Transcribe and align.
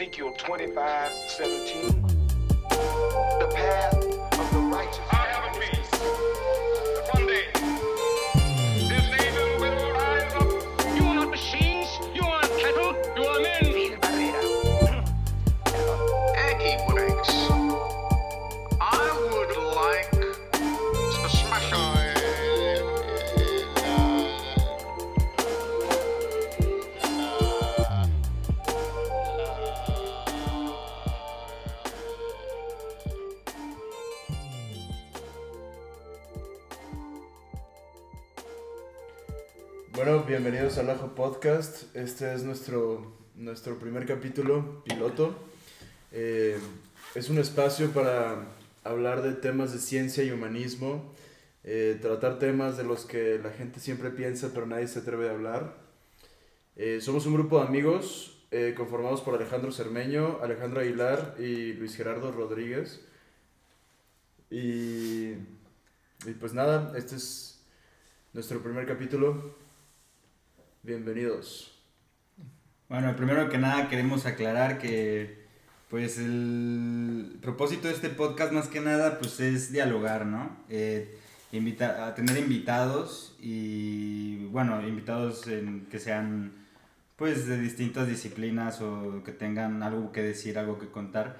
Ezekiel 0.00 0.32
25 0.32 1.12
17. 1.28 2.02
The 3.38 3.48
path 3.54 4.19
Este 41.42 42.34
es 42.34 42.42
nuestro, 42.42 43.16
nuestro 43.34 43.78
primer 43.78 44.04
capítulo 44.04 44.84
piloto. 44.84 45.34
Eh, 46.12 46.58
es 47.14 47.30
un 47.30 47.38
espacio 47.38 47.92
para 47.92 48.44
hablar 48.84 49.22
de 49.22 49.32
temas 49.32 49.72
de 49.72 49.78
ciencia 49.78 50.22
y 50.22 50.32
humanismo, 50.32 51.14
eh, 51.64 51.98
tratar 52.02 52.38
temas 52.38 52.76
de 52.76 52.84
los 52.84 53.06
que 53.06 53.40
la 53.42 53.48
gente 53.52 53.80
siempre 53.80 54.10
piensa 54.10 54.50
pero 54.52 54.66
nadie 54.66 54.86
se 54.86 54.98
atreve 54.98 55.30
a 55.30 55.32
hablar. 55.32 55.78
Eh, 56.76 57.00
somos 57.00 57.24
un 57.24 57.32
grupo 57.32 57.58
de 57.58 57.68
amigos 57.68 58.36
conformados 58.76 59.22
por 59.22 59.34
Alejandro 59.34 59.72
Cermeño, 59.72 60.40
Alejandro 60.42 60.80
Aguilar 60.80 61.36
y 61.38 61.72
Luis 61.72 61.96
Gerardo 61.96 62.32
Rodríguez. 62.32 63.00
Y 64.50 65.36
pues 66.38 66.52
nada, 66.52 66.92
este 66.98 67.16
es 67.16 67.62
nuestro 68.34 68.62
primer 68.62 68.86
capítulo. 68.86 69.69
Bienvenidos. 70.82 71.78
Bueno, 72.88 73.14
primero 73.14 73.50
que 73.50 73.58
nada 73.58 73.90
queremos 73.90 74.24
aclarar 74.24 74.78
que 74.78 75.44
pues 75.90 76.16
el 76.16 77.36
propósito 77.42 77.88
de 77.88 77.92
este 77.92 78.08
podcast 78.08 78.50
más 78.52 78.68
que 78.68 78.80
nada 78.80 79.18
pues 79.18 79.40
es 79.40 79.72
dialogar, 79.72 80.24
¿no? 80.24 80.56
Eh, 80.70 81.18
a 81.52 82.14
tener 82.14 82.38
invitados 82.38 83.36
y 83.38 84.46
bueno, 84.46 84.80
invitados 84.86 85.46
en, 85.48 85.84
que 85.90 85.98
sean 85.98 86.52
pues 87.16 87.46
de 87.46 87.60
distintas 87.60 88.08
disciplinas 88.08 88.80
o 88.80 89.22
que 89.22 89.32
tengan 89.32 89.82
algo 89.82 90.12
que 90.12 90.22
decir, 90.22 90.58
algo 90.58 90.78
que 90.78 90.88
contar. 90.88 91.36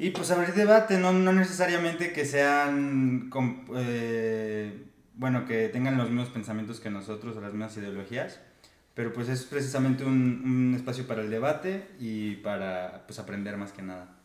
Y 0.00 0.10
pues 0.10 0.32
abrir 0.32 0.54
debate, 0.54 0.98
no, 0.98 1.12
no 1.12 1.32
necesariamente 1.32 2.12
que 2.12 2.24
sean, 2.24 3.30
eh, 3.76 4.82
bueno, 5.14 5.46
que 5.46 5.68
tengan 5.68 5.96
los 5.96 6.08
mismos 6.10 6.30
pensamientos 6.30 6.80
que 6.80 6.90
nosotros 6.90 7.36
o 7.36 7.40
las 7.40 7.52
mismas 7.52 7.76
ideologías, 7.76 8.40
pero 8.96 9.14
pues 9.14 9.30
es 9.30 9.44
precisamente 9.44 10.04
un, 10.04 10.42
un 10.44 10.74
espacio 10.76 11.06
para 11.08 11.22
el 11.22 11.30
debate 11.30 11.88
y 12.00 12.36
para 12.38 13.06
pues 13.06 13.20
aprender 13.20 13.56
más 13.58 13.72
que 13.72 13.82
nada. 13.82 14.16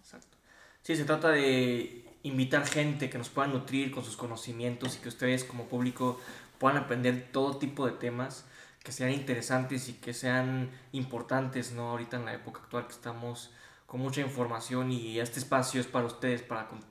Exacto. 0.00 0.36
Sí, 0.82 0.96
se 0.96 1.04
trata 1.04 1.30
de 1.30 2.04
invitar 2.22 2.66
gente 2.66 3.10
que 3.10 3.18
nos 3.18 3.28
pueda 3.28 3.48
nutrir 3.48 3.90
con 3.90 4.04
sus 4.04 4.16
conocimientos 4.16 4.96
y 4.96 4.98
que 5.00 5.08
ustedes 5.08 5.44
como 5.44 5.64
público 5.68 6.20
puedan 6.58 6.78
aprender 6.78 7.28
todo 7.32 7.58
tipo 7.58 7.86
de 7.86 7.92
temas 7.92 8.46
que 8.82 8.92
sean 8.92 9.12
interesantes 9.12 9.88
y 9.88 9.94
que 9.94 10.12
sean 10.14 10.70
importantes, 10.92 11.72
¿no? 11.72 11.90
Ahorita 11.90 12.16
en 12.18 12.26
la 12.26 12.34
época 12.34 12.60
actual 12.62 12.86
que 12.86 12.92
estamos 12.92 13.50
con 13.86 14.00
mucha 14.00 14.20
información 14.20 14.92
y 14.92 15.18
este 15.20 15.38
espacio 15.40 15.80
es 15.80 15.86
para 15.86 16.06
ustedes, 16.06 16.42
para, 16.42 16.68
con- 16.68 16.84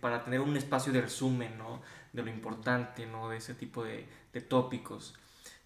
para 0.00 0.24
tener 0.24 0.40
un 0.40 0.56
espacio 0.56 0.92
de 0.92 1.00
resumen, 1.02 1.56
¿no? 1.58 1.80
De 2.12 2.22
lo 2.22 2.30
importante, 2.30 3.06
¿no? 3.06 3.28
De 3.28 3.36
ese 3.38 3.54
tipo 3.54 3.84
de, 3.84 4.06
de 4.32 4.40
tópicos. 4.40 5.14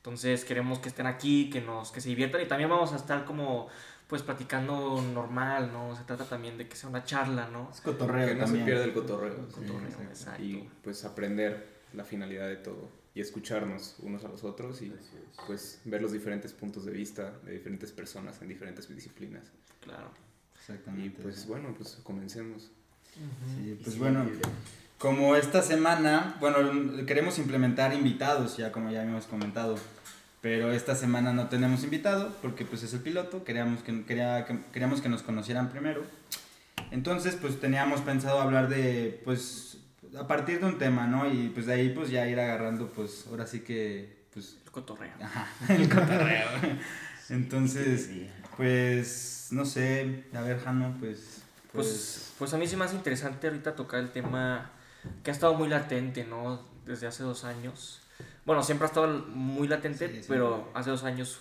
Entonces 0.02 0.44
queremos 0.44 0.80
que 0.80 0.88
estén 0.88 1.06
aquí, 1.06 1.48
que, 1.48 1.60
nos, 1.60 1.92
que 1.92 2.00
se 2.00 2.08
diviertan 2.08 2.40
y 2.42 2.46
también 2.46 2.68
vamos 2.68 2.92
a 2.92 2.96
estar 2.96 3.24
como 3.24 3.68
pues 4.08 4.22
platicando 4.22 5.00
normal, 5.00 5.70
¿no? 5.72 5.94
Se 5.96 6.02
trata 6.02 6.24
también 6.24 6.58
de 6.58 6.68
que 6.68 6.74
sea 6.74 6.88
una 6.90 7.04
charla, 7.04 7.48
¿no? 7.48 7.70
Es 7.72 7.80
cotorreo 7.80 8.26
que 8.26 8.34
no 8.34 8.44
también. 8.44 8.64
se 8.64 8.70
pierda 8.70 8.84
el 8.84 8.92
cotorreo. 8.92 9.46
Cotorreo, 9.46 9.90
Sí, 9.90 10.02
exacto. 10.02 10.42
Y 10.42 10.68
pues 10.82 11.04
aprender 11.04 11.66
la 11.94 12.04
finalidad 12.04 12.48
de 12.48 12.56
todo 12.56 12.90
y 13.14 13.20
escucharnos 13.20 13.96
unos 14.00 14.24
a 14.24 14.28
los 14.28 14.42
otros 14.42 14.82
y 14.82 14.92
pues 15.46 15.80
ver 15.84 16.02
los 16.02 16.10
diferentes 16.12 16.52
puntos 16.52 16.84
de 16.84 16.90
vista 16.92 17.30
de 17.44 17.52
diferentes 17.52 17.92
personas 17.92 18.42
en 18.42 18.48
diferentes 18.48 18.88
disciplinas. 18.92 19.52
Claro. 19.80 20.10
Y 20.54 20.58
Exactamente. 20.58 21.22
pues 21.22 21.46
bueno, 21.46 21.72
pues 21.76 22.00
comencemos. 22.02 22.72
Sí, 23.54 23.78
pues 23.84 23.98
bueno, 23.98 24.26
como 25.02 25.34
esta 25.34 25.62
semana, 25.62 26.36
bueno, 26.38 26.58
queremos 27.06 27.36
implementar 27.38 27.92
invitados, 27.92 28.56
ya 28.56 28.70
como 28.70 28.88
ya 28.92 29.00
habíamos 29.00 29.26
comentado, 29.26 29.74
pero 30.40 30.70
esta 30.70 30.94
semana 30.94 31.32
no 31.32 31.48
tenemos 31.48 31.82
invitado 31.82 32.36
porque 32.40 32.64
pues 32.64 32.84
es 32.84 32.94
el 32.94 33.00
piloto, 33.00 33.42
queríamos 33.42 33.82
que, 33.82 34.04
quería, 34.04 34.44
que- 34.46 34.60
queríamos 34.72 35.00
que 35.00 35.08
nos 35.08 35.22
conocieran 35.24 35.70
primero. 35.70 36.04
Entonces, 36.92 37.34
pues 37.34 37.58
teníamos 37.58 38.00
pensado 38.02 38.40
hablar 38.40 38.68
de, 38.68 39.20
pues, 39.24 39.78
a 40.16 40.28
partir 40.28 40.60
de 40.60 40.66
un 40.66 40.78
tema, 40.78 41.08
¿no? 41.08 41.28
Y 41.28 41.48
pues 41.48 41.66
de 41.66 41.72
ahí 41.72 41.88
pues 41.88 42.08
ya 42.08 42.28
ir 42.28 42.38
agarrando, 42.38 42.86
pues, 42.86 43.26
ahora 43.28 43.48
sí 43.48 43.60
que, 43.60 44.22
pues, 44.32 44.56
El 44.64 44.70
cotorreo. 44.70 45.10
Ajá, 45.20 45.48
el 45.68 45.88
cotorreo. 45.88 46.46
Entonces, 47.28 48.08
pues, 48.56 49.48
no 49.50 49.64
sé, 49.64 50.26
a 50.32 50.42
ver, 50.42 50.60
Jano, 50.60 50.94
pues, 51.00 51.42
Pues, 51.72 52.32
pues 52.38 52.54
a 52.54 52.58
mí 52.58 52.68
sí 52.68 52.76
me 52.76 52.84
hace 52.84 52.94
interesante 52.94 53.48
ahorita 53.48 53.74
tocar 53.74 53.98
el 54.00 54.10
tema 54.12 54.70
que 55.22 55.30
ha 55.30 55.34
estado 55.34 55.54
muy 55.54 55.68
latente, 55.68 56.24
¿no? 56.24 56.62
Desde 56.84 57.06
hace 57.06 57.22
dos 57.22 57.44
años. 57.44 58.00
Bueno, 58.44 58.62
siempre 58.62 58.86
ha 58.86 58.88
estado 58.88 59.08
muy 59.28 59.68
latente, 59.68 60.08
Sí, 60.08 60.22
sí. 60.22 60.26
pero 60.28 60.70
hace 60.74 60.90
dos 60.90 61.04
años 61.04 61.40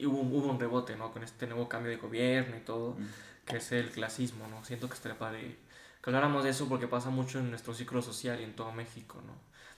hubo, 0.00 0.18
un- 0.20 0.32
hubo 0.34 0.48
un 0.50 0.58
rebote, 0.60 0.96
¿no? 0.96 1.12
Con 1.12 1.22
este 1.22 1.46
nuevo 1.46 1.68
cambio 1.68 1.90
de 1.90 1.96
gobierno 1.96 2.56
y 2.56 2.60
todo, 2.60 2.92
Mm. 2.92 3.06
que 3.46 3.56
es 3.58 3.72
el 3.72 3.90
clasismo, 3.90 4.46
¿no? 4.48 4.64
Siento 4.64 4.88
que 4.88 4.94
estaría 4.94 5.18
padre 5.18 5.56
que 6.02 6.08
habláramos 6.10 6.44
de 6.44 6.50
eso 6.50 6.68
porque 6.68 6.88
pasa 6.88 7.10
mucho 7.10 7.38
en 7.38 7.50
nuestro 7.50 7.74
ciclo 7.74 8.00
social 8.02 8.40
y 8.40 8.44
en 8.44 8.56
todo 8.56 8.72
México, 8.72 9.20
¿no? 9.26 9.34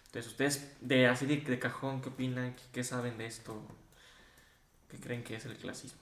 Entonces, 0.06 0.30
ustedes, 0.30 0.76
de 0.80 1.06
así 1.08 1.26
de, 1.26 1.38
de 1.38 1.58
cajón, 1.58 2.00
¿qué 2.02 2.10
opinan? 2.10 2.54
¿Qué, 2.54 2.62
qué 2.72 2.84
saben 2.84 3.16
de 3.18 3.26
esto? 3.26 3.60
¿Qué 4.90 4.98
creen 5.00 5.24
que 5.24 5.36
es 5.36 5.46
el 5.46 5.56
clasismo? 5.56 6.01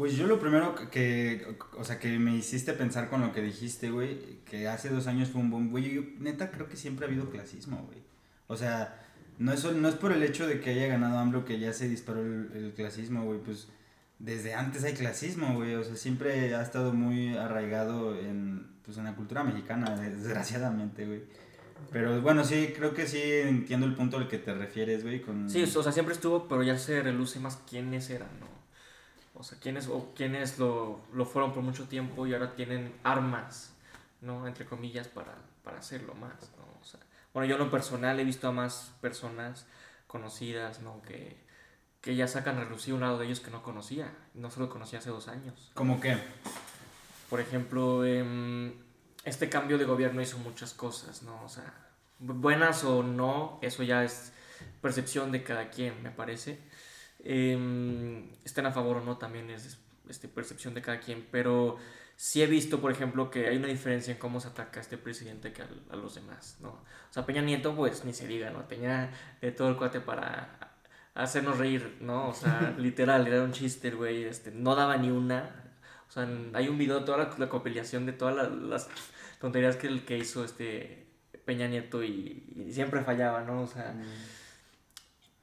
Pues 0.00 0.16
yo 0.16 0.26
lo 0.26 0.40
primero 0.40 0.74
que- 0.90 1.46
o 1.76 1.84
sea, 1.84 1.98
que 1.98 2.18
me 2.18 2.34
hiciste 2.34 2.72
pensar 2.72 3.10
con 3.10 3.20
lo 3.20 3.34
que 3.34 3.42
dijiste, 3.42 3.90
güey, 3.90 4.38
que 4.46 4.66
hace 4.66 4.88
dos 4.88 5.06
años 5.06 5.28
fue 5.28 5.42
un 5.42 5.50
boom, 5.50 5.70
güey, 5.70 5.92
yo 5.94 6.02
neta 6.20 6.50
creo 6.50 6.70
que 6.70 6.76
siempre 6.78 7.04
ha 7.04 7.08
habido 7.10 7.28
clasismo, 7.28 7.84
güey. 7.86 7.98
O 8.46 8.56
sea, 8.56 8.98
no 9.38 9.52
es, 9.52 9.62
no 9.62 9.88
es 9.90 9.96
por 9.96 10.12
el 10.12 10.22
hecho 10.22 10.46
de 10.46 10.58
que 10.58 10.70
haya 10.70 10.86
ganado 10.86 11.18
AMLO 11.18 11.44
que 11.44 11.58
ya 11.58 11.74
se 11.74 11.86
disparó 11.86 12.22
el, 12.22 12.50
el 12.54 12.72
clasismo, 12.72 13.24
güey, 13.26 13.40
pues 13.40 13.68
desde 14.18 14.54
antes 14.54 14.84
hay 14.84 14.94
clasismo, 14.94 15.52
güey, 15.56 15.74
o 15.74 15.84
sea, 15.84 15.96
siempre 15.96 16.54
ha 16.54 16.62
estado 16.62 16.94
muy 16.94 17.36
arraigado 17.36 18.18
en, 18.18 18.68
pues, 18.86 18.96
en 18.96 19.04
la 19.04 19.14
cultura 19.14 19.44
mexicana, 19.44 19.90
desgraciadamente, 20.00 21.04
güey. 21.04 21.24
Pero 21.92 22.22
bueno, 22.22 22.42
sí, 22.42 22.72
creo 22.74 22.94
que 22.94 23.06
sí 23.06 23.20
entiendo 23.22 23.84
el 23.84 23.94
punto 23.94 24.16
al 24.16 24.28
que 24.28 24.38
te 24.38 24.54
refieres, 24.54 25.02
güey, 25.02 25.20
con... 25.20 25.50
Sí, 25.50 25.62
o 25.62 25.82
sea, 25.82 25.92
siempre 25.92 26.14
estuvo, 26.14 26.48
pero 26.48 26.62
ya 26.62 26.78
se 26.78 27.02
reluce 27.02 27.38
más 27.38 27.58
quiénes 27.68 28.08
eran, 28.08 28.30
¿no? 28.40 28.59
O 29.40 29.42
sea, 29.42 29.58
quiénes, 29.58 29.88
o 29.88 30.12
quiénes 30.14 30.58
lo, 30.58 31.00
lo 31.12 31.24
fueron 31.24 31.52
por 31.52 31.62
mucho 31.62 31.88
tiempo 31.88 32.26
y 32.26 32.34
ahora 32.34 32.54
tienen 32.54 32.94
armas, 33.02 33.72
¿no? 34.20 34.46
Entre 34.46 34.64
comillas, 34.66 35.08
para, 35.08 35.34
para 35.64 35.78
hacerlo 35.78 36.14
más, 36.14 36.52
¿no? 36.58 36.64
O 36.80 36.84
sea, 36.84 37.00
bueno, 37.32 37.48
yo 37.48 37.56
en 37.56 37.62
lo 37.64 37.70
personal 37.70 38.20
he 38.20 38.24
visto 38.24 38.46
a 38.48 38.52
más 38.52 38.92
personas 39.00 39.66
conocidas, 40.06 40.80
¿no? 40.80 41.00
Que, 41.02 41.42
que 42.00 42.14
ya 42.16 42.28
sacan 42.28 42.58
a 42.58 42.64
relucir 42.64 42.94
un 42.94 43.00
lado 43.00 43.18
de 43.18 43.26
ellos 43.26 43.40
que 43.40 43.50
no 43.50 43.62
conocía, 43.62 44.12
no 44.34 44.50
solo 44.50 44.68
conocía 44.68 44.98
hace 45.00 45.10
dos 45.10 45.28
años. 45.28 45.70
¿Cómo 45.74 46.00
qué? 46.00 46.18
Por 47.28 47.40
ejemplo, 47.40 48.04
em, 48.04 48.74
este 49.24 49.48
cambio 49.48 49.78
de 49.78 49.84
gobierno 49.84 50.20
hizo 50.20 50.38
muchas 50.38 50.74
cosas, 50.74 51.22
¿no? 51.22 51.42
O 51.44 51.48
sea, 51.48 51.72
bu- 52.20 52.40
buenas 52.40 52.84
o 52.84 53.02
no, 53.02 53.58
eso 53.62 53.82
ya 53.84 54.04
es 54.04 54.32
percepción 54.82 55.30
de 55.32 55.42
cada 55.44 55.70
quien, 55.70 56.02
me 56.02 56.10
parece. 56.10 56.58
Em, 57.24 58.30
estén 58.44 58.66
a 58.66 58.72
favor 58.72 58.98
o 58.98 59.04
no 59.04 59.16
también 59.18 59.50
es 59.50 59.78
este, 60.08 60.28
percepción 60.28 60.74
de 60.74 60.82
cada 60.82 61.00
quien, 61.00 61.26
pero 61.30 61.76
sí 62.16 62.42
he 62.42 62.46
visto, 62.46 62.80
por 62.80 62.90
ejemplo, 62.92 63.30
que 63.30 63.46
hay 63.48 63.56
una 63.56 63.68
diferencia 63.68 64.12
en 64.12 64.18
cómo 64.18 64.40
se 64.40 64.48
ataca 64.48 64.80
a 64.80 64.82
este 64.82 64.98
presidente 64.98 65.52
que 65.52 65.62
a, 65.62 65.96
los 65.96 66.14
demás, 66.14 66.58
¿no? 66.60 66.68
O 66.70 67.12
sea, 67.12 67.26
Peña 67.26 67.42
Nieto, 67.42 67.74
pues 67.76 68.04
ni 68.04 68.12
se 68.12 68.26
diga, 68.26 68.50
¿no? 68.50 68.66
Peña 68.68 69.10
de 69.40 69.52
todo 69.52 69.68
el 69.68 69.76
cuate 69.76 70.00
para 70.00 70.58
hacernos 71.14 71.58
reír, 71.58 71.98
¿no? 72.00 72.28
O 72.28 72.34
sea, 72.34 72.74
literal, 72.78 73.26
era 73.26 73.42
un 73.42 73.52
chiste 73.52 73.90
güey, 73.90 74.24
este, 74.24 74.50
no 74.50 74.74
daba 74.74 74.96
ni 74.96 75.10
una. 75.10 75.72
O 76.08 76.12
sea, 76.12 76.28
hay 76.54 76.68
un 76.68 76.76
video 76.78 77.00
de 77.00 77.06
toda 77.06 77.18
la, 77.18 77.34
la 77.38 77.48
compilación 77.48 78.04
de 78.06 78.12
todas 78.12 78.34
la- 78.34 78.48
las 78.48 78.88
tonterías 79.40 79.76
que, 79.76 79.86
el 79.86 80.04
que 80.04 80.18
hizo 80.18 80.44
este 80.44 81.06
Peña 81.44 81.68
Nieto 81.68 82.02
y, 82.02 82.52
y 82.68 82.72
siempre 82.72 83.02
fallaba, 83.02 83.42
¿no? 83.42 83.62
O 83.62 83.66
sea, 83.66 83.94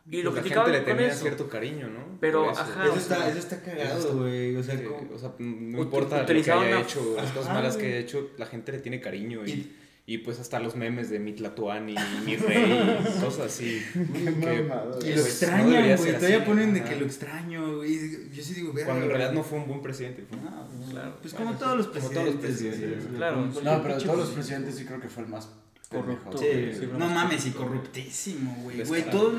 Y 0.10 0.22
lo 0.22 0.30
Pues 0.32 0.36
la 0.36 0.42
criticaban 0.42 0.72
gente 0.72 0.80
le 0.80 0.86
con 0.86 0.98
tenía 0.98 1.12
eso. 1.12 1.22
cierto 1.22 1.50
cariño, 1.50 1.88
¿no? 1.90 2.18
Pero, 2.22 2.50
eso. 2.52 2.62
ajá, 2.62 2.84
Eso 2.86 2.94
o 2.94 2.98
está, 2.98 3.18
sea, 3.18 3.30
eso 3.30 3.40
está 3.40 3.62
cagado, 3.62 4.18
güey. 4.18 4.56
O 4.56 4.64
sea, 4.64 4.78
Sí, 4.78 4.84
como- 4.86 5.14
o 5.14 5.20
sea, 5.20 5.34
no 5.40 5.82
importa 5.82 6.22
lo 6.22 6.26
que 6.26 6.34
haya 6.34 6.58
una- 6.58 6.80
hecho, 6.82 7.14
las 7.18 7.32
cosas 7.32 7.46
Ajá, 7.48 7.54
malas 7.56 7.76
güey. 7.76 7.86
que 7.88 7.94
haya 7.94 8.02
hecho, 8.06 8.30
la 8.38 8.46
gente 8.46 8.72
le 8.72 8.80
tiene 8.80 9.02
cariño 9.02 9.46
y, 9.46 9.52
Y- 9.52 9.76
y 10.14 10.18
pues 10.20 10.40
hasta 10.40 10.62
los 10.62 10.78
memes 10.78 11.10
de 11.10 11.20
mi 11.20 11.34
Tlatuani, 11.34 11.94
mi 12.26 12.38
rey, 12.38 12.98
cosas 13.22 13.48
así. 13.48 13.82
que-. 13.92 14.00
Y 14.00 14.04
Pues, 14.32 14.36
lo 14.66 15.16
no 15.16 15.22
extrañan, 15.28 15.70
debería 15.72 15.96
güey. 15.98 16.08
ser 16.10 16.16
Todavía 16.16 16.38
así, 16.38 16.46
ponen 16.48 16.74
de 16.74 16.80
ajá. 16.80 16.90
que 16.90 16.96
lo 16.96 17.06
extraño, 17.06 17.76
güey. 17.76 18.30
Yo 18.32 18.44
sí 18.44 18.54
digo, 18.54 18.72
verga, 18.72 18.86
Cuando 18.86 19.04
en 19.04 19.10
güey. 19.10 19.18
realidad 19.18 19.34
no 19.34 19.44
fue 19.44 19.58
un 19.60 19.68
buen 19.68 19.82
presidente. 19.82 20.24
fue- 20.30 20.38
No, 20.40 20.68
pues, 20.80 20.90
Claro. 20.92 21.18
Pues 21.22 21.34
como 21.34 21.52
todos 21.58 21.76
los 21.78 21.88
Como 21.88 22.00
presidentes. 22.00 22.14
todos 22.14 22.26
los 22.26 22.36
güey. 22.38 22.72
presidentes, 22.72 23.08
claro. 23.18 23.36
Como 23.36 23.48
No, 23.48 23.54
pero 23.84 23.98
todos 23.98 24.18
los 24.18 24.30
presidente. 24.30 24.34
presidentes 24.36 24.76
sí 24.76 24.86
creo 24.86 25.02
que 25.02 25.10
fue 25.10 25.24
el 25.24 25.30
más 25.30 25.50
Corrupto. 25.90 26.38
pendejo. 26.38 26.74
Sí, 26.74 26.80
Sí, 26.86 26.90
no 26.98 27.08
mames, 27.10 27.46
y 27.46 27.52
corrupto. 27.52 27.76
corruptísimo, 27.78 28.56
güey. 28.64 28.84
Güey, 28.84 29.10
todo 29.10 29.34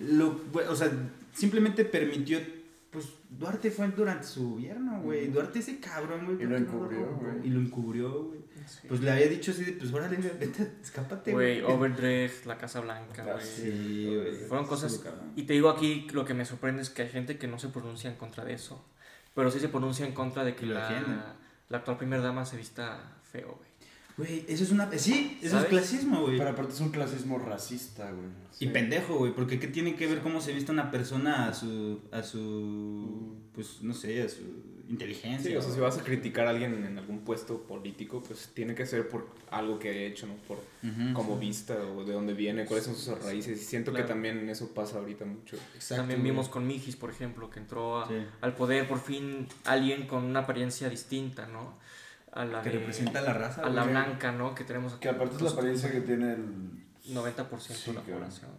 lo, 0.00 0.40
güey, 0.52 0.66
o 0.66 0.76
sea, 0.76 0.90
simplemente 1.32 1.84
permitió, 1.84 2.38
pues, 2.90 3.06
Duarte 3.30 3.70
fue 3.70 3.88
durante 3.88 4.24
su 4.26 4.50
gobierno, 4.52 5.00
güey. 5.02 5.28
Duarte 5.28 5.58
ese 5.58 5.80
cabrón, 5.80 6.24
güey. 6.26 6.36
Y 6.36 6.40
¿por 6.40 6.48
lo 6.50 6.56
encubrió, 6.56 7.06
güey. 7.16 7.46
Y 7.46 7.50
lo 7.50 7.60
encubrió, 7.60 8.24
güey. 8.24 8.40
Sí. 8.66 8.86
Pues 8.88 9.00
le 9.00 9.10
había 9.10 9.26
dicho 9.28 9.50
así 9.50 9.62
de, 9.64 9.72
pues, 9.72 9.92
órale, 9.92 10.16
vete, 10.16 10.72
escápate, 10.82 11.32
Güey, 11.32 11.60
Overdressed, 11.62 12.46
la 12.46 12.56
Casa 12.56 12.80
Blanca, 12.80 13.22
Ah, 13.28 13.32
güey. 13.34 13.44
Sí, 13.46 14.06
güey. 14.14 14.36
Fueron 14.48 14.66
cosas... 14.66 15.02
Y 15.36 15.42
te 15.42 15.52
digo 15.52 15.68
aquí, 15.68 16.06
lo 16.12 16.24
que 16.24 16.32
me 16.32 16.44
sorprende 16.46 16.80
es 16.82 16.88
que 16.88 17.02
hay 17.02 17.08
gente 17.10 17.36
que 17.36 17.46
no 17.46 17.58
se 17.58 17.68
pronuncia 17.68 18.08
en 18.08 18.16
contra 18.16 18.42
de 18.44 18.54
eso. 18.54 18.82
Pero 19.34 19.50
sí 19.50 19.58
se 19.60 19.68
pronuncia 19.68 20.06
en 20.06 20.12
contra 20.12 20.44
de 20.44 20.54
que 20.54 20.64
la, 20.64 21.34
la 21.68 21.78
actual 21.78 21.98
primera 21.98 22.22
dama 22.22 22.46
se 22.46 22.56
vista 22.56 23.16
feo, 23.30 23.56
güey. 23.58 23.70
Güey, 24.16 24.44
eso 24.48 24.62
es 24.62 24.70
una. 24.70 24.90
Sí, 24.96 25.38
eso 25.42 25.50
¿Sabes? 25.56 25.64
es 25.64 25.70
clasismo, 25.70 26.20
güey. 26.22 26.38
Pero 26.38 26.50
aparte 26.50 26.72
es 26.72 26.80
un 26.80 26.90
clasismo 26.90 27.38
racista, 27.38 28.10
güey. 28.12 28.28
Y 28.60 28.68
pendejo, 28.68 29.16
güey, 29.16 29.32
porque 29.34 29.58
¿qué 29.58 29.66
tiene 29.66 29.96
que 29.96 30.06
ver 30.06 30.20
cómo 30.20 30.40
se 30.40 30.52
viste 30.52 30.70
una 30.70 30.90
persona 30.92 31.48
a 31.48 31.54
su, 31.54 32.00
a 32.12 32.22
su, 32.22 33.34
pues, 33.54 33.82
no 33.82 33.92
sé, 33.92 34.22
a 34.22 34.28
su 34.28 34.42
inteligencia? 34.88 35.50
Sí, 35.50 35.56
o 35.56 35.60
sea, 35.62 35.72
si 35.72 35.80
vas 35.80 35.98
a 35.98 36.04
criticar 36.04 36.46
a 36.46 36.50
alguien 36.50 36.84
en 36.84 36.96
algún 36.96 37.20
puesto 37.24 37.62
político, 37.62 38.22
pues 38.22 38.50
tiene 38.54 38.76
que 38.76 38.86
ser 38.86 39.08
por 39.08 39.26
algo 39.50 39.80
que 39.80 39.88
haya 39.90 40.02
hecho, 40.02 40.28
¿no? 40.28 40.34
Por 40.46 40.58
Ujú, 40.58 41.12
cómo 41.14 41.34
sí. 41.40 41.46
vista 41.46 41.74
o 41.74 42.04
de 42.04 42.12
dónde 42.12 42.34
viene, 42.34 42.64
cuáles 42.66 42.84
son 42.86 42.94
sus 42.94 43.18
raíces. 43.20 43.60
Y 43.60 43.64
siento 43.64 43.90
Claro. 43.90 44.06
que 44.06 44.12
también 44.12 44.48
eso 44.48 44.68
pasa 44.72 44.98
ahorita 44.98 45.24
mucho. 45.24 45.56
Exacto, 45.74 46.02
También 46.02 46.20
güey. 46.20 46.30
vimos 46.30 46.48
con 46.48 46.64
Mijis, 46.68 46.94
por 46.94 47.10
ejemplo, 47.10 47.50
que 47.50 47.58
entró 47.58 48.00
a- 48.02 48.06
Sí. 48.08 48.14
al 48.40 48.54
poder 48.54 48.86
por 48.86 49.00
fin 49.00 49.48
alguien 49.64 50.06
con 50.06 50.22
una 50.22 50.40
apariencia 50.40 50.88
distinta, 50.88 51.46
¿no? 51.48 51.82
A 52.34 52.44
la 52.44 52.62
Que 52.62 52.70
de- 52.70 52.78
representa 52.80 53.20
a 53.20 53.22
la 53.22 53.32
raza, 53.32 53.62
a 53.62 53.70
la 53.70 53.84
blanca, 53.84 54.32
¿no? 54.32 54.54
Que 54.54 54.64
tenemos 54.64 54.92
aquí. 54.92 55.02
Que 55.02 55.08
aparte 55.08 55.36
es 55.36 55.42
la 55.42 55.50
apariencia 55.50 55.90
que 55.90 56.00
tiene 56.00 56.32
el... 56.34 56.84
90% 57.06 57.58
Sí, 57.60 57.90
de 57.90 57.94
la 57.96 58.00
población. 58.02 58.50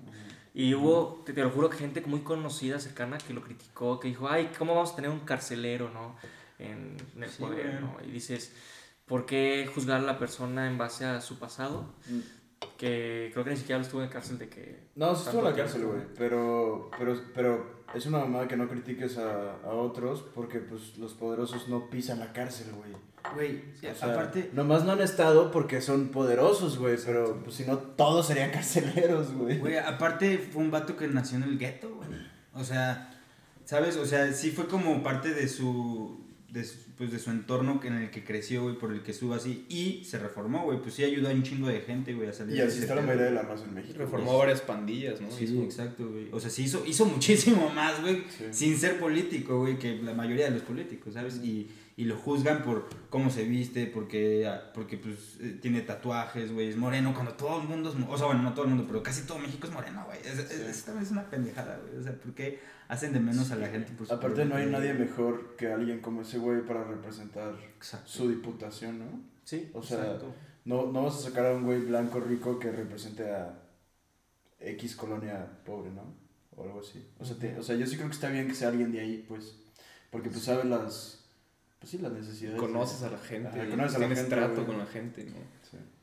Y 0.54 0.74
hubo, 0.75 1.24
te, 1.25 1.33
te 1.33 1.42
lo 1.42 1.50
juro, 1.50 1.69
que 1.69 1.77
gente 1.77 2.00
muy 2.06 2.22
conocida, 2.22 2.80
cercana, 2.80 3.18
que 3.18 3.33
lo 3.33 3.42
criticó, 3.42 4.00
que 4.00 4.07
dijo, 4.07 4.30
ay, 4.30 4.51
¿cómo 4.57 4.74
vamos 4.75 4.94
a 4.94 4.95
tener 4.95 5.12
un 5.12 5.19
carcelero, 5.22 5.89
no? 5.89 6.16
En, 6.60 6.95
en 7.16 7.24
el 7.24 7.30
Sí, 7.30 7.42
poder. 7.42 7.81
¿no? 7.81 7.98
Y 8.07 8.12
dices, 8.12 8.54
¿por 9.06 9.25
qué 9.25 9.69
juzgar 9.74 9.98
a 10.00 10.04
la 10.04 10.18
persona 10.18 10.68
en 10.68 10.77
base 10.77 11.04
a 11.06 11.19
su 11.22 11.38
pasado? 11.39 11.94
Que 12.77 13.30
creo 13.33 13.44
que 13.44 13.51
ni 13.51 13.57
siquiera 13.57 13.80
lo 13.80 13.86
estuvo 13.86 14.01
en 14.04 14.10
cárcel 14.10 14.38
de 14.38 14.50
que... 14.50 14.88
No, 14.95 15.13
sí 15.16 15.24
estuvo 15.25 15.42
en 15.42 15.50
la 15.51 15.56
cárcel, 15.56 15.86
güey. 15.86 16.01
Pero, 16.18 16.89
pero, 16.98 17.19
pero 17.33 17.83
es 17.94 18.06
una 18.06 18.19
mamada 18.19 18.48
que 18.48 18.56
no 18.57 18.68
critiques 18.69 19.18
a, 19.18 19.56
a 19.63 19.69
otros 19.74 20.22
porque 20.33 20.60
pues 20.60 20.98
los 20.98 21.13
poderosos 21.13 21.68
no 21.68 21.89
pisan 21.89 22.19
la 22.19 22.31
cárcel, 22.31 22.72
güey. 22.74 22.92
Güey, 23.33 23.62
O 23.92 23.95
sea, 23.95 24.12
aparte, 24.13 24.50
Nomás 24.54 24.83
no 24.86 24.92
han 24.92 25.01
estado 25.01 25.51
porque 25.51 25.81
son 25.81 26.10
poderosos, 26.10 26.77
güey. 26.77 26.95
Pero 27.06 27.42
pues 27.44 27.56
si 27.56 27.63
no, 27.66 27.77
todos 27.77 28.27
serían 28.27 28.51
carceleros, 28.54 29.33
güey. 29.33 29.57
güey, 29.60 29.77
aparte 29.77 30.38
fue 30.38 30.62
un 30.63 30.72
vato 30.72 30.95
que 30.95 31.07
nació 31.07 31.38
en 31.38 31.44
el 31.44 31.57
gueto, 31.57 31.94
güey. 31.95 32.10
O 32.54 32.63
sea, 32.63 33.12
¿sabes? 33.66 33.98
O 33.98 34.06
sea, 34.06 34.31
sí 34.33 34.51
fue 34.51 34.68
como 34.68 35.04
parte 35.04 35.33
de 35.33 35.48
su, 35.48 36.24
de 36.50 36.63
su, 36.63 36.77
pues, 36.98 37.12
de 37.12 37.19
su 37.19 37.31
entorno 37.31 37.81
que- 37.81 37.89
en 37.89 37.95
el 37.98 38.12
que 38.12 38.24
creció, 38.24 38.63
güey, 38.63 38.77
por 38.77 38.94
el 38.94 39.04
que 39.04 39.12
estuvo 39.12 39.33
así. 39.33 39.66
Y 39.68 40.06
se 40.06 40.18
reformó, 40.19 40.63
güey. 40.63 40.80
Pues 40.81 40.94
sí 40.94 41.04
ayudó 41.04 41.27
a 41.27 41.33
un 41.33 41.44
chingo 41.44 41.68
de 41.68 41.81
gente, 41.81 42.13
güey, 42.13 42.30
a 42.30 42.33
salir 42.33 42.56
Y 42.56 42.60
de 42.60 42.63
así 42.68 42.80
está 42.80 42.95
la 42.95 43.01
mayoría 43.01 43.25
de 43.25 43.31
la 43.31 43.42
raza 43.42 43.66
en 43.66 43.74
México. 43.74 43.98
Reformó 44.00 44.27
güey. 44.27 44.39
varias 44.39 44.62
pandillas, 44.62 45.19
¿no? 45.19 45.30
Sí, 45.30 45.44
Hizo- 45.45 45.63
exacto, 45.63 46.07
güey. 46.10 46.30
O 46.31 46.39
sea, 46.39 46.50
sí 46.50 46.63
hizo, 46.63 46.83
hizo 46.88 47.06
muchísimo 47.16 47.69
más, 47.72 48.00
güey, 48.01 48.24
Sí. 48.38 48.45
sin 48.51 48.77
ser 48.77 49.00
político, 49.00 49.60
güey, 49.60 49.77
que 49.77 49.98
la 50.01 50.13
mayoría 50.13 50.45
de 50.45 50.51
los 50.51 50.62
políticos, 50.62 51.13
¿sabes? 51.16 51.38
Y, 51.44 51.68
y 51.98 52.04
lo 52.06 52.18
juzgan 52.18 52.62
por 52.64 52.90
cómo 53.10 53.30
se 53.30 53.46
viste, 53.46 53.86
porque, 53.88 54.52
porque 54.74 54.98
pues, 54.98 55.38
eh, 55.40 55.58
tiene 55.62 55.80
tatuajes, 55.82 56.52
güey, 56.52 56.68
es 56.70 56.76
moreno, 56.76 57.14
cuando 57.14 57.34
todo 57.36 57.62
el 57.62 57.68
mundo 57.70 57.90
es, 57.90 57.96
o 58.10 58.18
sea, 58.18 58.26
bueno, 58.28 58.42
no 58.44 58.54
todo 58.54 58.66
el 58.66 58.72
mundo, 58.72 58.84
pero 58.86 59.02
casi 59.02 59.26
todo 59.26 59.40
México 59.40 59.66
es 59.68 59.74
moreno, 59.74 60.04
güey. 60.06 60.20
Es, 60.20 60.38
es, 60.40 60.52
es- 60.52 60.84
también 60.84 61.06
es 61.06 61.12
una 61.12 61.30
pendejada, 61.30 61.80
güey. 61.82 61.98
O 61.98 62.04
sea, 62.04 62.14
¿por 62.20 62.34
qué 62.34 62.60
hacen 62.90 63.14
de 63.14 63.20
menos 63.22 63.50
a 63.52 63.56
la 63.56 63.68
gente 63.68 63.94
por 63.94 64.08
su 64.08 64.14
Aparte 64.14 64.44
no 64.46 64.56
hay 64.56 64.66
nadie 64.66 64.94
mejor 64.94 65.56
que 65.56 65.72
alguien 65.72 66.02
como 66.02 66.22
ese 66.22 66.38
güey 66.38 66.62
para 66.66 66.84
representar 66.84 67.54
Exacto. 67.78 68.08
su 68.10 68.30
diputación, 68.30 69.00
¿no? 69.00 69.06
Sí, 69.46 69.70
O 69.74 69.82
sea, 69.82 70.00
exacto. 70.00 70.34
No, 70.66 70.92
no 70.92 71.04
vas 71.04 71.16
a 71.16 71.30
sacar 71.30 71.46
a 71.46 71.54
un 71.54 71.64
güey 71.64 71.80
blanco 71.80 72.20
rico 72.20 72.60
que 72.60 72.72
represente 72.72 73.30
a 73.32 73.62
X 74.60 74.96
colonia 74.96 75.48
pobre, 75.66 75.92
¿no? 75.92 76.14
O 76.56 76.64
algo 76.64 76.80
así. 76.80 77.08
O 77.20 77.26
sea, 77.26 77.38
te- 77.38 77.58
o 77.58 77.64
sea, 77.64 77.76
yo 77.76 77.86
sí 77.86 77.96
creo 77.96 78.08
que 78.10 78.16
está 78.16 78.30
bien 78.30 78.48
que 78.48 78.56
sea 78.56 78.70
alguien 78.70 78.92
de 78.92 79.00
ahí, 79.00 79.26
pues. 79.28 79.60
Porque 80.10 80.30
pues 80.30 80.44
sabe 80.44 80.64
las. 80.66 81.25
Pues 81.86 81.92
sí, 81.92 81.98
las 82.00 82.14
necesidades. 82.14 82.60
de- 82.60 82.68
Conoces 82.68 83.04
a 83.04 83.12
la 83.12 83.18
gente, 83.20 83.48
Ajá, 83.48 83.70
conoces 83.70 83.96
a 83.96 84.00
la 84.00 84.06
tienes 84.08 84.18
gente, 84.22 84.36
trato 84.36 84.54
güey. 84.56 84.66
con 84.66 84.78
la 84.80 84.86
gente, 84.88 85.24
¿no? 85.26 85.36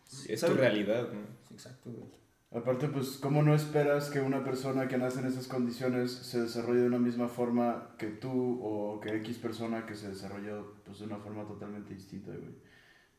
Sí. 0.07 0.33
Es 0.33 0.41
tu 0.43 0.55
realidad, 0.55 1.09
¿no? 1.13 1.21
Exacto, 1.51 1.91
güey. 1.91 2.09
Aparte, 2.53 2.87
pues, 2.87 3.19
¿cómo 3.21 3.43
no 3.43 3.53
esperas 3.53 4.11
que 4.11 4.21
una 4.21 4.45
persona 4.45 4.87
que 4.87 4.97
nace 4.97 5.19
en 5.19 5.27
esas 5.27 5.49
condiciones 5.49 6.13
se 6.13 6.41
desarrolle 6.41 6.83
de 6.83 6.87
una 6.87 7.01
misma 7.01 7.27
forma 7.27 7.97
que 7.99 8.07
tú 8.09 8.61
o 8.63 9.01
que 9.01 9.17
X 9.17 9.39
persona 9.39 9.85
que 9.85 9.97
se 9.97 10.11
desarrolló 10.11 10.75
pues, 10.85 11.01
de 11.01 11.07
una 11.07 11.17
forma 11.19 11.45
totalmente 11.49 11.95
distinta, 11.95 12.31
güey? 12.31 12.55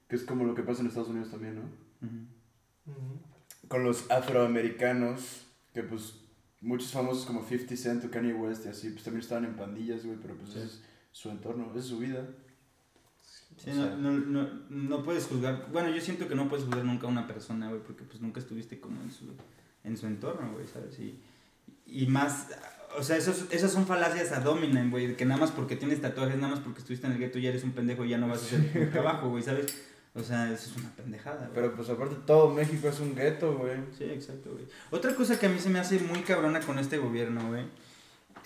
Que 0.07 0.15
es 0.15 0.23
como 0.23 0.45
lo 0.45 0.55
que 0.55 0.63
pasa 0.63 0.79
en 0.79 0.87
Estados 0.87 1.09
Unidos 1.09 1.31
también, 1.31 1.55
¿no? 1.55 2.93
Con 3.67 3.83
los 3.83 4.09
afroamericanos, 4.09 5.47
que 5.73 5.83
pues 5.83 6.21
muchos 6.61 6.91
famosos 6.93 7.25
como 7.25 7.43
50 7.43 7.75
Cent 7.75 8.05
o 8.05 8.09
Kanye 8.11 8.33
West 8.33 8.65
y 8.65 8.69
así, 8.69 8.89
pues 8.91 9.03
también 9.03 9.21
estaban 9.21 9.43
en 9.43 9.55
pandillas, 9.57 10.05
güey, 10.05 10.17
pero 10.21 10.35
pues 10.37 10.51
ese 10.55 10.65
es 10.65 10.81
su 11.11 11.29
entorno, 11.29 11.67
esa 11.71 11.79
es 11.79 11.85
su 11.85 11.97
vida. 11.97 12.27
Sí, 13.63 13.69
no, 13.71 13.75
sea- 13.87 13.95
no, 13.95 14.11
no, 14.11 14.49
no 14.69 15.03
puedes 15.03 15.25
juzgar. 15.25 15.67
Bueno, 15.71 15.89
yo 15.93 16.01
siento 16.01 16.27
que 16.27 16.35
no 16.35 16.49
puedes 16.49 16.65
juzgar 16.65 16.83
nunca 16.85 17.07
a 17.07 17.09
una 17.09 17.27
persona, 17.27 17.69
güey, 17.69 17.81
porque 17.81 18.03
pues 18.03 18.21
nunca 18.21 18.39
estuviste 18.39 18.79
como 18.79 19.01
en 19.01 19.11
su, 19.11 19.25
en 19.83 19.97
su 19.97 20.05
entorno, 20.07 20.51
güey, 20.53 20.65
¿sabes? 20.67 20.99
Y, 20.99 21.19
y 21.85 22.07
más, 22.07 22.47
o 22.97 23.03
sea, 23.03 23.17
esos, 23.17 23.45
esas 23.51 23.71
son 23.71 23.85
falacias 23.87 24.31
a 24.31 24.39
dominen, 24.41 24.91
güey, 24.91 25.15
que 25.15 25.25
nada 25.25 25.39
más 25.39 25.51
porque 25.51 25.75
tienes 25.75 26.01
tatuajes, 26.01 26.35
nada 26.37 26.55
más 26.55 26.59
porque 26.63 26.79
estuviste 26.79 27.07
en 27.07 27.13
el 27.13 27.19
gueto 27.19 27.39
ya 27.39 27.49
eres 27.49 27.63
un 27.63 27.71
pendejo 27.71 28.03
y 28.05 28.09
ya 28.09 28.17
no 28.17 28.27
vas 28.27 28.41
a 28.41 28.45
hacer 28.45 28.91
trabajo, 28.91 29.29
güey, 29.29 29.43
¿sabes? 29.43 29.73
O 30.15 30.21
sea, 30.21 30.51
eso 30.51 30.69
es 30.69 30.77
una 30.77 30.91
pendejada, 30.95 31.39
güey. 31.47 31.53
Pero 31.55 31.75
pues 31.75 31.89
aparte 31.89 32.15
todo 32.27 32.53
México 32.53 32.87
es 32.87 32.99
un 32.99 33.15
gueto, 33.15 33.57
güey. 33.57 33.77
Sí, 33.97 34.03
exacto, 34.03 34.51
güey. 34.51 34.65
Otra 34.91 35.15
cosa 35.15 35.39
que 35.39 35.47
a 35.47 35.49
mí 35.49 35.57
se 35.57 35.69
me 35.69 35.79
hace 35.79 35.99
muy 35.99 36.19
cabrona 36.19 36.59
con 36.59 36.77
este 36.77 36.97
gobierno, 36.99 37.47
güey, 37.47 37.63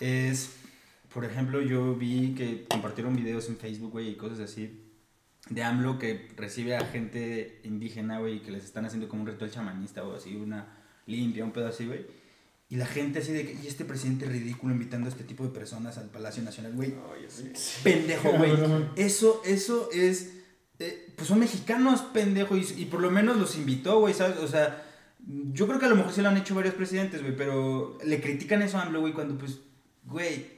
es, 0.00 0.52
por 1.12 1.24
ejemplo, 1.24 1.60
yo 1.60 1.94
vi 1.94 2.34
que 2.34 2.64
compartieron 2.68 3.16
videos 3.16 3.48
en 3.48 3.56
Facebook, 3.56 3.90
güey, 3.92 4.10
y 4.10 4.14
cosas 4.16 4.40
así, 4.40 4.80
de 5.50 5.62
AMLO 5.62 5.98
que 5.98 6.28
recibe 6.36 6.76
a 6.76 6.84
gente 6.84 7.60
indígena, 7.64 8.18
güey, 8.18 8.36
y 8.36 8.40
que 8.40 8.50
les 8.50 8.64
están 8.64 8.84
haciendo 8.84 9.08
como 9.08 9.22
un 9.22 9.28
ritual 9.28 9.50
chamanista 9.50 10.04
o 10.04 10.14
así, 10.14 10.36
una 10.36 10.76
limpia, 11.06 11.44
un 11.44 11.52
pedo 11.52 11.68
así, 11.68 11.86
güey. 11.86 12.06
Y 12.70 12.76
la 12.76 12.84
gente 12.84 13.20
así 13.20 13.32
de 13.32 13.46
que, 13.46 13.54
y 13.54 13.66
este 13.66 13.86
presidente 13.86 14.26
ridículo 14.26 14.74
invitando 14.74 15.06
a 15.06 15.10
este 15.10 15.24
tipo 15.24 15.42
de 15.44 15.50
personas 15.50 15.96
al 15.96 16.10
Palacio 16.10 16.42
Nacional, 16.42 16.74
güey. 16.74 16.90
Pendejo, 17.82 18.30
güey. 18.32 18.52
Eso, 18.96 19.40
eso 19.46 19.88
es. 19.92 20.32
eh, 20.78 21.12
pues 21.16 21.28
son 21.28 21.38
mexicanos, 21.38 22.02
pendejo. 22.12 22.56
Y, 22.58 22.66
y 22.76 22.84
por 22.84 23.00
lo 23.00 23.10
menos 23.10 23.38
los 23.38 23.56
invitó, 23.56 24.00
güey, 24.00 24.12
¿sabes? 24.12 24.36
O 24.38 24.48
sea, 24.48 24.84
yo 25.26 25.66
creo 25.66 25.78
que 25.78 25.86
a 25.86 25.88
lo 25.88 25.96
mejor 25.96 26.12
sí 26.12 26.20
lo 26.20 26.28
han 26.28 26.36
hecho 26.36 26.54
varios 26.54 26.74
presidentes, 26.74 27.22
güey, 27.22 27.34
pero 27.34 27.96
le 28.04 28.20
critican 28.20 28.60
eso 28.60 28.76
a 28.76 28.82
AMLO, 28.82 29.00
güey, 29.00 29.14
cuando 29.14 29.38
pues, 29.38 29.60
güey. 30.04 30.57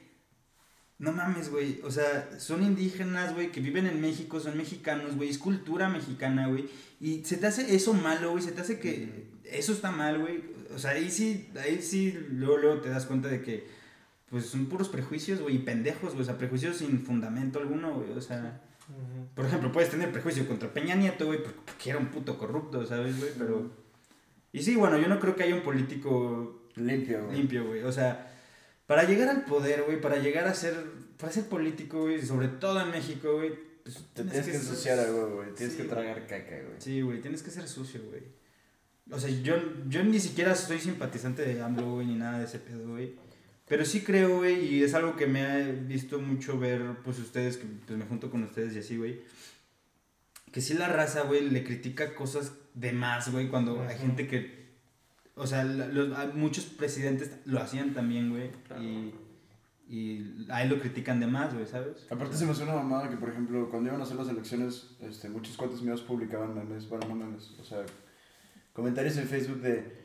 No 1.01 1.11
mames, 1.11 1.49
güey. 1.49 1.81
O 1.83 1.89
sea, 1.89 2.29
son 2.39 2.61
indígenas, 2.63 3.33
güey, 3.33 3.51
que 3.51 3.59
viven 3.59 3.87
en 3.87 3.99
México, 3.99 4.39
son 4.39 4.55
mexicanos, 4.55 5.15
güey. 5.15 5.29
Es 5.29 5.39
cultura 5.39 5.89
mexicana, 5.89 6.47
güey. 6.47 6.69
Y 6.99 7.25
se 7.25 7.37
te 7.37 7.47
hace 7.47 7.75
eso 7.75 7.95
malo, 7.95 8.29
güey. 8.29 8.43
Se 8.43 8.51
te 8.51 8.61
hace 8.61 8.79
que 8.79 9.25
eso 9.45 9.73
está 9.73 9.91
mal, 9.91 10.19
güey. 10.19 10.43
O 10.75 10.77
sea, 10.77 10.91
ahí 10.91 11.09
sí, 11.09 11.49
ahí 11.59 11.81
sí, 11.81 12.15
luego, 12.29 12.57
luego 12.57 12.81
te 12.81 12.89
das 12.89 13.07
cuenta 13.07 13.29
de 13.29 13.41
que, 13.41 13.67
pues 14.29 14.45
son 14.45 14.67
puros 14.67 14.89
prejuicios, 14.89 15.41
güey, 15.41 15.55
y 15.55 15.59
pendejos, 15.59 16.11
güey. 16.11 16.21
O 16.21 16.25
sea, 16.25 16.37
prejuicios 16.37 16.77
sin 16.77 16.99
fundamento 17.03 17.57
alguno, 17.57 17.95
güey. 17.95 18.11
O 18.11 18.21
sea, 18.21 18.61
por 19.33 19.47
ejemplo, 19.47 19.71
puedes 19.71 19.89
tener 19.89 20.11
prejuicio 20.11 20.47
contra 20.47 20.71
Peña 20.71 20.93
Nieto, 20.93 21.25
güey, 21.25 21.41
porque 21.41 21.59
porque 21.65 21.89
era 21.89 21.97
un 21.97 22.09
puto 22.09 22.37
corrupto, 22.37 22.85
¿sabes, 22.85 23.17
güey? 23.17 23.31
Pero. 23.39 23.71
Y 24.53 24.61
sí, 24.61 24.75
bueno, 24.75 24.99
yo 24.99 25.07
no 25.07 25.19
creo 25.19 25.35
que 25.35 25.43
haya 25.43 25.55
un 25.55 25.63
político 25.63 26.67
Limpio, 26.75 27.25
güey. 27.25 27.37
limpio, 27.37 27.65
güey. 27.65 27.81
O 27.81 27.91
sea, 27.91 28.31
para 28.91 29.05
llegar 29.05 29.29
al 29.29 29.45
poder, 29.45 29.83
güey, 29.83 30.01
para 30.01 30.17
llegar 30.17 30.49
a 30.49 30.53
ser, 30.53 30.75
para 31.17 31.31
ser 31.31 31.45
político, 31.45 32.01
güey, 32.01 32.21
sobre 32.21 32.49
todo 32.49 32.81
en 32.81 32.91
México, 32.91 33.35
güey, 33.37 33.53
pues 33.83 33.95
Te 34.13 34.23
tienes 34.23 34.45
que 34.45 34.51
ser- 34.51 34.55
ensuciar 34.55 34.99
a 34.99 35.03
huevo, 35.03 35.35
güey. 35.37 35.53
Tienes 35.55 35.77
Sí, 35.77 35.81
que 35.81 35.87
tragar 35.87 36.27
caca, 36.27 36.57
güey. 36.57 36.75
Sí, 36.79 36.99
güey, 36.99 37.21
tienes 37.21 37.41
que 37.41 37.51
ser 37.51 37.69
sucio, 37.69 38.01
güey. 38.09 38.21
O 39.09 39.17
sea, 39.17 39.29
yo, 39.29 39.55
yo 39.87 40.03
ni 40.03 40.19
siquiera 40.19 40.53
soy 40.55 40.77
simpatizante 40.81 41.41
de 41.45 41.61
AMLO, 41.61 41.93
güey, 41.93 42.07
ni 42.07 42.15
nada 42.15 42.39
de 42.39 42.43
ese 42.45 42.59
pedo, 42.59 42.89
güey. 42.89 43.15
Pero 43.65 43.85
sí 43.85 44.01
creo, 44.01 44.39
güey, 44.39 44.59
y 44.75 44.83
es 44.83 44.93
algo 44.93 45.15
que 45.15 45.25
me 45.25 45.41
ha 45.45 45.57
visto 45.69 46.19
mucho 46.19 46.59
ver, 46.59 46.81
pues 47.05 47.17
ustedes, 47.19 47.55
que 47.55 47.65
pues, 47.87 47.97
me 47.97 48.03
junto 48.05 48.29
con 48.29 48.43
ustedes 48.43 48.75
y 48.75 48.79
así, 48.79 48.97
güey. 48.97 49.21
Que 50.51 50.59
sí 50.59 50.73
la 50.73 50.89
raza, 50.89 51.21
güey, 51.21 51.49
le 51.49 51.63
critica 51.63 52.13
cosas 52.13 52.51
de 52.73 52.91
más, 52.91 53.31
güey, 53.31 53.47
cuando 53.47 53.81
hay 53.83 53.95
Ujú. 53.95 54.07
gente 54.07 54.27
que... 54.27 54.60
O 55.41 55.47
sea, 55.47 55.63
los- 55.63 56.35
muchos 56.35 56.65
presidentes 56.65 57.31
lo 57.45 57.59
hacían 57.59 57.93
también, 57.93 58.29
güey. 58.29 58.51
Claro. 58.67 58.83
Y, 58.83 59.13
y 59.89 60.45
a 60.49 60.61
él 60.63 60.69
lo 60.69 60.79
critican 60.79 61.19
de 61.19 61.27
más, 61.27 61.53
güey, 61.53 61.65
¿sabes? 61.65 62.05
Aparte 62.11 62.37
se 62.37 62.45
me 62.45 62.51
hace 62.51 62.63
una 62.63 62.75
mamada 62.75 63.09
que, 63.09 63.17
por 63.17 63.29
ejemplo, 63.29 63.69
cuando 63.69 63.89
iban 63.89 63.99
a 63.99 64.03
hacer 64.03 64.17
las 64.17 64.29
elecciones, 64.29 64.95
este, 65.01 65.29
muchos 65.29 65.57
cuates 65.57 65.81
míos 65.81 66.01
publicaban 66.01 66.53
memes, 66.53 66.87
bueno, 66.87 67.07
no 67.09 67.15
memes, 67.15 67.51
o 67.59 67.63
sea, 67.63 67.79
comentarios 68.73 69.17
en 69.17 69.27
Facebook 69.27 69.61
de, 69.61 69.97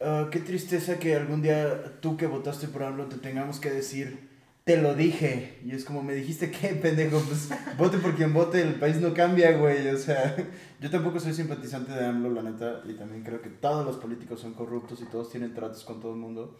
"Ah, 0.00 0.28
qué 0.30 0.38
tristeza 0.40 0.98
que 0.98 1.16
algún 1.16 1.42
día 1.42 2.00
tú 2.00 2.16
que 2.16 2.26
votaste 2.26 2.68
por 2.68 2.82
AMLO 2.84 3.06
te 3.06 3.16
tengamos 3.18 3.58
que 3.60 3.70
decir, 3.70 4.25
te 4.66 4.76
lo 4.82 4.96
dije. 4.96 5.60
Y 5.64 5.70
es 5.70 5.84
como, 5.84 6.02
me 6.02 6.12
dijiste, 6.12 6.50
¿qué, 6.50 6.68
pendejo? 6.82 7.20
Pues 7.20 7.48
vote 7.78 7.98
por 7.98 8.16
quien 8.16 8.34
vote, 8.34 8.60
el 8.60 8.74
país 8.74 8.96
no 9.00 9.14
cambia, 9.14 9.56
güey. 9.56 9.88
O 9.90 9.96
sea, 9.96 10.34
yo 10.80 10.90
tampoco 10.90 11.20
soy 11.20 11.34
simpatizante 11.34 11.92
de 11.92 12.04
AMLO, 12.04 12.30
la 12.30 12.42
neta, 12.42 12.82
y 12.84 12.94
también 12.94 13.22
creo 13.22 13.40
que 13.40 13.48
todos 13.48 13.86
los 13.86 13.96
políticos 13.96 14.40
son 14.40 14.54
corruptos 14.54 15.00
y 15.00 15.04
todos 15.06 15.30
tienen 15.30 15.54
tratos 15.54 15.84
con 15.84 16.00
todo 16.00 16.12
el 16.12 16.18
mundo. 16.18 16.58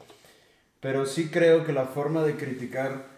Pero 0.78 1.04
sí 1.04 1.30
creo 1.30 1.64
que 1.66 1.72
la 1.72 1.86
forma 1.86 2.22
de 2.22 2.36
criticar, 2.36 3.08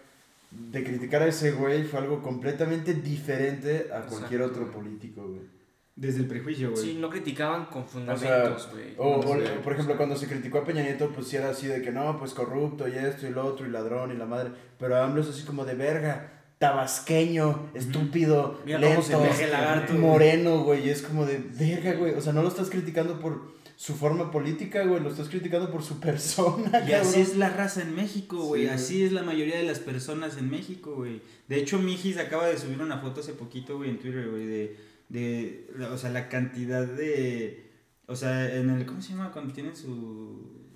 de 0.49 0.83
criticar 0.83 1.21
a 1.21 1.27
ese 1.27 1.51
güey 1.51 1.83
fue 1.83 1.99
algo 1.99 2.23
completamente 2.23 2.95
diferente 2.95 3.89
a 3.93 4.07
cualquier 4.07 4.41
Exacto, 4.41 4.61
otro 4.63 4.71
güey. 4.71 4.73
político, 4.73 5.21
güey. 5.27 5.58
Desde 5.99 6.21
el 6.21 6.27
prejuicio, 6.27 6.71
güey. 6.71 6.81
Sí, 6.81 6.97
no 6.97 7.09
criticaban 7.09 7.65
con 7.65 7.85
fundamentos, 7.85 8.69
güey. 8.71 8.93
o, 8.97 9.17
o, 9.17 9.35
No 9.35 9.45
sé, 9.45 9.51
por 9.61 9.73
ejemplo, 9.73 9.97
cuando 9.97 10.15
se 10.15 10.27
criticó 10.27 10.59
a 10.59 10.63
Peña 10.63 10.81
Nieto, 10.81 11.09
pues 11.09 11.27
sí 11.27 11.35
era 11.35 11.49
así 11.49 11.67
de 11.67 11.81
que 11.81 11.91
no, 11.91 12.17
pues 12.17 12.33
corrupto 12.33 12.87
y 12.87 12.93
esto 12.93 13.27
y 13.27 13.31
lo 13.31 13.45
otro 13.45 13.67
y 13.67 13.69
ladrón 13.69 14.13
y 14.13 14.15
la 14.15 14.25
madre. 14.25 14.51
Pero 14.77 14.95
AMLO 14.95 15.19
es 15.19 15.27
así 15.27 15.43
como 15.43 15.65
de 15.65 15.75
verga, 15.75 16.43
tabasqueño, 16.57 17.71
estúpido, 17.73 18.61
Mira 18.65 18.79
cómo 18.79 19.01
se 19.01 19.11
lento, 19.11 19.47
lagarto, 19.51 19.93
moreno, 19.95 20.63
güey. 20.63 20.87
Y 20.87 20.89
es 20.89 21.01
como 21.01 21.25
de 21.25 21.37
verga, 21.37 21.93
güey. 21.95 22.13
O 22.13 22.21
sea, 22.21 22.31
no 22.31 22.43
lo 22.43 22.47
estás 22.47 22.69
criticando 22.69 23.19
por 23.19 23.59
su 23.75 23.93
forma 23.95 24.31
política, 24.31 24.85
güey. 24.85 25.01
Lo 25.03 25.09
estás 25.09 25.27
criticando 25.27 25.69
por 25.69 25.83
su 25.83 25.99
persona, 26.01 26.85
Y 26.87 26.93
así 26.93 27.19
es 27.19 27.35
la 27.35 27.49
raza 27.49 27.81
en 27.81 27.93
México, 27.93 28.37
güey. 28.37 28.61
Sí, 28.61 28.67
güey. 28.67 28.75
así 28.75 29.03
es 29.03 29.11
la 29.11 29.23
mayoría 29.23 29.57
de 29.57 29.63
las 29.63 29.79
personas 29.79 30.37
en 30.37 30.49
México, 30.49 30.95
güey. 30.95 31.21
De 31.49 31.57
hecho, 31.57 31.77
Mijis 31.77 32.17
acaba 32.17 32.47
de 32.47 32.57
subir 32.57 32.81
una 32.81 32.99
foto 32.99 33.19
hace 33.19 33.33
poquito, 33.33 33.75
güey, 33.75 33.89
en 33.89 33.99
Twitter, 33.99 34.29
güey, 34.29 34.45
de, 34.45 34.88
de, 35.09 35.67
o 35.91 35.97
sea, 35.97 36.09
la 36.11 36.29
cantidad 36.29 36.85
de, 36.85 37.69
o 38.05 38.15
sea, 38.15 38.55
en 38.55 38.69
el, 38.69 38.85
¿cómo 38.85 39.01
se 39.01 39.09
llama? 39.13 39.31
Cuando 39.31 39.53
tienen 39.53 39.75
su, 39.75 40.69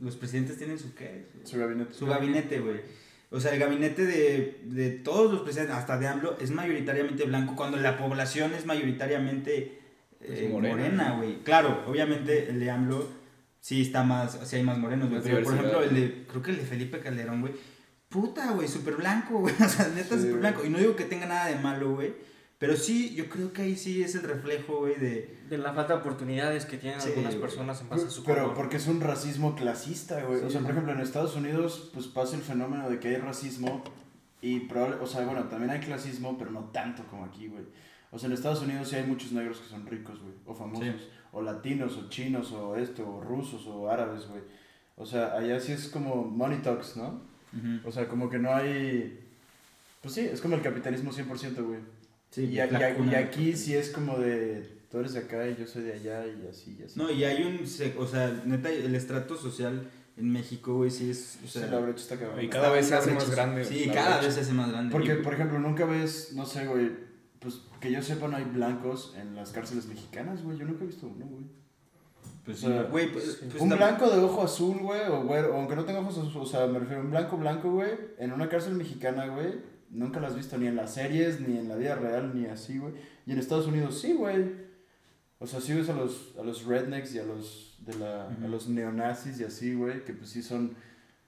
los 0.00 0.16
presidentes 0.16 0.58
tienen 0.58 0.78
su, 0.78 0.94
¿qué? 0.94 1.26
Su 1.44 1.58
gabinete. 1.58 1.94
Su 1.94 2.06
gabinete, 2.06 2.60
güey. 2.60 2.80
O 3.30 3.40
sea, 3.40 3.52
el 3.52 3.58
gabinete 3.60 4.06
de, 4.06 4.62
de 4.64 4.90
todos 4.90 5.30
los 5.30 5.42
presidentes, 5.42 5.76
hasta 5.76 5.98
de 5.98 6.06
AMLO, 6.06 6.38
es 6.40 6.50
mayoritariamente 6.50 7.24
blanco, 7.24 7.54
cuando 7.56 7.76
la 7.76 7.98
población 7.98 8.54
es 8.54 8.64
mayoritariamente 8.64 9.78
Pues 10.18 10.40
eh, 10.40 10.48
morena. 10.48 10.76
morena, 10.76 11.16
güey. 11.18 11.42
Claro, 11.42 11.84
obviamente 11.86 12.48
el 12.48 12.58
de 12.58 12.70
AMLO 12.70 13.06
sí 13.60 13.82
está 13.82 14.02
más, 14.02 14.38
sí 14.44 14.56
hay 14.56 14.62
más 14.62 14.78
morenos, 14.78 15.10
güey. 15.10 15.20
Pero 15.22 15.42
por 15.42 15.54
ejemplo, 15.54 15.82
el 15.82 15.94
de, 15.94 16.24
creo 16.26 16.42
que 16.42 16.50
el 16.52 16.56
de 16.56 16.62
Felipe 16.64 17.00
Calderón, 17.00 17.42
güey. 17.42 17.52
Puta, 18.08 18.52
güey, 18.52 18.66
súper 18.66 18.94
blanco, 18.94 19.40
güey. 19.40 19.54
O 19.62 19.68
sea, 19.68 19.88
neta, 19.88 20.16
súper 20.16 20.38
blanco. 20.38 20.64
Y 20.64 20.70
no 20.70 20.78
digo 20.78 20.96
que 20.96 21.04
tenga 21.04 21.26
nada 21.26 21.46
de 21.48 21.56
malo, 21.56 21.96
güey. 21.96 22.14
Pero 22.58 22.76
sí, 22.76 23.14
yo 23.14 23.28
creo 23.28 23.52
que 23.52 23.62
ahí 23.62 23.76
sí 23.76 24.02
es 24.02 24.16
el 24.16 24.22
reflejo, 24.22 24.78
güey, 24.78 24.96
de... 24.96 25.38
De 25.48 25.58
la 25.58 25.72
falta 25.72 25.94
de 25.94 26.00
oportunidades 26.00 26.66
que 26.66 26.76
tienen 26.76 27.00
Sí, 27.00 27.10
algunas 27.10 27.36
personas 27.36 27.80
en 27.82 27.88
base 27.88 28.06
a 28.06 28.10
su 28.10 28.24
Pero 28.24 28.42
color. 28.42 28.56
porque 28.56 28.78
es 28.78 28.88
un 28.88 29.00
racismo 29.00 29.54
clasista, 29.54 30.22
güey. 30.24 30.40
O 30.42 30.46
Sí. 30.46 30.52
sea, 30.52 30.60
por 30.62 30.72
ejemplo, 30.72 30.92
en 30.92 31.00
Estados 31.00 31.36
Unidos, 31.36 31.90
pues 31.94 32.06
pasa 32.08 32.34
el 32.34 32.42
fenómeno 32.42 32.90
de 32.90 32.98
que 32.98 33.08
hay 33.08 33.16
racismo 33.16 33.84
y 34.42 34.60
probable, 34.60 34.96
o 35.00 35.06
sea, 35.06 35.24
bueno, 35.24 35.44
también 35.44 35.70
hay 35.70 35.78
clasismo, 35.80 36.36
pero 36.36 36.50
no 36.50 36.64
tanto 36.72 37.04
como 37.04 37.24
aquí, 37.24 37.46
güey. 37.46 37.64
O 38.10 38.18
sea, 38.18 38.26
en 38.26 38.32
Estados 38.32 38.60
Unidos 38.62 38.88
sí 38.88 38.96
hay 38.96 39.04
muchos 39.06 39.30
negros 39.32 39.58
que 39.60 39.68
son 39.68 39.86
ricos, 39.86 40.18
güey, 40.20 40.34
o 40.46 40.52
famosos, 40.54 40.84
Sí. 41.00 41.08
o 41.32 41.42
latinos, 41.42 41.96
o 41.96 42.08
chinos, 42.08 42.50
o 42.52 42.74
esto, 42.76 43.08
o 43.08 43.20
rusos, 43.20 43.66
o 43.68 43.88
árabes, 43.88 44.26
güey. 44.26 44.42
O 44.96 45.06
sea, 45.06 45.32
allá 45.34 45.60
sí 45.60 45.70
es 45.72 45.86
como 45.88 46.24
money 46.24 46.58
talks, 46.58 46.96
¿no? 46.96 47.20
O 47.84 47.92
sea, 47.92 48.08
como 48.08 48.28
que 48.28 48.38
no 48.38 48.52
hay... 48.52 49.20
Pues 50.02 50.14
sí, 50.14 50.20
es 50.22 50.40
como 50.40 50.56
el 50.56 50.62
capitalismo 50.62 51.12
100%, 51.12 51.64
güey. 51.64 51.80
Sí, 52.30 52.44
y, 52.44 52.58
a- 52.60 52.66
y 52.66 52.70
la 52.70 52.78
a- 52.78 52.90
y 52.90 52.94
cuna 52.94 53.12
del 53.12 53.24
aquí 53.24 53.56
sí 53.56 53.74
es 53.74 53.90
como 53.90 54.18
de, 54.18 54.68
tú 54.90 54.98
eres 54.98 55.12
de 55.14 55.20
acá 55.20 55.46
y 55.48 55.56
yo 55.56 55.66
soy 55.66 55.82
de 55.82 55.94
allá 55.94 56.26
y 56.26 56.46
así, 56.48 56.76
y 56.78 56.84
así. 56.84 56.98
No, 56.98 57.10
y 57.10 57.24
hay 57.24 57.42
un, 57.44 57.66
se- 57.66 57.94
o 57.98 58.06
sea, 58.06 58.42
neta, 58.44 58.70
el 58.70 58.94
estrato 58.94 59.36
social 59.36 59.88
en 60.16 60.30
México, 60.32 60.74
güey, 60.76 60.90
sí 60.90 61.10
es, 61.10 61.38
o 61.44 61.46
Sí, 61.46 61.58
sea... 61.60 61.68
la 61.68 61.78
brecha 61.78 62.00
está 62.02 62.18
cabrón. 62.18 62.44
Y 62.44 62.48
cada 62.48 62.70
vez 62.70 62.86
se 62.86 62.94
hace 62.96 63.12
más 63.12 63.30
grande. 63.30 63.64
Sí, 63.64 63.86
cada 63.86 64.16
brecha. 64.16 64.26
vez 64.26 64.34
se 64.34 64.40
hace 64.40 64.52
más 64.52 64.70
grande. 64.70 64.92
Porque, 64.92 65.14
por 65.14 65.34
ejemplo, 65.34 65.58
nunca 65.58 65.84
ves, 65.86 66.32
no 66.34 66.44
sé, 66.44 66.66
güey, 66.66 66.90
pues 67.38 67.60
que 67.80 67.92
yo 67.92 68.02
sepa, 68.02 68.26
no 68.28 68.36
hay 68.36 68.44
blancos 68.44 69.14
en 69.16 69.34
las 69.36 69.50
cárceles 69.52 69.86
mexicanas, 69.86 70.42
güey. 70.42 70.58
Yo 70.58 70.64
nunca 70.66 70.82
he 70.84 70.88
visto 70.88 71.06
uno, 71.06 71.24
güey. 71.26 71.44
Pues 72.44 72.64
o 72.64 72.68
sea, 72.68 72.82
sí, 72.82 72.88
güey, 72.90 73.12
pues, 73.12 73.40
pues 73.50 73.62
un 73.62 73.68
blanco 73.68 74.08
de 74.10 74.18
ojo 74.22 74.42
azul, 74.42 74.78
güey, 74.78 75.02
o 75.08 75.22
güero, 75.22 75.54
aunque 75.54 75.76
no 75.76 75.84
tenga 75.84 76.00
ojos 76.00 76.16
azules, 76.18 76.34
o 76.36 76.46
sea, 76.46 76.66
me 76.66 76.78
refiero 76.78 77.02
a 77.02 77.04
un 77.04 77.10
blanco 77.10 77.36
blanco, 77.36 77.70
güey, 77.70 77.90
en 78.18 78.32
una 78.32 78.48
cárcel 78.48 78.74
mexicana, 78.74 79.26
güey. 79.28 79.54
Nunca 79.90 80.20
las 80.20 80.32
has 80.32 80.36
visto 80.36 80.58
ni 80.58 80.66
en 80.66 80.76
las 80.76 80.94
series, 80.94 81.40
ni 81.40 81.58
en 81.58 81.68
la 81.68 81.76
vida 81.76 81.94
real, 81.94 82.32
ni 82.34 82.46
así, 82.46 82.78
güey. 82.78 82.94
Y 83.26 83.32
en 83.32 83.38
Estados 83.38 83.66
Unidos 83.66 84.00
sí, 84.00 84.12
güey. 84.12 84.68
O 85.38 85.46
sea, 85.46 85.60
sí 85.60 85.72
ves 85.72 85.88
a 85.88 85.94
los, 85.94 86.34
a 86.38 86.42
los 86.42 86.64
rednecks 86.64 87.14
y 87.14 87.18
a 87.18 87.24
los, 87.24 87.76
de 87.86 87.94
la, 87.94 88.28
a 88.28 88.48
los 88.48 88.68
neonazis 88.68 89.40
y 89.40 89.44
así, 89.44 89.74
güey, 89.74 90.04
que 90.04 90.12
pues 90.12 90.30
sí 90.30 90.42
son 90.42 90.74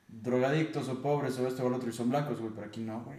drogadictos 0.09 0.89
o 0.89 1.01
pobres 1.01 1.39
o 1.39 1.47
esto 1.47 1.65
o 1.65 1.69
lo 1.69 1.77
otro 1.77 1.89
y 1.89 1.93
son 1.93 2.11
blancos, 2.11 2.41
güey, 2.41 2.53
pero 2.55 2.67
aquí 2.67 2.81
no, 2.81 3.05
güey. 3.05 3.19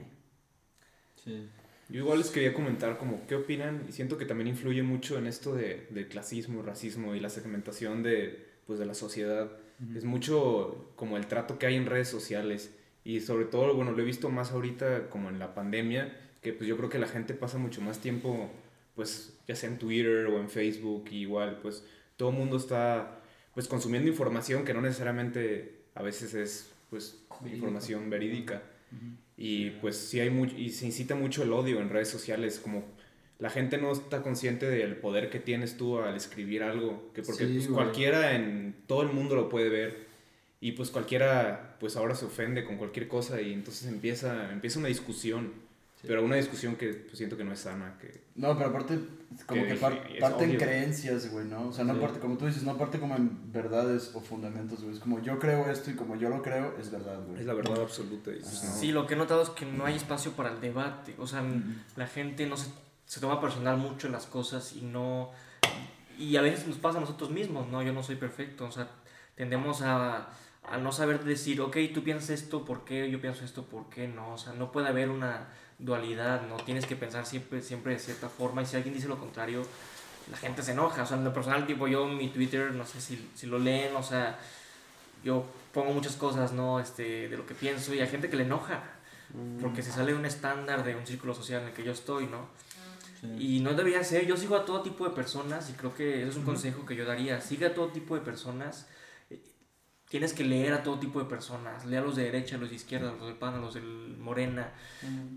Sí. 1.15 1.47
Yo 1.89 1.99
igual 1.99 2.19
les 2.19 2.29
quería 2.29 2.53
comentar 2.53 2.97
como 2.97 3.25
qué 3.27 3.35
opinan 3.35 3.85
y 3.87 3.91
siento 3.91 4.17
que 4.17 4.25
también 4.25 4.47
influye 4.47 4.83
mucho 4.83 5.17
en 5.17 5.27
esto 5.27 5.55
de, 5.55 5.87
del 5.89 6.07
clasismo, 6.07 6.61
racismo 6.61 7.15
y 7.15 7.19
la 7.19 7.29
segmentación 7.29 8.01
de, 8.03 8.47
pues, 8.65 8.79
de 8.79 8.85
la 8.85 8.93
sociedad. 8.93 9.51
Es 9.95 10.05
mucho 10.05 10.93
como 10.95 11.17
el 11.17 11.25
trato 11.25 11.57
que 11.57 11.65
hay 11.65 11.75
en 11.75 11.87
redes 11.87 12.07
sociales 12.07 12.71
y 13.03 13.19
sobre 13.21 13.45
todo, 13.45 13.73
bueno, 13.75 13.91
lo 13.91 14.01
he 14.01 14.05
visto 14.05 14.29
más 14.29 14.51
ahorita 14.51 15.09
como 15.09 15.29
en 15.29 15.39
la 15.39 15.53
pandemia, 15.55 16.15
que 16.41 16.53
pues 16.53 16.67
yo 16.67 16.77
creo 16.77 16.89
que 16.89 16.99
la 16.99 17.07
gente 17.07 17.33
pasa 17.33 17.57
mucho 17.57 17.81
más 17.81 17.99
tiempo, 17.99 18.49
pues 18.95 19.37
ya 19.47 19.55
sea 19.55 19.69
en 19.69 19.77
Twitter 19.79 20.27
o 20.27 20.39
en 20.39 20.49
Facebook, 20.49 21.05
y 21.11 21.17
igual 21.21 21.59
pues 21.61 21.83
todo 22.17 22.29
el 22.29 22.35
mundo 22.35 22.57
está 22.57 23.21
pues 23.53 23.67
consumiendo 23.67 24.09
información 24.09 24.63
que 24.65 24.73
no 24.73 24.81
necesariamente 24.81 25.81
a 25.95 26.01
veces 26.03 26.33
es 26.33 26.71
pues 26.89 27.23
Verídica. 27.39 27.55
información 27.55 28.09
verídica. 28.09 28.63
Ujú. 28.91 29.15
Y 29.37 29.69
pues 29.81 29.97
sí 29.97 30.19
hay 30.19 30.29
mucho, 30.29 30.55
y 30.57 30.69
se 30.69 30.85
incita 30.85 31.15
mucho 31.15 31.43
el 31.43 31.51
odio 31.53 31.79
en 31.79 31.89
redes 31.89 32.09
sociales, 32.09 32.59
como 32.59 32.83
la 33.39 33.49
gente 33.49 33.79
no 33.79 33.91
está 33.91 34.21
consciente 34.21 34.69
del 34.69 34.97
poder 34.97 35.31
que 35.31 35.39
tienes 35.39 35.75
tú 35.77 35.97
al 35.99 36.15
escribir 36.15 36.61
algo, 36.61 37.11
que 37.13 37.23
porque 37.23 37.47
Sí, 37.47 37.53
pues, 37.55 37.67
cualquiera 37.69 38.35
en 38.35 38.75
todo 38.85 39.01
el 39.01 39.07
mundo 39.09 39.35
lo 39.35 39.49
puede 39.49 39.69
ver 39.69 40.10
y 40.61 40.71
pues 40.73 40.89
cualquiera 40.91 41.75
pues 41.79 41.97
ahora 41.97 42.15
se 42.15 42.23
ofende 42.25 42.63
con 42.63 42.77
cualquier 42.77 43.07
cosa 43.09 43.41
y 43.41 43.51
entonces 43.51 43.87
empieza, 43.89 44.51
empieza 44.53 44.79
una 44.79 44.87
discusión, 44.87 45.69
Sí. 45.99 46.07
pero 46.07 46.23
una 46.25 46.35
discusión 46.35 46.77
que 46.77 46.93
pues, 46.93 47.15
siento 47.17 47.37
que 47.37 47.43
no 47.43 47.51
es 47.53 47.59
sana, 47.59 47.95
que 48.01 48.21
No, 48.35 48.57
pero 48.57 48.69
aparte, 48.71 48.97
como 49.45 49.61
Que 49.61 49.67
que 49.67 49.75
par- 49.75 50.01
es 50.11 50.19
parte 50.19 50.43
en 50.45 50.49
obvio. 50.51 50.59
creencias, 50.59 51.29
güey, 51.31 51.45
¿no? 51.45 51.67
O 51.67 51.73
sea, 51.73 51.83
no 51.83 51.93
Sí. 51.93 51.99
parte, 51.99 52.19
como 52.19 52.37
tú 52.37 52.47
dices, 52.47 52.63
no 52.63 52.75
parte 52.75 52.99
como 52.99 53.15
en 53.15 53.51
verdades 53.51 54.09
o 54.15 54.19
fundamentos, 54.19 54.81
güey. 54.81 54.95
Es 54.95 54.99
como 54.99 55.21
yo 55.21 55.37
creo 55.37 55.69
esto 55.69 55.91
y 55.91 55.93
como 55.95 56.15
yo 56.15 56.29
lo 56.29 56.41
creo, 56.41 56.75
es 56.79 56.89
verdad, 56.89 57.19
güey. 57.27 57.39
es 57.41 57.45
la 57.45 57.53
verdad 57.53 57.79
absoluta. 57.81 58.31
y, 58.31 58.39
pues, 58.39 58.57
Ajá. 58.63 58.67
no. 58.67 58.73
Sí, 58.79 58.91
lo 58.91 59.05
que 59.05 59.13
he 59.13 59.17
notado 59.17 59.43
es 59.43 59.49
que 59.49 59.65
no 59.67 59.85
hay 59.85 59.95
espacio 59.95 60.31
para 60.31 60.51
el 60.51 60.59
debate. 60.59 61.13
O 61.19 61.27
sea, 61.27 61.43
la 61.95 62.07
gente 62.07 62.47
no 62.47 62.57
se, 62.57 62.71
se 63.05 63.19
toma 63.19 63.39
personal 63.39 63.77
mucho 63.77 64.09
las 64.09 64.25
cosas 64.25 64.73
y 64.75 64.81
no... 64.81 65.29
Y 66.17 66.35
a 66.37 66.41
veces 66.41 66.65
nos 66.67 66.77
pasa 66.77 66.97
a 66.97 67.01
nosotros 67.01 67.29
mismos, 67.29 67.67
¿no? 67.67 67.83
Yo 67.83 67.93
no 67.93 68.01
soy 68.01 68.15
perfecto, 68.15 68.65
o 68.65 68.71
sea, 68.71 68.87
tendemos 69.35 69.83
a, 69.83 70.29
a 70.63 70.77
no 70.77 70.91
saber 70.91 71.23
decir, 71.23 71.59
ok, 71.61 71.77
tú 71.93 72.03
piensas 72.03 72.29
esto, 72.29 72.63
¿por 72.65 72.85
qué? 72.85 73.09
Yo 73.09 73.19
pienso 73.19 73.43
esto, 73.43 73.63
¿por 73.63 73.89
qué 73.89 74.07
no? 74.07 74.33
O 74.33 74.37
sea, 74.37 74.53
no 74.53 74.71
puede 74.71 74.87
haber 74.87 75.09
una 75.09 75.47
dualidad, 75.79 76.47
¿no? 76.47 76.57
Tienes 76.57 76.85
que 76.85 76.95
pensar 76.95 77.25
siempre, 77.25 77.61
siempre 77.61 77.93
de 77.93 77.99
cierta 77.99 78.29
forma 78.29 78.61
y 78.61 78.65
si 78.65 78.75
alguien 78.75 78.93
dice 78.93 79.07
lo 79.07 79.17
contrario, 79.17 79.63
la 80.29 80.37
gente 80.37 80.61
se 80.61 80.73
enoja. 80.73 81.03
O 81.03 81.05
sea, 81.05 81.17
en 81.17 81.23
lo 81.23 81.33
personal, 81.33 81.65
tipo 81.65 81.87
yo, 81.87 82.07
mi 82.07 82.29
Twitter, 82.29 82.71
no 82.73 82.85
sé 82.85 83.01
si, 83.01 83.29
si 83.35 83.47
lo 83.47 83.57
leen, 83.57 83.95
o 83.95 84.03
sea, 84.03 84.37
yo 85.23 85.45
pongo 85.73 85.93
muchas 85.93 86.15
cosas, 86.15 86.53
¿no? 86.53 86.79
Este, 86.79 87.27
de 87.27 87.37
lo 87.37 87.45
que 87.45 87.55
pienso 87.55 87.93
y 87.93 87.99
hay 87.99 88.07
gente 88.07 88.29
que 88.29 88.37
le 88.37 88.43
enoja. 88.43 88.81
Porque 89.61 89.81
se 89.81 89.93
sale 89.93 90.11
de 90.11 90.17
un 90.17 90.25
estándar 90.25 90.83
de 90.83 90.93
un 90.93 91.07
círculo 91.07 91.33
social 91.33 91.61
en 91.61 91.69
el 91.69 91.73
que 91.73 91.85
yo 91.85 91.93
estoy, 91.93 92.27
¿no? 92.27 92.49
Sí. 93.21 93.57
Y 93.57 93.59
no 93.61 93.73
debería 93.73 94.03
ser, 94.03 94.25
yo 94.25 94.35
sigo 94.35 94.57
a 94.57 94.65
todo 94.65 94.81
tipo 94.81 95.07
de 95.07 95.11
personas 95.15 95.69
y 95.69 95.73
creo 95.73 95.95
que 95.95 96.21
eso 96.23 96.31
es 96.31 96.35
un 96.35 96.43
consejo 96.43 96.85
que 96.85 96.97
yo 96.97 97.05
daría. 97.05 97.39
Sigue 97.39 97.67
a 97.67 97.73
todo 97.73 97.87
tipo 97.87 98.15
de 98.15 98.21
personas. 98.21 98.87
Tienes 100.11 100.33
que 100.33 100.43
leer 100.43 100.73
a 100.73 100.83
todo 100.83 100.99
tipo 100.99 101.19
de 101.19 101.25
personas. 101.25 101.85
Lea 101.85 102.01
a 102.01 102.03
los 102.03 102.17
de 102.17 102.23
derecha, 102.25 102.57
a 102.57 102.59
los 102.59 102.69
de 102.69 102.75
izquierda, 102.75 103.11
a 103.11 103.13
los 103.13 103.27
del 103.27 103.37
PAN, 103.37 103.53
a 103.55 103.59
los 103.59 103.75
del 103.75 104.17
Morena. 104.19 104.73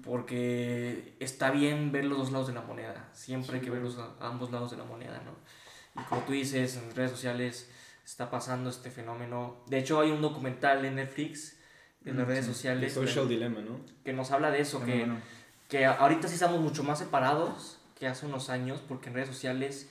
Porque 0.02 1.14
está 1.20 1.52
bien 1.52 1.92
ver 1.92 2.04
los 2.04 2.18
dos 2.18 2.32
lados 2.32 2.48
de 2.48 2.54
la 2.54 2.60
moneda. 2.62 3.08
Siempre 3.12 3.56
hay 3.56 3.60
que 3.62 3.70
ver 3.70 3.82
los 3.82 3.98
a- 3.98 4.14
ambos 4.20 4.50
lados 4.50 4.72
de 4.72 4.76
la 4.76 4.82
moneda, 4.84 5.22
¿no? 5.24 5.32
Y 6.02 6.04
como 6.06 6.22
tú 6.22 6.32
dices, 6.32 6.76
en 6.76 6.92
redes 6.94 7.12
sociales 7.12 7.70
está 8.04 8.30
pasando 8.30 8.68
este 8.68 8.90
fenómeno. 8.90 9.62
De 9.68 9.78
hecho, 9.78 10.00
hay 10.00 10.10
un 10.10 10.20
documental 10.20 10.84
en 10.84 10.96
Netflix 10.96 11.56
de 12.00 12.12
las 12.12 12.26
redes 12.26 12.44
Sí. 12.44 12.50
El 12.50 12.54
sociales 12.56 12.92
social 12.94 13.28
que, 13.28 13.34
dilemma, 13.34 13.60
¿no? 13.60 13.80
que 14.04 14.12
nos 14.12 14.32
habla 14.32 14.50
de 14.50 14.60
eso, 14.60 14.78
Bueno, 14.80 14.92
que, 14.92 14.98
bueno. 15.00 15.20
que 15.68 15.86
ahorita 15.86 16.26
sí 16.28 16.34
estamos 16.34 16.60
mucho 16.60 16.82
más 16.82 16.98
separados 16.98 17.78
que 17.98 18.08
hace 18.08 18.26
unos 18.26 18.50
años, 18.50 18.82
porque 18.86 19.08
en 19.08 19.14
redes 19.14 19.28
sociales 19.28 19.88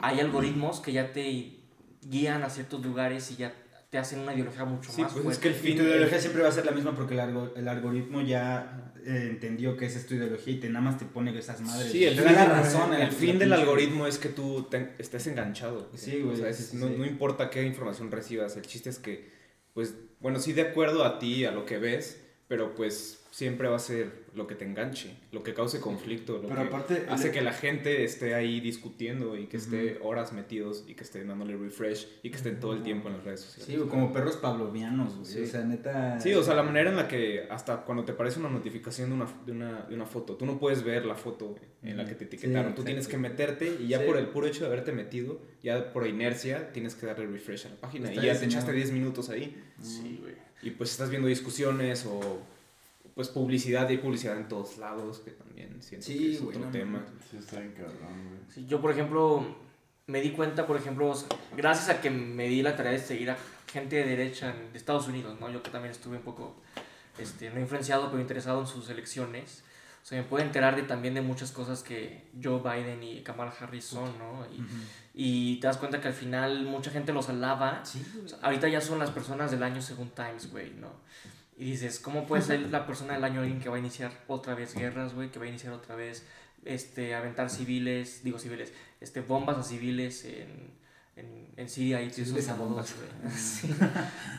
hay 0.00 0.20
algoritmos 0.20 0.80
que 0.80 0.92
ya 0.92 1.12
te 1.12 1.56
guían 2.02 2.42
a 2.44 2.50
ciertos 2.50 2.84
lugares 2.84 3.30
y 3.32 3.36
ya 3.36 3.54
te 3.96 4.00
hacen 4.00 4.18
una 4.20 4.34
ideología 4.34 4.64
mucho 4.66 4.92
Sí, 4.92 5.00
más 5.00 5.12
pues 5.14 5.36
es 5.36 5.38
que 5.38 5.48
el 5.48 5.54
Y 5.54 5.58
fin... 5.58 5.76
tu 5.78 5.82
ideología 5.84 6.20
siempre 6.20 6.42
va 6.42 6.48
a 6.48 6.52
ser 6.52 6.66
la 6.66 6.72
misma 6.72 6.94
porque 6.94 7.14
el, 7.14 7.20
algo- 7.20 7.52
el 7.56 7.66
algoritmo 7.66 8.20
ya 8.20 8.92
eh, 9.06 9.28
entendió 9.30 9.74
que 9.74 9.86
esa 9.86 9.98
es 9.98 10.06
tu 10.06 10.14
ideología 10.16 10.52
y 10.54 10.60
te 10.60 10.68
nada 10.68 10.84
más 10.84 10.98
te 10.98 11.06
pone 11.06 11.36
esas 11.38 11.62
madres. 11.62 11.90
Sí, 11.90 12.04
el 12.04 12.14
fin, 12.14 12.24
la 12.34 12.42
del- 12.42 12.50
razón. 12.50 12.92
el 12.92 13.00
la- 13.00 13.10
fin 13.10 13.28
la 13.34 13.38
del 13.38 13.48
pinche- 13.48 13.60
algoritmo 13.62 14.06
es 14.06 14.18
que 14.18 14.28
tú 14.28 14.64
te- 14.70 14.92
estés 14.98 15.26
enganchado. 15.28 15.88
Sí, 15.94 16.22
O 16.30 16.36
sea, 16.36 16.50
es- 16.50 16.58
sí, 16.58 16.76
no, 16.76 16.88
sí. 16.88 16.94
no 16.98 17.06
importa 17.06 17.48
qué 17.48 17.62
información 17.62 18.10
recibas, 18.10 18.54
el 18.58 18.62
chiste 18.66 18.90
es 18.90 18.98
que, 18.98 19.30
pues, 19.72 19.94
bueno, 20.20 20.38
sí 20.40 20.52
de 20.52 20.60
acuerdo 20.62 21.04
a 21.04 21.18
ti, 21.18 21.46
a 21.46 21.52
lo 21.52 21.64
que 21.64 21.78
ves, 21.78 22.20
pero 22.48 22.74
pues 22.74 23.24
siempre 23.36 23.68
va 23.68 23.76
a 23.76 23.78
ser 23.78 24.24
lo 24.34 24.46
que 24.46 24.54
te 24.54 24.64
enganche, 24.64 25.14
lo 25.30 25.42
que 25.42 25.52
cause 25.52 25.78
conflicto, 25.78 26.38
lo 26.40 26.48
Pero 26.48 26.62
que 26.62 26.68
aparte, 26.68 27.02
el- 27.02 27.08
hace 27.10 27.30
que 27.30 27.42
la 27.42 27.52
gente 27.52 28.02
esté 28.02 28.34
ahí 28.34 28.60
discutiendo 28.60 29.36
y 29.36 29.44
que 29.46 29.58
esté 29.58 29.98
horas 30.02 30.32
metidos 30.32 30.84
y 30.88 30.94
que 30.94 31.04
estén 31.04 31.28
dándole 31.28 31.54
refresh 31.54 32.08
y 32.22 32.30
que 32.30 32.36
estén 32.36 32.60
todo 32.60 32.72
el 32.72 32.82
tiempo 32.82 33.08
en 33.08 33.16
las 33.16 33.24
redes 33.24 33.40
sociales. 33.40 33.66
Sí, 33.66 33.88
como 33.90 34.10
perros 34.10 34.36
pavlovianos, 34.38 35.16
güey. 35.16 35.26
Sí. 35.26 35.42
O 35.42 35.46
sea, 35.46 35.60
neta. 35.64 36.18
Sí, 36.18 36.32
o 36.32 36.42
sea, 36.42 36.54
la 36.54 36.62
manera 36.62 36.88
en 36.88 36.96
la 36.96 37.08
que 37.08 37.46
hasta 37.50 37.82
cuando 37.84 38.04
te 38.06 38.12
aparece 38.12 38.38
una 38.40 38.48
notificación 38.48 39.10
de 39.10 39.14
una, 39.16 39.26
de 39.44 39.52
una, 39.52 39.82
de 39.82 39.94
una 39.94 40.06
foto, 40.06 40.36
tú 40.36 40.46
no 40.46 40.58
puedes 40.58 40.82
ver 40.82 41.04
la 41.04 41.14
foto 41.14 41.56
en 41.82 41.98
la 41.98 42.06
que 42.06 42.14
te 42.14 42.24
etiquetaron, 42.24 42.74
tú 42.74 42.84
tienes 42.84 43.06
que 43.06 43.18
meterte 43.18 43.70
y 43.80 43.88
ya 43.88 43.98
Sí. 43.98 44.04
por 44.06 44.16
el 44.16 44.28
puro 44.28 44.46
hecho 44.46 44.60
de 44.60 44.68
haberte 44.68 44.92
metido, 44.92 45.42
ya 45.62 45.92
por 45.92 46.06
inercia 46.06 46.72
tienes 46.72 46.94
que 46.94 47.04
darle 47.04 47.26
refresh 47.26 47.66
a 47.66 47.68
la 47.68 47.76
página 47.76 48.08
Está 48.08 48.22
y 48.22 48.26
ya 48.28 48.38
te 48.38 48.46
echaste 48.46 48.72
10 48.72 48.92
minutos 48.92 49.28
ahí 49.28 49.62
Sí, 49.82 50.20
güey. 50.22 50.34
y 50.62 50.70
pues 50.70 50.90
estás 50.90 51.10
viendo 51.10 51.28
discusiones 51.28 52.06
o 52.06 52.40
pues 53.16 53.28
publicidad 53.30 53.88
y 53.88 53.92
hay 53.92 53.98
publicidad 53.98 54.36
en 54.36 54.46
todos 54.46 54.76
lados 54.76 55.20
que 55.20 55.30
también 55.30 55.82
siento 55.82 56.06
Sí, 56.06 56.18
que 56.18 56.34
es 56.34 56.42
otro 56.42 56.60
no 56.60 56.70
tema. 56.70 57.02
Sí, 57.30 57.38
está 57.38 57.56
güey. 57.56 57.70
Sí, 58.54 58.66
yo, 58.66 58.78
por 58.82 58.90
ejemplo, 58.90 59.56
me 60.06 60.20
di 60.20 60.32
cuenta, 60.32 60.66
por 60.66 60.76
ejemplo, 60.76 61.08
o 61.08 61.14
sea, 61.14 61.26
gracias 61.56 61.88
a 61.88 62.02
que 62.02 62.10
me 62.10 62.46
di 62.46 62.60
la 62.60 62.76
tarea 62.76 62.92
de 62.92 62.98
seguir 62.98 63.30
a 63.30 63.38
gente 63.72 63.96
de 63.96 64.04
derecha 64.04 64.50
en- 64.54 64.70
de 64.70 64.76
Estados 64.78 65.08
Unidos, 65.08 65.40
¿no? 65.40 65.48
Yo 65.50 65.62
que 65.62 65.70
también 65.70 65.92
estuve 65.92 66.18
un 66.18 66.24
poco, 66.24 66.56
este, 67.18 67.48
no 67.48 67.58
influenciado, 67.58 68.10
pero 68.10 68.20
interesado 68.20 68.60
en 68.60 68.66
sus 68.66 68.90
elecciones. 68.90 69.62
O 70.02 70.06
sea, 70.08 70.18
me 70.20 70.28
puedo 70.28 70.44
enterar 70.44 70.76
de, 70.76 70.82
también 70.82 71.14
de 71.14 71.22
muchas 71.22 71.52
cosas 71.52 71.82
que 71.82 72.28
Joe 72.40 72.60
Biden 72.60 73.02
y 73.02 73.22
Kamala 73.22 73.50
Harris 73.58 73.86
son, 73.86 74.16
¿no? 74.18 74.46
Y, 74.54 74.60
Ujú. 74.60 74.74
y 75.14 75.56
te 75.60 75.68
das 75.68 75.78
cuenta 75.78 76.02
que 76.02 76.08
al 76.08 76.14
final 76.14 76.64
mucha 76.66 76.90
gente 76.90 77.14
los 77.14 77.30
alaba. 77.30 77.82
Sí, 77.82 78.04
O 78.14 78.18
güey. 78.18 78.28
sea, 78.28 78.38
ahorita 78.42 78.68
ya 78.68 78.82
son 78.82 78.98
las 78.98 79.10
personas 79.10 79.50
del 79.50 79.62
año 79.62 79.80
según 79.80 80.10
Times, 80.10 80.50
güey, 80.52 80.74
¿no? 80.74 80.90
Y 81.58 81.64
dices, 81.64 81.98
¿cómo 82.00 82.26
puede 82.26 82.42
ser 82.42 82.60
la 82.70 82.86
persona 82.86 83.14
del 83.14 83.24
año 83.24 83.40
alguien 83.40 83.60
que 83.60 83.68
va 83.68 83.76
a 83.76 83.78
iniciar 83.78 84.12
otra 84.28 84.54
vez 84.54 84.74
guerras, 84.74 85.14
güey? 85.14 85.30
Que 85.30 85.38
va 85.38 85.46
a 85.46 85.48
iniciar 85.48 85.72
otra 85.72 85.94
vez, 85.94 86.26
este, 86.64 87.14
aventar 87.14 87.48
civiles, 87.48 88.22
digo 88.24 88.38
civiles, 88.38 88.72
este, 89.00 89.22
bombas 89.22 89.56
a 89.56 89.62
civiles 89.62 90.24
en, 90.26 90.70
en, 91.16 91.48
en 91.56 91.68
Siria 91.68 92.02
y 92.02 92.10
a 92.10 92.54
bombas. 92.54 92.94
güey. 92.94 93.32
Sí. 93.36 93.70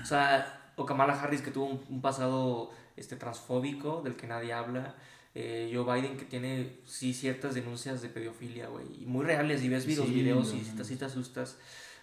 O 0.03 0.05
sea, 0.05 0.71
o 0.75 0.85
Kamala 0.85 1.19
Harris 1.19 1.41
que 1.41 1.49
tuvo 1.51 1.65
un, 1.65 1.83
un 1.89 2.01
pasado 2.01 2.71
este, 2.95 3.15
transfóbico 3.15 4.01
del 4.03 4.15
que 4.15 4.27
nadie 4.27 4.53
habla. 4.53 4.95
Eh, 5.33 5.71
Joe 5.73 5.83
Biden 6.01 6.17
que 6.17 6.25
tiene, 6.25 6.77
sí, 6.85 7.13
ciertas 7.13 7.53
denuncias 7.55 8.01
de 8.01 8.09
pedofilia, 8.09 8.67
güey. 8.67 8.85
Y 9.03 9.05
muy 9.05 9.25
reales, 9.25 9.63
y 9.63 9.69
ves 9.69 9.83
Sí, 9.83 9.95
los 9.95 10.09
videos 10.11 10.53
no, 10.53 10.59
y 10.59 10.61
no. 10.63 10.75
te, 10.75 10.83
sí 10.83 10.95
te 10.95 11.05
asustas, 11.05 11.57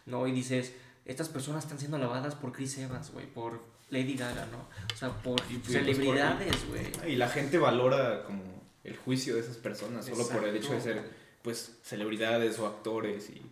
¿no? 0.06 0.26
Y 0.28 0.32
dices, 0.32 0.72
estas 1.04 1.28
personas 1.28 1.64
están 1.64 1.78
siendo 1.78 1.98
lavadas 1.98 2.34
por 2.34 2.52
Chris 2.52 2.78
Evans, 2.78 3.10
güey, 3.12 3.26
por 3.26 3.60
Lady 3.90 4.14
Gaga, 4.14 4.46
¿no? 4.46 4.66
O 4.92 4.96
sea, 4.96 5.10
por 5.22 5.40
Y, 5.50 5.56
pues, 5.58 5.72
celebridades, 5.72 6.56
güey. 6.68 7.12
Y 7.12 7.16
la 7.16 7.28
gente 7.28 7.58
valora 7.58 8.24
como 8.24 8.42
el 8.84 8.96
juicio 8.96 9.34
de 9.34 9.40
esas 9.40 9.56
personas 9.56 10.04
solo 10.06 10.26
por 10.28 10.44
el 10.44 10.56
hecho 10.56 10.70
de 10.72 10.78
Exacto. 10.78 11.00
ser 11.02 11.24
pues 11.42 11.76
celebridades 11.82 12.58
o 12.58 12.66
actores 12.66 13.28
y 13.28 13.42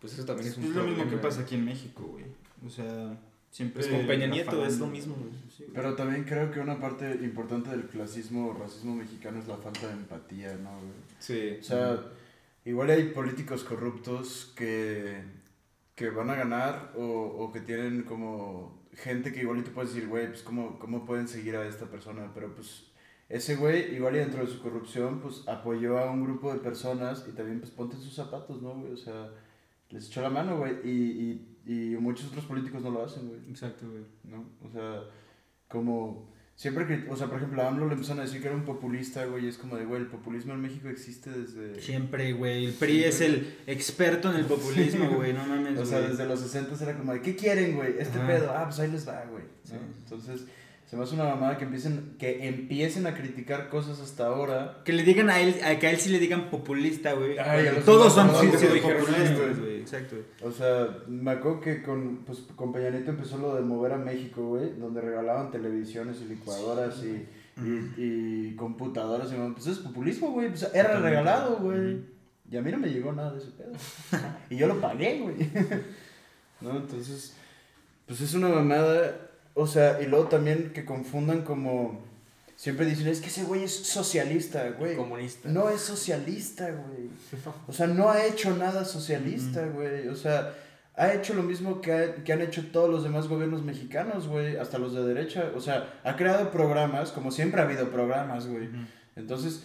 pues 0.00 0.14
eso 0.14 0.24
también 0.24 0.48
es 0.48 0.52
Es 0.56 0.58
un 0.58 0.74
lo 0.74 0.82
mismo 0.84 0.96
que 0.96 1.02
problema. 1.02 1.22
pasa 1.22 1.42
aquí 1.42 1.54
en 1.54 1.64
México, 1.66 2.02
güey. 2.04 2.24
O 2.66 2.70
sea, 2.70 3.16
siempre. 3.50 3.82
Pues 3.84 3.94
con 3.94 4.06
Peña 4.06 4.26
Nieto 4.26 4.64
es 4.66 4.78
lo 4.78 4.86
mismo, 4.86 5.14
güey. 5.14 5.70
Pero 5.74 5.94
también 5.94 6.24
creo 6.24 6.50
que 6.50 6.60
una 6.60 6.80
parte 6.80 7.10
importante 7.22 7.70
del 7.70 7.86
clasismo 7.86 8.48
o 8.48 8.54
racismo 8.54 8.94
mexicano 8.94 9.38
es 9.38 9.46
la 9.46 9.58
falta 9.58 9.86
de 9.86 9.92
empatía, 9.92 10.54
¿no, 10.54 10.70
güey? 10.70 10.92
Sí. 11.20 11.58
O 11.60 11.62
sea, 11.62 12.00
igual 12.64 12.90
hay 12.90 13.04
políticos 13.10 13.62
corruptos 13.64 14.52
que, 14.56 15.22
que 15.94 16.10
van 16.10 16.30
a 16.30 16.34
ganar 16.34 16.92
o, 16.96 17.02
o 17.04 17.52
que 17.52 17.60
tienen 17.60 18.02
como 18.02 18.82
gente 18.94 19.32
que 19.32 19.40
igual 19.40 19.58
y 19.58 19.62
tú 19.62 19.72
puedes 19.72 19.94
decir, 19.94 20.08
güey, 20.08 20.28
pues 20.28 20.42
¿cómo, 20.42 20.78
cómo 20.78 21.04
pueden 21.04 21.28
seguir 21.28 21.56
a 21.56 21.66
esta 21.66 21.86
persona, 21.86 22.30
pero 22.34 22.54
pues 22.54 22.92
ese 23.28 23.56
güey 23.56 23.94
igual 23.94 24.16
y 24.16 24.18
dentro 24.18 24.44
de 24.44 24.50
su 24.50 24.60
corrupción 24.62 25.20
pues 25.20 25.46
apoyó 25.48 25.98
a 25.98 26.10
un 26.10 26.22
grupo 26.22 26.52
de 26.52 26.60
personas 26.60 27.26
y 27.28 27.32
también 27.32 27.60
pues 27.60 27.70
ponte 27.70 27.96
en 27.96 28.02
sus 28.02 28.14
zapatos, 28.14 28.60
¿no, 28.60 28.74
güey? 28.74 28.92
O 28.92 28.96
sea, 28.96 29.30
les 29.88 30.08
echó 30.08 30.20
la 30.22 30.30
mano, 30.30 30.58
güey, 30.58 30.76
y, 30.84 31.48
y, 31.66 31.72
y 31.72 31.96
muchos 31.96 32.28
otros 32.28 32.44
políticos 32.44 32.82
no 32.82 32.90
lo 32.90 33.04
hacen, 33.04 33.28
güey. 33.28 33.40
Exacto, 33.48 33.86
güey. 33.90 34.04
¿no? 34.24 34.44
O 34.66 34.70
sea, 34.70 35.04
como 35.68 36.30
siempre 36.62 36.86
que, 36.86 37.10
o 37.10 37.16
sea, 37.16 37.26
por 37.26 37.38
ejemplo, 37.38 37.60
a 37.60 37.66
AMLO 37.66 37.88
le 37.88 37.94
empezaron 37.94 38.20
a 38.20 38.22
decir 38.22 38.40
que 38.40 38.46
era 38.46 38.56
un 38.56 38.64
populista, 38.64 39.24
güey, 39.24 39.46
y 39.46 39.48
es 39.48 39.58
como 39.58 39.76
de, 39.76 39.84
güey, 39.84 40.00
el 40.00 40.06
populismo 40.06 40.54
en 40.54 40.60
México 40.60 40.88
existe 40.88 41.28
desde... 41.28 41.80
Siempre, 41.80 42.32
güey. 42.34 42.66
El 42.66 42.72
PRI 42.74 43.02
es 43.02 43.20
el 43.20 43.56
experto 43.66 44.30
en 44.30 44.36
el 44.36 44.44
populismo, 44.44 45.10
güey. 45.16 45.32
No 45.32 45.44
mames. 45.44 45.76
O 45.76 45.84
sea, 45.84 45.98
güey. 45.98 46.10
desde 46.10 46.24
los 46.24 46.38
60 46.38 46.84
era 46.84 46.96
como 46.96 47.14
de, 47.14 47.20
¿qué 47.20 47.34
quieren, 47.34 47.74
güey? 47.74 47.96
Este 47.98 48.16
Ajá. 48.16 48.28
pedo, 48.28 48.52
ah, 48.56 48.64
pues 48.66 48.78
ahí 48.78 48.92
les 48.92 49.08
va, 49.08 49.24
güey. 49.28 49.42
¿no? 49.42 49.70
Sí. 49.70 49.74
Entonces, 50.04 50.44
se 50.92 50.98
me 50.98 51.04
hace 51.04 51.14
una 51.14 51.24
mamada 51.24 51.56
que 51.56 51.64
empiecen, 51.64 52.16
que 52.18 52.46
empiecen 52.46 53.06
a 53.06 53.14
criticar 53.14 53.70
cosas 53.70 53.98
hasta 53.98 54.26
ahora. 54.26 54.82
Que 54.84 54.92
le 54.92 55.04
digan 55.04 55.30
a 55.30 55.40
él, 55.40 55.58
a 55.64 55.78
que 55.78 55.86
a 55.86 55.90
él 55.90 55.96
sí 55.96 56.10
le 56.10 56.18
digan 56.18 56.50
populista, 56.50 57.14
güey. 57.14 57.34
Todos 57.86 58.12
son 58.12 58.28
sí, 58.38 58.50
sí, 58.58 58.66
populistas, 58.66 59.58
güey. 59.58 59.80
Exacto. 59.80 60.16
O 60.42 60.50
sea, 60.50 60.98
me 61.08 61.30
acuerdo 61.30 61.62
que 61.62 61.82
con, 61.82 62.26
pues, 62.26 62.40
con 62.56 62.74
Peña 62.74 62.90
Nieto 62.90 63.10
empezó 63.10 63.38
lo 63.38 63.54
de 63.54 63.62
mover 63.62 63.92
a 63.94 63.96
México, 63.96 64.46
güey, 64.48 64.78
donde 64.78 65.00
regalaban 65.00 65.50
televisiones 65.50 66.20
y 66.20 66.26
licuadoras 66.26 67.02
y, 67.02 67.26
y, 67.62 67.94
y 67.96 68.54
computadoras. 68.56 69.32
Y, 69.32 69.36
pues 69.52 69.68
es 69.68 69.78
populismo, 69.78 70.32
güey. 70.32 70.50
Pues 70.50 70.64
era 70.74 70.88
Totalmente. 70.88 71.08
regalado, 71.08 71.56
güey. 71.56 72.02
Y 72.50 72.56
a 72.58 72.60
mí 72.60 72.70
no 72.70 72.76
me 72.76 72.88
llegó 72.88 73.12
nada 73.12 73.32
de 73.32 73.38
ese 73.38 73.52
pedo. 73.52 73.72
y 74.50 74.56
yo 74.56 74.66
lo 74.66 74.78
pagué, 74.78 75.20
güey. 75.20 75.36
¿No? 76.60 76.76
Entonces, 76.76 77.34
pues 78.04 78.20
es 78.20 78.34
una 78.34 78.50
mamada. 78.50 79.30
O 79.54 79.66
sea, 79.66 80.00
y 80.02 80.06
luego 80.06 80.26
también 80.28 80.72
que 80.72 80.84
confundan 80.84 81.42
como... 81.42 82.00
Siempre 82.56 82.86
dicen, 82.86 83.08
es 83.08 83.20
que 83.20 83.26
ese 83.26 83.42
güey 83.44 83.64
es 83.64 83.74
socialista, 83.74 84.70
güey. 84.78 84.94
Comunista. 84.96 85.48
No 85.48 85.68
es 85.68 85.80
socialista, 85.80 86.70
güey. 86.70 87.08
O 87.66 87.72
sea, 87.72 87.86
no 87.88 88.10
ha 88.10 88.24
hecho 88.24 88.56
nada 88.56 88.84
socialista, 88.84 89.66
güey. 89.66 90.06
O 90.08 90.14
sea, 90.14 90.54
ha 90.94 91.12
hecho 91.12 91.34
lo 91.34 91.42
mismo 91.42 91.80
que, 91.80 91.92
ha- 91.92 92.14
que 92.22 92.32
han 92.32 92.40
hecho 92.40 92.64
todos 92.70 92.88
los 92.88 93.02
demás 93.02 93.26
gobiernos 93.26 93.62
mexicanos, 93.64 94.28
güey. 94.28 94.56
Hasta 94.58 94.78
los 94.78 94.94
de 94.94 95.02
derecha. 95.02 95.50
O 95.56 95.60
sea, 95.60 95.92
ha 96.04 96.14
creado 96.16 96.50
programas, 96.52 97.10
como 97.10 97.32
siempre 97.32 97.60
ha 97.60 97.64
habido 97.64 97.90
programas, 97.90 98.46
güey. 98.46 98.68
Entonces, 99.16 99.64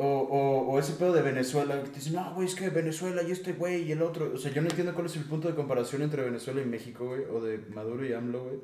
o, 0.00 0.06
o, 0.06 0.70
o 0.70 0.78
ese 0.78 0.92
pedo 0.92 1.12
de 1.12 1.22
Venezuela, 1.22 1.82
que 1.82 1.88
te 1.88 1.96
dicen, 1.96 2.14
no, 2.14 2.32
güey, 2.32 2.46
es 2.46 2.54
que 2.54 2.70
Venezuela 2.70 3.20
y 3.24 3.32
este 3.32 3.52
güey 3.52 3.82
y 3.82 3.90
el 3.90 4.00
otro. 4.00 4.30
O 4.32 4.38
sea, 4.38 4.52
yo 4.52 4.62
no 4.62 4.68
entiendo 4.68 4.94
cuál 4.94 5.06
es 5.06 5.16
el 5.16 5.24
punto 5.24 5.48
de 5.48 5.56
comparación 5.56 6.02
entre 6.02 6.22
Venezuela 6.22 6.62
y 6.62 6.66
México, 6.66 7.06
güey. 7.06 7.22
O 7.24 7.40
de 7.40 7.58
Maduro 7.74 8.06
y 8.06 8.12
AMLO, 8.12 8.44
güey. 8.44 8.58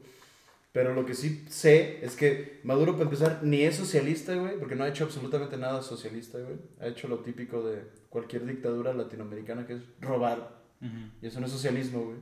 Pero 0.71 0.95
lo 0.95 1.05
que 1.05 1.15
sí 1.15 1.45
sé 1.49 2.05
es 2.05 2.15
que 2.15 2.61
Maduro, 2.63 2.93
para 2.93 3.05
empezar, 3.05 3.41
ni 3.43 3.63
es 3.63 3.75
socialista, 3.75 4.33
güey, 4.37 4.59
porque 4.61 4.77
no 4.77 4.85
ha 4.85 4.89
hecho 4.89 5.05
absolutamente 5.05 5.57
nada 5.57 5.83
socialista, 5.83 6.39
güey. 6.39 6.57
Ha 6.81 6.87
hecho 6.87 7.09
lo 7.09 7.19
típico 7.19 7.69
de 7.69 7.83
cualquier 8.11 8.47
dictadura 8.47 8.95
latinoamericana, 8.95 9.67
que 9.67 9.75
es 9.75 9.83
robar. 10.01 10.63
Y 11.21 11.27
eso 11.27 11.41
no 11.41 11.47
es 11.47 11.53
socialismo, 11.53 12.05
güey. 12.05 12.19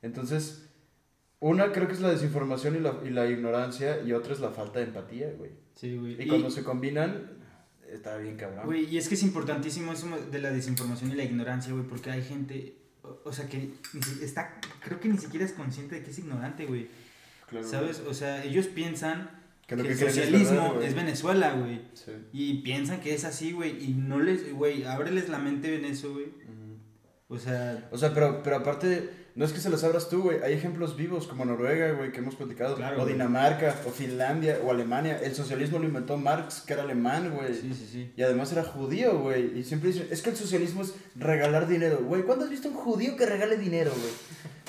Entonces, 0.00 0.70
una 1.38 1.72
creo 1.72 1.86
que 1.86 1.94
es 1.94 2.00
la 2.00 2.10
desinformación 2.10 2.76
y 2.76 2.80
la, 2.80 3.00
y 3.04 3.10
la 3.10 3.28
ignorancia, 3.28 4.00
y 4.02 4.12
otra 4.12 4.32
es 4.32 4.40
la 4.40 4.52
falta 4.52 4.78
de 4.78 4.86
empatía, 4.86 5.32
güey. 5.36 5.50
Sí, 5.74 5.96
güey. 5.96 6.22
Y 6.22 6.28
cuando 6.28 6.50
se 6.50 6.62
combinan, 6.64 7.39
está 7.92 8.16
bien 8.16 8.36
cabrón. 8.36 8.66
Güey, 8.66 8.84
y 8.86 8.98
es 8.98 9.08
que 9.08 9.14
es 9.14 9.22
importantísimo 9.22 9.92
eso 9.92 10.06
de 10.30 10.38
la 10.38 10.50
desinformación 10.50 11.10
y 11.12 11.14
la 11.14 11.24
ignorancia, 11.24 11.72
güey, 11.72 11.84
porque 11.84 12.10
hay 12.10 12.22
gente, 12.22 12.76
o, 13.02 13.20
o 13.24 13.32
sea, 13.32 13.46
que 13.46 13.72
está, 14.22 14.60
creo 14.84 15.00
que 15.00 15.08
ni 15.08 15.18
siquiera 15.18 15.44
es 15.44 15.52
consciente 15.52 15.96
de 15.96 16.02
que 16.02 16.10
es 16.10 16.18
ignorante, 16.18 16.66
güey. 16.66 16.88
Claro, 17.48 17.66
¿Sabes? 17.66 18.00
O 18.06 18.14
sea, 18.14 18.44
ellos 18.44 18.66
piensan 18.68 19.30
Que 19.66 19.74
que, 19.74 19.76
lo 19.76 19.82
que 19.82 19.88
el 19.88 19.94
es 19.94 20.00
socialismo 20.14 20.80
es 20.80 20.94
Venezuela, 20.94 21.52
güey. 21.54 21.80
Sí. 21.94 22.12
Y 22.32 22.62
piensan 22.62 23.00
que 23.00 23.14
es 23.14 23.24
así, 23.24 23.52
güey, 23.52 23.84
y 23.84 23.94
no 23.94 24.20
les, 24.20 24.52
güey, 24.52 24.84
ábreles 24.84 25.28
la 25.28 25.38
mente 25.38 25.74
en 25.76 25.84
eso, 25.84 26.12
güey. 26.12 26.26
O 27.28 27.38
sea, 27.38 27.88
O 27.92 27.98
sea, 27.98 28.12
pero, 28.12 28.42
pero 28.42 28.56
aparte, 28.56 29.08
no 29.34 29.44
es 29.44 29.52
que 29.52 29.60
se 29.60 29.70
las 29.70 29.84
abras 29.84 30.08
tú, 30.08 30.22
güey. 30.22 30.42
Hay 30.42 30.52
ejemplos 30.52 30.96
vivos 30.96 31.26
como 31.26 31.44
Noruega, 31.44 31.92
güey, 31.92 32.12
que 32.12 32.18
hemos 32.18 32.34
platicado. 32.34 32.76
Claro, 32.76 32.96
o 32.98 33.02
güey. 33.02 33.12
Dinamarca, 33.12 33.76
o 33.86 33.90
Finlandia, 33.90 34.58
o 34.64 34.70
Alemania. 34.70 35.20
El 35.22 35.34
socialismo 35.34 35.78
lo 35.78 35.86
inventó 35.86 36.16
Marx, 36.16 36.62
que 36.66 36.72
era 36.72 36.82
alemán, 36.82 37.32
güey. 37.34 37.54
sí, 37.54 37.72
sí, 37.74 37.88
sí. 37.90 38.12
Y 38.16 38.22
además 38.22 38.52
era 38.52 38.64
judío, 38.64 39.18
güey. 39.18 39.58
Y 39.58 39.64
siempre 39.64 39.90
dicen, 39.92 40.08
es 40.10 40.22
que 40.22 40.30
el 40.30 40.36
socialismo 40.36 40.82
es 40.82 40.94
regalar 41.16 41.66
dinero. 41.68 41.98
Güey, 42.04 42.22
¿cuándo 42.22 42.44
has 42.44 42.50
visto 42.50 42.68
un 42.68 42.74
judío 42.74 43.16
que 43.16 43.26
regale 43.26 43.56
dinero, 43.56 43.90
güey? 43.92 44.12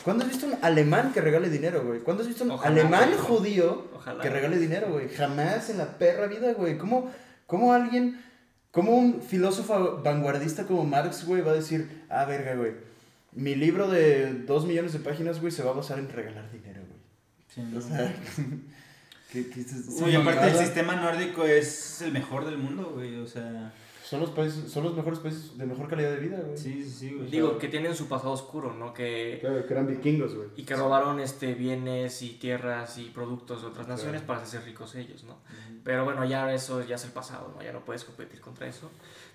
¿Cuándo 0.03 0.23
has 0.23 0.29
visto 0.31 0.47
un 0.47 0.55
alemán 0.63 1.11
que 1.13 1.21
regale 1.21 1.49
dinero, 1.49 1.83
güey? 1.85 1.99
¿Cuándo 1.99 2.23
has 2.23 2.27
visto 2.27 2.43
un 2.43 2.51
Ojalá, 2.51 2.71
alemán 2.81 3.09
güey. 3.09 3.19
judío 3.21 3.87
Ojalá. 3.95 4.21
que 4.23 4.29
regale 4.29 4.57
dinero, 4.57 4.91
güey? 4.91 5.09
Jamás 5.09 5.69
en 5.69 5.77
la 5.77 5.97
perra 5.99 6.25
vida, 6.27 6.53
güey. 6.53 6.77
¿Cómo, 6.77 7.11
¿Cómo 7.45 7.71
alguien, 7.73 8.19
cómo 8.71 8.97
un 8.97 9.21
filósofo 9.21 10.01
vanguardista 10.03 10.65
como 10.65 10.85
Marx, 10.85 11.25
güey, 11.25 11.41
va 11.43 11.51
a 11.51 11.55
decir, 11.55 12.03
ah, 12.09 12.25
verga, 12.25 12.55
güey, 12.55 12.71
mi 13.33 13.55
libro 13.55 13.87
de 13.87 14.33
dos 14.33 14.65
millones 14.65 14.93
de 14.93 14.99
páginas, 14.99 15.39
güey, 15.39 15.51
se 15.51 15.63
va 15.63 15.71
a 15.71 15.75
basar 15.75 15.99
en 15.99 16.09
regalar 16.09 16.51
dinero, 16.51 16.81
güey? 16.87 17.01
Sí, 17.47 17.75
O 17.75 17.81
sea, 17.81 18.13
¿qué, 19.31 19.49
qué 19.49 19.61
es 19.61 19.73
Uy, 20.01 20.11
sí, 20.11 20.15
aparte 20.15 20.49
el 20.49 20.57
sistema 20.57 20.95
nórdico 20.95 21.45
es 21.45 22.01
el 22.01 22.11
mejor 22.11 22.45
del 22.45 22.57
mundo, 22.57 22.91
güey, 22.95 23.17
o 23.17 23.27
sea... 23.27 23.73
Son 24.11 24.19
los, 24.19 24.31
países, 24.31 24.69
son 24.69 24.83
los 24.83 24.93
mejores 24.93 25.19
países 25.19 25.57
de 25.57 25.65
mejor 25.65 25.87
calidad 25.87 26.11
de 26.11 26.17
vida, 26.17 26.37
güey. 26.45 26.57
Sí, 26.57 26.83
sí, 26.83 26.89
sí, 26.89 27.13
güey. 27.13 27.29
Digo, 27.29 27.57
que 27.57 27.69
tienen 27.69 27.95
su 27.95 28.09
pasado 28.09 28.31
oscuro, 28.33 28.73
¿no? 28.73 28.93
Que, 28.93 29.37
Claro, 29.39 29.65
que 29.65 29.73
eran 29.73 29.87
vikingos, 29.87 30.35
güey. 30.35 30.49
y 30.57 30.63
que 30.63 30.75
robaron 30.75 31.21
este, 31.21 31.53
bienes 31.53 32.21
y 32.21 32.31
tierras 32.31 32.97
y 32.97 33.05
productos 33.05 33.61
de 33.61 33.69
otras 33.69 33.87
naciones 33.87 34.21
para 34.21 34.41
hacerse 34.41 34.65
ricos 34.65 34.95
ellos, 34.95 35.23
¿no? 35.23 35.37
Pero 35.85 36.03
bueno, 36.03 36.25
ya 36.25 36.53
eso 36.53 36.83
ya 36.85 36.95
es 36.95 37.05
el 37.05 37.11
pasado, 37.11 37.53
¿no? 37.55 37.63
Ya 37.63 37.71
no 37.71 37.85
puedes 37.85 38.03
competir 38.03 38.41
contra 38.41 38.67
eso. 38.67 38.91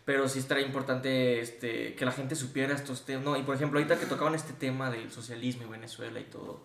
Pero 0.06 0.28
sí 0.28 0.38
estaría 0.38 0.64
importante 0.64 1.40
este, 1.40 1.94
que 1.94 2.04
la 2.06 2.12
gente 2.12 2.36
supiera 2.36 2.74
estos 2.74 3.04
temas, 3.04 3.24
¿no? 3.24 3.36
Y 3.36 3.42
por 3.42 3.56
ejemplo, 3.56 3.78
ahorita 3.78 3.98
que 4.00 4.06
tocaban 4.06 4.34
este 4.34 4.54
tema 4.54 4.90
del 4.90 5.10
socialismo 5.10 5.64
y 5.64 5.68
Venezuela 5.68 6.18
y 6.20 6.24
todo, 6.24 6.64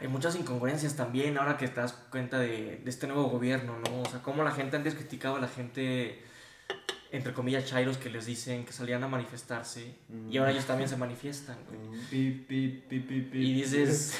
hay 0.00 0.08
muchas 0.08 0.34
incongruencias 0.36 0.96
también 0.96 1.36
ahora 1.36 1.58
que 1.58 1.68
te 1.68 1.80
das 1.80 1.92
cuenta 1.92 2.38
de, 2.38 2.80
de 2.82 2.88
este 2.88 3.06
nuevo 3.06 3.24
gobierno, 3.24 3.78
¿no? 3.84 4.00
O 4.00 4.08
sea, 4.08 4.22
cómo 4.22 4.42
la 4.42 4.52
gente 4.52 4.76
antes 4.76 4.94
criticaba 4.94 5.36
a 5.36 5.40
la 5.40 5.48
gente, 5.48 6.22
entre 7.10 7.34
comillas, 7.34 7.66
chairos 7.66 7.98
que 7.98 8.08
les 8.08 8.24
dicen 8.24 8.64
que 8.64 8.72
salían 8.72 9.02
a 9.04 9.08
manifestarse 9.08 9.94
y 10.30 10.38
ahora 10.38 10.52
ellos 10.52 10.64
también 10.64 10.88
se 10.88 10.96
manifiestan, 10.96 11.58
güey. 11.68 12.00
Pi, 12.10 12.30
pi, 12.88 13.00
pi. 13.00 13.38
Y 13.38 13.54
dices, 13.54 14.18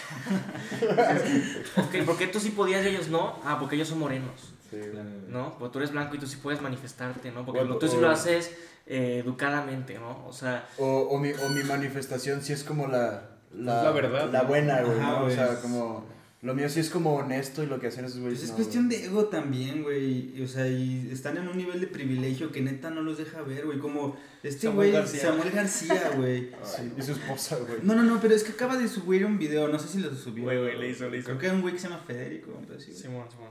ok, 1.77 2.05
¿por 2.05 2.19
qué 2.19 2.27
tú 2.27 2.41
sí 2.41 2.51
podías 2.51 2.85
y 2.85 2.89
ellos 2.89 3.09
no? 3.09 3.41
Ah, 3.45 3.57
porque 3.59 3.77
ellos 3.77 3.89
son 3.89 4.01
morenos, 4.01 4.53
Sí. 4.71 4.77
Claro. 4.91 5.09
¿no? 5.29 5.59
Porque 5.59 5.73
tú 5.73 5.79
eres 5.81 5.93
blanco 5.93 6.15
y 6.15 6.19
tú 6.19 6.27
sí 6.27 6.37
puedes 6.43 6.61
manifestarte, 6.63 7.31
¿no? 7.33 7.45
Porque 7.45 7.61
Bueno, 7.61 7.77
tú 7.77 7.89
sí 7.89 7.97
o- 7.97 8.01
lo 8.01 8.11
haces 8.11 8.53
eh, 8.87 9.21
educadamente, 9.25 9.99
¿no? 9.99 10.27
O 10.27 10.33
sea, 10.33 10.69
O, 10.79 10.85
o, 11.11 11.19
mi, 11.19 11.31
o 11.33 11.49
mi 11.51 11.63
manifestación 11.65 12.43
sí 12.43 12.53
es 12.53 12.65
como 12.65 12.87
la... 12.87 13.27
La, 13.53 13.83
La 13.83 13.91
verdad, 13.91 14.31
La 14.31 14.43
buena, 14.45 14.81
güey, 14.83 14.99
Ajá, 15.01 15.11
¿no? 15.21 15.25
O 15.27 15.31
sea, 15.31 15.53
es- 15.53 15.59
como... 15.59 16.09
Lo 16.43 16.55
mío 16.55 16.71
sí 16.71 16.81
es 16.81 16.89
como 16.89 17.17
honesto 17.17 17.63
y 17.63 17.67
lo 17.67 17.79
que 17.79 17.89
hacen 17.89 18.07
esos 18.07 18.19
güeyes 18.21 18.39
Pues 18.39 18.45
es 18.45 18.51
no, 18.53 18.57
cuestión 18.57 18.87
güey. 18.87 18.99
de 19.01 19.05
ego 19.09 19.25
también, 19.27 19.83
güey. 19.83 20.33
y, 20.39 20.43
O 20.43 20.49
sea, 20.49 20.67
y 20.67 21.11
están 21.13 21.37
en 21.37 21.47
un 21.47 21.55
nivel 21.59 21.83
de 21.83 21.87
privilegio 21.87 22.51
que 22.51 22.63
neta 22.63 22.89
no 22.89 23.03
los 23.03 23.19
deja 23.19 23.43
ver, 23.43 23.67
güey. 23.67 23.79
Como 23.79 24.17
este 24.43 24.69
Samuel 24.69 24.89
güey, 24.91 24.93
García. 24.93 25.21
Samuel 25.21 25.51
García, 25.51 26.13
güey. 26.17 26.49
Sí, 26.65 26.93
y 26.97 27.03
su 27.03 27.13
esposa, 27.13 27.57
güey. 27.57 27.81
No, 27.83 27.95
no, 27.95 28.03
no, 28.05 28.19
pero 28.23 28.35
es 28.35 28.43
que 28.43 28.53
acaba 28.53 28.79
de 28.79 28.89
subir 28.89 29.27
un 29.27 29.37
video, 29.39 29.69
no 29.69 29.79
sé 29.79 29.89
si 29.89 29.99
lo 29.99 30.15
subió. 30.15 30.45
Güey, 30.45 30.59
güey, 30.63 30.79
le 30.79 30.89
hizo, 30.89 31.11
le 31.11 31.19
hizo. 31.19 31.27
Creo 31.27 31.39
que 31.39 31.47
era 31.47 31.55
un 31.55 31.61
güey 31.61 31.75
que 31.75 31.81
se 31.81 31.89
llama 31.91 32.03
Federico, 32.07 32.53
güey. 32.53 32.81
Simón, 32.81 33.27
Simón. 33.31 33.51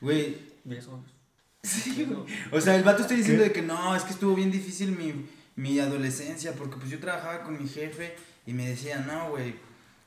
Güey, 0.00 0.36
Besos. 0.64 1.00
Sí, 1.62 2.04
güey. 2.08 2.26
O 2.52 2.60
sea, 2.60 2.76
el 2.76 2.82
vato 2.82 3.02
está 3.02 3.14
diciendo 3.14 3.42
de 3.42 3.52
que 3.52 3.62
no, 3.62 3.94
es 3.96 4.02
que 4.02 4.12
estuvo 4.12 4.34
bien 4.34 4.50
difícil 4.50 4.92
mi, 4.92 5.26
mi 5.56 5.78
adolescencia 5.78 6.52
porque 6.52 6.76
pues 6.76 6.90
yo 6.90 6.98
trabajaba 7.00 7.42
con 7.42 7.60
mi 7.60 7.68
jefe 7.68 8.14
y 8.46 8.52
me 8.52 8.68
decía, 8.68 8.98
no, 8.98 9.30
güey, 9.30 9.54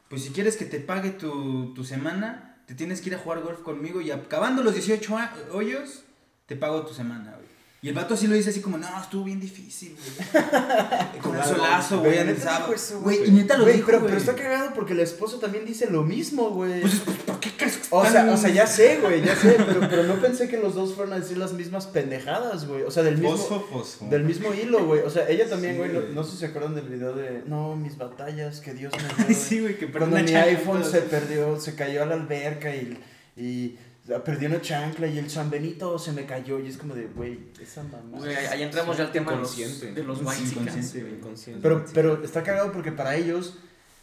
pues 0.10 0.24
si 0.24 0.30
quieres 0.30 0.56
que 0.58 0.66
te 0.66 0.80
pague 0.80 1.10
tu, 1.12 1.74
tu 1.74 1.84
semana, 1.84 2.58
te 2.68 2.76
tienes 2.76 3.02
que 3.02 3.10
ir 3.10 3.16
a 3.16 3.20
jugar 3.20 3.42
golf 3.42 3.62
conmigo 3.62 4.02
y 4.02 4.12
acabando 4.12 4.62
los 4.64 4.74
18 4.76 5.18
a- 5.18 5.34
hoyos, 5.52 6.04
te 6.46 6.56
pago 6.56 6.86
tu 6.86 6.94
semana, 6.94 7.32
güey. 7.36 7.47
Y 7.88 7.92
el 7.92 7.96
vato 7.96 8.16
así 8.16 8.28
lo 8.28 8.36
dice 8.36 8.50
así 8.50 8.60
como, 8.60 8.78
no, 8.78 8.86
estuvo 9.02 9.24
bien 9.24 9.40
difícil, 9.40 9.96
güey. 9.96 10.44
con 11.22 11.38
un 11.38 11.42
solazo, 11.42 12.00
güey, 12.02 12.16
en 12.18 12.20
el 12.20 12.28
neta 12.36 12.42
sábado. 12.42 12.66
dijo 12.66 12.74
eso, 12.74 13.00
Güey, 13.00 13.28
y 13.30 13.32
neta 13.32 13.58
lo 13.58 13.64
Güey, 13.64 13.76
dijo, 13.78 13.86
pero, 13.86 14.00
güey. 14.00 14.10
pero 14.10 14.20
está 14.20 14.36
cagado 14.36 14.74
porque 14.76 14.92
el 14.92 15.00
esposo 15.00 15.40
también 15.40 15.64
dice 15.64 15.90
lo 15.90 16.04
mismo, 16.04 16.50
güey. 16.50 16.82
Pues, 16.82 17.00
pues, 17.06 17.16
¿por 17.20 17.40
qué 17.40 17.50
crees 17.56 17.78
que 17.78 17.88
O 17.92 18.06
sea, 18.06 18.30
o 18.30 18.36
sea, 18.36 18.50
ya 18.50 18.68
sé, 18.68 19.00
güey, 19.00 19.24
ya 19.24 19.34
sé, 19.38 19.56
pero, 19.66 19.80
pero 19.90 20.04
no 20.04 20.16
pensé 20.16 20.50
que 20.50 20.58
los 20.58 20.76
dos 20.76 20.96
fueran 20.96 21.14
a 21.14 21.20
decir 21.22 21.38
las 21.38 21.54
mismas 21.54 21.88
pendejadas, 21.88 22.68
güey. 22.68 22.84
O 22.84 22.92
sea, 22.92 23.04
del 23.04 23.20
mismo, 23.20 23.38
Fosfo, 23.38 23.66
fosfo. 23.72 24.06
del 24.10 24.26
mismo 24.26 24.54
hilo, 24.54 24.86
güey. 24.86 25.04
O 25.04 25.10
sea, 25.10 25.30
ella 25.30 25.48
también, 25.50 25.76
Sí, 25.76 25.80
güey, 25.80 26.14
no, 26.14 26.26
sé 26.26 26.32
si 26.32 26.38
se 26.40 26.46
acuerdan 26.48 26.76
del 26.76 26.90
video 26.90 27.16
de, 27.16 27.44
no, 27.46 27.78
mis 27.78 27.98
batallas, 27.98 28.60
que 28.60 28.74
Dios 28.74 28.92
me 28.98 29.00
dio. 29.02 29.12
Ay, 29.18 29.24
güey". 29.28 29.34
sí, 29.34 29.62
güey, 29.62 29.78
que 29.78 29.88
perdió 29.88 30.10
Cuando 30.10 30.30
mi 30.30 30.36
iPhone 30.36 30.84
se 30.84 31.04
perdió, 31.04 31.58
se 31.58 31.74
cayó 31.76 32.04
a 32.04 32.06
la 32.06 32.16
alberca 32.16 32.76
y, 32.76 33.00
y 33.38 33.78
perdió 34.24 34.48
una 34.50 34.62
chancla 34.62 35.08
y 35.08 35.18
el 35.18 35.30
San 35.30 35.50
Benito 35.50 35.98
se 36.00 36.12
me 36.14 36.26
cayó 36.26 36.60
y 36.60 36.68
es 36.68 36.78
como 36.78 36.96
de, 36.96 37.08
güey, 37.08 37.40
esa 37.62 37.84
mamá. 37.84 38.18
Güey, 38.20 38.36
ahí 38.36 38.64
entramos 38.64 38.98
ya 38.98 39.04
al 39.06 39.12
tema 39.12 39.32
de 39.34 39.38
los, 39.40 39.56
de 39.58 40.04
los 40.04 40.20
Sí, 40.36 40.56
inconsciente. 40.56 41.60
Pero, 41.62 41.86
pero 41.94 42.24
está 42.24 42.44
cagado 42.44 42.72
porque 42.72 42.92
para 42.92 43.16
ellos 43.16 43.58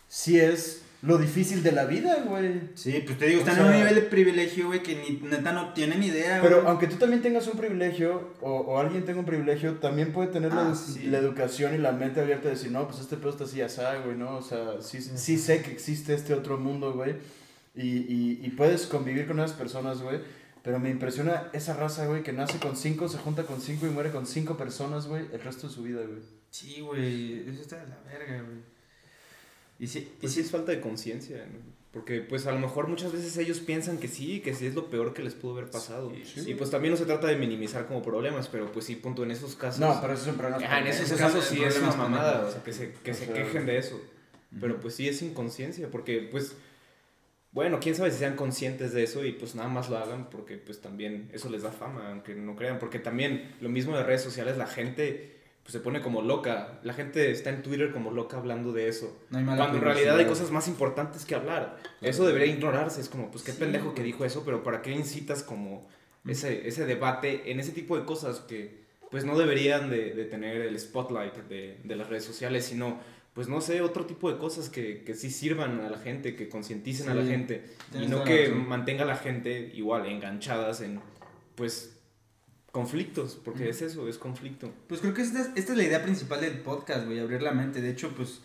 sí 0.09 0.39
es 0.39 0.83
lo 1.03 1.19
difícil 1.19 1.63
de 1.63 1.73
la 1.73 1.85
vida, 1.85 2.25
güey. 2.27 2.61
Sí, 2.77 3.03
pues 3.05 3.19
te 3.19 3.27
digo, 3.27 3.39
O 3.39 3.41
están 3.43 3.57
sea- 3.57 3.65
en 3.67 3.71
un 3.73 3.77
nivel 3.79 3.95
de 3.95 4.01
privilegio, 4.03 4.67
güey, 4.69 4.83
que 4.83 4.95
ni, 4.97 5.29
neta 5.29 5.53
no 5.53 5.75
tienen 5.75 6.03
idea, 6.03 6.41
Pero 6.43 6.57
güey. 6.63 6.69
aunque 6.69 6.87
tú 6.87 6.97
también 6.97 7.21
tengas 7.21 7.47
un 7.47 7.59
privilegio, 7.59 8.33
o, 8.41 8.51
o 8.53 8.79
alguien 8.79 9.05
tenga 9.05 9.19
un 9.21 9.27
privilegio, 9.27 9.75
también 9.75 10.13
puede 10.15 10.29
tener 10.29 10.55
la, 10.55 10.63
Ah, 10.69 10.73
edu- 10.73 10.95
sí. 10.95 11.03
la 11.09 11.19
educación 11.19 11.75
y 11.75 11.79
la 11.79 11.93
mente 11.93 12.21
abierta 12.23 12.45
de 12.49 12.55
decir, 12.55 12.71
no, 12.71 12.87
pues 12.89 13.01
este 13.01 13.19
pedo 13.19 13.31
está 13.31 13.45
así, 13.45 13.61
asá, 13.61 13.97
güey, 13.99 14.17
¿no? 14.17 14.37
O 14.39 14.43
sea, 14.43 14.81
sí, 14.81 15.03
sí 15.03 15.37
sé 15.37 15.61
que 15.61 15.73
existe 15.73 16.15
este 16.15 16.33
otro 16.33 16.57
mundo, 16.57 16.95
güey. 16.95 17.17
Y, 17.75 17.89
y, 17.89 18.41
y 18.43 18.51
puedes 18.51 18.87
convivir 18.87 19.27
con 19.27 19.39
esas 19.41 19.53
personas, 19.53 20.01
güey. 20.01 20.21
Pero 20.63 20.79
me 20.79 20.89
impresiona 20.89 21.51
esa 21.53 21.75
raza, 21.75 22.07
güey, 22.07 22.23
que 22.23 22.33
nace 22.33 22.59
con 22.59 22.77
cinco, 22.77 23.09
se 23.09 23.19
junta 23.19 23.43
con 23.45 23.61
cinco 23.61 23.87
y 23.87 23.91
muere 23.91 24.11
con 24.11 24.27
cinco 24.27 24.57
personas, 24.57 25.07
güey, 25.07 25.27
el 25.33 25.41
resto 25.41 25.69
de 25.69 25.75
su 25.75 25.83
vida, 25.83 26.01
güey. 26.01 26.23
Sí, 26.51 26.81
güey, 26.81 27.49
eso 27.49 27.61
está 27.61 27.77
de 27.83 27.89
la 27.89 27.99
verga, 28.01 28.43
güey. 28.43 28.59
Y 29.79 29.87
sí, 29.87 29.99
y 29.99 30.21
Pues 30.21 30.33
sí, 30.33 30.41
sí 30.41 30.47
es 30.47 30.51
falta 30.51 30.73
de 30.73 30.81
conciencia, 30.81 31.45
¿no? 31.53 31.59
Porque 31.95 32.21
pues 32.23 32.47
a 32.47 32.53
lo 32.53 32.59
mejor 32.59 32.89
muchas 32.89 33.13
veces 33.13 33.37
ellos 33.37 33.61
piensan 33.61 33.99
que 33.99 34.09
sí, 34.09 34.41
que 34.41 34.53
sí 34.53 34.67
es 34.67 34.75
lo 34.75 34.91
peor 34.91 35.15
que 35.15 35.23
les 35.23 35.35
pudo 35.35 35.53
haber 35.53 35.71
pasado. 35.71 36.13
Sí, 36.25 36.51
y 36.51 36.55
pues 36.55 36.69
también 36.71 36.91
no 36.91 36.99
se 36.99 37.05
trata 37.05 37.29
de 37.29 37.37
minimizar 37.37 37.87
como 37.87 38.03
problemas, 38.03 38.49
pero 38.49 38.73
pues 38.73 38.87
sí, 38.87 38.97
punto, 38.97 39.23
en 39.23 39.31
esos 39.31 39.55
casos... 39.55 39.79
No, 39.79 40.01
pero 40.01 40.15
eso 40.15 40.25
siempre 40.25 40.51
no 40.51 40.57
Ajá, 40.57 40.81
en 40.81 40.89
esos 40.89 41.07
esos 41.07 41.19
casos 41.19 41.45
sí 41.45 41.63
es 41.63 41.79
una 41.79 41.95
mamada, 41.95 42.47
o 42.47 42.51
sea, 42.51 42.65
que 42.65 42.73
se, 42.73 42.95
que 42.95 43.13
O 43.13 43.15
se 43.15 43.27
sea, 43.27 43.35
quejen 43.35 43.67
de 43.67 43.79
eso. 43.79 44.01
Pero 44.61 44.81
pues 44.81 44.95
sí 44.95 45.09
es 45.09 45.23
inconsciencia, 45.23 45.89
porque 45.89 46.29
pues, 46.33 46.57
bueno, 47.55 47.79
quién 47.81 47.95
sabe 47.95 48.11
si 48.11 48.19
sean 48.19 48.35
conscientes 48.35 48.93
de 48.93 49.05
eso 49.05 49.25
y 49.25 49.31
pues 49.33 49.55
nada 49.55 49.69
más 49.69 49.89
lo 49.89 49.97
hagan 49.97 50.29
porque 50.29 50.59
pues 50.59 50.81
también 50.81 51.31
eso 51.33 51.49
les 51.49 51.63
da 51.63 51.71
fama, 51.71 52.11
aunque 52.11 52.35
no 52.35 52.57
crean, 52.57 52.81
porque 52.81 52.99
también 52.99 53.55
lo 53.61 53.69
mismo 53.69 53.97
de 53.97 54.03
redes 54.03 54.23
sociales, 54.23 54.59
la 54.59 54.67
gente 54.67 55.35
pues 55.63 55.73
se 55.73 55.81
pone 55.81 56.03
como 56.03 56.21
loca, 56.21 56.81
la 56.83 56.93
gente 56.93 57.31
está 57.31 57.49
en 57.51 57.63
Twitter 57.63 57.93
como 57.93 58.11
loca 58.11 58.37
hablando 58.37 58.73
de 58.73 58.89
eso. 58.89 59.17
no 59.31 59.39
hay 59.39 59.45
mala 59.45 59.57
Cuando 59.63 59.79
en 59.79 59.85
realidad 59.85 60.19
hay 60.19 60.27
cosas 60.27 60.51
más 60.51 60.69
importantes 60.69 61.25
que 61.25 61.35
hablar. 61.35 61.79
Eso 62.03 62.27
debería 62.27 62.53
ignorarse. 62.53 63.01
Es 63.01 63.09
como, 63.09 63.31
pues 63.31 63.43
qué 63.45 63.53
Sí, 63.53 63.61
pendejo 63.61 63.95
que 63.95 64.03
dijo 64.03 64.27
eso, 64.27 64.43
pero 64.45 64.63
¿para 64.63 64.83
qué 64.83 64.93
incitas 64.93 65.43
como 65.43 65.89
ese, 66.29 66.69
ese 66.69 66.85
debate 66.85 67.51
en 67.51 67.61
ese 67.61 67.73
tipo 67.73 67.97
de 67.97 68.05
cosas 68.05 68.41
que 68.41 68.85
pues 69.11 69.25
no 69.25 69.39
deberían 69.39 69.89
de, 69.91 70.13
de 70.13 70.25
tener 70.25 70.61
el 70.61 70.79
spotlight 70.79 71.35
de, 71.49 71.79
de 71.83 71.97
las 71.97 72.09
redes 72.09 72.25
sociales, 72.25 72.65
sino 72.67 72.99
pues 73.35 73.49
no 73.49 73.61
sé, 73.61 73.83
otro 73.83 74.07
tipo 74.07 74.31
de 74.33 74.39
cosas 74.39 74.71
que, 74.71 75.03
que 75.05 75.15
sí 75.15 75.31
sirvan 75.31 75.81
a 75.81 75.91
la 75.91 75.99
gente, 75.99 76.35
que 76.37 76.49
concienticen 76.49 77.09
a 77.09 77.15
la 77.15 77.23
Sí, 77.23 77.29
gente 77.29 77.65
y 77.93 78.07
no 78.07 78.25
que 78.25 78.47
razón. 78.47 78.69
mantenga 78.69 79.03
a 79.03 79.07
la 79.07 79.17
gente 79.17 79.71
igual 79.75 80.07
enganchadas 80.07 80.81
en 80.81 81.01
pues 81.57 81.91
conflictos, 82.73 83.39
porque 83.45 83.69
es 83.69 83.83
eso, 83.83 84.09
es 84.09 84.19
conflicto. 84.19 84.73
Pues 84.89 85.01
creo 85.01 85.15
que 85.15 85.23
esta 85.23 85.41
es, 85.43 85.51
esta 85.55 85.73
es 85.73 85.79
la 85.79 85.85
idea 85.85 86.03
principal 86.03 86.41
del 86.41 86.59
podcast, 86.59 87.07
güey, 87.07 87.21
abrir 87.21 87.43
la 87.43 87.53
mente. 87.53 87.81
De 87.81 87.91
hecho, 87.91 88.11
pues, 88.17 88.41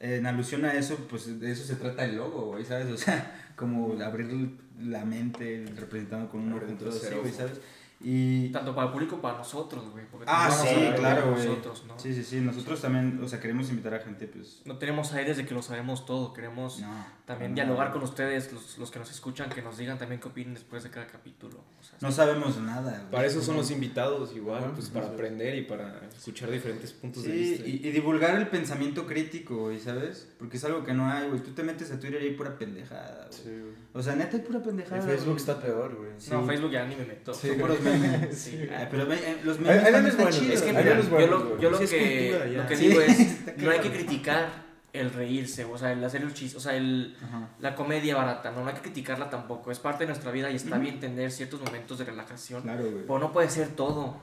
en 0.00 0.26
alusión 0.26 0.64
a 0.66 0.74
eso, 0.74 0.96
pues 1.08 1.40
de 1.40 1.50
eso 1.50 1.64
se 1.64 1.76
trata 1.76 2.04
el 2.04 2.16
logo, 2.16 2.46
güey, 2.52 2.64
¿sabes? 2.64 2.88
O 2.88 2.98
sea, 2.98 3.52
como 3.56 3.98
abrir 4.02 4.58
la 4.78 5.04
mente 5.04 5.64
representando 5.76 6.30
con 6.30 6.40
un 6.40 6.52
así, 6.62 6.74
tercer 6.74 7.18
güey. 7.20 7.32
¿sabes? 7.32 7.60
Y... 8.02 8.48
Tanto 8.48 8.74
para 8.74 8.86
el 8.86 8.92
público 8.94 9.10
como 9.10 9.22
para 9.22 9.36
nosotros, 9.38 9.84
güey. 9.90 10.06
porque 10.10 10.24
Ah, 10.26 10.50
sí, 10.50 10.74
claro, 10.96 11.26
de 11.26 11.32
güey. 11.32 11.46
Nosotros, 11.48 11.84
¿no? 11.86 11.98
Sí, 11.98 12.14
sí, 12.14 12.24
sí, 12.24 12.40
nosotros 12.40 12.80
también, 12.80 13.20
o 13.22 13.28
sea, 13.28 13.40
queremos 13.40 13.68
invitar 13.68 13.92
a 13.92 13.98
gente, 14.00 14.26
pues... 14.26 14.62
No 14.64 14.78
tenemos 14.78 15.12
aires 15.12 15.36
de 15.36 15.44
que 15.44 15.52
lo 15.52 15.60
sabemos 15.60 16.06
todo. 16.06 16.32
Queremos 16.32 16.80
No, 16.80 16.88
también 17.26 17.50
no, 17.50 17.56
dialogar 17.56 17.88
no. 17.88 17.92
con 17.94 18.02
ustedes, 18.04 18.52
los, 18.54 18.78
los 18.78 18.90
que 18.90 18.98
nos 19.00 19.10
escuchan, 19.10 19.50
que 19.50 19.60
nos 19.60 19.76
digan 19.76 19.98
también 19.98 20.18
qué 20.18 20.28
opinan 20.28 20.54
después 20.54 20.82
de 20.82 20.88
cada 20.88 21.06
capítulo. 21.08 21.58
O 21.78 21.82
sea, 21.84 21.98
No 22.00 22.10
sabemos 22.10 22.56
nada, 22.58 22.92
güey. 23.00 23.10
Para 23.10 23.26
eso 23.26 23.42
son 23.42 23.56
los 23.58 23.70
invitados 23.70 24.34
igual, 24.34 24.70
pues 24.74 24.88
para 24.88 25.06
aprender 25.08 25.56
y 25.56 25.62
para 25.64 26.00
escuchar 26.16 26.50
diferentes 26.50 26.92
puntos 26.94 27.24
de 27.24 27.32
Sí, 27.32 27.38
vista. 27.50 27.66
y, 27.66 27.86
y 27.86 27.92
divulgar 27.92 28.34
el 28.36 28.48
pensamiento 28.48 29.06
crítico, 29.06 29.56
güey, 29.64 29.78
¿sabes? 29.78 30.26
Porque 30.40 30.56
es 30.56 30.64
algo 30.64 30.82
que 30.82 30.94
no 30.94 31.08
hay, 31.08 31.28
güey. 31.28 31.40
Tú 31.42 31.50
te 31.52 31.62
metes 31.62 31.92
a 31.92 32.00
Twitter 32.00 32.20
y 32.22 32.28
hay 32.28 32.34
pura 32.34 32.56
pendejada, 32.58 33.26
güey. 33.28 33.38
Sí, 33.42 33.50
güey. 33.50 33.74
O 33.92 34.02
sea, 34.02 34.16
neta 34.16 34.38
hay 34.38 34.42
pura 34.42 34.58
En 34.58 34.64
pendejada. 34.64 35.02
Facebook 35.02 35.24
güey. 35.26 35.36
está 35.36 35.60
peor, 35.60 35.94
güey. 35.94 36.10
Sí. 36.16 36.30
No, 36.32 36.46
Facebook 36.46 36.70
ya 36.70 36.86
ni 36.86 36.96
me 36.96 37.04
meto. 37.04 37.34
Sí, 37.34 37.48
Son 37.48 37.58
puros 37.58 37.80
memes. 37.82 38.36
Sí. 38.38 38.58
Ay, 38.74 38.88
pero 38.90 39.12
eh, 39.12 39.38
los 39.44 39.60
memes 39.60 39.84
están 39.84 40.02
buenos, 40.16 40.38
chidos. 40.40 40.54
Es 40.54 40.62
que 40.62 40.72
mira, 40.72 40.98
yo 41.00 41.26
lo, 41.26 41.60
yo 41.60 41.70
lo 41.70 41.76
Sí, 41.76 41.84
es 41.84 41.90
que, 41.90 42.30
cultura 42.30 42.62
lo 42.62 42.68
que 42.68 42.76
Sí, 42.76 42.88
digo 42.88 43.00
es, 43.02 43.56
no 43.58 43.70
hay 43.70 43.80
que 43.80 43.90
criticar 43.92 44.70
el 44.94 45.12
reírse, 45.12 45.64
o 45.66 45.78
sea, 45.78 45.92
el 45.92 46.02
hacer 46.02 46.22
el 46.22 46.32
chiste, 46.34 46.56
o 46.56 46.60
sea, 46.60 46.74
el, 46.74 47.16
Ajá. 47.22 47.48
la 47.60 47.76
comedia 47.76 48.16
barata, 48.16 48.50
¿no? 48.50 48.62
no 48.62 48.68
hay 48.68 48.74
que 48.74 48.80
criticarla 48.80 49.30
tampoco, 49.30 49.70
es 49.70 49.78
parte 49.78 50.02
de 50.02 50.08
nuestra 50.08 50.32
vida 50.32 50.50
y 50.50 50.56
está 50.56 50.78
bien 50.78 50.98
tener 50.98 51.30
ciertos 51.30 51.60
momentos 51.60 51.98
de 51.98 52.06
relajación, 52.06 52.62
Claro, 52.62 52.82
güey. 52.82 53.06
pero 53.06 53.18
no 53.20 53.32
puede 53.32 53.48
ser 53.50 53.68
todo. 53.68 54.16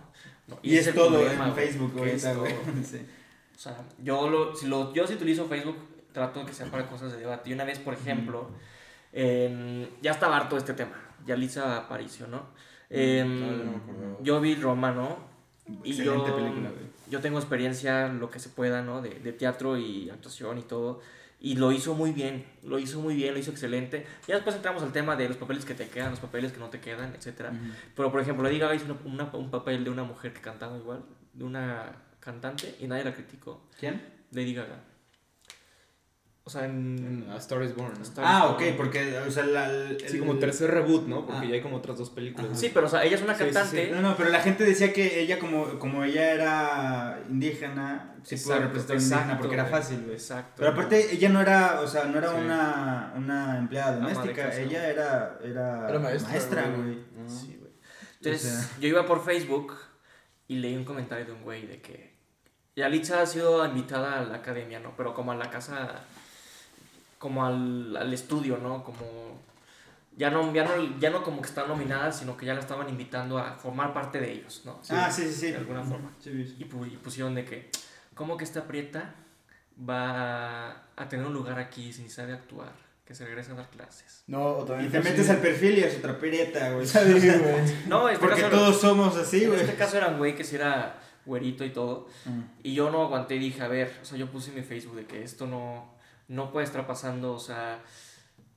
¿no? 0.48 0.60
Y, 0.62 0.76
ese 0.76 0.90
es 0.90 0.96
todo 0.96 1.08
el 1.20 1.26
problema, 1.26 1.48
en 1.48 1.54
Facebook 1.54 1.94
es 2.06 2.36
güey. 2.36 2.54
Sí. 2.84 2.98
O 3.56 3.60
sea, 3.60 3.78
yo, 4.04 4.30
lo, 4.30 4.56
si 4.56 4.68
lo, 4.68 4.94
yo 4.94 5.08
si 5.08 5.14
utilizo 5.14 5.46
Facebook 5.48 5.78
trato 6.18 6.40
de 6.40 6.46
que 6.48 6.54
sea 6.54 6.66
para 6.72 6.88
cosas 6.88 7.12
de 7.12 7.20
debate. 7.20 7.50
Y 7.52 7.54
una 7.54 7.64
vez, 7.64 7.78
por 7.78 7.94
ejemplo, 7.94 8.50
en- 9.14 9.88
ya 10.02 10.12
estaba 10.12 10.38
harto 10.38 10.56
de 10.56 10.60
este 10.62 10.74
tema, 10.74 10.96
Yalitza 11.26 11.78
Aparicio, 11.78 12.26
¿no? 12.28 12.48
En- 12.90 13.40
no, 13.70 14.24
yo 14.24 14.42
vi 14.42 14.56
Roma, 14.56 14.92
¿no? 14.92 15.18
Y 15.84 15.94
yo, 16.06 16.24
película, 16.36 16.70
yo 17.10 17.20
tengo 17.20 17.38
experiencia, 17.38 18.08
lo 18.08 18.30
que 18.32 18.40
se 18.40 18.50
pueda, 18.50 18.82
¿no? 18.82 19.02
De, 19.02 19.12
de 19.20 19.32
teatro 19.34 19.78
y 19.78 20.10
actuación 20.10 20.58
y 20.58 20.64
todo. 20.64 21.02
Y 21.40 21.56
lo 21.56 21.72
hizo 21.72 21.94
muy 21.94 22.14
bien, 22.14 22.46
lo 22.64 22.80
hizo 22.80 23.00
muy 23.00 23.16
bien, 23.16 23.34
lo 23.36 23.40
hizo 23.40 23.52
excelente. 23.52 24.08
Ya 24.28 24.34
después 24.36 24.56
entramos 24.56 24.82
al 24.82 24.92
tema 24.92 25.16
de 25.16 25.28
los 25.28 25.38
papeles 25.38 25.66
que 25.66 25.76
te 25.76 25.88
quedan, 25.88 26.10
los 26.10 26.20
papeles 26.20 26.52
que 26.52 26.58
no 26.60 26.70
te 26.70 26.80
quedan, 26.80 27.14
etc. 27.14 27.52
Pero, 27.96 28.12
por 28.12 28.22
ejemplo, 28.22 28.44
Lady 28.44 28.58
Gaga 28.58 28.74
hizo 28.74 28.86
una- 28.86 28.98
una- 29.26 29.36
un 29.38 29.52
papel 29.52 29.84
de 29.84 29.92
una 29.92 30.04
mujer 30.04 30.34
que 30.34 30.42
cantaba 30.42 30.76
igual, 30.78 31.04
de 31.34 31.44
una 31.44 31.92
cantante, 32.20 32.76
y 32.80 32.88
nadie 32.88 33.04
la 33.04 33.14
criticó. 33.14 33.62
¿Quién? 33.80 34.02
Lady 34.32 34.54
Gaga. 34.56 34.80
O 36.48 36.50
sea, 36.50 36.64
en... 36.64 37.28
A 37.30 37.36
Star 37.36 37.62
is 37.62 37.76
Born. 37.76 37.94
¿no? 37.98 38.02
Star 38.04 38.24
Ah, 38.26 38.46
is 38.46 38.52
ok, 38.54 38.60
Born. 38.62 38.78
porque, 38.78 39.18
o 39.20 39.30
sea, 39.30 39.46
la, 39.46 39.70
el- 39.70 39.98
Sí, 40.08 40.18
como 40.18 40.38
tercer 40.40 40.72
reboot, 40.72 41.06
¿no? 41.06 41.26
Porque 41.26 41.46
Ah. 41.46 41.50
ya 41.50 41.56
hay 41.56 41.62
como 41.62 41.76
otras 41.76 41.98
dos 41.98 42.10
películas. 42.10 42.58
Sí, 42.58 42.72
pero 42.74 42.86
o 42.86 42.90
sea, 42.90 43.04
ella 43.04 43.18
es 43.18 43.22
una 43.22 43.34
Sí, 43.36 43.44
sí, 43.44 43.50
sí. 43.50 43.54
cantante. 43.54 43.92
No, 43.92 44.02
no, 44.02 44.16
pero 44.16 44.30
la 44.30 44.40
gente 44.40 44.64
decía 44.64 44.94
que 44.94 45.20
ella, 45.20 45.40
como, 45.40 45.78
como 45.78 46.06
ella 46.06 46.32
era 46.32 47.20
indígena, 47.30 48.16
sí 48.24 48.38
pudo 48.38 48.56
Exacto, 48.56 48.64
representar 48.64 48.94
a 48.94 48.96
un 48.96 49.04
indígena 49.04 49.38
porque 49.40 49.54
era 49.56 49.66
fácil, 49.66 50.00
güey. 50.04 50.14
Exacto. 50.14 50.54
Pero 50.56 50.70
aparte, 50.72 51.14
ella 51.14 51.28
no 51.28 51.42
era, 51.42 51.82
o 51.82 51.88
sea, 51.88 52.06
no 52.06 52.18
era 52.18 52.30
Sí. 52.30 52.36
una, 52.40 53.14
una 53.18 53.58
empleada 53.58 53.98
doméstica, 53.98 54.44
casa. 54.46 54.62
ella 54.62 54.88
era, 54.90 55.40
era, 55.44 55.90
Era 55.90 56.00
maestra, 56.00 56.62
güey. 56.70 56.82
güey. 56.82 57.30
Sí, 57.30 57.58
güey. 57.60 57.72
Entonces, 58.22 58.46
O 58.46 58.62
sea- 58.62 58.80
yo 58.80 58.88
iba 58.88 59.06
por 59.06 59.22
Facebook 59.26 59.74
y 60.48 60.56
leí 60.60 60.78
un 60.78 60.86
comentario 60.86 61.26
de 61.26 61.34
un 61.34 61.44
güey 61.44 61.68
de 61.68 61.82
que 61.82 62.16
Yalitza 62.78 63.22
ha 63.22 63.26
sido 63.26 63.66
invitada 63.66 64.20
a 64.20 64.24
la 64.24 64.36
academia, 64.38 64.80
¿no? 64.80 64.94
Pero 64.96 65.14
como 65.14 65.32
a 65.32 65.36
la 65.36 65.50
casa, 65.50 66.04
como 67.18 67.46
al, 67.46 67.96
al 67.98 68.14
estudio, 68.14 68.58
¿no? 68.58 68.84
Como 68.84 69.06
ya 70.16 70.30
no, 70.32 70.54
ya 70.54 70.64
no, 70.64 71.00
ya 71.00 71.10
no 71.10 71.24
como 71.24 71.42
que 71.42 71.48
está 71.48 71.66
nominada, 71.68 72.12
sino 72.12 72.36
que 72.38 72.46
ya 72.46 72.54
la 72.54 72.60
estaban 72.60 72.90
invitando 72.90 73.38
a 73.38 73.54
formar 73.54 73.94
parte 73.94 74.20
de 74.20 74.32
ellos, 74.32 74.62
¿no? 74.66 74.80
Ah, 74.90 75.12
sí, 75.12 75.24
sí, 75.28 75.34
sí. 75.34 75.52
De 75.52 75.58
alguna 75.58 75.84
forma. 75.84 76.12
Sí, 76.20 76.32
sí. 76.46 76.56
Y, 76.60 76.66
pu- 76.66 76.88
y 76.92 76.98
pusieron 76.98 77.36
de 77.36 77.46
que, 77.46 77.70
¿cómo 78.16 78.36
que 78.38 78.44
esta 78.44 78.64
prieta 78.68 79.14
va 79.88 80.72
a 80.96 81.08
tener 81.10 81.26
un 81.26 81.34
lugar 81.34 81.60
aquí 81.60 81.94
si 81.94 82.02
ni 82.04 82.10
sabe 82.10 82.34
actuar? 82.34 82.72
Que 83.06 83.16
se 83.16 83.24
regresa 83.26 83.54
a 83.54 83.56
dar 83.56 83.70
clases. 83.70 84.24
No, 84.28 84.44
o 84.48 84.66
también 84.66 84.90
Y 84.90 84.92
te 84.92 85.00
metes 85.00 85.30
al 85.30 85.38
perfil 85.38 85.78
y 85.78 85.84
es 85.84 85.98
otra 85.98 86.18
prieta, 86.20 86.72
güey. 86.72 86.86
Sí, 86.86 86.92
¿sabes? 86.94 87.24
güey. 87.42 87.76
No, 87.88 88.08
en 88.10 88.16
este 88.16 88.26
Porque 88.28 88.42
caso- 88.42 88.56
todos 88.56 88.82
somos 88.82 89.16
así, 89.16 89.44
en 89.44 89.50
güey. 89.52 89.62
este 89.62 89.76
caso 89.76 89.98
era 89.98 90.08
un 90.10 90.18
güey 90.18 90.36
que 90.36 90.44
sí 90.44 90.56
era 90.58 91.00
güerito 91.26 91.64
y 91.64 91.70
todo. 91.70 92.08
Mm. 92.26 92.42
Y 92.64 92.74
yo 92.74 92.90
no 92.92 93.04
aguanté 93.04 93.36
y 93.36 93.40
dije, 93.40 93.62
a 93.64 93.68
ver, 93.70 93.94
o 94.02 94.06
sea, 94.06 94.18
yo 94.18 94.28
puse 94.30 94.50
en 94.50 94.56
mi 94.58 94.62
Facebook 94.64 94.96
de 94.98 95.06
que 95.06 95.24
esto 95.24 95.48
no, 95.48 95.90
no 96.28 96.52
puede 96.52 96.66
estar 96.66 96.86
pasando, 96.88 97.34
o 97.34 97.40
sea, 97.40 97.80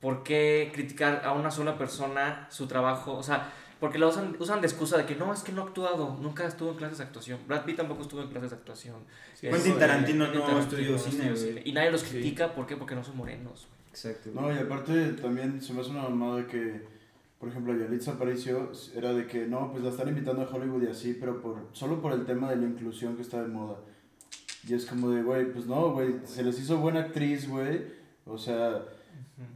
¿por 0.01 0.23
qué 0.23 0.71
criticar 0.75 1.23
a 1.25 1.33
una 1.33 1.51
sola 1.51 1.79
persona 1.79 2.49
su 2.51 2.67
trabajo? 2.67 3.15
O 3.15 3.23
sea, 3.23 3.53
porque 3.81 3.99
lo 3.99 4.09
usan, 4.09 4.37
usan 4.39 4.61
de 4.61 4.67
excusa 4.67 4.99
de 4.99 5.07
que 5.07 5.17
no, 5.17 5.33
es 5.33 5.43
que 5.43 5.53
no 5.53 5.63
ha 5.63 5.65
actuado, 5.67 6.19
nunca 6.21 6.47
estuvo 6.47 6.71
en 6.71 6.77
clases 6.77 6.99
de 6.99 7.05
actuación. 7.05 7.41
Brad 7.49 7.65
Pitt 7.65 7.77
tampoco 7.77 8.03
estuvo 8.03 8.21
en 8.21 8.29
clases 8.29 8.51
de 8.51 8.57
actuación. 8.57 8.97
Sí, 9.35 9.49
Quentin 9.49 9.71
Eso, 9.71 9.79
Tarantino 9.79 10.27
no 10.27 10.33
Tarantino 10.33 10.61
estudió 10.61 10.93
no 10.93 10.99
cine, 10.99 11.33
estudió 11.33 11.53
güey. 11.53 11.69
Y 11.69 11.73
nadie 11.73 11.91
los 11.91 12.05
critica, 12.05 12.53
¿por 12.55 12.67
qué? 12.67 12.77
Porque 12.77 12.95
no 12.95 13.03
son 13.03 13.17
morenos. 13.17 13.69
Exacto. 13.91 14.31
No, 14.35 14.53
y 14.55 14.59
aparte 14.59 15.15
también 15.15 15.63
se 15.63 15.73
me 15.73 15.81
hace 15.81 15.91
una 15.91 16.03
mamada 16.03 16.47
que, 16.47 16.83
por 17.39 17.49
ejemplo, 17.49 17.75
Yalitza 17.75 18.13
Aparicio 18.13 18.71
era 18.95 19.15
de 19.15 19.27
que 19.27 19.47
no, 19.47 19.73
pues 19.73 19.83
la 19.83 19.91
están 19.91 20.09
invitando 20.09 20.43
a 20.43 20.47
Hollywood 20.47 20.83
y 20.83 20.89
así, 20.89 21.17
pero 21.19 21.41
por 21.41 21.69
solo 21.73 22.03
por 22.03 22.13
el 22.13 22.27
tema 22.27 22.51
de 22.51 22.57
la 22.57 22.67
inclusión 22.67 23.17
que 23.17 23.23
está 23.23 23.41
de 23.41 23.49
moda. 23.49 23.79
Y 24.69 24.75
es 24.75 24.85
como 24.87 25.11
de, 25.11 25.23
güey, 25.23 25.53
pues 25.53 25.67
no, 25.67 25.93
güey, 25.93 26.15
se 26.25 26.43
les 26.43 26.59
hizo 26.61 26.79
buena 26.79 27.01
actriz, 27.01 27.49
güey. 27.49 27.83
O 28.27 28.37
sea, 28.39 28.83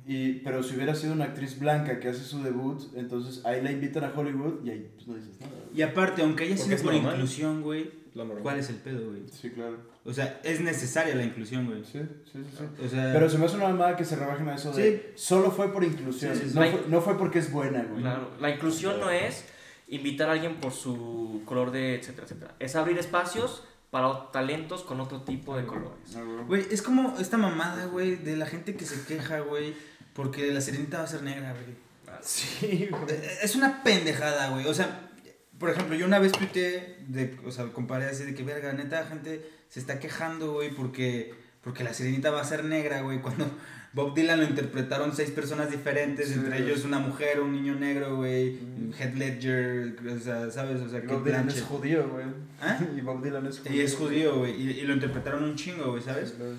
y, 0.07 0.35
pero 0.40 0.62
si 0.62 0.75
hubiera 0.77 0.95
sido 0.95 1.12
una 1.12 1.25
actriz 1.27 1.59
blanca 1.59 2.01
que 2.01 2.09
hace 2.09 2.25
su 2.25 2.43
debut, 2.43 2.83
entonces 2.97 3.45
ahí 3.45 3.62
la 3.62 3.71
invitan 3.71 4.05
a 4.05 4.12
Hollywood 4.17 4.64
y 4.64 4.71
ahí 4.71 4.90
pues 4.95 5.07
no 5.07 5.14
dices 5.14 5.38
nada. 5.40 5.53
güey. 5.53 5.79
Y 5.79 5.83
aparte, 5.83 6.23
aunque 6.23 6.45
haya 6.45 6.57
sido 6.57 6.77
por 6.79 6.95
normal. 6.95 7.14
inclusión, 7.14 7.62
güey. 7.62 8.05
¿cuál 8.43 8.59
es 8.61 8.71
el 8.71 8.77
pedo, 8.77 9.11
güey? 9.11 9.23
Sí, 9.29 9.51
claro. 9.51 9.77
O 10.05 10.12
sea, 10.12 10.40
es 10.45 10.61
necesaria 10.61 11.14
la 11.17 11.25
inclusión, 11.25 11.67
güey. 11.67 11.83
Sí, 11.85 12.01
sí, 12.33 12.38
sí. 12.45 12.45
sí. 12.59 12.85
O 12.85 12.88
sea, 12.88 13.12
Pero 13.12 13.29
se 13.29 13.38
me 13.38 13.47
hace 13.47 13.57
una 13.57 13.69
mamada 13.69 13.97
que 13.97 14.05
se 14.05 14.14
rebajen 14.17 14.49
a 14.49 14.55
eso 14.55 14.73
de 14.73 15.12
solo 15.17 15.51
fue 15.51 15.73
por 15.73 15.83
inclusión, 15.83 16.35
Sí, 16.35 16.43
sí, 16.45 16.51
sí. 16.51 16.55
No, 16.59 16.64
fue, 16.64 16.85
no 16.88 17.01
fue 17.01 17.19
porque 17.19 17.40
es 17.40 17.51
buena, 17.51 17.83
güey. 17.83 18.03
Claro, 18.03 18.31
la 18.40 18.51
inclusión 18.51 19.01
no 19.01 19.11
es 19.11 19.45
invitar 19.88 20.29
a 20.29 20.33
alguien 20.33 20.57
por 20.57 20.73
su 20.73 21.43
color 21.45 21.73
de 21.73 21.97
etcétera, 21.97 22.25
etcétera. 22.27 22.55
Es 22.61 22.77
abrir 22.77 22.99
espacios 22.99 23.64
para 23.94 24.33
talentos 24.33 24.83
con 24.83 25.00
otro 25.00 25.22
tipo 25.22 25.57
de 25.57 25.66
colores. 25.66 26.16
Ah, 26.16 26.22
güey. 26.48 26.66
Es 26.68 26.83
como 26.83 27.14
esta 27.20 27.37
mamada, 27.37 27.87
güey, 27.87 28.16
de 28.16 28.37
la 28.37 28.44
gente 28.44 28.74
que 28.74 28.85
se 28.87 29.04
queja, 29.04 29.38
güey, 29.38 29.72
porque 30.14 30.50
la 30.50 30.61
sirenita 30.61 30.98
va 30.98 31.04
a 31.04 31.07
ser 31.07 31.22
negra, 31.22 31.52
güey. 31.52 31.76
Sí, 32.20 32.88
güey. 32.90 33.04
Eh, 33.09 33.38
Es 33.44 33.54
una 33.54 33.85
pendejada, 33.85 34.48
güey. 34.48 34.66
O 34.66 34.74
sea, 34.74 35.12
por 35.61 35.70
ejemplo, 35.70 35.94
yo 35.94 36.07
una 36.07 36.18
vez 36.18 36.33
tuiteé, 36.33 37.04
de, 37.07 37.38
o 37.46 37.52
sea, 37.52 37.66
comparé 37.66 38.07
así 38.07 38.24
de 38.24 38.35
que, 38.35 38.42
verga, 38.42 38.72
neta, 38.72 39.02
la 39.02 39.07
gente 39.07 39.48
se 39.68 39.78
está 39.78 40.00
quejando, 40.00 40.54
güey, 40.54 40.70
porque, 40.70 41.33
porque 41.62 41.85
la 41.85 41.94
sirenita 41.94 42.33
va 42.33 42.40
a 42.40 42.44
ser 42.44 42.64
negra, 42.64 43.02
güey, 43.02 43.20
cuando 43.20 43.48
Bob 43.94 44.14
Dylan 44.14 44.40
lo 44.40 44.46
interpretaron 44.46 45.14
seis 45.14 45.30
personas 45.30 45.70
diferentes, 45.70 46.28
Sí. 46.28 46.35
entre 46.35 46.62
ellos 46.62 46.85
una 46.85 46.98
mujer, 46.98 47.40
un 47.40 47.52
niño 47.52 47.74
negro, 47.76 48.16
güey, 48.16 48.59
Heath 48.98 49.14
Ledger, 49.14 49.96
o 50.14 50.18
sea, 50.18 50.50
¿sabes? 50.50 50.80
O 50.83 50.88
sea, 50.88 51.00
Kate 51.00 51.14
Bob 51.14 51.24
Dylan 51.24 51.48
es 51.48 51.62
judío, 51.62 52.09
güey. 52.09 52.24
¿Ah? 52.61 52.78
Y 52.96 53.00
Bob 53.00 53.22
Dylan 53.22 53.46
es 53.46 53.61
judío. 53.61 53.72
Y 53.76 53.80
es 53.80 53.94
judío, 53.94 54.38
güey, 54.38 54.61
y, 54.61 54.70
y 54.70 54.83
lo 54.83 54.94
interpretaron 54.94 55.44
un 55.44 55.54
chingo, 55.54 55.90
güey, 55.92 56.02
¿sabes? 56.02 56.33
Claro. 56.33 56.54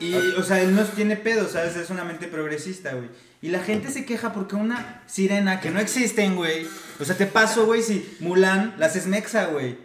Y, 0.00 0.14
o 0.14 0.42
sea, 0.42 0.60
él 0.60 0.74
no 0.74 0.82
tiene 0.84 1.16
pedo, 1.16 1.48
¿sabes? 1.48 1.76
Es 1.76 1.88
una 1.90 2.02
mente 2.04 2.26
progresista, 2.26 2.94
güey. 2.94 3.08
Y 3.42 3.50
la 3.50 3.60
gente 3.60 3.90
se 3.90 4.04
queja 4.04 4.32
porque 4.32 4.56
una 4.56 5.02
sirena 5.06 5.60
que 5.60 5.70
no 5.70 5.78
existen, 5.78 6.34
güey. 6.34 6.66
O 6.98 7.04
sea, 7.04 7.16
te 7.16 7.26
paso, 7.26 7.66
güey, 7.66 7.82
si 7.82 8.16
Mulan 8.20 8.74
las 8.78 8.96
es 8.96 9.06
mexa, 9.06 9.46
güey. 9.46 9.76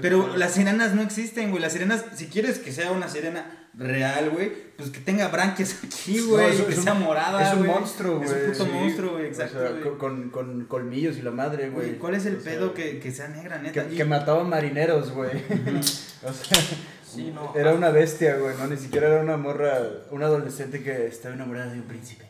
Pero 0.00 0.36
las 0.36 0.54
sirenas 0.54 0.94
no 0.94 1.02
existen, 1.02 1.50
güey. 1.50 1.62
Las 1.62 1.72
sirenas, 1.74 2.04
si 2.16 2.26
quieres 2.26 2.58
que 2.58 2.72
sea 2.72 2.90
una 2.90 3.08
sirena 3.08 3.61
real, 3.74 4.30
güey, 4.30 4.52
pues 4.76 4.90
que 4.90 5.00
tenga 5.00 5.28
branquias 5.28 5.78
aquí, 5.84 6.16
No, 6.18 6.26
güey. 6.28 6.50
es- 6.50 6.60
que 6.62 6.72
es 6.72 6.78
un- 6.78 6.84
sea 6.84 6.94
morada, 6.94 7.46
Es 7.48 7.52
un 7.54 7.58
güey. 7.60 7.70
monstruo, 7.70 8.18
güey. 8.18 8.28
Es 8.28 8.34
un 8.34 8.52
puto 8.52 8.64
Sí. 8.64 8.70
monstruo, 8.70 9.12
güey, 9.12 9.24
O 9.24 9.28
exacto, 9.28 9.58
sea, 9.60 9.70
güey. 9.70 9.82
con, 9.82 9.98
con, 9.98 10.30
con 10.30 10.64
colmillos 10.66 11.16
y 11.16 11.22
la 11.22 11.30
madre, 11.30 11.70
güey. 11.70 11.96
¿Cuál 11.98 12.14
es 12.14 12.26
el 12.26 12.36
O 12.36 12.40
sea, 12.40 12.52
pedo 12.52 12.74
que, 12.74 12.98
que 12.98 13.10
sea 13.12 13.28
negra, 13.28 13.58
neta? 13.58 13.86
Que, 13.88 13.94
Y- 13.94 13.96
que 13.96 14.04
mataba 14.04 14.44
marineros, 14.44 15.10
güey. 15.12 15.30
o 16.24 16.32
sea, 16.32 16.58
Sí, 17.04 17.30
no. 17.34 17.52
era 17.54 17.74
una 17.74 17.90
bestia, 17.90 18.36
güey, 18.36 18.54
no, 18.58 18.66
ni 18.66 18.76
siquiera 18.76 19.08
era 19.08 19.22
una 19.22 19.36
morra, 19.36 19.78
una 20.10 20.26
adolescente 20.26 20.82
que 20.82 21.06
estaba 21.06 21.34
enamorada 21.34 21.70
de 21.72 21.78
un 21.80 21.84
príncipe. 21.86 22.24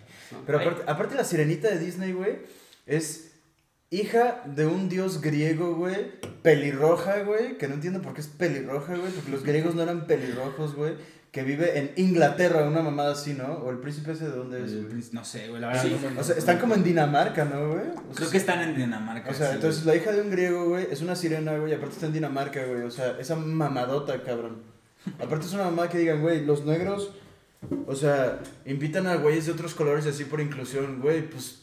Pero 0.46 0.60
aparte 0.86 1.14
la 1.14 1.24
sirenita 1.24 1.68
de 1.68 1.78
Disney, 1.78 2.12
güey, 2.12 2.38
es 2.86 3.32
hija 3.90 4.42
de 4.46 4.66
un 4.66 4.88
dios 4.88 5.20
griego, 5.20 5.74
güey, 5.74 6.12
pelirroja, 6.42 7.18
güey, 7.22 7.58
que 7.58 7.68
no 7.68 7.74
entiendo 7.74 8.00
por 8.00 8.14
qué 8.14 8.22
es 8.22 8.26
pelirroja, 8.28 8.96
güey, 8.96 9.12
porque 9.12 9.30
los 9.30 9.44
griegos 9.44 9.74
no 9.74 9.82
eran 9.82 10.06
pelirrojos, 10.06 10.74
güey, 10.74 10.94
que 11.32 11.42
vive 11.42 11.78
en 11.78 11.92
Inglaterra, 11.96 12.62
una 12.68 12.82
mamada 12.82 13.12
así, 13.12 13.32
¿no? 13.32 13.46
O 13.54 13.70
el 13.70 13.78
príncipe 13.78 14.12
ese 14.12 14.26
de 14.26 14.36
dónde 14.36 14.62
es, 14.64 14.70
El 14.72 14.80
güey. 14.82 14.90
príncipe- 14.90 15.14
No 15.14 15.24
sé, 15.24 15.48
güey, 15.48 15.60
la 15.62 15.68
verdad. 15.68 15.82
Sí, 15.82 15.96
no- 16.14 16.20
O 16.20 16.22
sea, 16.22 16.36
están 16.36 16.58
como 16.58 16.74
en 16.74 16.84
Dinamarca, 16.84 17.44
¿no, 17.46 17.68
güey? 17.70 17.86
O 18.10 18.14
Creo 18.14 18.30
que 18.30 18.36
están 18.36 18.60
en 18.60 18.76
Dinamarca. 18.76 19.30
O 19.30 19.34
sea, 19.34 19.48
sí, 19.48 19.54
entonces 19.54 19.82
güey. 19.82 19.96
la 19.96 20.02
hija 20.02 20.12
de 20.12 20.20
un 20.20 20.30
griego, 20.30 20.68
güey, 20.68 20.86
es 20.90 21.00
una 21.00 21.16
sirena, 21.16 21.56
güey, 21.56 21.72
y 21.72 21.74
aparte 21.74 21.94
está 21.94 22.06
en 22.06 22.12
Dinamarca, 22.12 22.62
güey. 22.66 22.82
O 22.82 22.90
sea, 22.90 23.16
esa 23.18 23.34
mamadota, 23.34 24.22
cabrón. 24.22 24.58
Aparte 25.18 25.46
es 25.46 25.52
una 25.54 25.64
mamada 25.64 25.88
que 25.88 25.98
digan, 25.98 26.20
güey, 26.20 26.44
los 26.44 26.64
negros, 26.66 27.12
o 27.86 27.94
sea, 27.96 28.38
invitan 28.66 29.06
a 29.06 29.16
güeyes 29.16 29.46
de 29.46 29.52
otros 29.52 29.74
colores 29.74 30.06
así 30.06 30.24
por 30.26 30.40
inclusión, 30.40 31.00
güey, 31.00 31.28
pues 31.28 31.61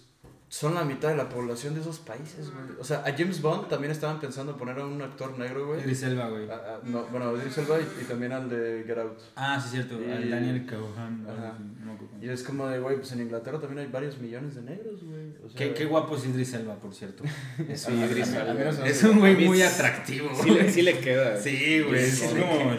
son 0.51 0.73
la 0.73 0.83
mitad 0.83 1.09
de 1.09 1.15
la 1.15 1.29
población 1.29 1.75
de 1.75 1.81
esos 1.81 1.99
países, 1.99 2.51
güey. 2.51 2.65
O 2.79 2.83
sea, 2.83 3.03
a 3.05 3.11
James 3.15 3.39
Bond 3.41 3.67
también 3.67 3.91
estaban 3.91 4.19
pensando 4.19 4.57
poner 4.57 4.79
a 4.79 4.85
un 4.85 4.99
actor 5.01 5.37
negro, 5.37 5.67
güey. 5.67 5.79
Idris 5.81 6.01
Elba, 6.03 6.27
güey. 6.29 6.49
A- 6.49 6.55
a- 6.55 6.79
no, 6.83 7.03
bueno, 7.11 7.29
a 7.29 7.33
Idris 7.37 7.55
Elba 7.59 7.77
y, 7.79 8.01
y 8.01 8.05
también 8.05 8.31
al 8.31 8.49
de 8.49 8.83
Get 8.85 8.97
Out. 8.97 9.19
Ah, 9.35 9.61
sí, 9.63 9.69
cierto. 9.69 9.95
Y- 10.01 10.11
al 10.11 10.29
Daniel 10.29 10.65
Cauhan. 10.65 11.25
Ajá. 11.29 11.57
no. 11.85 11.99
Y 12.21 12.27
es 12.29 12.43
como 12.43 12.67
de, 12.67 12.79
güey, 12.79 12.97
pues 12.97 13.11
en 13.11 13.21
Inglaterra 13.21 13.59
también 13.59 13.85
hay 13.85 13.91
varios 13.91 14.17
millones 14.17 14.55
de 14.55 14.61
negros, 14.63 15.03
güey. 15.03 15.29
O 15.45 15.49
sea, 15.49 15.55
Qué, 15.57 15.73
qué 15.73 15.85
guapo 15.85 16.17
es 16.17 16.25
Idris 16.25 16.53
Elba, 16.53 16.75
por 16.75 16.93
cierto. 16.95 17.23
Sí, 17.75 17.91
Idris 17.93 18.33
Elba. 18.33 18.87
Es 18.87 19.03
un 19.03 19.19
güey 19.19 19.35
muy 19.45 19.61
atractivo. 19.61 20.29
Sí 20.43 20.49
le, 20.49 20.69
sí 20.71 20.81
le 20.81 20.99
queda. 20.99 21.39
Sí, 21.39 21.81
güey. 21.81 22.09
Sí, 22.09 22.25
Es 22.25 22.31
como. 22.33 22.75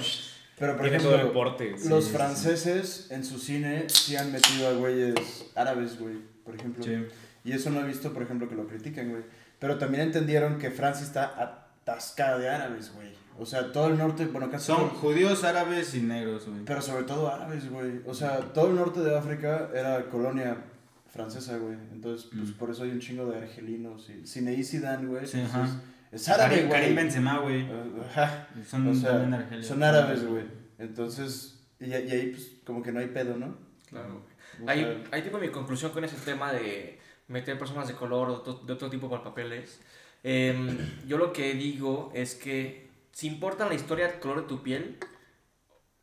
Pero 0.58 0.72
por 0.72 0.82
Tiene 0.82 0.96
ejemplo, 0.98 1.16
todo 1.16 1.26
el 1.28 1.32
porte. 1.32 1.74
Los 1.88 2.04
sí, 2.04 2.10
franceses 2.12 3.06
en 3.10 3.24
su 3.24 3.38
cine 3.38 3.84
sí 3.88 4.16
han 4.16 4.30
metido 4.30 4.68
a 4.68 4.72
güeyes 4.72 5.46
árabes, 5.54 5.98
güey, 5.98 6.16
por 6.44 6.54
ejemplo. 6.54 6.84
Sí. 6.84 7.06
Y 7.44 7.52
eso 7.52 7.70
no 7.70 7.80
he 7.80 7.84
visto, 7.86 8.12
por 8.12 8.22
ejemplo, 8.22 8.48
que 8.48 8.54
lo 8.54 8.66
critiquen, 8.66 9.10
güey. 9.10 9.22
Pero 9.58 9.78
también 9.78 10.02
entendieron 10.04 10.58
que 10.58 10.70
Francia 10.70 11.04
está 11.06 11.34
atascada 11.82 12.38
de 12.38 12.48
árabes, 12.48 12.92
güey. 12.94 13.08
O 13.38 13.46
sea, 13.46 13.72
todo 13.72 13.86
el 13.88 13.96
norte, 13.98 14.26
bueno, 14.26 14.50
casi 14.50 14.66
Son 14.66 14.76
todo- 14.76 14.88
judíos, 14.90 15.44
árabes 15.44 15.94
y 15.94 16.02
negros, 16.02 16.46
güey. 16.46 16.62
Pero 16.66 16.82
sobre 16.82 17.04
todo 17.04 17.32
árabes, 17.32 17.70
güey. 17.70 18.00
O 18.06 18.12
sea, 18.14 18.38
todo 18.52 18.68
el 18.68 18.76
norte 18.76 19.00
de 19.00 19.16
África 19.16 19.70
era 19.74 20.04
colonia 20.10 20.58
francesa, 21.08 21.56
güey. 21.56 21.76
Entonces, 21.92 22.28
pues 22.32 22.50
Mm. 22.50 22.58
por 22.58 22.70
eso 22.70 22.82
hay 22.84 22.90
un 22.90 23.00
chingo 23.00 23.26
de 23.30 23.38
argelinos. 23.38 24.08
Y 24.10 24.26
Zinedine 24.26 24.64
Zidane, 24.64 25.06
güey. 25.06 25.26
Sí, 25.26 25.38
pues, 25.40 25.54
ajá. 25.54 25.80
es, 26.12 26.20
es 26.22 26.28
árabe, 26.28 26.50
Karim, 26.56 26.68
güey. 26.68 26.80
Karim 26.80 26.96
Benzema, 26.96 27.38
güey. 27.38 27.66
Ajá. 28.10 28.48
Son 28.68 28.86
O 28.88 28.94
sea, 28.94 29.12
también 29.12 29.64
son 29.64 29.82
árabes, 29.82 30.26
güey. 30.26 30.44
Entonces, 30.78 31.56
Y, 31.82 31.86
y 31.86 31.94
ahí, 31.94 32.30
pues, 32.32 32.52
como 32.66 32.82
que 32.82 32.92
no 32.92 33.00
hay 33.00 33.06
pedo, 33.06 33.36
¿no? 33.38 33.56
Claro. 33.88 34.22
O 34.62 34.68
Ahí, 34.68 35.02
ahí 35.12 35.22
tengo 35.22 35.38
mi 35.38 35.48
conclusión 35.48 35.92
con 35.92 36.04
ese 36.04 36.16
tema 36.16 36.52
de 36.52 36.99
meter 37.30 37.58
personas 37.58 37.88
de 37.88 37.94
color 37.94 38.28
o 38.30 38.54
de 38.66 38.72
otro 38.72 38.90
tipo 38.90 39.08
para 39.08 39.22
papeles. 39.24 39.80
Em, 40.22 40.76
yo 41.06 41.16
lo 41.16 41.32
que 41.32 41.54
digo 41.54 42.10
es 42.14 42.34
que 42.34 42.90
si 43.12 43.26
importa 43.26 43.66
la 43.66 43.74
historia 43.74 44.08
del 44.08 44.20
color 44.20 44.42
de 44.42 44.48
tu 44.48 44.62
piel, 44.62 44.98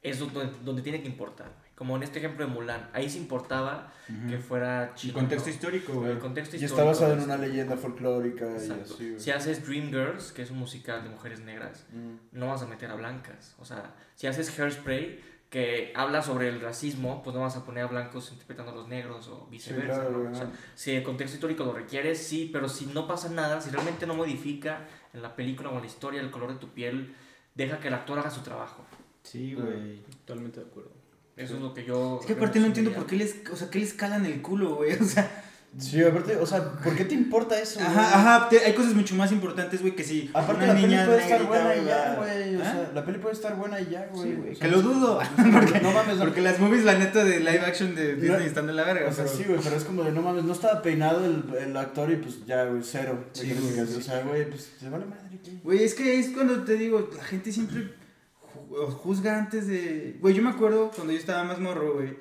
es 0.01 0.19
donde, 0.19 0.49
donde 0.63 0.81
tiene 0.81 1.01
que 1.01 1.07
importar. 1.07 1.51
Como 1.75 1.95
en 1.95 2.01
este 2.01 2.17
ejemplo 2.17 2.43
de 2.45 2.51
Mulan, 2.51 2.89
ahí 2.93 3.07
sí 3.07 3.19
importaba 3.19 3.93
que 4.27 4.39
fuera 4.39 4.85
El 4.89 4.95
chino. 4.95 5.13
contexto 5.13 5.47
¿no? 5.49 5.53
histórico, 5.53 5.91
El 5.91 5.97
güey. 5.99 6.19
contexto 6.19 6.55
Y 6.55 6.63
histórico. 6.63 6.91
está 6.91 7.05
basado 7.05 7.13
en 7.19 7.23
una 7.29 7.37
leyenda 7.37 7.77
folclórica 7.77 8.45
y 8.51 8.55
así, 8.55 8.69
güey. 9.09 9.19
Si 9.19 9.29
haces 9.29 9.63
Dreamgirls, 9.67 10.31
que 10.31 10.41
es 10.41 10.49
un 10.49 10.57
musical 10.57 11.03
de 11.03 11.09
mujeres 11.09 11.41
negras, 11.41 11.85
Mm. 11.93 12.15
no 12.39 12.47
vas 12.47 12.63
a 12.63 12.65
meter 12.67 12.89
a 12.89 12.95
blancas. 12.95 13.53
O 13.59 13.65
sea, 13.65 13.93
si 14.15 14.25
haces 14.25 14.57
Hairspray, 14.57 15.19
que 15.49 15.93
habla 15.95 16.21
sobre 16.21 16.49
el 16.49 16.59
racismo, 16.59 17.23
pues 17.23 17.35
no 17.35 17.41
vas 17.41 17.55
a 17.55 17.63
poner 17.63 17.85
a 17.85 17.87
blancos 17.87 18.31
interpretando 18.31 18.73
a 18.73 18.75
los 18.75 18.87
negros 18.87 19.27
o 19.29 19.47
viceversa. 19.49 20.01
claro, 20.01 20.23
¿no? 20.23 20.31
O 20.31 20.35
sea, 20.35 20.51
si 20.75 20.91
el 20.91 21.03
contexto 21.03 21.35
histórico 21.35 21.63
lo 21.63 21.73
requiere, 21.73 22.15
sí, 22.15 22.49
pero 22.51 22.67
si 22.67 22.87
no 22.87 23.07
pasa 23.07 23.29
nada, 23.29 23.61
si 23.61 23.69
realmente 23.69 24.05
no 24.05 24.13
modifica 24.13 24.87
en 25.13 25.21
la 25.21 25.35
película 25.35 25.69
o 25.69 25.75
en 25.75 25.81
la 25.81 25.87
historia 25.87 26.19
el 26.19 26.31
color 26.31 26.53
de 26.53 26.59
tu 26.59 26.69
piel, 26.69 27.15
deja 27.55 27.79
que 27.79 27.87
el 27.87 27.93
actor 27.93 28.19
haga 28.19 28.29
su 28.29 28.41
trabajo. 28.41 28.85
Sí, 29.23 29.53
güey. 29.53 30.01
Totalmente 30.25 30.59
de 30.59 30.65
acuerdo. 30.67 30.91
Eso 31.37 31.55
es 31.55 31.61
lo 31.61 31.73
que 31.73 31.85
yo... 31.85 32.17
Es 32.19 32.25
que 32.25 32.33
aparte 32.33 32.59
no 32.59 32.65
entiendo 32.65 32.91
por 32.91 33.05
qué 33.05 33.15
les, 33.15 33.47
o 33.51 33.55
sea, 33.55 33.69
qué 33.69 33.79
les 33.79 33.93
calan 33.93 34.25
el 34.25 34.41
culo, 34.41 34.75
güey. 34.75 34.93
O 35.01 35.05
sea, 35.05 35.43
Sí, 35.77 36.01
aparte, 36.03 36.35
o 36.37 36.45
sea, 36.45 36.71
¿por 36.71 36.95
qué 36.95 37.05
te 37.05 37.13
importa 37.13 37.59
eso, 37.59 37.79
güey? 37.79 37.91
ajá, 37.91 38.17
ajá, 38.39 38.49
te- 38.49 38.65
hay 38.65 38.73
cosas 38.73 38.95
mucho 38.95 39.13
más 39.13 39.31
importantes, 39.31 39.79
güey, 39.81 39.95
que 39.95 40.03
si 40.03 40.27
Aparte, 40.33 40.63
una 40.63 40.67
la 40.67 40.73
peli 40.73 40.87
niña 40.87 41.05
puede 41.05 41.21
estar 41.21 41.43
buena 41.45 41.75
y 41.75 41.85
ya, 41.85 42.15
güey. 42.15 42.55
O 42.55 42.59
¿Ah? 42.61 42.63
sea, 42.63 42.91
la 42.95 43.05
peli 43.05 43.17
puede 43.19 43.35
estar 43.35 43.55
buena 43.55 43.79
y 43.79 43.89
ya, 43.91 44.07
güey. 44.11 44.29
Sí, 44.31 44.35
güey, 44.37 44.51
O 44.53 44.55
sea, 44.55 44.67
que 44.67 44.75
lo 44.75 44.81
dudo. 44.81 45.19
Porque, 45.53 45.79
no 45.81 45.91
mames, 45.91 46.17
Porque 46.17 46.41
las 46.41 46.59
movies, 46.59 46.83
la 46.83 46.97
neta, 46.97 47.23
de 47.23 47.39
live 47.41 47.59
action 47.59 47.93
de 47.93 48.15
No, 48.15 48.21
Disney 48.21 48.47
están 48.47 48.65
de 48.65 48.73
la 48.73 48.85
verga. 48.85 49.07
O 49.07 49.13
sea, 49.13 49.25
pero- 49.25 49.37
sí, 49.37 49.43
güey, 49.43 49.59
pero 49.63 49.75
es 49.75 49.83
como 49.83 50.03
de 50.03 50.11
no 50.13 50.21
mames, 50.23 50.45
no 50.45 50.53
estaba 50.53 50.81
peinado 50.81 51.23
el, 51.25 51.43
el 51.61 51.77
actor 51.77 52.09
y 52.11 52.15
pues 52.15 52.43
ya, 52.47 52.63
güey, 52.65 52.81
cero. 52.83 53.25
Sí, 53.33 53.53
güey, 53.53 53.79
O 53.79 54.01
sea, 54.01 54.21
güey, 54.23 54.49
pues 54.49 54.71
se 54.79 54.89
vale 54.89 55.05
madre, 55.05 55.23
güey. 55.43 55.59
Güey, 55.63 55.83
es 55.83 55.93
que 55.93 56.17
es 56.19 56.29
cuando 56.29 56.63
te 56.63 56.73
digo, 56.73 57.07
la 57.15 57.23
gente 57.23 57.51
siempre 57.51 57.93
ju- 58.71 58.89
juzga 58.93 59.37
antes 59.37 59.67
de... 59.67 60.17
Güey, 60.21 60.33
yo 60.33 60.41
me 60.41 60.49
acuerdo 60.49 60.89
cuando 60.95 61.13
yo 61.13 61.19
estaba 61.19 61.43
más 61.43 61.59
morro, 61.59 61.93
güey. 61.93 62.17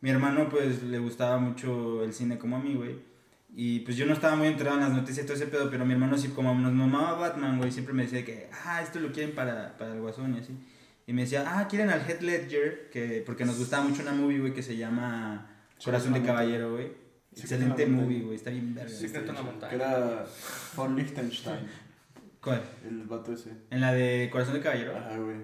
Mi 0.00 0.10
hermano, 0.10 0.48
pues, 0.48 0.82
le 0.82 0.98
gustaba 0.98 1.38
mucho 1.38 2.02
el 2.02 2.12
cine 2.12 2.38
como 2.38 2.56
a 2.56 2.60
mí, 2.60 2.74
güey. 2.74 3.10
Y 3.54 3.80
pues 3.80 3.96
yo 3.96 4.06
no 4.06 4.12
estaba 4.12 4.36
muy 4.36 4.46
enterado 4.46 4.76
en 4.76 4.84
las 4.84 4.92
noticias 4.92 5.24
y 5.24 5.26
todo 5.26 5.36
ese 5.36 5.46
pedo, 5.46 5.70
pero 5.70 5.84
mi 5.84 5.92
hermano 5.92 6.16
sí, 6.16 6.28
como 6.28 6.54
nos 6.54 6.72
mamaba 6.72 7.18
Batman, 7.18 7.58
güey, 7.58 7.72
siempre 7.72 7.92
me 7.92 8.04
decía 8.04 8.24
que, 8.24 8.48
ah, 8.64 8.80
esto 8.80 9.00
lo 9.00 9.10
quieren 9.10 9.34
para, 9.34 9.76
para 9.76 9.92
el 9.92 10.00
guasón 10.00 10.36
y 10.36 10.38
así. 10.38 10.56
Y 11.06 11.12
me 11.12 11.22
decía, 11.22 11.44
ah, 11.46 11.66
quieren 11.66 11.90
al 11.90 12.08
Head 12.08 12.20
Ledger, 12.20 12.90
que, 12.92 13.22
porque 13.26 13.44
nos 13.44 13.58
gustaba 13.58 13.82
mucho 13.82 14.02
una 14.02 14.12
movie, 14.12 14.38
güey, 14.38 14.54
que 14.54 14.62
se 14.62 14.76
llama 14.76 15.50
Corazón 15.84 16.12
de 16.12 16.22
Caballero, 16.22 16.74
güey. 16.74 16.92
Excelente 17.32 17.86
movie, 17.86 18.22
güey. 18.22 18.36
está 18.36 18.50
bien 18.50 18.74
verga. 18.74 18.90
Secreto 18.90 19.30
en 19.30 19.34
la 19.34 19.42
montaña. 19.42 19.70
Que 19.70 19.76
era 19.76 20.26
von 20.76 20.96
Liechtenstein, 20.96 21.68
¿Cuál? 22.40 22.62
el 22.88 23.02
vato 23.04 23.32
ese. 23.32 23.50
En 23.70 23.80
la 23.80 23.92
de 23.92 24.28
Corazón 24.30 24.54
de 24.54 24.60
Caballero. 24.60 24.96
Ajá, 24.96 25.16
güey. 25.16 25.36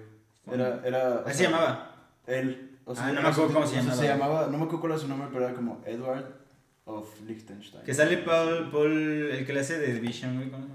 Era, 0.51 0.81
era. 0.85 1.19
Así 1.19 1.31
se 1.31 1.37
sea, 1.39 1.49
llamaba. 1.49 2.09
Él. 2.25 2.66
O 2.89 2.95
sea, 2.95 3.07
Ah, 3.07 3.11
no 3.11 3.21
me 3.21 3.27
acuerdo 3.27 3.53
cómo 3.53 3.67
se 3.67 3.75
llamaba. 3.75 3.95
Se 3.95 4.07
llamaba, 4.07 4.45
no 4.47 4.57
me 4.57 4.63
acuerdo 4.63 4.79
cuál 4.79 4.91
era 4.93 5.01
su 5.01 5.07
nombre, 5.09 5.27
pero 5.31 5.45
era 5.45 5.53
como 5.53 5.81
Edward 5.85 6.25
of 6.85 7.21
Liechtenstein. 7.27 7.83
Que 7.83 7.93
sale 7.93 8.17
Paul, 8.19 8.69
Paul, 8.71 8.91
el 9.31 9.45
que 9.45 9.53
le 9.53 9.59
hace 9.59 9.77
de 9.77 9.99
Vision, 9.99 10.37
güey, 10.37 10.49
¿cómo 10.49 10.63
se 10.63 10.69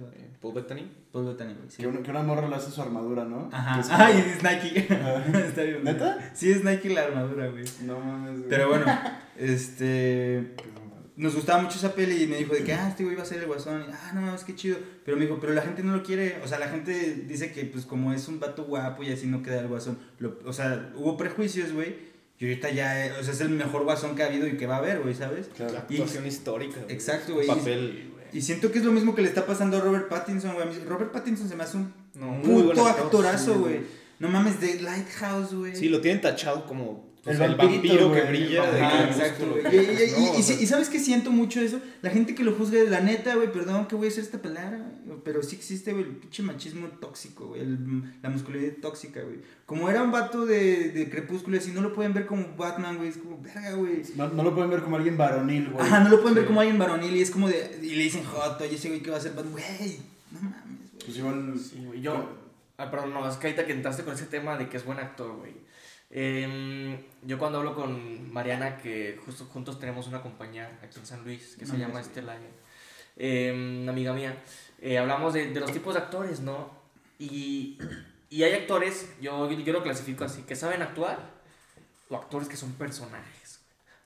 llama? 0.00 0.12
Eh, 0.16 0.30
Paul 0.40 0.54
Bettany. 0.54 0.90
Paul 1.12 1.26
Bettany, 1.26 1.52
güey, 1.54 1.68
sí. 1.70 1.82
Que, 1.82 1.86
una, 1.88 2.02
que 2.02 2.10
una 2.10 2.22
morra 2.22 2.48
le 2.48 2.54
hace 2.56 2.70
su 2.70 2.80
armadura, 2.80 3.24
¿no? 3.26 3.50
Ajá. 3.52 3.82
Como- 3.82 3.94
Ay, 4.02 4.24
es 4.34 4.42
Nike. 4.42 4.86
Está 5.46 5.62
bien. 5.62 5.84
¿Neta? 5.84 6.30
Sí, 6.32 6.50
es 6.50 6.64
Nike 6.64 6.88
la 6.88 7.02
armadura, 7.02 7.48
güey. 7.48 7.64
No 7.82 8.00
mames, 8.00 8.38
güey. 8.38 8.48
Pero 8.48 8.68
bueno, 8.68 8.86
este... 9.36 10.54
Nos 11.18 11.34
gustaba 11.34 11.60
mucho 11.62 11.76
esa 11.78 11.94
peli 11.94 12.22
y 12.22 12.26
me 12.28 12.36
dijo 12.36 12.54
de 12.54 12.62
que, 12.62 12.72
ah, 12.72 12.88
este 12.88 13.02
güey 13.04 13.16
va 13.16 13.22
a 13.22 13.26
ser 13.26 13.38
el 13.40 13.46
guasón. 13.46 13.82
Y, 13.88 13.92
ah, 13.92 14.12
no, 14.14 14.34
es 14.34 14.44
que 14.44 14.54
chido. 14.54 14.78
Pero 15.04 15.16
me 15.16 15.24
dijo, 15.24 15.38
pero 15.40 15.52
la 15.52 15.62
gente 15.62 15.82
no 15.82 15.94
lo 15.96 16.02
quiere. 16.02 16.38
O 16.44 16.48
sea, 16.48 16.58
la 16.60 16.68
gente 16.68 17.24
dice 17.26 17.50
que, 17.52 17.64
pues, 17.64 17.84
como 17.84 18.12
es 18.12 18.28
un 18.28 18.38
vato 18.38 18.64
guapo 18.64 19.02
y 19.02 19.10
así 19.12 19.26
no 19.26 19.42
queda 19.42 19.60
el 19.60 19.66
guasón. 19.68 19.98
Lo- 20.20 20.38
o 20.44 20.52
sea, 20.52 20.92
hubo 20.94 21.16
prejuicios, 21.16 21.72
güey. 21.72 21.96
Y 22.38 22.44
ahorita 22.44 22.70
ya, 22.70 23.06
eh, 23.06 23.12
o 23.18 23.22
sea, 23.24 23.32
es 23.34 23.40
el 23.40 23.48
mejor 23.50 23.82
guasón 23.82 24.14
que 24.14 24.22
ha 24.22 24.26
habido 24.26 24.46
y 24.46 24.56
que 24.56 24.66
va 24.68 24.76
a 24.76 24.78
haber, 24.78 25.00
güey, 25.00 25.12
¿sabes? 25.14 25.48
Claro. 25.56 25.72
La 25.72 25.80
actuación 25.80 26.24
histórica. 26.24 26.80
güey. 26.82 26.94
Exacto, 26.94 27.34
güey. 27.34 27.48
Papel. 27.48 28.12
Y 28.32 28.42
siento 28.42 28.70
que 28.70 28.78
es 28.78 28.84
lo 28.84 28.92
mismo 28.92 29.14
que 29.16 29.22
le 29.22 29.28
está 29.28 29.44
pasando 29.44 29.76
a 29.78 29.80
Robert 29.80 30.08
Pattinson, 30.08 30.54
güey. 30.54 30.68
Robert 30.86 31.10
Pattinson 31.10 31.48
se 31.48 31.56
me 31.56 31.64
hace 31.64 31.78
un 31.78 31.92
No, 32.14 32.40
puto 32.42 32.86
actor, 32.86 33.04
actorazo, 33.06 33.58
güey. 33.58 33.80
No 34.20 34.28
mames, 34.28 34.60
de 34.60 34.80
Lighthouse, 34.82 35.54
güey. 35.54 35.74
Sí, 35.74 35.88
lo 35.88 36.00
tienen 36.00 36.20
tachado 36.20 36.64
como 36.66 37.07
pues, 37.24 37.36
El 37.36 37.42
el, 37.42 37.54
vampirito, 37.56 38.08
vampiro 38.08 38.12
que 38.12 38.22
brilla 38.30 38.70
de 38.70 38.80
Ajá, 38.80 39.04
exacto, 39.04 39.46
güey. 39.50 39.64
Y, 39.74 39.78
y- 39.78 39.80
y- 39.80 40.12
no, 40.12 40.34
y- 40.36 40.40
o 40.40 40.42
sea, 40.42 40.60
y 40.60 40.66
sabes 40.66 40.88
que 40.88 40.98
siento 40.98 41.30
mucho 41.30 41.60
eso. 41.60 41.80
La 42.02 42.10
gente 42.10 42.34
que 42.34 42.44
lo 42.44 42.52
juzga 42.52 42.78
de 42.78 42.88
la 42.90 43.00
neta, 43.00 43.34
güey, 43.34 43.52
perdón 43.52 43.86
que 43.86 43.96
voy 43.96 44.06
a 44.06 44.10
hacer 44.10 44.24
esta 44.24 44.40
palabra, 44.40 44.78
güey, 45.04 45.18
pero 45.24 45.42
sí 45.42 45.56
existe, 45.56 45.92
güey, 45.92 46.04
el 46.04 46.10
pinche 46.16 46.42
machismo 46.42 46.86
tóxico, 47.00 47.48
güey, 47.48 47.60
el- 47.62 48.14
la 48.22 48.30
masculinidad 48.30 48.74
tóxica, 48.80 49.20
güey. 49.22 49.36
Como 49.66 49.90
era 49.90 50.02
un 50.02 50.12
vato 50.12 50.46
de, 50.46 50.90
de 50.90 51.10
crepúsculo, 51.10 51.56
y 51.56 51.58
así 51.58 51.72
no 51.72 51.80
lo 51.82 51.92
pueden 51.92 52.14
ver 52.14 52.26
como 52.26 52.56
Batman, 52.56 52.96
güey, 52.96 53.08
es 53.10 53.18
como, 53.18 53.40
verga, 53.42 53.72
güey. 53.72 54.02
No, 54.16 54.28
no 54.28 54.42
lo 54.42 54.54
pueden 54.54 54.70
ver 54.70 54.80
como 54.82 54.96
alguien 54.96 55.16
varonil, 55.18 55.68
güey. 55.70 55.84
Ajá, 55.86 56.00
no 56.00 56.08
lo 56.08 56.20
pueden 56.20 56.36
ver 56.36 56.46
como 56.46 56.60
alguien 56.60 56.78
varonil 56.78 57.14
y 57.16 57.20
es 57.20 57.30
como 57.30 57.48
de, 57.48 57.78
y 57.82 57.94
le 57.96 58.04
dicen 58.04 58.24
Joto, 58.24 58.64
y 58.64 58.74
ese 58.74 58.88
güey 58.88 59.02
que 59.02 59.10
va 59.10 59.18
a 59.18 59.20
ser 59.20 59.32
Batman, 59.34 59.52
güey, 59.52 59.98
no 60.32 60.40
mames, 60.40 60.92
güey. 60.92 61.04
Pues 61.04 61.16
igual. 61.18 61.54
Sí, 61.58 61.82
güey. 61.86 62.00
Yo, 62.00 62.28
ah, 62.78 62.90
perdón, 62.90 63.12
no, 63.12 63.28
es 63.28 63.36
que 63.36 63.48
ahorita 63.48 63.66
que 63.66 63.72
entraste 63.72 64.04
con 64.04 64.14
ese 64.14 64.26
tema 64.26 64.56
de 64.56 64.68
que 64.68 64.76
es 64.76 64.84
buen 64.84 64.98
actor, 64.98 65.36
güey. 65.36 65.52
Em, 66.10 66.98
yo 67.22 67.38
cuando 67.38 67.58
hablo 67.58 67.74
con 67.74 68.32
Mariana, 68.32 68.78
que 68.78 69.20
justo 69.24 69.44
juntos 69.46 69.78
tenemos 69.78 70.06
una 70.06 70.22
compañía 70.22 70.78
aquí 70.82 70.98
en 70.98 71.06
San 71.06 71.24
Luis, 71.24 71.56
que 71.58 71.66
se 71.66 71.76
llama. 71.76 72.00
Estela, 72.00 72.36
eh, 73.16 73.80
una 73.82 73.92
amiga 73.92 74.12
mía, 74.12 74.42
eh, 74.80 74.96
hablamos 74.96 75.34
de, 75.34 75.52
de 75.52 75.60
los 75.60 75.72
tipos 75.72 75.94
de 75.94 76.00
actores, 76.00 76.40
¿no? 76.40 76.70
Y, 77.18 77.78
y 78.30 78.42
hay 78.44 78.54
actores, 78.54 79.14
yo, 79.20 79.50
yo 79.50 79.72
lo 79.72 79.82
clasifico 79.82 80.24
así, 80.24 80.42
que 80.42 80.56
saben 80.56 80.82
actuar, 80.82 81.18
o 82.08 82.16
actores 82.16 82.48
que 82.48 82.56
son 82.56 82.72
personajes. 82.74 83.60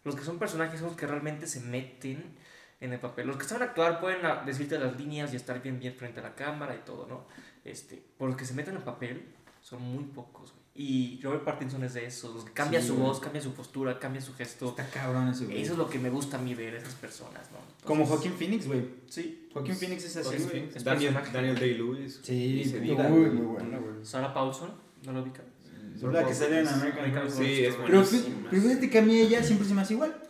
Los 0.05 0.17
que 0.17 0.25
son 0.25 0.39
personajes 0.39 0.81
son 0.81 0.89
los 0.89 0.97
que 0.97 1.07
realmente 1.07 1.47
se 1.47 1.61
meten 1.61 2.37
en 2.81 2.93
el 2.93 2.99
papel. 2.99 3.29
Los 3.29 3.37
que 3.37 3.45
saben 3.45 3.69
actuar 3.69 4.01
pueden 4.01 4.25
ah, 4.27 4.43
decirte 4.45 4.79
las 4.79 4.97
líneas 4.99 5.33
y 5.33 5.37
estar 5.37 5.63
bien, 5.63 5.79
bien 5.79 5.95
frente 5.95 6.21
a 6.21 6.25
la 6.25 6.35
cámara 6.35 6.75
y 6.75 6.81
todo, 6.81 7.07
¿no? 7.07 7.27
Este, 7.65 8.03
por 8.19 8.29
los 8.29 8.37
que 8.37 8.45
se 8.45 8.55
meten 8.55 8.75
en 8.75 8.83
papel 8.83 9.35
son 9.61 9.83
muy 9.83 10.05
pocos, 10.05 10.51
güey. 10.51 10.62
Y 10.75 11.21
Robert 11.23 11.45
Pattinson 11.45 11.85
es 11.85 11.93
de 11.95 12.07
esos, 12.07 12.35
los 12.35 12.45
que 12.47 12.53
cambia 12.53 12.81
Sí, 12.81 12.89
su 12.89 12.97
voz, 12.97 13.21
cambia 13.21 13.43
su 13.43 13.53
postura, 13.53 13.99
cambia 13.99 14.23
su 14.23 14.33
gesto. 14.35 14.71
Está 14.71 14.89
cabrón 14.89 15.29
ese 15.29 15.45
güey. 15.45 15.61
Eso 15.61 15.73
es 15.73 15.79
lo 15.79 15.89
que 15.91 15.99
me 15.99 16.09
gusta 16.09 16.39
a 16.39 16.41
mí 16.41 16.55
ver 16.55 16.75
esas 16.75 16.95
personas, 16.95 17.43
¿no? 17.53 17.59
Entonces, 17.59 17.85
Como 17.85 18.07
Joaquín 18.07 18.33
Phoenix, 18.33 18.67
güey. 18.67 18.83
Sí. 19.07 19.49
Joaquín 19.53 19.77
Phoenix 19.77 20.05
es 20.05 20.17
así, 20.17 20.43
güey. 20.45 20.71
Daniel. 20.83 21.15
Daniel 21.31 21.59
Day-Lewis. 21.59 22.21
Sí, 22.23 22.65
se 22.65 22.79
puta, 22.79 22.83
diga, 22.85 23.09
Uy, 23.13 23.21
güey. 23.21 23.31
muy 23.33 23.47
buena, 23.47 23.79
güey. 23.79 23.95
Sarah 24.03 24.33
Paulson, 24.33 24.71
¿no 25.05 25.13
lo 25.13 25.23
ubican? 25.23 25.45
Es 25.95 26.03
la 26.03 26.27
que 26.27 26.35
sale 26.35 26.61
en 26.61 26.67
American 26.69 26.99
American 27.01 27.23
Horror 27.27 27.33
Sí, 27.33 27.65
es 27.65 27.69
Story. 27.75 27.87
Pero, 27.91 28.03
buenísima. 28.03 28.49
pero 28.51 28.63
fíjate 28.63 28.91
que 28.91 28.99
a 28.99 29.03
mí 29.03 29.21
ella 29.21 29.43
siempre 29.43 29.69
se 29.69 29.75
me 29.75 29.83
hace 29.83 29.93
igual. 29.95 30.23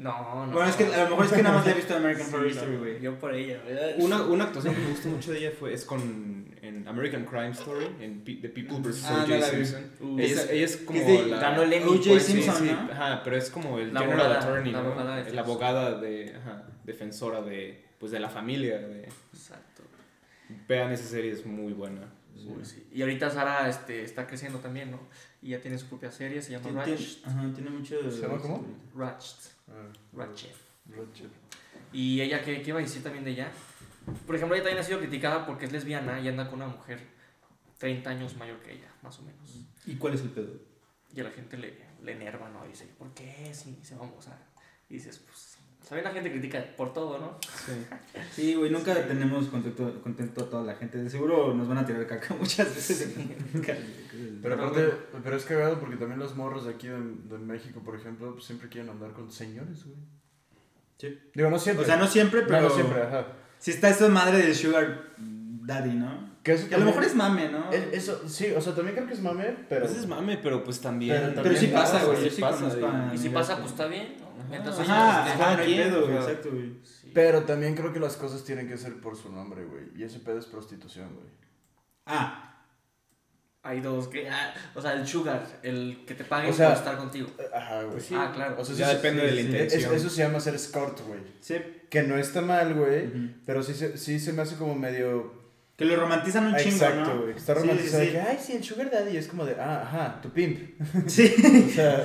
No, 0.00 0.46
no. 0.46 0.52
Bueno, 0.52 0.68
es 0.70 0.76
que 0.76 0.84
a 0.86 1.04
lo 1.04 1.10
mejor 1.10 1.26
es 1.26 1.32
que 1.32 1.42
nada 1.42 1.56
más 1.56 1.66
la 1.66 1.72
he 1.72 1.74
visto 1.74 1.92
en 1.94 2.02
American 2.02 2.34
Horror 2.34 2.46
Story, 2.46 2.76
güey. 2.76 3.00
Yo 3.02 3.18
por 3.18 3.34
ella, 3.34 3.60
¿verdad? 3.66 3.90
Una, 3.98 4.22
una 4.22 4.44
actuación 4.44 4.74
que 4.74 4.80
me 4.80 4.88
gusta 4.90 5.08
mucho 5.08 5.32
de 5.32 5.38
ella 5.38 5.52
fue, 5.58 5.74
es 5.74 5.84
con 5.84 6.46
en 6.62 6.88
American 6.88 7.24
Crime 7.26 7.50
Story, 7.50 7.86
en 8.00 8.24
The 8.24 8.48
People 8.48 8.78
vs. 8.80 9.04
Ah, 9.06 9.24
O.J. 9.26 9.36
no. 9.38 9.44
Simpson. 9.44 9.90
Uh, 10.00 10.18
ella, 10.18 10.26
es, 10.42 10.50
ella 10.50 10.64
es 10.64 10.76
como 10.78 11.00
es 11.00 11.06
de- 11.06 11.26
la... 11.26 11.38
ganó 11.38 11.62
el 11.62 11.72
Emmy 11.74 11.84
O.J. 11.90 12.02
Sí, 12.20 12.32
Simpson, 12.32 12.56
sí, 12.56 12.64
¿no? 12.72 12.92
ajá, 12.92 13.20
pero 13.24 13.36
es 13.36 13.50
como 13.50 13.78
el 13.78 13.92
La 13.92 14.00
General 14.00 14.20
abogada, 14.26 14.40
Attorney, 14.42 14.72
la 14.72 14.82
¿no? 14.82 14.86
abogada 14.88 15.10
la 15.10 15.16
defensora. 15.16 15.42
abogada 15.42 16.00
de, 16.00 16.34
ajá, 16.36 16.62
defensora 16.84 17.42
de, 17.42 17.84
pues, 17.98 18.10
de 18.12 18.20
la 18.20 18.28
familia. 18.30 18.78
De, 18.78 19.08
Exacto. 19.34 19.82
vean 20.66 20.92
esa 20.92 21.04
serie, 21.08 21.32
es 21.32 21.44
muy 21.44 21.72
buena. 21.74 22.02
Uy, 22.46 22.64
sí. 22.64 22.86
Y 22.92 23.02
ahorita 23.02 23.30
Sara 23.30 23.68
este, 23.68 24.02
está 24.02 24.26
creciendo 24.26 24.58
también, 24.58 24.90
¿no? 24.90 25.00
Y 25.42 25.50
ya 25.50 25.60
tiene 25.60 25.78
su 25.78 25.86
propia 25.86 26.10
serie, 26.10 26.42
se 26.42 26.52
llama 26.52 26.84
Ratchet. 26.84 27.26
ajá, 27.26 27.52
tiene 27.54 27.70
mucho... 27.70 28.10
¿Se 28.10 28.22
llama 28.22 28.38
cómo? 28.38 28.64
Ratchet. 28.94 29.52
Ah, 29.68 29.92
Ratchet. 30.12 30.54
Y 31.92 32.20
ella, 32.20 32.42
¿qué, 32.42 32.62
¿qué 32.62 32.70
iba 32.70 32.78
a 32.78 32.82
decir 32.82 33.02
también 33.02 33.24
de 33.24 33.32
ella? 33.32 33.50
Por 34.26 34.36
ejemplo, 34.36 34.54
ella 34.54 34.64
también 34.64 34.80
ha 34.80 34.86
sido 34.86 34.98
criticada 34.98 35.46
porque 35.46 35.66
es 35.66 35.72
lesbiana 35.72 36.20
y 36.20 36.28
anda 36.28 36.48
con 36.48 36.60
una 36.62 36.68
mujer 36.68 37.00
30 37.78 38.10
años 38.10 38.36
mayor 38.36 38.60
que 38.60 38.72
ella, 38.72 38.92
más 39.02 39.18
o 39.18 39.22
menos. 39.22 39.66
¿Y 39.86 39.96
cuál 39.96 40.14
es 40.14 40.20
el 40.22 40.30
pedo? 40.30 40.52
Y 41.14 41.20
a 41.20 41.24
la 41.24 41.30
gente 41.30 41.56
le, 41.56 41.76
le 42.02 42.12
enerva, 42.12 42.48
¿no? 42.48 42.66
Dice, 42.66 42.86
¿por 42.98 43.12
qué? 43.14 43.50
Sí, 43.52 43.78
se 43.82 43.94
vamos 43.96 44.28
a... 44.28 44.38
Y 44.88 44.94
dices, 44.94 45.18
pues, 45.18 45.49
¿saben? 45.90 46.04
La 46.04 46.12
gente 46.12 46.30
critica 46.30 46.64
por 46.76 46.92
todo, 46.92 47.18
¿no? 47.18 47.36
Sí. 47.42 47.72
Sí, 48.32 48.54
güey, 48.54 48.70
nunca 48.70 48.94
tenemos 49.08 49.48
contento, 49.48 50.00
contento 50.02 50.44
a 50.44 50.48
toda 50.48 50.62
la 50.62 50.76
gente. 50.76 50.98
De 50.98 51.10
seguro 51.10 51.52
nos 51.52 51.66
van 51.66 51.78
a 51.78 51.84
tirar 51.84 52.06
caca 52.06 52.32
muchas 52.38 52.72
veces. 52.72 53.12
Pero 54.40 54.54
aparte, 54.54 54.92
pero 55.24 55.36
es 55.36 55.44
cagado 55.44 55.80
porque 55.80 55.96
también 55.96 56.20
los 56.20 56.36
morros 56.36 56.66
de 56.66 56.74
aquí 56.74 56.86
de, 56.86 57.00
de 57.00 57.38
México, 57.38 57.80
por 57.84 57.96
ejemplo, 57.96 58.32
pues 58.34 58.44
siempre 58.44 58.68
quieren 58.68 58.88
andar 58.88 59.10
con 59.12 59.32
señores, 59.32 59.84
güey. 59.84 59.96
Sí. 60.96 61.18
Digo, 61.34 61.50
no 61.50 61.58
siempre. 61.58 61.84
O 61.84 61.86
sea, 61.86 61.96
no 61.96 62.06
siempre, 62.06 62.42
pero... 62.42 62.68
no 62.68 62.70
siempre, 62.70 63.02
ajá. 63.02 63.26
Si 63.58 63.72
está 63.72 63.88
esa 63.88 64.08
madre 64.08 64.38
del 64.38 64.54
sugar 64.54 65.10
daddy, 65.18 65.94
¿no? 65.94 66.29
Que 66.50 66.56
Que 66.56 66.60
eso 66.62 66.68
Que 66.68 66.74
a 66.74 66.78
lo 66.78 66.84
también- 66.84 66.86
mejor 66.86 67.04
es 67.04 67.14
mame, 67.16 67.48
¿no? 67.48 67.70
es- 67.72 67.92
Eso, 67.92 68.28
sí, 68.28 68.52
o 68.56 68.60
sea, 68.60 68.74
también 68.74 68.94
creo 68.96 69.06
que 69.08 69.14
es 69.14 69.20
mame, 69.20 69.56
pero... 69.68 69.86
Pues 69.86 69.98
es 69.98 70.06
mame, 70.06 70.38
pero 70.42 70.64
pues 70.64 70.80
también. 70.80 71.16
Pero 71.34 71.42
Pero 71.42 71.54
sí 71.56 71.66
también 71.66 71.72
pasa, 71.74 72.04
güey. 72.04 72.22
Sí 72.24 72.30
sí 72.36 72.40
pasa, 72.40 73.10
Y 73.14 73.18
si 73.18 73.28
pasa, 73.28 73.56
pues 73.58 73.70
está 73.72 73.86
bien, 73.86 74.16
Ajá, 74.40 74.56
ellos 74.56 74.78
Ajá, 74.80 75.22
ajá, 75.24 75.54
no 75.56 75.62
hay 75.62 75.66
quien, 75.66 75.82
pedo, 75.90 76.06
güey. 76.06 76.16
Exacto, 76.16 76.50
güey. 76.50 76.72
Sí. 76.82 77.10
Pero 77.14 77.42
también 77.44 77.74
creo 77.76 77.92
que 77.92 78.00
las 78.00 78.16
cosas 78.16 78.42
tienen 78.44 78.66
que 78.68 78.76
ser 78.78 79.00
por 79.00 79.16
su 79.16 79.30
nombre, 79.30 79.64
güey. 79.64 79.84
Y 79.96 80.02
ese 80.02 80.18
pedo 80.20 80.38
es 80.38 80.46
prostitución, 80.46 81.08
güey. 81.14 81.28
Ah, 82.06 82.46
Hay 83.62 83.80
dos 83.82 84.08
que. 84.08 84.26
ah, 84.28 84.54
o 84.74 84.80
sea, 84.80 84.94
el 84.94 85.06
sugar, 85.06 85.44
el 85.62 86.04
que 86.06 86.14
te 86.14 86.24
paguen 86.24 86.50
O 86.50 86.52
sea, 86.54 86.68
por 86.70 86.78
estar 86.78 86.96
contigo. 86.96 87.28
Eh, 87.38 87.42
Ajá, 87.54 87.82
güey. 87.82 88.02
Ah, 88.14 88.32
claro. 88.34 88.56
O 88.58 88.64
sea, 88.64 88.74
Ya 88.74 88.86
eso- 88.90 88.96
depende 88.96 89.22
de 89.22 89.30
la 89.32 89.40
sí, 89.42 89.46
intención. 89.48 89.94
es- 89.94 90.00
eso 90.00 90.08
se 90.10 90.22
llama 90.22 90.40
ser 90.40 90.54
escort, 90.54 90.98
güey. 91.06 91.20
sí. 91.40 91.56
Que 91.90 92.02
no 92.04 92.16
está 92.16 92.40
mal, 92.40 92.72
güey. 92.74 93.10
Pero 93.44 93.62
sí 93.62 93.74
se, 93.74 93.98
sí 93.98 94.18
se 94.20 94.32
me 94.32 94.42
hace 94.42 94.56
como 94.56 94.74
medio... 94.76 95.39
Que 95.80 95.86
lo 95.86 95.96
romantizan 95.96 96.46
un 96.46 96.54
Ah, 96.54 96.58
chingo, 96.58 96.76
Exacto, 96.76 97.14
¿no? 97.14 97.20
güey. 97.22 97.34
Está 97.34 97.54
Sí, 97.54 97.60
romantizado 97.60 98.00
sí, 98.00 98.06
de 98.06 98.12
que, 98.12 98.20
ay, 98.20 98.38
sí, 98.38 98.52
el 98.52 98.62
sugar 98.64 98.90
daddy. 98.90 99.16
Es 99.16 99.26
como 99.28 99.46
de, 99.46 99.54
ah, 99.58 99.80
ajá, 99.82 100.20
tu 100.20 100.28
pimp. 100.28 100.58
Sí. 101.08 101.34
O 101.66 101.70
sea... 101.70 102.04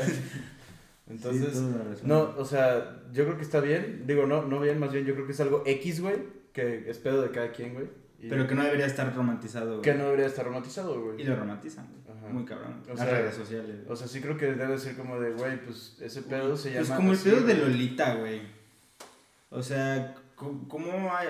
Entonces... 1.10 1.54
Sí. 1.54 2.02
No, 2.04 2.34
o 2.38 2.46
sea, 2.46 3.02
yo 3.12 3.26
creo 3.26 3.36
que 3.38 3.44
está 3.44 3.60
bien. 3.60 4.04
Digo, 4.08 4.26
no, 4.26 4.44
no 4.44 4.60
bien, 4.62 4.80
más 4.80 4.92
bien 4.94 5.06
yo 5.06 5.14
creo 5.14 5.26
que 5.28 5.34
es 5.34 5.40
algo 5.42 5.62
X, 5.66 6.00
güey. 6.02 6.16
Que 6.54 6.90
es 6.90 6.98
pedo 7.00 7.22
de 7.22 7.32
cada 7.32 7.52
quien, 7.52 7.74
güey. 7.74 7.88
Y 8.18 8.30
Pero 8.30 8.48
que 8.48 8.56
no 8.56 8.64
debería 8.64 8.86
estar 8.86 9.14
romantizado, 9.14 9.72
güey. 9.72 9.82
que 9.82 9.94
no 9.94 10.06
debería 10.06 10.26
estar 10.28 10.46
romantizado, 10.46 10.96
Y 10.96 11.00
güey. 11.04 11.24
lo 11.26 11.36
romantizan, 11.36 11.86
güey. 11.92 12.18
Ajá. 12.18 12.28
Muy 12.34 12.46
cabrón. 12.46 12.82
O 12.86 12.94
Las 12.94 13.00
sea, 13.02 13.10
redes 13.20 13.36
sociales. 13.36 13.76
güey. 13.82 13.92
O 13.92 13.96
sea, 13.96 14.08
sí 14.08 14.22
creo 14.22 14.38
que 14.38 14.54
debe 14.54 14.78
ser 14.80 14.96
como 14.96 15.20
de, 15.20 15.32
güey, 15.32 15.62
pues 15.64 15.98
ese 16.02 16.22
pedo 16.22 16.56
se 16.56 16.72
Pues 16.72 16.88
llama. 16.88 16.96
como 16.96 17.12
el 17.12 17.18
pedo 17.20 17.42
de. 17.42 17.54
Lolita, 17.56 18.16
güey. 18.16 18.42
O 19.50 19.62
sea, 19.62 20.16
¿cómo 20.36 21.14
hay, 21.16 21.28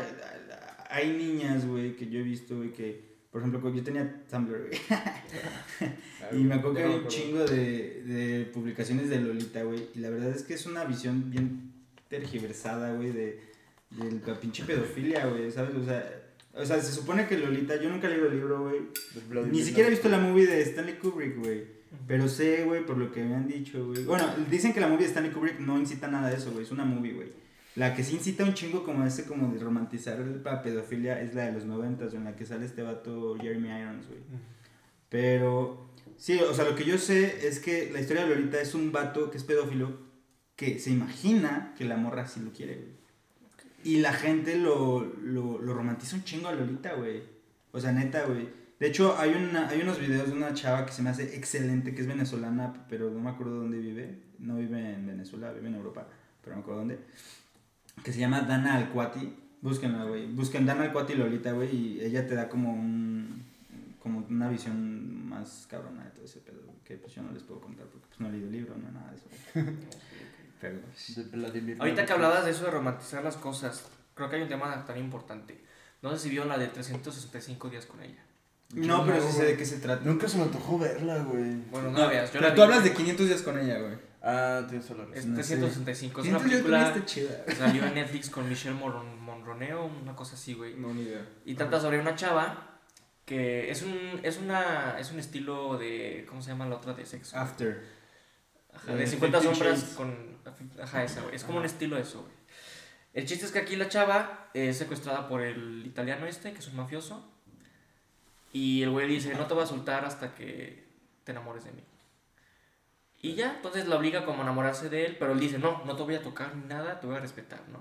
hay 0.89 1.11
niñas, 1.11 1.65
güey, 1.65 1.95
que 1.95 2.07
yo 2.07 2.19
he 2.19 2.23
visto, 2.23 2.57
güey, 2.57 2.71
que... 2.71 3.15
Por 3.31 3.41
ejemplo, 3.41 3.73
yo 3.73 3.83
tenía 3.83 4.23
Tumblr, 4.29 4.67
güey. 4.67 4.79
Y 6.31 6.37
me 6.37 6.55
acuerdo 6.55 6.77
que 6.77 6.83
hay 6.83 6.95
un 6.95 7.07
chingo 7.07 7.45
de, 7.45 8.01
de 8.03 8.45
publicaciones 8.45 9.09
de 9.09 9.19
Lolita, 9.19 9.63
güey. 9.63 9.89
Y 9.93 9.99
la 9.99 10.09
verdad 10.09 10.29
es 10.29 10.43
que 10.43 10.53
es 10.53 10.65
una 10.65 10.85
visión 10.85 11.29
bien 11.29 11.73
tergiversada, 12.07 12.93
güey, 12.93 13.11
de, 13.11 13.41
de 13.91 14.21
la 14.25 14.39
pinche 14.39 14.63
pedofilia, 14.63 15.27
güey, 15.27 15.51
¿sabes? 15.51 15.75
O 15.75 15.83
sea, 15.83 16.25
o 16.53 16.65
sea, 16.65 16.81
se 16.81 16.93
supone 16.93 17.27
que 17.27 17.37
Lolita, 17.37 17.75
yo 17.81 17.89
nunca 17.89 18.07
he 18.07 18.11
leído 18.11 18.27
el 18.27 18.35
libro, 18.35 18.61
güey. 18.63 18.81
Vladimir 19.29 19.53
Ni 19.53 19.63
siquiera 19.63 19.87
he 19.87 19.91
visto 19.91 20.09
la 20.09 20.19
movie 20.19 20.47
de 20.47 20.61
Stanley 20.61 20.95
Kubrick, 20.95 21.37
güey. 21.37 21.63
Pero 22.07 22.27
sé, 22.27 22.63
güey, 22.65 22.85
por 22.85 22.97
lo 22.97 23.11
que 23.11 23.23
me 23.23 23.35
han 23.35 23.47
dicho, 23.47 23.85
güey. 23.85 24.03
Bueno, 24.05 24.25
dicen 24.49 24.73
que 24.73 24.79
la 24.79 24.87
movie 24.87 25.03
de 25.03 25.09
Stanley 25.09 25.31
Kubrick 25.31 25.59
no 25.59 25.77
incita 25.77 26.07
nada 26.07 26.29
de 26.29 26.37
eso, 26.37 26.51
güey. 26.51 26.63
Es 26.63 26.71
una 26.71 26.85
movie, 26.85 27.13
güey. 27.13 27.27
La 27.75 27.93
que 27.93 28.03
sí 28.03 28.15
incita 28.15 28.45
un 28.45 28.53
chingo 28.53 28.83
como 28.85 29.05
ese, 29.05 29.25
como 29.25 29.53
de 29.53 29.59
romantizar 29.59 30.17
la 30.19 30.61
pedofilia, 30.61 31.21
es 31.21 31.35
la 31.35 31.45
de 31.45 31.51
los 31.51 31.65
noventas, 31.65 32.13
en 32.13 32.23
la 32.23 32.35
que 32.35 32.45
sale 32.45 32.65
este 32.65 32.81
vato 32.81 33.35
Jeremy 33.35 33.67
Irons, 33.67 34.07
güey. 34.07 34.21
Pero, 35.09 35.89
sí, 36.17 36.39
o 36.39 36.53
sea, 36.53 36.65
lo 36.65 36.75
que 36.75 36.85
yo 36.85 36.97
sé 36.97 37.47
es 37.47 37.59
que 37.59 37.89
la 37.91 37.99
historia 37.99 38.25
de 38.25 38.33
Lolita 38.33 38.61
es 38.61 38.75
un 38.75 38.91
vato 38.93 39.29
que 39.29 39.37
es 39.37 39.43
pedófilo 39.43 40.05
que 40.55 40.79
se 40.79 40.89
imagina 40.89 41.73
que 41.77 41.83
la 41.83 41.97
morra 41.97 42.27
sí 42.27 42.39
lo 42.39 42.51
quiere, 42.51 42.75
güey. 42.75 42.95
Y 43.83 43.97
la 43.99 44.13
gente 44.13 44.57
lo, 44.57 45.03
lo, 45.21 45.59
lo 45.59 45.73
romantiza 45.73 46.15
un 46.15 46.23
chingo 46.23 46.47
a 46.47 46.53
Lolita, 46.53 46.93
güey. 46.93 47.21
O 47.71 47.79
sea, 47.79 47.91
neta, 47.91 48.25
güey. 48.25 48.47
De 48.79 48.87
hecho, 48.87 49.17
hay, 49.17 49.31
una, 49.31 49.67
hay 49.67 49.81
unos 49.81 49.99
videos 49.99 50.27
de 50.27 50.33
una 50.33 50.53
chava 50.53 50.85
que 50.85 50.91
se 50.91 51.01
me 51.01 51.09
hace 51.09 51.35
excelente, 51.35 51.93
que 51.93 52.01
es 52.01 52.07
venezolana, 52.07 52.85
pero 52.89 53.11
no 53.11 53.19
me 53.19 53.29
acuerdo 53.29 53.57
dónde 53.57 53.77
vive. 53.77 54.17
No 54.39 54.57
vive 54.57 54.93
en 54.93 55.05
Venezuela, 55.05 55.51
vive 55.51 55.67
en 55.67 55.75
Europa, 55.75 56.07
pero 56.41 56.55
no 56.55 56.57
me 56.57 56.61
acuerdo 56.61 56.79
dónde. 56.79 56.99
Que 58.03 58.13
se 58.13 58.19
llama 58.19 58.41
Dana 58.41 58.75
Alcuati. 58.75 59.35
Búsquenla, 59.61 60.03
güey. 60.03 60.27
Busquen 60.27 60.65
Dana 60.65 60.83
Alcuati 60.83 61.15
Lolita, 61.15 61.51
güey, 61.51 61.75
y 61.75 62.01
ella 62.01 62.27
te 62.27 62.35
da 62.35 62.47
como 62.47 62.71
un... 62.71 63.43
Como 64.01 64.25
una 64.29 64.49
visión 64.49 65.27
más 65.27 65.65
cabrona 65.69 66.03
de 66.03 66.11
todo 66.11 66.25
ese 66.25 66.39
pedo, 66.39 66.61
que 66.83 66.95
pues 66.95 67.15
yo 67.15 67.23
no 67.23 67.31
les 67.31 67.41
puedo 67.41 67.59
contar 67.59 67.87
porque 67.87 68.05
pues 68.07 68.19
no 68.19 68.27
he 68.27 68.31
leído 68.31 68.47
el 68.47 68.53
libro, 68.53 68.75
no 68.77 68.91
nada 68.91 69.11
de 69.11 69.17
eso. 69.17 69.27
Pero... 70.61 70.79
Vladimir 71.31 71.77
Ahorita 71.79 72.05
que 72.05 72.13
hablabas 72.13 72.45
de 72.45 72.51
eso 72.51 72.65
de 72.65 72.71
romantizar 72.71 73.23
las 73.23 73.35
cosas, 73.37 73.83
creo 74.13 74.29
que 74.29 74.35
hay 74.35 74.41
un 74.43 74.47
tema 74.47 74.85
tan 74.85 74.99
importante. 74.99 75.59
No 76.03 76.11
sé 76.11 76.19
si 76.19 76.29
vieron 76.29 76.49
la 76.49 76.59
de 76.59 76.67
365 76.67 77.69
días 77.69 77.87
con 77.87 78.01
ella. 78.03 78.23
No, 78.73 79.05
pero 79.05 79.21
sí 79.25 79.31
sé 79.31 79.45
de 79.45 79.57
qué 79.57 79.65
se 79.65 79.77
trata. 79.77 80.03
Nunca 80.05 80.27
se 80.27 80.37
me 80.37 80.43
antojó 80.43 80.77
verla, 80.77 81.23
güey. 81.23 81.55
Bueno, 81.71 81.91
no, 81.91 81.99
la 81.99 82.07
veas. 82.07 82.31
Yo 82.31 82.39
pero 82.39 82.49
la 82.49 82.55
tú 82.55 82.61
hablas 82.63 82.83
de 82.83 82.93
500 82.93 83.27
días 83.27 83.41
con 83.41 83.57
ella, 83.57 83.79
güey. 83.79 83.93
Ah, 84.27 84.65
tienes 84.67 84.89
la 84.89 85.03
Es 85.03 85.09
razón. 85.09 85.35
No 85.35 85.43
sé. 85.43 85.55
365. 85.57 86.21
Es 86.21 86.27
una 86.29 86.37
500 86.39 86.49
días 86.49 86.61
con 86.63 86.71
película 86.71 86.87
está 86.87 87.05
chida. 87.05 87.45
que 87.45 87.55
salió 87.55 87.85
en 87.85 87.93
Netflix 87.93 88.29
con 88.31 88.49
Michelle 88.49 88.75
Monron- 88.75 89.17
Monroneo, 89.19 89.85
una 89.85 90.15
cosa 90.15 90.33
así, 90.35 90.55
güey. 90.55 90.75
No, 90.75 90.93
ni 90.93 91.03
idea. 91.03 91.25
Y 91.45 91.53
trata 91.53 91.79
sobre 91.79 91.99
una 91.99 92.15
chava 92.15 92.79
que 93.25 93.69
es 93.69 93.81
un, 93.83 94.19
es 94.23 94.37
una, 94.37 94.97
es 94.99 95.11
un 95.11 95.19
estilo 95.19 95.77
de, 95.77 96.25
¿cómo 96.27 96.41
se 96.41 96.49
llama 96.49 96.65
la 96.67 96.75
otra 96.77 96.93
de 96.93 97.05
sexo? 97.05 97.37
After. 97.37 97.83
Ajá, 98.73 98.93
Eh, 98.93 98.95
de 98.97 99.07
50 99.07 99.39
Fifty 99.41 99.55
sombras 99.55 99.79
Shades. 99.79 99.95
con, 99.95 100.37
ajá, 100.81 101.03
esa, 101.03 101.21
güey. 101.21 101.35
Es 101.35 101.43
como 101.43 101.59
un 101.59 101.65
estilo 101.65 101.95
de 101.95 102.01
eso, 102.01 102.21
güey. 102.21 102.33
El 103.13 103.25
chiste 103.27 103.45
es 103.45 103.51
que 103.51 103.59
aquí 103.59 103.75
la 103.77 103.87
chava 103.89 104.49
es 104.53 104.77
secuestrada 104.77 105.27
por 105.29 105.41
el 105.41 105.85
italiano 105.85 106.25
este, 106.25 106.51
que 106.51 106.59
es 106.59 106.67
un 106.67 106.75
mafioso. 106.77 107.31
Y 108.53 108.81
el 108.83 108.89
güey 108.89 109.07
dice, 109.07 109.33
no 109.35 109.45
te 109.47 109.53
voy 109.53 109.63
a 109.63 109.67
soltar 109.67 110.03
hasta 110.05 110.33
que 110.35 110.83
te 111.23 111.31
enamores 111.31 111.63
de 111.65 111.71
mí. 111.73 111.83
Y 113.25 113.35
ya, 113.35 113.53
entonces 113.55 113.87
la 113.87 113.95
obliga 113.97 114.23
como 114.25 114.39
a 114.39 114.43
enamorarse 114.43 114.89
de 114.89 115.05
él, 115.05 115.15
pero 115.19 115.31
él 115.33 115.39
dice, 115.39 115.57
no, 115.57 115.81
no 115.85 115.95
te 115.95 116.03
voy 116.03 116.15
a 116.15 116.21
tocar 116.21 116.55
ni 116.55 116.65
nada, 116.67 116.99
te 116.99 117.07
voy 117.07 117.15
a 117.15 117.19
respetar, 117.19 117.61
¿no? 117.71 117.79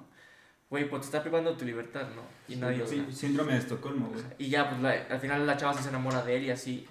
Güey, 0.70 0.88
pues 0.88 1.02
te 1.02 1.06
está 1.06 1.22
privando 1.22 1.52
de 1.52 1.58
tu 1.58 1.64
libertad, 1.64 2.06
¿no? 2.16 2.22
Y 2.48 2.56
nadie, 2.56 2.82
o 2.82 2.86
sea, 2.86 3.04
Sí, 3.10 3.12
síndrome 3.12 3.52
de 3.52 3.58
Estocolmo, 3.58 4.08
güey. 4.08 4.24
y 4.38 4.48
ya, 4.48 4.68
pues 4.70 4.80
la- 4.80 5.06
al 5.14 5.20
final 5.20 5.46
la 5.46 5.56
chava 5.56 5.74
sí 5.74 5.82
se 5.82 5.90
enamora 5.90 6.22
de 6.22 6.36
él 6.36 6.44
y 6.44 6.50
así. 6.50 6.88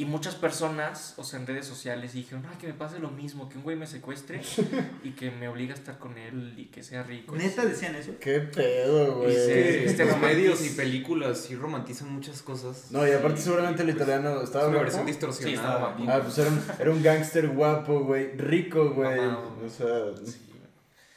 Y 0.00 0.06
muchas 0.06 0.34
personas, 0.34 1.12
o 1.18 1.24
sea, 1.24 1.38
en 1.40 1.46
redes 1.46 1.66
sociales, 1.66 2.14
dijeron, 2.14 2.46
ay, 2.50 2.56
que 2.58 2.66
me 2.66 2.72
pase 2.72 2.98
lo 3.00 3.10
mismo, 3.10 3.48
que 3.50 3.58
un 3.58 3.64
güey 3.64 3.76
me 3.76 3.86
secuestre 3.86 4.40
y 5.04 5.10
que 5.10 5.30
me 5.30 5.46
obligue 5.48 5.72
a 5.72 5.74
estar 5.76 5.98
con 5.98 6.16
él 6.16 6.54
y 6.56 6.66
que 6.66 6.82
sea 6.82 7.02
rico. 7.02 7.36
¿Neta 7.36 7.66
decían 7.66 7.94
eso? 7.94 8.12
Qué 8.18 8.40
pedo, 8.40 9.18
güey. 9.18 9.32
Y 9.32 9.36
Es 9.36 9.44
se- 9.44 9.84
este 9.84 10.04
los 10.06 10.18
medios 10.18 10.64
y 10.64 10.70
películas 10.70 11.38
sí 11.42 11.54
romantizan 11.54 12.10
muchas 12.12 12.40
cosas. 12.40 12.90
No, 12.90 13.06
y 13.06 13.10
aparte 13.10 13.42
seguramente 13.42 13.82
el 13.82 13.90
italiano 13.90 14.38
Es 14.38 14.44
estaba 14.44 14.68
una 14.68 14.78
guapo. 14.78 14.84
versión 14.84 15.04
Sí, 15.04 15.10
estaba 15.10 15.32
distorsionada. 15.32 15.78
guapo. 15.80 15.96
bien- 15.98 16.10
Ah, 16.10 16.20
pues 16.22 16.38
era 16.38 16.48
un, 16.50 16.62
era 16.78 16.90
un 16.92 17.02
gángster 17.02 17.48
guapo, 17.48 18.00
güey. 18.04 18.36
Rico, 18.38 18.90
güey. 18.94 19.18
O 19.20 19.68
sea, 19.68 19.86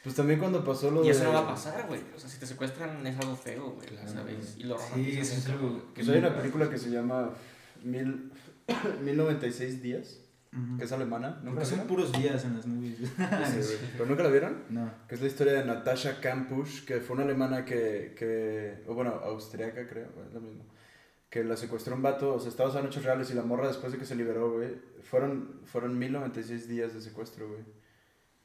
pues 0.02 0.14
también 0.14 0.38
cuando 0.38 0.62
pasó 0.62 0.90
lo 0.90 1.02
Y 1.02 1.06
de... 1.06 1.12
eso 1.12 1.24
no 1.24 1.32
va 1.32 1.38
a 1.40 1.46
pasar, 1.48 1.86
güey. 1.88 2.00
O 2.14 2.18
sea, 2.20 2.28
si 2.28 2.38
te 2.38 2.46
secuestran 2.46 3.06
es 3.06 3.16
algo 3.18 3.34
feo, 3.34 3.70
güey, 3.70 3.86
Claro. 3.88 4.12
¿sabes? 4.12 4.56
Y 4.58 4.64
lo 4.64 4.76
Sí, 4.78 4.84
romantizas 4.90 5.28
eso 5.28 5.38
es 5.38 5.46
algo 5.48 5.78
que 5.94 6.02
Pues 6.02 6.08
hay 6.10 6.18
una 6.18 6.36
película 6.36 6.68
que 6.68 6.76
se 6.76 6.90
llama 6.90 7.30
Mil... 7.82 8.30
1096 9.02 9.82
días, 9.82 10.20
Ujú. 10.52 10.78
que 10.78 10.84
es 10.84 10.92
alemana. 10.92 11.40
¿Nunca 11.42 11.64
son 11.64 11.78
vieron? 11.80 11.86
puros 11.88 12.12
días 12.12 12.44
en 12.44 12.56
las 12.56 12.66
movies. 12.66 12.98
Sí. 12.98 13.76
¿Pero 13.92 14.06
nunca 14.06 14.22
la 14.22 14.30
vieron? 14.30 14.64
no. 14.70 14.90
Que 15.08 15.14
es 15.16 15.20
la 15.20 15.26
historia 15.26 15.52
de 15.54 15.64
Natasha 15.64 16.20
Kampusch, 16.20 16.84
que 16.84 17.00
fue 17.00 17.14
una 17.16 17.24
alemana 17.24 17.64
que, 17.64 18.14
que 18.16 18.82
o 18.86 18.94
bueno, 18.94 19.10
austriaca 19.10 19.86
creo, 19.88 20.08
es 20.26 20.32
lo 20.32 20.40
mismo, 20.40 20.64
que 21.28 21.42
la 21.44 21.56
secuestró 21.56 21.94
un 21.96 22.02
vato, 22.02 22.34
o 22.34 22.40
sea, 22.40 22.48
estaba 22.50 22.78
en 22.78 22.86
hechos 22.86 23.04
reales 23.04 23.30
y 23.30 23.34
la 23.34 23.42
morra 23.42 23.66
después 23.68 23.92
de 23.92 23.98
que 23.98 24.04
se 24.06 24.14
liberó, 24.14 24.52
güey, 24.52 24.70
fueron, 25.02 25.60
fueron 25.64 25.98
1096 25.98 26.68
días 26.68 26.94
de 26.94 27.00
secuestro, 27.00 27.48
güey. 27.48 27.60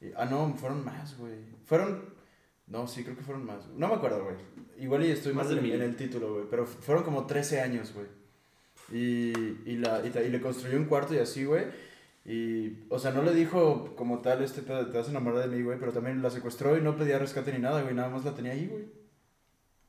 Y- 0.00 0.12
ah, 0.16 0.24
no, 0.24 0.54
fueron 0.56 0.84
más, 0.84 1.16
güey. 1.18 1.34
Fueron, 1.66 2.02
no, 2.66 2.88
sí, 2.88 3.04
creo 3.04 3.16
que 3.16 3.22
fueron 3.22 3.44
más. 3.46 3.68
No 3.76 3.86
me 3.88 3.94
acuerdo, 3.94 4.24
güey. 4.24 4.36
Igual 4.78 5.04
y 5.04 5.10
estoy 5.10 5.32
Más 5.34 5.44
más 5.46 5.50
de 5.54 5.58
en, 5.58 5.62
mil. 5.62 5.74
en 5.74 5.82
el 5.82 5.94
título, 5.94 6.32
güey, 6.34 6.46
pero 6.50 6.66
fueron 6.66 7.04
como 7.04 7.26
13 7.26 7.60
años, 7.60 7.92
güey. 7.94 8.06
Y, 8.90 9.32
y, 9.66 9.76
la, 9.76 10.04
y, 10.06 10.10
ta- 10.10 10.22
y 10.22 10.30
le 10.30 10.40
construyó 10.40 10.76
un 10.76 10.86
cuarto 10.86 11.14
y 11.14 11.18
así, 11.18 11.44
güey. 11.44 11.66
Y, 12.24 12.84
o 12.90 12.98
sea, 12.98 13.12
no 13.12 13.22
le 13.22 13.32
dijo 13.34 13.94
como 13.96 14.20
tal, 14.20 14.42
este 14.42 14.60
de, 14.62 14.84
te 14.86 14.98
vas 14.98 15.08
a 15.08 15.10
enamorar 15.10 15.48
de 15.48 15.56
mí, 15.56 15.62
güey, 15.62 15.78
pero 15.78 15.92
también 15.92 16.22
la 16.22 16.30
secuestró 16.30 16.76
y 16.76 16.82
no 16.82 16.96
pedía 16.96 17.18
rescate 17.18 17.52
ni 17.52 17.58
nada, 17.60 17.82
güey, 17.82 17.94
nada 17.94 18.08
más 18.10 18.24
la 18.24 18.34
tenía 18.34 18.52
ahí, 18.52 18.66
güey. 18.66 18.84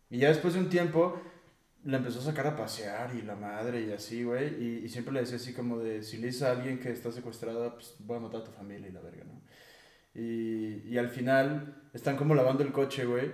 Y 0.09 0.19
ya 0.19 0.29
después 0.29 0.53
de 0.53 0.59
un 0.59 0.69
tiempo, 0.69 1.21
la 1.85 1.97
empezó 1.97 2.19
a 2.19 2.23
sacar 2.23 2.47
a 2.47 2.55
pasear 2.55 3.15
y 3.15 3.21
la 3.23 3.35
madre 3.35 3.81
y 3.81 3.91
así, 3.91 4.23
güey, 4.23 4.63
y, 4.63 4.85
y 4.85 4.89
siempre 4.89 5.13
le 5.13 5.21
decía 5.21 5.37
así 5.37 5.53
como 5.53 5.79
de, 5.79 6.03
si 6.03 6.17
le 6.17 6.27
dices 6.27 6.43
a 6.43 6.51
alguien 6.51 6.79
que 6.79 6.91
está 6.91 7.11
secuestrada, 7.11 7.73
pues 7.73 7.95
voy 7.99 8.17
a 8.17 8.21
matar 8.21 8.41
a 8.41 8.43
tu 8.45 8.51
familia 8.51 8.87
y 8.89 8.91
la 8.91 9.01
verga, 9.01 9.23
¿no? 9.25 9.41
Y, 10.13 10.83
y 10.89 10.97
al 10.97 11.09
final 11.09 11.83
están 11.93 12.17
como 12.17 12.35
lavando 12.35 12.63
el 12.63 12.71
coche, 12.73 13.05
güey, 13.05 13.31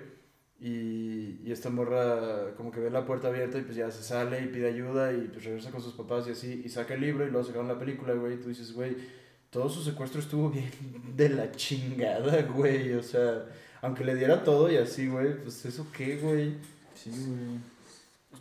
y, 0.60 1.40
y 1.44 1.52
esta 1.52 1.70
morra 1.70 2.56
como 2.56 2.72
que 2.72 2.80
ve 2.80 2.90
la 2.90 3.06
puerta 3.06 3.28
abierta 3.28 3.58
y 3.60 3.62
pues 3.62 3.76
ya 3.76 3.92
se 3.92 4.02
sale 4.02 4.42
y 4.42 4.48
pide 4.48 4.68
ayuda 4.68 5.14
y 5.14 5.28
pues 5.28 5.46
regresa 5.46 5.72
con 5.72 5.82
sus 5.82 5.94
papás 5.94 6.28
y 6.28 6.32
así, 6.32 6.62
y 6.66 6.70
saca 6.70 6.96
el 6.96 7.02
libro 7.02 7.26
y 7.26 7.30
luego 7.30 7.46
sacaron 7.46 7.68
la 7.68 7.78
película, 7.78 8.14
güey, 8.14 8.36
y 8.36 8.38
tú 8.38 8.50
dices, 8.50 8.74
güey, 8.74 8.96
todo 9.50 9.70
su 9.70 9.84
secuestro 9.84 10.20
estuvo 10.20 10.50
bien 10.50 10.72
de 11.16 11.30
la 11.30 11.52
chingada, 11.52 12.42
güey, 12.44 12.94
o 12.94 13.04
sea, 13.04 13.46
aunque 13.82 14.04
le 14.04 14.16
diera 14.16 14.44
todo 14.44 14.72
y 14.72 14.78
así, 14.78 15.08
güey, 15.08 15.42
pues 15.44 15.64
eso 15.66 15.88
qué, 15.96 16.18
güey. 16.18 16.56
Sí, 16.96 17.12
güey. 17.12 17.78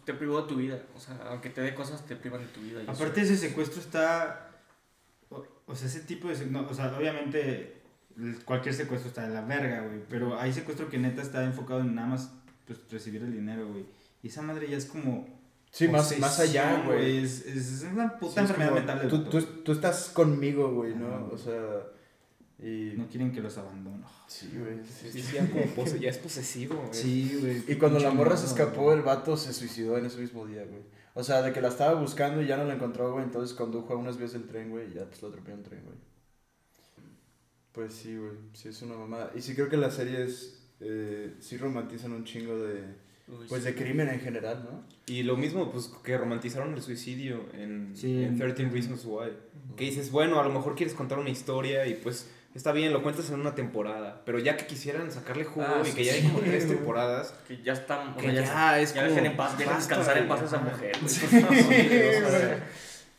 Te 0.05 0.15
privó 0.15 0.43
de 0.43 0.49
tu 0.49 0.57
vida. 0.57 0.81
O 0.97 1.01
sea, 1.01 1.19
aunque 1.29 1.51
te 1.51 1.61
dé 1.61 1.75
cosas, 1.75 2.07
te 2.07 2.17
privan 2.17 2.41
de 2.41 2.47
tu 2.49 2.61
vida. 2.61 2.81
Aparte 2.87 3.23
ese 3.23 3.37
secuestro 3.37 3.81
está... 3.81 4.51
O, 5.31 5.45
o 5.67 5.75
sea, 5.75 5.89
ese 5.89 6.01
tipo 6.01 6.29
de... 6.29 6.47
no, 6.47 6.67
o 6.69 6.75
sea, 6.75 6.97
obviamente 6.97 7.77
cualquier 8.45 8.75
secuestro 8.75 9.09
está 9.09 9.27
de 9.29 9.35
la 9.35 9.43
verga, 9.43 9.83
güey. 9.87 10.01
Pero 10.09 10.39
hay 10.39 10.53
secuestro 10.53 10.89
que 10.89 10.99
neta 10.99 11.23
está 11.23 11.45
enfocado 11.45 11.81
en 11.81 11.95
nada 11.95 12.09
más 12.09 12.33
pues, 12.67 12.79
recibir 12.91 13.23
el 13.23 13.33
dinero, 13.33 13.69
güey. 13.69 13.85
Y 14.23 14.29
esa 14.29 14.43
madre 14.43 14.69
ya 14.71 14.77
es 14.77 14.87
como... 14.87 15.27
Sí, 15.71 15.89
más, 15.89 16.19
más 16.19 16.41
allá, 16.41 16.83
güey. 16.87 17.19
Es, 17.19 17.45
es, 17.45 17.83
es 17.83 17.83
una 17.93 18.19
puta 18.19 18.35
Sí, 18.35 18.41
enfermedad 18.41 18.71
como, 18.71 18.79
mental 18.87 19.09
tú, 19.09 19.25
tú, 19.25 19.43
tú 19.63 19.73
estás 19.73 20.09
conmigo, 20.09 20.73
güey, 20.73 20.95
¿no? 20.95 21.07
Ajá. 21.09 21.25
O 21.31 21.37
sea, 21.37 21.63
y... 22.59 22.95
No 22.97 23.07
quieren 23.09 23.31
que 23.33 23.43
los 23.43 23.59
abandonen. 23.59 24.03
Sí, 24.27 24.51
güey. 24.59 24.79
sí, 24.85 25.21
Sí, 25.21 25.33
ya, 25.35 25.47
como 25.51 25.65
pose- 25.75 25.99
ya 26.01 26.09
es 26.09 26.17
posesivo. 26.19 26.77
güey. 26.77 26.89
Sí, 26.95 27.39
güey. 27.43 27.63
Y 27.69 27.75
cuando 27.77 27.99
la 27.99 28.11
morra 28.11 28.37
se 28.39 28.47
escapó, 28.47 28.93
el 28.95 29.03
vato 29.03 29.37
se 29.37 29.53
suicidó 29.53 29.99
en 29.99 30.07
ese 30.07 30.19
mismo 30.19 30.47
día, 30.47 30.65
güey. 30.65 30.81
O 31.13 31.23
sea, 31.23 31.43
de 31.43 31.53
que 31.53 31.61
la 31.61 31.69
estaba 31.69 32.01
buscando 32.01 32.41
y 32.41 32.47
ya 32.47 32.57
no 32.57 32.65
la 32.65 32.75
encontró, 32.75 33.13
güey. 33.13 33.25
Entonces 33.25 33.55
condujo 33.55 33.93
a 33.93 33.97
unas 33.97 34.17
vías 34.17 34.33
del 34.33 34.45
tren, 34.47 34.71
güey. 34.71 34.91
Y 34.91 34.95
ya 34.95 35.05
pues 35.05 35.21
lo 35.21 35.29
atropelló 35.29 35.57
un 35.57 35.63
tren, 35.63 35.83
güey. 35.85 35.97
Pues 37.77 37.93
sí, 37.95 38.17
güey. 38.17 38.33
Sí, 38.55 38.71
es 38.71 38.83
una 38.83 38.97
mamada. 38.97 39.31
Y 39.37 39.41
sí 39.43 39.55
creo 39.55 39.69
que 39.69 39.77
las 39.77 39.95
series 39.95 40.59
eh, 40.81 41.35
sí 41.41 41.57
romantizan 41.59 42.11
un 42.13 42.25
chingo 42.25 42.57
de... 42.59 42.83
Uy, 43.29 43.45
Pues 43.49 43.63
sí. 43.65 43.69
de 43.71 43.75
crimen 43.77 44.09
en 44.09 44.21
general, 44.21 44.67
¿no? 44.69 44.83
Y 45.07 45.23
lo 45.25 45.37
mismo, 45.37 45.71
pues 45.71 45.91
que 46.03 46.17
romantizaron 46.17 46.73
el 46.75 46.81
suicidio 46.83 47.45
en, 47.55 47.91
Sí, 47.95 48.23
en 48.25 48.31
en- 48.31 48.39
13 48.39 48.71
Reasons 48.71 49.05
Why. 49.05 49.29
Que 49.77 49.85
dices, 49.85 50.11
bueno, 50.11 50.41
a 50.41 50.45
lo 50.45 50.51
mejor 50.51 50.75
quieres 50.75 50.95
contar 50.95 51.19
una 51.19 51.29
historia 51.31 51.87
y 51.87 51.95
pues 51.95 52.29
está 52.55 52.73
bien, 52.73 52.93
lo 52.95 53.03
cuentas 53.03 53.29
en 53.31 53.39
una 53.41 53.55
temporada. 53.55 54.23
Pero 54.25 54.39
ya 54.39 54.57
que 54.57 54.67
quisieran 54.67 55.11
sacarle 55.13 55.45
jugo 55.45 55.67
Ah, 55.69 55.83
y 55.83 55.87
sí, 55.91 55.97
que 55.97 56.05
ya 56.05 56.13
hay 56.15 56.21
sí, 56.23 56.27
como 56.29 56.41
tres 56.41 56.67
temporadas. 56.69 57.35
Que 57.47 57.63
ya 57.63 57.75
están. 57.75 58.11
o 58.15 58.17
Que 58.17 58.31
sea, 58.31 58.33
ya 58.33 58.81
es 58.81 58.95
ya 58.95 59.03
como, 59.03 59.15
dejen 59.15 59.31
en 59.33 59.37
paz, 59.37 59.59
dejen 59.59 59.77
descansar 59.77 60.17
en 60.19 60.29
paz 60.29 60.41
a 60.41 60.45
esa 60.47 60.59
mujer. 60.59 60.97
Sí, 61.07 61.27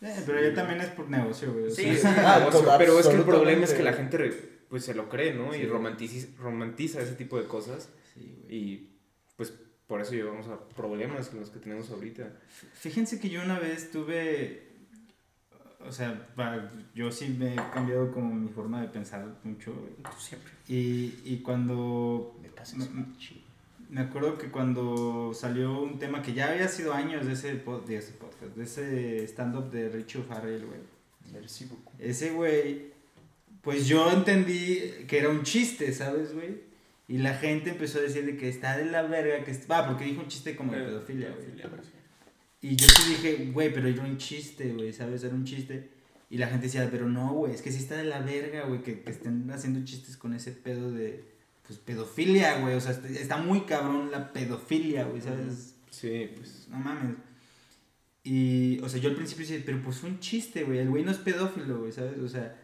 Eh, 0.02 0.24
pero 0.26 0.42
ya 0.42 0.54
también 0.54 0.82
es 0.82 0.90
por 0.90 1.10
negocio, 1.10 1.54
güey. 1.54 1.72
Sí, 1.72 1.96
sí. 1.96 2.08
Ah, 2.18 2.40
negocio, 2.40 2.72
pero 2.78 3.00
es 3.00 3.08
que 3.08 3.16
el 3.16 3.24
problema 3.24 3.64
es 3.66 3.74
que 3.74 3.84
la 3.84 3.94
gente 3.94 4.32
pues 4.70 4.84
se 4.84 4.94
lo 4.94 5.10
cree, 5.10 5.34
¿no? 5.34 5.54
Sí. 5.54 5.62
Y 5.62 5.66
romantiza, 5.66 6.28
romantiza 6.40 7.02
ese 7.02 7.14
tipo 7.14 7.40
de 7.40 7.48
cosas. 7.48 7.90
Sí, 8.14 8.36
güey. 8.44 8.56
Y 8.56 8.90
pues 9.36 9.54
por 9.88 10.02
eso 10.02 10.12
llevamos 10.14 10.48
a 10.48 10.60
problemas 10.70 11.30
con 11.30 11.40
los 11.40 11.50
que 11.50 11.60
tenemos 11.60 11.90
ahorita. 11.90 12.30
Fíjense 12.74 13.20
que 13.20 13.30
yo 13.30 13.42
una 13.42 13.58
vez 13.58 13.90
tuve, 13.90 14.68
o 15.80 15.92
sea, 15.92 16.30
yo 16.94 17.10
sí 17.12 17.36
me 17.40 17.54
he 17.54 17.56
cambiado 17.74 18.12
como 18.12 18.36
mi 18.36 18.50
forma 18.50 18.82
de 18.82 18.90
pensar 18.90 19.26
mucho. 19.44 19.74
siempre. 20.20 20.52
Y, 20.68 21.22
y 21.24 21.42
cuando, 21.44 22.38
Me 22.42 22.50
pasa 22.50 22.76
eso, 22.78 22.90
chido. 23.18 23.47
Me 23.90 24.02
acuerdo 24.02 24.38
que 24.38 24.50
cuando 24.50 25.34
salió 25.34 25.82
un 25.82 26.00
tema 26.00 26.22
que 26.22 26.34
ya 26.34 26.52
había 26.52 26.68
sido 26.68 26.94
años 26.94 27.26
de 27.26 27.34
ese, 27.34 27.64
pod- 27.64 27.86
de 27.86 27.98
ese 27.98 28.12
podcast, 28.14 28.56
de 28.56 28.64
ese 28.64 29.24
stand-up 29.28 29.72
de 29.72 29.90
Richo 29.90 30.24
Farrell, 30.24 30.66
güey. 30.66 30.80
Merci 31.34 31.66
beaucoup. 31.66 31.94
Ese 32.00 32.32
güey, 32.32 32.88
pues 33.62 33.88
yo 33.88 34.12
entendí 34.12 34.80
que 35.08 35.20
era 35.20 35.30
un 35.30 35.44
chiste, 35.44 35.92
¿sabes, 35.94 36.34
güey? 36.34 36.62
Y 37.10 37.20
la 37.20 37.36
gente 37.36 37.70
empezó 37.70 38.00
a 38.00 38.02
decir 38.02 38.26
de 38.26 38.36
que 38.38 38.50
está 38.50 38.78
de 38.78 38.86
la 38.86 39.04
verga, 39.04 39.44
que 39.46 39.58
va, 39.72 39.88
porque 39.88 40.04
dijo 40.06 40.22
un 40.22 40.28
chiste 40.28 40.56
como 40.56 40.74
de 40.74 40.84
pedofilia, 40.84 41.30
güey. 41.30 41.48
Y 42.62 42.76
yo 42.76 42.88
sí 42.88 43.10
dije, 43.12 43.50
güey, 43.54 43.72
pero 43.74 43.88
era 43.88 44.04
un 44.04 44.18
chiste, 44.18 44.74
güey, 44.74 44.92
¿sabes? 44.92 45.24
Era 45.24 45.34
un 45.34 45.46
chiste. 45.46 45.90
Y 46.30 46.38
la 46.38 46.48
gente 46.48 46.66
decía, 46.66 46.88
pero 46.92 47.08
no, 47.08 47.32
güey, 47.34 47.54
es 47.54 47.62
que 47.62 47.72
sí 47.72 47.78
está 47.80 47.96
de 47.96 48.04
la 48.04 48.20
verga, 48.20 48.66
güey, 48.66 48.82
que, 48.84 49.00
que 49.02 49.12
estén 49.12 49.50
haciendo 49.52 49.86
chistes 49.86 50.18
con 50.18 50.34
ese 50.34 50.52
pedo 50.52 50.92
de, 50.92 51.24
pues, 51.68 51.78
pedofilia, 51.80 52.60
güey. 52.60 52.76
O 52.76 52.82
sea, 52.82 52.92
está- 52.94 53.10
está 53.10 53.38
muy 53.38 53.62
cabrón 53.62 54.10
la 54.12 54.32
pedofilia, 54.34 55.04
güey, 55.06 55.22
¿sabes? 55.22 55.76
Sí, 55.92 56.30
pues. 56.36 56.68
No 56.70 56.78
mames. 56.80 57.16
Y, 58.24 58.80
o 58.82 58.90
sea, 58.90 59.00
yo 59.00 59.10
al 59.10 59.16
principio 59.16 59.46
decía, 59.46 59.62
pero 59.66 59.82
pues 59.82 59.98
fue 59.98 60.10
un 60.10 60.20
chiste, 60.20 60.64
güey. 60.64 60.80
El 60.80 60.90
güey 60.90 61.04
no 61.04 61.12
es 61.12 61.18
pedófilo, 61.18 61.80
güey, 61.80 61.92
¿sabes? 61.92 62.18
O 62.20 62.28
sea, 62.28 62.56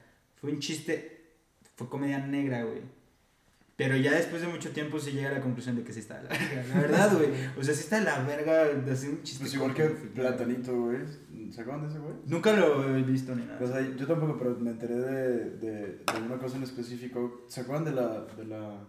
fue 0.42 0.52
un 0.52 0.60
chiste, 0.60 1.22
fue 1.76 1.88
comedia 1.88 2.20
negra, 2.20 2.64
güey. 2.64 2.82
Pero 3.76 3.98
ya 3.98 4.12
después 4.14 4.42
de 4.42 4.48
mucho 4.48 4.70
tiempo 4.70 5.00
se 5.00 5.12
llega 5.14 5.30
a 5.30 5.34
la 5.34 5.42
conclusión 5.42 5.76
de 5.76 5.84
que 5.84 5.92
sí 5.92 6.00
está 6.00 6.22
de 6.22 6.24
la 6.24 6.30
verga, 6.30 6.64
la 6.68 6.82
verdad, 6.82 7.14
güey. 7.18 7.30
O 7.58 7.64
sea, 7.64 7.74
sí 7.74 7.82
está 7.82 8.00
de 8.00 8.06
la 8.06 8.20
verga 8.24 8.66
de 8.66 8.92
hacer 8.92 9.10
un 9.10 9.24
chiste. 9.24 9.44
Pues 9.44 9.54
igual 9.56 9.74
que. 9.74 9.86
Platanito, 9.86 10.80
güey. 10.80 11.00
¿Se 11.52 11.62
acuerdan 11.62 11.84
de 11.84 11.90
ese 11.90 12.00
güey? 12.00 12.14
Nunca 12.28 12.54
lo 12.54 12.96
he 12.96 13.02
visto 13.02 13.36
ni 13.36 13.46
nada. 13.46 13.60
O 13.62 13.68
sea, 13.68 13.82
yo 13.82 14.08
tampoco, 14.08 14.38
pero 14.38 14.56
me 14.60 14.72
enteré 14.72 14.96
de, 14.96 15.50
de, 15.58 15.70
de 15.98 16.22
una 16.24 16.38
cosa 16.38 16.58
en 16.58 16.64
específico. 16.64 17.46
¿Se 17.48 17.62
acuerdan 17.62 17.86
de 17.86 17.92
la, 17.92 18.26
de 18.38 18.46
la, 18.46 18.80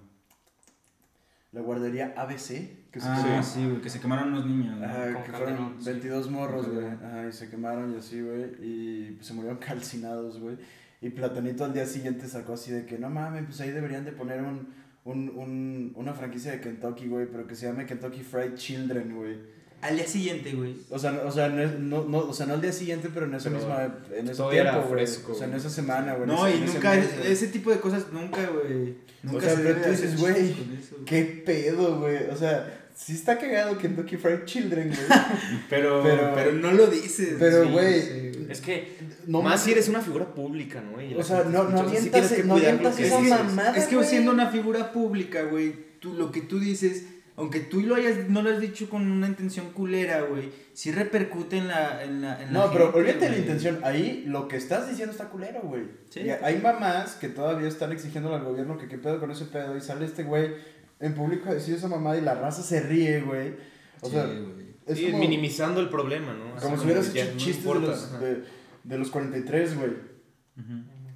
la 1.53 1.61
guardería 1.61 2.15
ABC? 2.17 2.91
Que 2.91 3.01
se 3.01 3.09
ah, 3.09 3.23
quemó? 3.25 3.43
sí, 3.43 3.67
güey, 3.67 3.81
que 3.81 3.91
se 3.91 4.01
quemaron 4.01 4.29
unos 4.29 4.47
niños. 4.47 4.79
¿no? 4.79 4.85
Ajá, 4.85 5.25
que 5.25 5.33
fueron 5.33 5.77
sí. 5.79 5.91
22 5.91 6.31
morros, 6.31 6.69
güey. 6.69 6.87
Ajá, 6.87 7.27
y 7.29 7.33
se 7.33 7.49
quemaron 7.49 7.95
y 7.95 7.97
así, 7.97 8.21
güey. 8.21 8.53
Y 8.61 9.13
pues, 9.13 9.27
se 9.27 9.33
murieron 9.33 9.59
calcinados, 9.59 10.39
güey. 10.39 10.57
Y 11.01 11.11
Platanito 11.11 11.65
al 11.65 11.75
día 11.75 11.87
siguiente 11.87 12.29
sacó 12.29 12.55
así 12.55 12.73
de 12.73 12.87
que, 12.87 12.99
no 12.99 13.11
mames, 13.11 13.45
pues 13.45 13.61
ahí 13.61 13.71
deberían 13.71 14.05
de 14.05 14.13
poner 14.13 14.43
un, 14.43 14.69
un, 15.05 15.29
un, 15.31 15.93
una 15.97 16.15
franquicia 16.15 16.53
de 16.53 16.61
Kentucky, 16.61 17.09
güey, 17.09 17.27
pero 17.31 17.47
que 17.47 17.55
se 17.55 17.67
llame 17.67 17.87
Kentucky 17.87 18.23
Fried 18.23 18.55
Children, 18.55 19.15
güey. 19.15 19.39
Al 19.85 19.97
día 19.97 20.07
siguiente, 20.07 20.53
güey. 20.53 20.77
O 20.91 20.99
sea, 20.99 21.13
no, 21.13 21.23
o 21.29 21.31
sea, 21.31 21.49
no, 21.51 21.63
es- 21.63 21.79
no, 21.79 22.05
no, 22.05 22.19
o 22.19 22.33
sea, 22.33 22.47
no 22.47 22.55
al 22.55 22.63
día 22.63 22.73
siguiente, 22.73 23.11
pero 23.13 23.27
en 23.27 23.35
ese 23.35 23.51
Pero 23.51 23.61
mismo, 23.61 23.77
en 24.17 24.29
ese 24.29 24.37
todavía 24.37 24.71
tiempo, 24.71 24.89
fresco, 24.89 25.33
O 25.33 25.35
sea, 25.35 25.47
en 25.47 25.55
esa 25.55 25.69
semana, 25.71 26.15
güey. 26.15 26.27
No, 26.27 26.47
ese- 26.47 26.57
y 26.57 26.61
nunca, 26.63 26.95
mes, 26.95 27.07
ese 27.27 27.49
tipo 27.49 27.71
de 27.71 27.81
cosas 27.81 28.07
nunca, 28.13 28.47
güey. 28.47 28.95
Nunca 29.23 29.41
sea, 29.47 29.57
se 29.57 29.63
pero 29.63 29.81
tú 29.83 29.91
dices, 29.91 30.19
güey, 30.19 30.53
con 30.53 30.79
eso, 30.79 30.95
güey. 30.95 31.05
¿Qué 31.05 31.43
pedo, 31.45 32.01
güey? 32.01 32.17
O 32.31 32.37
sea, 32.37 32.87
sí 32.95 33.13
está 33.13 33.37
cagado 33.39 33.77
Kentucky 33.77 34.17
Fried 34.17 34.45
Children, 34.47 34.89
güey. 34.89 35.21
Pero, 35.69 36.03
Pero- 36.03 36.33
pero, 36.35 36.53
no 36.53 36.73
lo 36.73 36.87
dices. 36.87 37.37
pero, 37.39 37.65
sí, 37.65 37.71
güey, 37.71 38.01
sí, 38.03 38.47
Es 38.49 38.61
que. 38.61 38.97
No 39.27 39.43
Más 39.43 39.63
si 39.65 39.73
eres 39.73 39.89
una 39.89 40.01
figura 40.01 40.35
pública, 40.35 40.81
¿no? 40.83 41.01
Y 41.03 41.15
O 41.15 41.23
sea, 41.23 41.45
no- 41.45 41.67
te 41.67 41.73
no 41.75 41.81
o 41.81 41.91
sí 41.91 41.97
avientas- 42.11 42.33
que 42.33 42.45
no 42.45 42.55
avientas 42.55 42.97
que 42.97 43.07
esa 43.07 43.21
mamada. 43.21 43.77
Es 43.77 43.85
que 43.87 43.97
güey. 43.97 44.09
siendo 44.09 44.31
una 44.33 44.51
figura 44.51 44.93
pública, 44.93 45.43
güey, 45.43 45.75
tú 46.01 46.13
lo 46.15 46.31
que 46.31 46.41
tú 46.43 46.59
dices, 46.61 47.05
aunque 47.37 47.61
tú 47.61 47.81
lo 47.81 47.97
hayas, 47.97 48.29
no 48.29 48.43
lo 48.43 48.51
has 48.51 48.61
dicho 48.61 48.89
con 48.89 49.11
una 49.11 49.27
intención 49.27 49.71
culera, 49.73 50.23
güey, 50.23 50.51
sí 50.73 50.93
repercute 50.93 51.57
en 51.59 51.69
la, 51.69 52.05
en 52.05 52.23
la, 52.23 52.41
en 52.43 52.53
la 52.53 52.67
No, 52.67 52.73
pero 52.73 52.85
gente, 52.93 52.99
olvídate 52.99 53.19
de 53.21 53.27
la 53.27 53.31
güey. 53.33 53.41
intención. 53.41 53.81
Ahí 53.83 54.25
lo 54.27 54.47
que 54.47 54.57
estás 54.57 54.89
diciendo 54.89 55.13
está 55.13 55.29
culero, 55.31 55.61
güey. 55.63 55.83
Sí. 56.11 56.21
Y 56.21 56.31
hay 56.31 56.59
mamás 56.61 57.17
que 57.17 57.29
todavía 57.29 57.67
están 57.69 57.91
exigiendo 57.93 58.35
al 58.35 58.45
gobierno 58.45 58.79
que 58.79 58.87
qué 58.87 58.99
pedo 58.99 59.19
con 59.19 59.31
ese 59.33 59.47
pedo. 59.47 59.77
Y 59.77 59.81
sale 59.81 60.05
este 60.07 60.23
güey 60.23 60.55
en 61.01 61.15
público 61.15 61.49
a 61.51 61.55
decir 61.55 61.75
esa 61.75 61.89
mamada 61.89 62.17
y 62.17 62.21
la 62.21 62.35
raza 62.37 62.63
se 62.63 62.81
ríe, 62.81 63.21
güey. 63.23 63.55
O 64.01 64.09
sea, 64.09 64.25
güey. 64.27 64.75
es 64.87 64.99
Sí, 64.99 65.07
como, 65.07 65.19
minimizando 65.19 65.81
el 65.81 65.89
problema, 65.89 66.35
¿no? 66.35 66.55
Así 66.55 66.65
como 66.65 66.77
si 66.79 66.85
hubieras 66.85 67.15
hecho 67.15 67.33
no 67.33 67.37
chistes 67.37 67.65
de 67.65 67.81
los, 67.81 68.21
de, 68.21 68.45
de 68.85 68.99
los 68.99 69.11
43, 69.11 69.77
güey. 69.77 69.91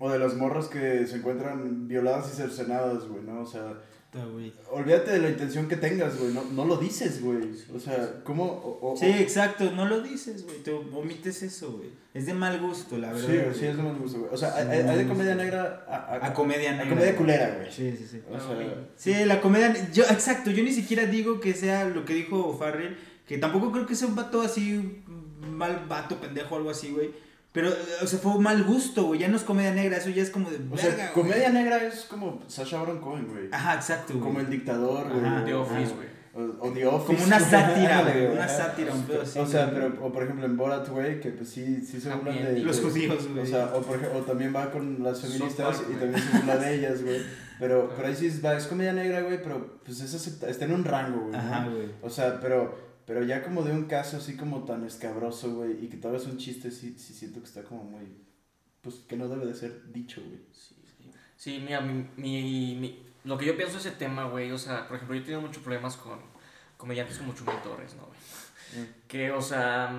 O 0.01 0.11
de 0.11 0.19
las 0.19 0.35
morras 0.35 0.67
que 0.67 1.07
se 1.07 1.17
encuentran 1.17 1.87
violadas 1.89 2.33
y 2.33 2.37
cercenadas, 2.37 3.07
güey, 3.09 3.23
¿no? 3.23 3.41
O 3.41 3.47
sea, 3.47 3.81
Puta, 4.11 4.25
güey. 4.25 4.53
olvídate 4.71 5.11
de 5.13 5.19
la 5.21 5.29
intención 5.31 5.69
que 5.69 5.77
tengas, 5.77 6.19
güey. 6.19 6.33
No, 6.33 6.43
no 6.45 6.65
lo 6.65 6.77
dices, 6.79 7.21
güey. 7.23 7.39
O 7.75 7.79
sea, 7.79 8.23
¿cómo? 8.25 8.45
O, 8.45 8.93
o- 8.93 8.97
Sí, 8.97 9.07
exacto, 9.07 9.71
no 9.73 9.87
lo 9.87 10.01
dices, 10.01 10.45
güey, 10.45 10.59
te 10.63 10.73
omites 10.73 11.43
eso, 11.43 11.73
güey. 11.73 11.91
Es 12.15 12.25
de 12.27 12.33
mal 12.35 12.59
gusto, 12.59 12.97
la 12.97 13.15
Sí, 13.15 13.27
verdad. 13.27 13.45
güey, 13.45 13.59
sí, 13.61 13.67
es 13.67 13.77
de 13.77 13.83
mal 13.83 13.97
gusto, 13.97 14.19
güey. 14.21 14.31
O 14.33 14.37
sea, 14.37 14.53
Sí, 14.53 14.59
hay, 14.71 14.83
de 14.83 14.91
hay 14.91 15.05
comedia 15.07 15.35
negra 15.35 15.85
a, 15.87 16.27
A 16.27 16.33
comedia 16.35 16.71
a 16.71 16.73
negra. 16.73 16.89
comedia 16.89 17.07
güey. 17.13 17.17
culera, 17.19 17.55
güey. 17.57 17.71
Sí, 17.71 17.95
sí, 17.99 18.07
sí. 18.11 18.23
O 18.31 18.39
sea, 18.41 18.87
Sí, 18.97 19.25
la 19.27 19.41
comedia. 19.43 19.75
Yo, 19.93 20.05
exacto, 20.05 20.51
yo 20.51 20.65
ni 20.65 20.73
siquiera 20.73 21.05
digo 21.05 21.39
que 21.41 21.53
sea 21.53 21.85
lo 21.85 22.05
que 22.07 22.15
dijo 22.15 22.57
Farrell, 22.59 22.97
que 23.27 23.37
tampoco 23.37 23.71
creo 23.73 23.87
que 23.87 23.95
sea 23.95 24.09
un 24.09 24.15
vato 24.17 24.41
así, 24.41 24.75
un 25.07 25.55
mal 25.55 25.85
vato, 25.87 26.19
pendejo 26.19 26.55
o 26.55 26.59
algo 26.59 26.71
así, 26.71 26.91
güey. 26.93 27.11
Pero, 27.61 27.75
o 28.03 28.07
sea, 28.07 28.21
fue 28.21 28.39
mal 28.41 28.63
gusto, 28.63 29.03
güey. 29.07 29.19
Ya 29.19 29.27
no 29.27 29.37
es 29.37 29.43
comedia 29.43 29.75
negra, 29.75 29.97
eso 29.97 30.11
ya 30.11 30.23
es 30.23 30.31
como 30.31 30.49
de. 30.49 30.59
o 30.59 30.61
verga, 30.77 30.81
sea, 30.81 30.95
güey. 30.95 31.13
comedia 31.13 31.49
negra 31.49 31.83
es 31.83 32.05
como 32.05 32.41
Sasha 32.47 32.79
Baron 32.79 33.01
Cohen, 33.01 33.27
güey. 33.27 33.49
Ajá, 33.51 33.75
exacto, 33.75 34.13
güey. 34.13 34.25
Como 34.25 34.39
el 34.39 34.49
dictador, 34.49 35.09
güey. 35.13 35.25
Ajá. 35.25 35.45
The 35.45 35.55
Office, 35.55 35.95
güey. 35.97 36.07
O, 36.35 36.69
o 36.69 36.73
The 36.73 36.87
Office. 36.87 37.15
Como 37.15 37.27
una 37.27 37.41
sátira, 37.41 38.03
güey. 38.03 38.27
Una 38.27 38.47
sátira, 38.47 38.95
un 38.95 39.03
pedo 39.03 39.23
así. 39.23 39.41
O 39.41 39.47
sea, 39.47 39.73
pero, 39.73 39.87
o 40.01 40.13
por 40.13 40.23
ejemplo 40.23 40.47
en 40.47 40.57
Borat, 40.57 40.89
güey, 40.89 41.19
que 41.21 41.31
pues 41.31 41.49
sí, 41.49 41.85
sí 41.85 42.01
se 42.01 42.15
burlan 42.15 42.37
de... 42.45 42.61
Los 42.61 42.81
judíos, 42.81 43.27
güey. 43.29 43.43
O 43.43 43.47
sea, 43.47 43.73
o, 43.75 43.81
por 43.83 43.97
o 43.97 44.21
también 44.21 44.55
va 44.55 44.71
con 44.71 45.03
las 45.03 45.21
feministas 45.21 45.79
Park, 45.79 45.87
y 45.91 45.95
también 45.95 46.23
se 46.23 46.39
burla 46.39 46.57
de 46.59 46.75
ellas, 46.77 47.03
güey. 47.03 47.23
Pero, 47.59 47.93
pero 47.97 48.07
ahí 48.07 48.15
sí 48.15 48.27
es, 48.29 48.45
va, 48.45 48.57
es 48.57 48.69
comedia 48.69 48.93
negra, 48.93 49.23
güey, 49.23 49.43
pero 49.43 49.81
pues 49.85 50.01
es 50.01 50.15
acepta- 50.15 50.49
está 50.49 50.65
en 50.67 50.75
un 50.75 50.85
rango, 50.85 51.23
güey. 51.27 51.35
Ajá, 51.35 51.67
güey. 51.69 51.91
O 52.03 52.09
sea, 52.09 52.39
pero, 52.41 52.88
pero 53.09 53.25
ya 53.25 53.43
como 53.43 53.63
de 53.63 53.73
un 53.73 53.87
caso 53.87 54.19
así 54.19 54.37
como 54.37 54.65
tan 54.65 54.85
escabroso, 54.85 55.53
güey, 55.55 55.85
y 55.85 55.89
que 55.89 55.97
todavía 55.97 56.21
es 56.23 56.29
un 56.31 56.37
chiste, 56.39 56.71
sí, 56.71 56.95
sí 56.99 57.15
siento 57.15 57.41
que 57.41 57.47
está 57.47 57.63
como 57.65 57.83
muy... 57.83 58.03
Pues 58.83 58.97
que 59.09 59.17
no 59.17 59.29
debe 59.29 59.47
de 59.47 59.55
ser 59.55 59.91
dicho, 59.93 60.21
güey. 60.25 60.41
Sí, 60.53 60.77
sí. 60.85 61.11
Sí, 61.37 61.59
mira, 61.65 61.81
mi, 61.81 62.07
mi, 62.17 62.77
mi- 62.77 63.03
lo 63.25 63.37
que 63.39 63.47
yo 63.47 63.57
pienso 63.57 63.75
de 63.75 63.81
ese 63.81 63.91
tema, 63.93 64.27
güey, 64.27 64.53
o 64.53 64.59
sea, 64.59 64.87
por 64.87 64.97
ejemplo, 64.97 65.17
yo 65.17 65.23
he 65.23 65.25
tenido 65.25 65.41
muchos 65.41 65.63
problemas 65.63 65.97
con 65.97 66.21
comediantes 66.77 67.19
como 67.19 67.35
Chumel 67.35 67.61
Torres, 67.63 67.95
¿no, 67.97 68.07
güey? 68.07 68.19
Mm. 68.87 68.89
Que, 69.09 69.31
o 69.33 69.43
sea, 69.43 69.91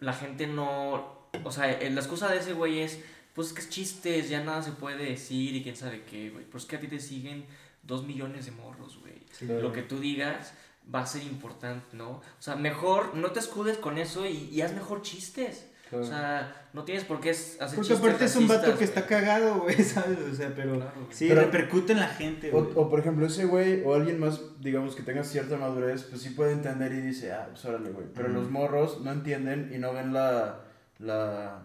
la 0.00 0.12
gente 0.12 0.46
no. 0.46 1.28
O 1.44 1.50
sea, 1.52 1.70
el- 1.72 1.94
la 1.94 2.00
excusa 2.00 2.28
de 2.30 2.38
ese 2.38 2.52
güey 2.54 2.80
es, 2.80 3.00
pues 3.34 3.48
es 3.48 3.52
que 3.54 3.60
es 3.60 3.70
chistes, 3.70 4.28
ya 4.28 4.42
nada 4.44 4.62
se 4.62 4.72
puede 4.72 5.04
decir 5.04 5.54
y 5.56 5.62
quién 5.62 5.76
sabe 5.76 6.02
qué, 6.04 6.30
güey. 6.30 6.44
Pero 6.44 6.58
es 6.58 6.64
que 6.66 6.76
a 6.76 6.80
ti 6.80 6.88
te 6.88 7.00
siguen 7.00 7.46
dos 7.82 8.04
millones 8.04 8.44
de 8.46 8.50
morros, 8.52 8.98
güey. 9.00 9.14
Claro. 9.38 9.62
Lo 9.62 9.72
que 9.72 9.82
tú 9.82 9.98
digas 10.00 10.52
va 10.94 11.00
a 11.02 11.06
ser 11.06 11.22
importante, 11.24 11.96
¿no? 11.96 12.10
O 12.10 12.22
sea, 12.38 12.56
mejor 12.56 13.14
no 13.14 13.30
te 13.32 13.40
escudes 13.40 13.76
con 13.78 13.98
eso 13.98 14.26
y, 14.26 14.48
y 14.50 14.62
haz 14.62 14.72
mejor 14.74 15.02
chistes. 15.02 15.66
O 15.90 16.02
sea, 16.04 16.68
no 16.74 16.84
tienes 16.84 17.04
por 17.04 17.18
qué 17.18 17.30
hacer 17.30 17.56
Porque 17.58 17.76
chistes 17.80 17.98
aparte 17.98 18.24
es 18.26 18.36
un 18.36 18.46
vato 18.46 18.76
que 18.76 18.84
está 18.84 19.06
cagado, 19.06 19.60
güey, 19.60 19.74
¿sabes? 19.82 20.18
O 20.18 20.34
sea, 20.34 20.52
pero 20.54 20.74
Claro, 20.74 20.92
sí, 21.10 21.28
Pero- 21.28 21.40
repercute 21.40 21.92
en 21.94 22.00
la 22.00 22.08
gente, 22.08 22.50
O, 22.52 22.62
güey. 22.62 22.72
o, 22.76 22.90
por 22.90 23.00
ejemplo, 23.00 23.24
ese 23.24 23.46
güey 23.46 23.82
o 23.86 23.94
alguien 23.94 24.18
más, 24.20 24.38
digamos, 24.60 24.94
que 24.94 25.02
tenga 25.02 25.24
cierta 25.24 25.56
madurez, 25.56 26.02
pues 26.02 26.20
sí 26.20 26.30
puede 26.30 26.52
entender 26.52 26.92
y 26.92 27.00
dice, 27.00 27.32
ah, 27.32 27.46
pues 27.50 27.64
órale, 27.64 27.88
güey. 27.90 28.06
Pero 28.14 28.28
los 28.28 28.50
morros 28.50 29.00
no 29.00 29.10
entienden 29.12 29.70
y 29.74 29.78
no 29.78 29.94
ven 29.94 30.12
la, 30.12 30.60
la, 30.98 31.62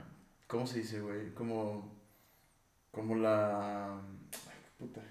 ¿cómo 0.47 0.67
se 0.67 0.79
dice, 0.79 1.01
güey? 1.01 1.33
Como, 1.33 1.93
como 2.91 3.15
la, 3.15 3.89
ay, 3.93 4.57
qué 4.63 4.69
puta. 4.85 5.01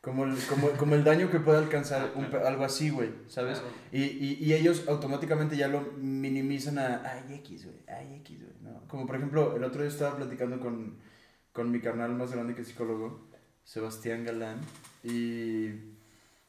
Como 0.00 0.24
el, 0.24 0.34
como, 0.46 0.70
como 0.70 0.94
el 0.94 1.04
daño 1.04 1.30
que 1.30 1.40
puede 1.40 1.58
alcanzar 1.58 2.12
un 2.14 2.24
algo 2.24 2.64
así, 2.64 2.88
güey, 2.88 3.10
¿sabes? 3.26 3.58
Claro. 3.58 3.74
Y, 3.92 4.02
y, 4.02 4.38
y 4.40 4.54
ellos 4.54 4.88
automáticamente 4.88 5.58
ya 5.58 5.68
lo 5.68 5.82
minimizan 5.98 6.78
a, 6.78 7.02
ay, 7.04 7.34
X, 7.34 7.66
güey, 7.66 7.76
ay, 7.86 8.14
X, 8.20 8.40
güey, 8.40 8.54
¿no? 8.62 8.80
Como 8.88 9.06
por 9.06 9.16
ejemplo, 9.16 9.54
el 9.56 9.62
otro 9.62 9.82
día 9.82 9.90
estaba 9.90 10.16
platicando 10.16 10.58
con, 10.58 10.96
con 11.52 11.70
mi 11.70 11.80
carnal 11.80 12.14
más 12.14 12.32
grande 12.32 12.54
que 12.54 12.62
es 12.62 12.68
psicólogo, 12.68 13.28
Sebastián 13.64 14.24
Galán, 14.24 14.60
y, 15.04 15.66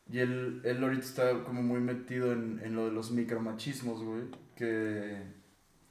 y 0.09 0.19
él, 0.19 0.61
él 0.63 0.81
ahorita 0.81 1.03
está 1.03 1.43
como 1.43 1.61
muy 1.61 1.81
metido 1.81 2.31
en, 2.31 2.61
en 2.63 2.73
lo 2.73 2.85
de 2.85 2.91
los 2.93 3.11
micromachismos, 3.11 4.01
güey, 4.01 4.23
que, 4.55 5.23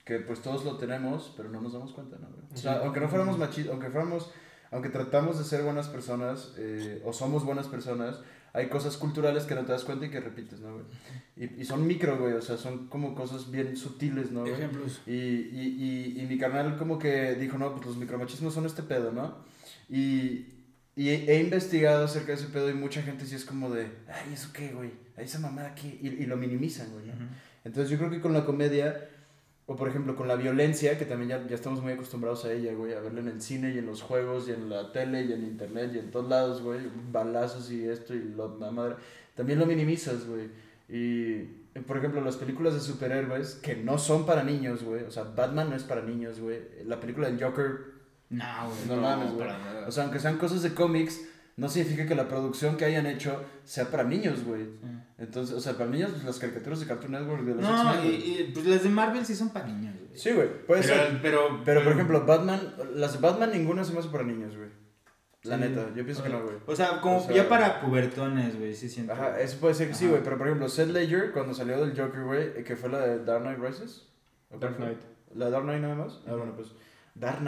que 0.06 0.18
pues 0.20 0.40
todos 0.40 0.64
lo 0.64 0.78
tenemos, 0.78 1.34
pero 1.36 1.50
no 1.50 1.60
nos 1.60 1.74
damos 1.74 1.92
cuenta, 1.92 2.16
¿no, 2.18 2.28
güey? 2.28 2.42
O 2.54 2.56
sea, 2.56 2.78
aunque 2.78 3.00
no 3.00 3.08
fuéramos 3.10 3.36
machistas, 3.36 3.72
aunque 3.72 3.90
fuéramos, 3.90 4.32
aunque 4.70 4.88
tratamos 4.88 5.38
de 5.38 5.44
ser 5.44 5.62
buenas 5.62 5.88
personas, 5.88 6.54
eh, 6.58 7.02
o 7.04 7.12
somos 7.12 7.44
buenas 7.44 7.66
personas, 7.66 8.20
hay 8.52 8.68
cosas 8.68 8.96
culturales 8.96 9.44
que 9.44 9.54
no 9.54 9.64
te 9.64 9.72
das 9.72 9.84
cuenta 9.84 10.06
y 10.06 10.10
que 10.10 10.20
repites, 10.20 10.60
¿no, 10.60 10.72
güey? 10.74 10.84
Y, 11.36 11.62
y 11.62 11.64
son 11.64 11.86
micro, 11.86 12.18
güey, 12.18 12.34
o 12.34 12.42
sea, 12.42 12.56
son 12.56 12.88
como 12.88 13.14
cosas 13.14 13.50
bien 13.50 13.76
sutiles, 13.76 14.32
¿no, 14.32 14.40
güey? 14.40 14.52
Ejemplos. 14.54 15.00
Y, 15.06 15.12
y, 15.12 16.14
y, 16.16 16.20
y 16.20 16.26
mi 16.26 16.36
carnal 16.38 16.76
como 16.76 16.98
que 16.98 17.34
dijo, 17.36 17.58
no, 17.58 17.72
pues 17.74 17.86
los 17.86 17.96
micromachismos 17.96 18.52
son 18.52 18.66
este 18.66 18.82
pedo, 18.82 19.12
¿no? 19.12 19.38
Y, 19.88 20.46
y 20.96 21.10
he, 21.10 21.32
he 21.32 21.40
investigado 21.40 22.04
acerca 22.04 22.28
de 22.28 22.34
ese 22.34 22.46
pedo 22.46 22.70
y 22.70 22.74
mucha 22.74 23.02
gente 23.02 23.24
sí 23.24 23.34
es 23.36 23.44
como 23.44 23.70
de, 23.70 23.84
ay, 24.08 24.34
¿eso 24.34 24.50
qué, 24.52 24.72
güey? 24.72 24.90
Esa 25.16 25.38
mamada 25.38 25.74
qué. 25.74 25.98
Y, 26.00 26.08
y 26.08 26.26
lo 26.26 26.36
minimizan, 26.36 26.90
güey. 26.92 27.06
¿no? 27.06 27.14
Entonces 27.64 27.90
yo 27.90 27.98
creo 27.98 28.10
que 28.10 28.20
con 28.20 28.32
la 28.32 28.44
comedia, 28.44 29.09
o 29.72 29.76
por 29.76 29.88
ejemplo 29.88 30.16
con 30.16 30.26
la 30.26 30.34
violencia, 30.34 30.98
que 30.98 31.04
también 31.04 31.28
ya, 31.28 31.46
ya 31.46 31.54
estamos 31.54 31.80
muy 31.80 31.92
acostumbrados 31.92 32.44
a 32.44 32.52
ella, 32.52 32.72
güey, 32.74 32.92
a 32.92 32.98
verla 32.98 33.20
en 33.20 33.28
el 33.28 33.40
cine 33.40 33.70
y 33.72 33.78
en 33.78 33.86
los 33.86 34.02
juegos 34.02 34.48
y 34.48 34.50
en 34.50 34.68
la 34.68 34.90
tele 34.90 35.22
y 35.22 35.32
en 35.32 35.44
internet 35.44 35.92
y 35.94 35.98
en 36.00 36.10
todos 36.10 36.28
lados, 36.28 36.60
güey, 36.60 36.80
balazos 37.12 37.70
y 37.70 37.86
esto 37.86 38.12
y 38.12 38.18
lo, 38.36 38.58
la 38.58 38.72
madre, 38.72 38.96
también 39.36 39.60
lo 39.60 39.66
minimizas, 39.66 40.26
güey. 40.26 40.48
Y, 40.88 41.34
eh, 41.76 41.82
por 41.86 41.98
ejemplo, 41.98 42.20
las 42.20 42.34
películas 42.36 42.74
de 42.74 42.80
superhéroes, 42.80 43.54
que 43.62 43.76
no 43.76 43.96
son 43.96 44.26
para 44.26 44.42
niños, 44.42 44.82
güey, 44.82 45.04
o 45.04 45.10
sea, 45.12 45.22
Batman 45.22 45.70
no 45.70 45.76
es 45.76 45.84
para 45.84 46.02
niños, 46.02 46.40
güey, 46.40 46.58
la 46.84 46.98
película 46.98 47.30
del 47.30 47.40
Joker, 47.40 47.70
No, 48.28 48.44
güey. 48.66 48.88
no, 48.88 48.96
mames, 49.00 49.32
güey. 49.34 49.38
para 49.46 49.56
nada. 49.56 49.86
O 49.86 49.92
sea, 49.92 50.02
aunque 50.02 50.18
sean 50.18 50.36
cosas 50.38 50.62
de 50.62 50.74
cómics, 50.74 51.20
no 51.56 51.68
significa 51.68 52.06
que 52.06 52.14
la 52.14 52.28
producción 52.28 52.76
que 52.76 52.84
hayan 52.86 53.06
hecho 53.06 53.42
sea 53.64 53.86
para 53.90 54.04
niños, 54.04 54.44
güey. 54.44 54.66
Entonces, 55.18 55.54
o 55.54 55.60
sea, 55.60 55.74
para 55.74 55.90
niños, 55.90 56.10
pues, 56.12 56.24
las 56.24 56.38
caricaturas 56.38 56.80
de 56.80 56.86
Cartoon 56.86 57.12
Network 57.12 57.42
de 57.44 57.54
los 57.54 57.62
No, 57.62 57.92
X-Men, 57.94 58.06
y, 58.06 58.14
y, 58.40 58.50
pues 58.54 58.64
las 58.66 58.82
de 58.82 58.88
Marvel 58.88 59.26
sí 59.26 59.34
son 59.34 59.50
para 59.50 59.66
niños, 59.66 59.94
güey. 59.94 60.08
Sí, 60.18 60.32
güey, 60.32 60.48
puede 60.66 60.82
pero, 60.82 60.94
ser. 60.94 61.18
pero, 61.22 61.60
Pero, 61.64 61.84
por 61.84 61.92
ejemplo, 61.92 62.24
Batman, 62.24 62.74
las 62.94 63.12
de 63.12 63.18
Batman 63.18 63.50
ninguna 63.52 63.84
se 63.84 63.92
me 63.92 63.98
hace 63.98 64.08
para 64.08 64.24
niños, 64.24 64.56
güey. 64.56 64.70
La 65.42 65.56
Sí. 65.56 65.62
neta, 65.62 65.86
yo 65.94 66.04
pienso 66.04 66.22
que 66.22 66.28
no, 66.28 66.42
güey. 66.42 66.56
O 66.66 66.76
sea, 66.76 67.00
como 67.00 67.18
O 67.18 67.20
sea- 67.26 67.34
ya 67.34 67.48
para 67.48 67.80
pubertones, 67.80 68.58
güey, 68.58 68.74
sí 68.74 68.88
siento. 68.88 69.12
Ajá, 69.12 69.38
eso 69.40 69.58
puede 69.58 69.74
ser 69.74 69.88
que 69.88 69.94
sí, 69.94 70.06
güey. 70.06 70.22
Pero, 70.22 70.36
por 70.38 70.46
ejemplo, 70.46 70.68
Seth 70.68 70.90
Ledger, 70.90 71.32
cuando 71.32 71.54
salió 71.54 71.84
del 71.84 71.98
Joker, 71.98 72.24
güey, 72.24 72.42
eh, 72.56 72.64
que 72.64 72.76
fue 72.76 72.90
la 72.90 73.00
de 73.00 73.24
Dark 73.24 73.42
Knight 73.42 73.58
Rises. 73.58 74.06
¿O 74.50 74.58
Dark? 74.58 74.76
Knight. 74.76 74.98
¿La 75.34 75.46
de 75.46 75.50
Dark 75.50 75.64
Knight 75.64 75.80
nada 75.82 75.94
más? 75.94 76.20
Ah, 76.26 76.34
bueno, 76.34 76.52
pues. 76.56 76.72
Dark. 77.20 77.38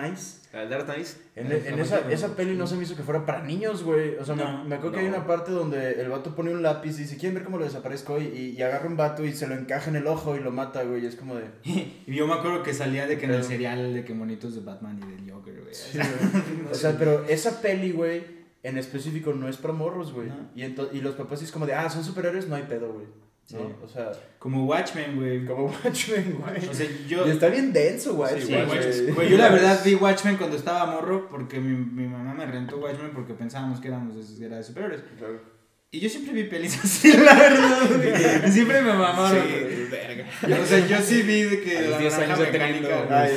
Ah, 0.52 0.64
Dark 0.66 0.84
Knight. 0.84 1.06
En, 1.34 1.50
en 1.50 1.76
la 1.78 1.82
esa, 1.82 2.10
esa 2.10 2.36
peli 2.36 2.54
no 2.54 2.66
se 2.66 2.76
me 2.76 2.82
hizo 2.82 2.94
que 2.94 3.02
fuera 3.02 3.24
para 3.24 3.42
niños, 3.42 3.82
güey. 3.82 4.16
O 4.16 4.24
sea, 4.24 4.34
me- 4.34 4.44
No, 4.44 4.64
me, 4.64 4.74
acuerdo 4.76 4.92
que 4.96 5.00
hay 5.00 5.06
una 5.06 5.26
parte 5.26 5.50
donde 5.50 5.92
el 6.00 6.08
vato 6.10 6.34
pone 6.34 6.50
un 6.52 6.62
lápiz 6.62 6.98
y 6.98 7.02
dice, 7.04 7.16
¿quieren 7.16 7.34
ver 7.34 7.44
cómo 7.44 7.56
lo 7.58 7.64
desaparezco? 7.64 8.20
Y, 8.20 8.26
y, 8.26 8.50
y 8.58 8.62
agarra 8.62 8.86
un 8.86 8.96
vato 8.98 9.24
y 9.24 9.32
se 9.32 9.46
lo 9.46 9.54
encaja 9.54 9.88
en 9.88 9.96
el 9.96 10.06
ojo 10.06 10.36
y 10.36 10.40
lo 10.40 10.50
mata, 10.50 10.82
güey. 10.82 11.06
Es 11.06 11.16
como 11.16 11.36
de... 11.36 11.46
Y 11.64 12.14
yo 12.14 12.26
me 12.26 12.34
acuerdo 12.34 12.62
que 12.62 12.74
salía 12.74 13.06
de 13.06 13.16
que 13.16 13.24
en 13.24 13.30
el 13.30 13.36
Pero- 13.38 13.48
serial 13.48 13.94
de 13.94 14.04
que 14.04 14.12
monitos 14.14 14.54
de 14.54 14.60
Batman 14.60 15.00
y 15.02 15.10
del 15.22 15.32
Joker, 15.32 15.60
güey. 15.62 15.74
Sí, 15.74 15.98
güey. 15.98 16.68
O 16.70 16.74
sea, 16.74 16.96
pero 16.98 17.24
esa 17.24 17.62
peli, 17.62 17.92
güey, 17.92 18.24
en 18.62 18.76
específico 18.76 19.32
no 19.32 19.48
es 19.48 19.56
para 19.56 19.72
morros, 19.72 20.12
güey. 20.12 20.28
No. 20.28 20.50
Y, 20.54 20.64
y 20.98 21.00
los 21.00 21.14
papás 21.14 21.42
es 21.42 21.50
como 21.50 21.64
de, 21.66 21.74
ah, 21.74 21.88
son 21.88 22.04
superhéroes, 22.04 22.46
no 22.48 22.56
hay 22.56 22.64
pedo, 22.64 22.92
güey. 22.92 23.06
¿No? 23.52 23.70
O 23.84 23.88
sea, 23.88 24.12
Como 24.38 24.66
Watchmen, 24.66 25.16
güey. 25.16 25.44
como 25.44 25.66
Watchmen, 25.66 26.38
güey. 26.40 26.68
O 26.68 26.74
sea, 26.74 26.86
yo... 27.06 27.26
Y 27.26 27.30
está 27.30 27.48
bien 27.48 27.72
denso, 27.72 28.14
güey. 28.14 28.40
Sí, 28.40 28.54
Sí, 28.92 29.12
güey, 29.12 29.30
yo 29.30 29.36
la 29.36 29.48
verdad 29.50 29.80
vi 29.84 29.94
Watchmen 29.94 30.36
cuando 30.36 30.56
estaba 30.56 30.86
morro 30.86 31.28
porque 31.28 31.60
mi, 31.60 31.74
mi 31.76 32.08
mamá 32.08 32.34
me 32.34 32.46
rentó 32.46 32.78
Watchmen 32.78 33.10
porque 33.12 33.34
pensábamos 33.34 33.80
que 33.80 33.88
éramos 33.88 34.38
de, 34.38 34.48
de 34.48 34.62
superhéroes. 34.62 35.02
Claro. 35.18 35.51
Y 35.94 36.00
yo 36.00 36.08
siempre 36.08 36.32
vi 36.32 36.44
pelis 36.44 36.78
así, 36.82 37.12
la 37.12 37.34
verdad. 37.34 38.50
Siempre 38.50 38.80
me 38.80 38.94
mamaron. 38.94 39.42
Sí, 39.46 39.88
verga. 39.90 40.24
Yo- 40.48 40.62
o 40.62 40.66
sea, 40.66 40.86
yo 40.86 40.96
sí 41.04 41.20
vi 41.20 41.42
de 41.42 41.60
que 41.60 41.76
A 41.76 41.80
los 41.82 41.90
la 41.90 41.98
10 41.98 42.12
naranja 42.14 42.34
años 42.34 42.48
teniendo-. 42.50 42.88
Ah, 43.10 43.28
yo 43.28 43.36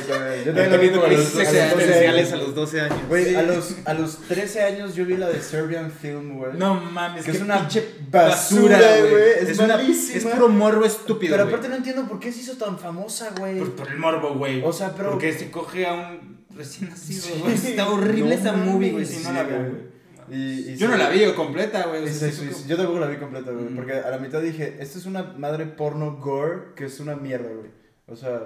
también. 0.54 0.70
Lo 0.72 0.78
vi 0.78 0.88
a 0.88 0.90
los- 0.90 1.04
crisis 1.04 1.34
a 1.36 1.38
los 1.38 1.52
12 1.52 1.60
existenciales 1.60 2.32
a 2.32 2.34
años. 2.34 2.46
los 2.46 2.54
12 2.54 2.80
años. 2.80 2.98
Güey, 3.10 3.24
Sí. 3.26 3.34
a 3.34 3.42
los, 3.42 3.74
a 3.84 3.92
los 3.92 4.18
13 4.28 4.62
años 4.62 4.94
yo 4.94 5.04
vi 5.04 5.18
la 5.18 5.28
de 5.28 5.42
Serbian 5.42 5.90
Film, 5.92 6.38
güey. 6.38 6.52
No 6.56 6.76
mames, 6.76 7.26
Que 7.26 7.32
es 7.32 7.40
una 7.42 7.58
pinche 7.58 7.84
basura, 8.10 8.78
güey. 8.78 9.50
Es, 9.50 9.58
una- 9.58 9.76
malísima. 9.76 10.16
Es 10.16 10.24
puro 10.24 10.48
morbo 10.48 10.86
estúpido, 10.86 11.32
Pero 11.36 11.48
aparte 11.48 11.68
no 11.68 11.74
entiendo 11.76 12.08
por 12.08 12.18
qué 12.20 12.32
se 12.32 12.40
hizo 12.40 12.54
tan 12.56 12.78
famosa, 12.78 13.34
güey. 13.38 13.58
Por, 13.58 13.76
por 13.76 13.88
el 13.88 13.98
morbo, 13.98 14.34
güey. 14.34 14.62
O 14.64 14.72
sea, 14.72 14.94
pero- 14.96 15.10
Porque 15.10 15.34
se 15.34 15.50
coge 15.50 15.84
a 15.86 15.92
un 15.92 16.38
recién 16.56 16.88
nacido, 16.88 17.20
Sí. 17.22 17.34
güey. 17.38 17.54
Está 17.54 17.90
horrible 17.90 18.34
No 18.34 18.40
esa 18.40 18.52
movie, 18.52 18.92
güey, 18.92 19.04
si 19.04 19.22
no 19.22 19.32
la 19.34 19.42
veo, 19.42 19.58
güey. 19.58 19.95
Y- 20.30 20.70
y 20.72 20.76
Yo 20.76 20.86
sí. 20.86 20.92
no 20.92 20.96
la 20.98 21.08
vi 21.10 21.24
completa, 21.34 21.86
güey. 21.86 22.04
Yo 22.66 22.76
tampoco 22.76 22.98
la 23.00 23.06
vi 23.06 23.16
completa, 23.16 23.50
güey. 23.52 23.66
Mm. 23.66 23.76
Porque 23.76 23.92
a 23.94 24.10
la 24.10 24.18
mitad 24.18 24.40
dije, 24.40 24.76
esta 24.80 24.98
es 24.98 25.06
una 25.06 25.22
madre 25.22 25.66
porno 25.66 26.16
gore 26.16 26.74
que 26.74 26.86
es 26.86 27.00
una 27.00 27.16
mierda, 27.16 27.48
güey. 27.50 27.70
O 28.08 28.16
sea, 28.16 28.40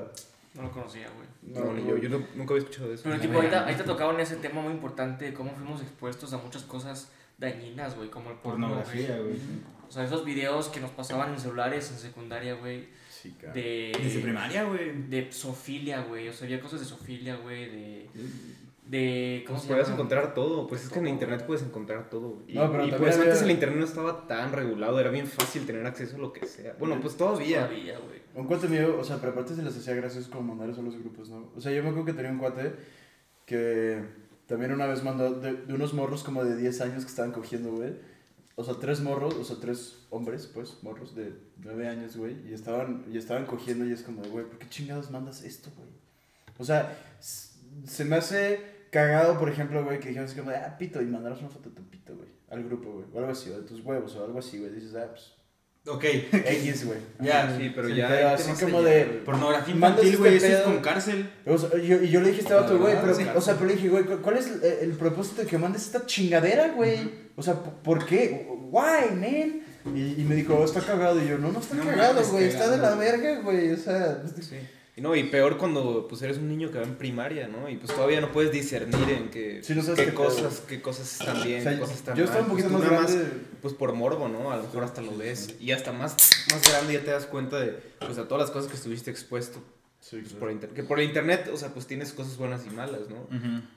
No 0.55 0.63
lo 0.63 0.71
conocía, 0.73 1.09
güey. 1.15 1.29
no, 1.55 1.65
No, 1.67 1.73
ni 1.75 1.87
yo, 1.89 1.97
yo 1.97 2.09
no- 2.09 2.27
nunca 2.35 2.55
había 2.55 2.65
escuchado 2.65 2.89
de 2.89 2.95
eso. 2.95 3.05
Pero 3.05 3.21
tipo, 3.21 3.35
ahorita, 3.37 3.63
ahorita 3.65 3.85
tocaron 3.85 4.19
ese 4.21 4.37
tema 4.37 4.61
muy 4.61 4.73
importante 4.73 5.25
de 5.27 5.33
cómo 5.35 5.53
fuimos 5.53 5.81
expuestos 5.81 6.33
a 6.33 6.39
muchas 6.39 6.63
cosas 6.65 7.11
dañinas, 7.39 7.97
güey, 7.97 8.11
como 8.11 8.31
el 8.31 8.37
porno, 8.37 8.69
Pornografía, 8.69 9.17
güey. 9.17 9.23
güey. 9.35 9.41
O 9.89 9.93
sea, 9.93 10.05
esos 10.05 10.25
videos 10.25 10.69
que 10.69 10.81
nos 10.81 10.91
pasaban 10.91 11.33
en 11.33 11.41
celulares 11.41 11.91
en 11.91 11.99
secundaria, 11.99 12.55
güey, 12.55 12.89
Sí, 13.21 13.35
de... 13.55 13.93
Desde 14.03 14.21
primaria, 14.21 14.65
güey. 14.65 14.93
De 15.09 15.31
sofilia, 15.33 16.03
güey, 16.03 16.29
o 16.29 16.33
sea, 16.33 16.47
había 16.47 16.61
cosas 16.61 16.81
de 16.81 16.87
sofilia, 16.87 17.37
güey, 17.37 17.67
de... 17.71 18.07
De... 18.87 19.45
¿Cómo 19.47 19.57
Pues 19.59 19.63
se 19.63 19.69
puedes 19.69 19.87
llama? 19.87 19.95
encontrar 19.95 20.35
todo, 20.35 20.67
pues 20.67 20.83
es 20.85 20.89
que 20.91 20.99
en 20.99 21.07
internet 21.07 21.45
puedes 21.47 21.63
encontrar 21.63 22.11
todo. 22.11 22.43
Y, 22.49 22.55
No, 22.55 22.73
pero 22.73 22.87
y 22.87 22.91
pues 22.91 23.15
había- 23.17 23.27
antes 23.31 23.43
el 23.43 23.51
internet 23.53 23.79
no 23.79 23.85
estaba 23.85 24.27
tan 24.27 24.53
regulado, 24.53 24.99
era 24.99 25.11
bien 25.11 25.27
fácil 25.29 25.65
tener 25.65 25.87
acceso 25.87 26.17
a 26.17 26.19
lo 26.19 26.33
que 26.33 26.45
sea. 26.47 26.75
Bueno, 26.79 26.99
pues 27.01 27.17
todavía. 27.17 27.67
Todavía, 27.69 27.99
güey. 27.99 28.21
Un 28.35 28.47
cuate 28.47 28.67
mío, 28.69 28.97
o 28.99 29.05
sea, 29.05 29.19
pero 29.19 29.31
aparte 29.33 29.55
se 29.55 29.63
les 29.63 29.77
hacía 29.77 29.95
gracias 29.95 30.27
como 30.27 30.43
mandar 30.43 30.71
eso 30.71 30.81
a 30.81 30.85
los 30.85 30.97
grupos, 30.99 31.29
¿no? 31.29 31.51
O 31.57 31.61
sea, 31.61 31.71
yo 31.73 31.83
me 31.85 31.91
acuerdo 31.91 32.07
que 32.07 32.13
tenía 32.15 32.33
un 32.33 32.39
cuate 32.39 32.73
que 33.47 34.03
también 34.47 34.73
una 34.73 34.87
vez 34.87 35.03
mandó 35.05 35.35
de, 35.35 35.53
de 35.53 35.75
unos 35.75 35.95
morros 35.95 36.25
como 36.25 36.45
de 36.45 36.57
10 36.57 36.81
años 36.81 37.05
que 37.05 37.11
estaban 37.11 37.33
cogiendo, 37.33 37.71
güey. 37.73 37.93
O 38.61 38.65
sea, 38.65 38.75
tres 38.75 39.01
morros, 39.01 39.37
o 39.37 39.43
sea, 39.43 39.57
tres 39.59 39.97
hombres, 40.11 40.47
pues, 40.47 40.83
morros 40.83 41.15
de 41.15 41.33
9 41.65 41.89
años, 41.89 42.15
güey. 42.15 42.47
Y 42.47 42.53
estaban, 42.53 43.07
y 43.11 43.17
estaban 43.17 43.47
cogiendo 43.47 43.87
y 43.87 43.93
es 43.93 44.03
como 44.03 44.23
güey, 44.23 44.45
¿por 44.45 44.59
qué 44.59 44.69
chingados 44.69 45.11
mandas 45.11 45.43
esto, 45.45 45.71
güey? 45.79 45.89
O 46.59 46.65
sea, 46.65 46.95
se 47.21 48.05
me 48.05 48.17
hace 48.17 48.61
cagado, 48.91 49.39
por 49.39 49.49
ejemplo, 49.49 49.83
güey, 49.83 49.99
que 49.99 50.09
dijeron 50.09 50.29
así 50.29 50.39
como 50.39 50.51
ah, 50.51 50.77
pito, 50.79 51.01
y 51.01 51.07
mandaros 51.07 51.41
una 51.41 51.49
foto 51.49 51.71
de 51.71 51.77
tu 51.77 51.85
pito, 51.85 52.15
güey, 52.15 52.29
al 52.51 52.63
grupo, 52.63 52.93
güey. 52.93 53.07
O 53.15 53.19
algo 53.21 53.33
así, 53.33 53.49
o 53.49 53.59
de 53.59 53.67
tus 53.67 53.83
huevos, 53.83 54.15
o 54.17 54.25
algo 54.27 54.39
así, 54.39 54.59
güey. 54.59 54.71
Dices, 54.75 54.95
ah, 54.95 55.09
pues, 55.09 55.33
Ok. 55.93 56.05
X, 56.05 56.87
güey. 56.87 56.99
Ya, 57.21 57.55
Sí, 57.59 57.73
pero 57.75 57.89
ya. 57.89 58.09
pero 58.09 58.29
así 58.31 58.65
como 58.65 58.83
de- 58.83 59.05
güey. 59.05 59.25
Pornografía 59.25 59.75
infantil, 59.75 60.17
güey, 60.19 60.37
este 60.37 60.49
eso 60.49 60.57
es 60.59 60.63
con 60.65 60.79
cárcel. 60.81 61.31
O 61.47 61.59
sea, 61.59 61.71
yo, 61.79 62.03
y 62.03 62.09
yo 62.09 62.21
le 62.21 62.29
dije 62.29 62.41
a 62.41 62.43
este 62.43 62.55
vato, 62.55 62.79
güey, 62.79 62.95
verdad, 62.95 63.15
pero, 63.17 63.39
o 63.39 63.41
sea, 63.41 63.55
pero 63.55 63.67
le 63.67 63.75
dije, 63.75 63.89
güey, 63.89 64.05
¿cu- 64.05 64.19
¿cuál 64.23 64.37
es 64.39 64.47
el, 64.47 64.63
el 64.83 64.93
propósito 64.93 65.43
de 65.43 65.49
que 65.49 65.59
mandes 65.59 65.83
esta 65.83 66.07
chingadera, 66.07 66.69
güey? 66.69 67.11
O 67.37 67.43
sea, 67.43 67.55
¿por- 67.55 67.75
¿por 67.75 68.07
qué? 68.07 68.47
Why, 68.71 69.11
man? 69.15 69.61
Y, 69.97 70.21
y 70.21 70.27
me 70.29 70.35
dijo, 70.35 70.55
oh, 70.57 70.65
está 70.65 70.81
cagado. 70.81 71.21
Y 71.23 71.29
yo, 71.29 71.39
no, 71.39 71.51
no 71.53 71.59
está 71.61 71.75
No 71.75 71.85
cagado, 71.85 72.23
güey, 72.31 72.45
está 72.45 72.69
de 72.71 72.79
la 72.79 72.95
verga, 72.95 73.41
güey. 73.41 73.73
O 73.73 73.77
sea, 73.77 74.23
Sí. 74.41 74.57
Y 75.01 75.03
no, 75.03 75.17
y 75.17 75.25
peor 75.25 75.57
cuando 75.57 76.07
pues 76.09 76.21
eres 76.21 76.37
un 76.37 76.49
niño 76.49 76.71
que 76.71 76.77
va 76.79 76.85
en 76.85 76.97
primaria, 76.97 77.49
¿no? 77.49 77.71
Y 77.71 77.77
pues 77.77 77.91
todavía 77.95 78.21
no 78.21 78.33
puedes 78.33 78.53
discernir 78.53 79.09
en 79.09 79.31
qué, 79.31 79.63
Sí, 79.63 79.75
no 79.75 79.83
sabes 79.83 80.05
qué 80.07 80.13
cosas, 80.13 80.63
qué 80.69 80.83
cosas 80.83 81.21
están 81.21 81.43
bien, 81.43 81.61
o 81.61 81.63
sea, 81.63 81.73
qué 81.73 81.79
cosas 81.81 81.97
están 81.97 82.17
yo 82.17 82.25
estaba 82.25 82.43
un 82.43 82.49
mal. 82.49 82.57
poquito 82.59 82.69
Pues, 82.77 82.91
más 82.91 83.11
grande. 83.17 83.33
pues 83.63 83.75
por 83.75 83.93
morbo, 83.95 84.29
¿no? 84.29 84.53
A 84.53 84.57
lo 84.57 84.65
mejor 84.65 84.85
hasta 84.85 85.01
lo 85.01 85.17
ves. 85.17 85.55
Y 85.59 85.73
hasta 85.73 85.93
más, 85.93 86.17
más 86.53 86.63
grande 86.71 86.93
ya 86.95 87.01
te 87.01 87.11
das 87.13 87.25
cuenta 87.27 87.59
de 87.59 87.79
pues 87.99 88.19
a 88.19 88.29
todas 88.29 88.43
las 88.43 88.51
cosas 88.51 88.71
que 88.71 88.77
estuviste 88.77 89.11
expuesto. 89.11 89.63
Sí, 90.01 90.17
Pues, 90.21 90.33
por 90.33 90.51
inter- 90.51 90.71
que 90.71 90.83
por 90.83 90.99
internet, 91.01 91.51
o 91.53 91.57
sea, 91.59 91.75
pues 91.75 91.87
tienes 91.87 92.13
cosas 92.13 92.37
buenas 92.39 92.65
y 92.67 92.71
malas, 92.71 93.03
¿no? 93.11 93.27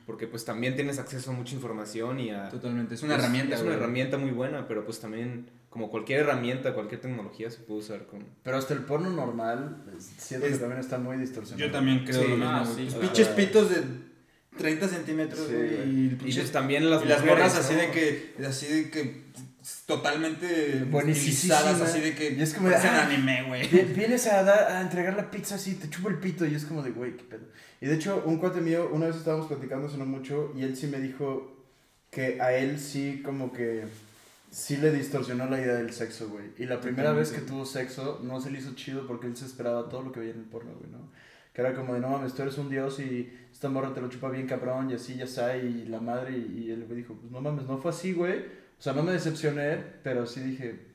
Porque 0.05 0.25
pues 0.27 0.45
también 0.45 0.75
tienes 0.75 0.97
acceso 0.99 1.31
a 1.31 1.33
mucha 1.33 1.53
información 1.53 2.19
y 2.19 2.31
a... 2.31 2.47
Totalmente, 2.49 2.95
es 2.95 3.03
una 3.03 3.15
pues, 3.15 3.23
herramienta, 3.25 3.55
Es 3.55 3.61
una 3.61 3.71
güey. 3.71 3.79
herramienta 3.81 4.17
muy 4.17 4.31
buena, 4.31 4.67
pero 4.67 4.85
pues 4.85 4.99
también 5.01 5.47
como 5.73 5.89
cualquier 5.89 6.19
herramienta, 6.19 6.75
cualquier 6.75 7.01
tecnología 7.01 7.49
se 7.49 7.57
puede 7.61 7.79
usar 7.79 8.05
con... 8.05 8.23
Pero 8.43 8.57
hasta 8.57 8.75
el 8.75 8.81
porno 8.81 9.09
normal, 9.09 9.83
siento 10.19 10.45
que 10.45 10.53
Es- 10.53 10.59
también 10.59 10.79
está 10.79 10.99
muy 10.99 11.17
distorsionado. 11.17 11.65
Yo 11.65 11.71
también 11.71 12.05
creo 12.05 12.21
Sí. 12.21 12.27
lo 12.27 12.35
mismo. 12.37 12.51
Ah, 12.51 12.63
sí, 12.75 12.85
Los 12.85 12.93
pinches 12.93 13.27
pitos 13.29 13.69
de 13.71 13.81
30 14.55 14.87
centímetros, 14.87 15.47
Sí, 15.47 15.55
y, 15.55 15.57
Y 15.57 16.09
pinches- 16.21 16.35
pues 16.41 16.51
también 16.51 16.87
las 16.91 17.03
y 17.03 17.07
las 17.07 17.21
mujeres, 17.21 17.43
morras 17.43 17.57
así 17.57 17.73
de 17.73 17.89
que, 17.89 18.35
así 18.47 18.67
de 18.67 18.89
que, 18.91 19.23
totalmente 19.87 20.83
Buenísimas, 20.91 21.81
así 21.81 22.01
de 22.01 22.13
que 22.13 22.33
Y 22.33 22.41
es 22.41 22.53
como 22.53 22.69
de, 22.69 22.75
ah, 22.75 23.07
anime, 23.07 23.43
güey. 23.47 23.67
Vi- 23.67 23.93
Vienes 23.95 24.27
a, 24.27 24.43
dar, 24.43 24.71
a 24.73 24.81
entregar 24.81 25.15
la 25.15 25.31
pizza 25.31 25.55
así, 25.55 25.73
te 25.73 25.89
chupo 25.89 26.09
el 26.09 26.19
pito 26.19 26.45
y 26.45 26.53
es 26.53 26.65
como 26.65 26.83
de, 26.83 26.91
güey, 26.91 27.17
qué 27.17 27.23
pedo. 27.23 27.45
Y 27.81 27.87
de 27.87 27.95
hecho, 27.95 28.21
un 28.27 28.37
cuate 28.37 28.61
mío, 28.61 28.89
una 28.93 29.07
vez 29.07 29.15
estábamos 29.15 29.47
platicando 29.47 29.87
hace 29.87 29.97
no 29.97 30.05
mucho 30.05 30.53
y 30.55 30.61
él 30.63 30.77
sí 30.77 30.85
me 30.87 30.99
dijo 30.99 31.49
que 32.11 32.39
a 32.39 32.53
él 32.55 32.79
sí 32.79 33.21
como 33.25 33.51
que 33.51 33.85
sí 34.53 34.77
le 34.77 34.91
distorsionó 34.91 35.47
la 35.49 35.59
idea 35.59 35.73
del 35.73 35.91
sexo, 35.91 36.29
güey. 36.29 36.51
Y 36.59 36.65
la 36.65 36.79
primera 36.79 37.11
vez 37.11 37.31
que 37.31 37.41
tuvo 37.41 37.65
sexo 37.65 38.21
no 38.23 38.39
se 38.39 38.51
le 38.51 38.59
hizo 38.59 38.75
chido 38.75 39.07
porque 39.07 39.25
él 39.25 39.35
se 39.35 39.45
esperaba 39.45 39.89
todo 39.89 40.03
lo 40.03 40.11
que 40.11 40.19
veía 40.19 40.33
en 40.33 40.39
el 40.39 40.45
porno, 40.45 40.73
güey, 40.75 40.91
¿no? 40.91 41.09
Que 41.53 41.61
era 41.61 41.73
como 41.73 41.95
de, 41.95 41.99
no 41.99 42.09
mames, 42.09 42.33
tú 42.35 42.43
eres 42.43 42.57
un 42.59 42.69
dios 42.69 42.99
y 42.99 43.33
esta 43.51 43.67
morra 43.69 43.93
te 43.93 44.01
lo 44.01 44.09
chupa 44.09 44.29
bien 44.29 44.47
cabrón 44.47 44.91
y 44.91 44.93
así, 44.93 45.15
ya 45.15 45.23
está, 45.25 45.57
y 45.57 45.85
la 45.85 45.99
madre, 45.99 46.37
y, 46.37 46.65
y 46.65 46.71
él 46.71 46.85
me 46.87 46.95
dijo, 46.95 47.15
pues 47.15 47.31
no 47.31 47.41
mames, 47.41 47.65
no 47.65 47.79
fue 47.79 47.89
así, 47.89 48.13
güey. 48.13 48.39
O 48.77 48.81
sea, 48.83 48.93
no 48.93 49.01
me 49.01 49.11
decepcioné, 49.11 49.77
pero 50.03 50.25
sí 50.27 50.41
dije, 50.41 50.87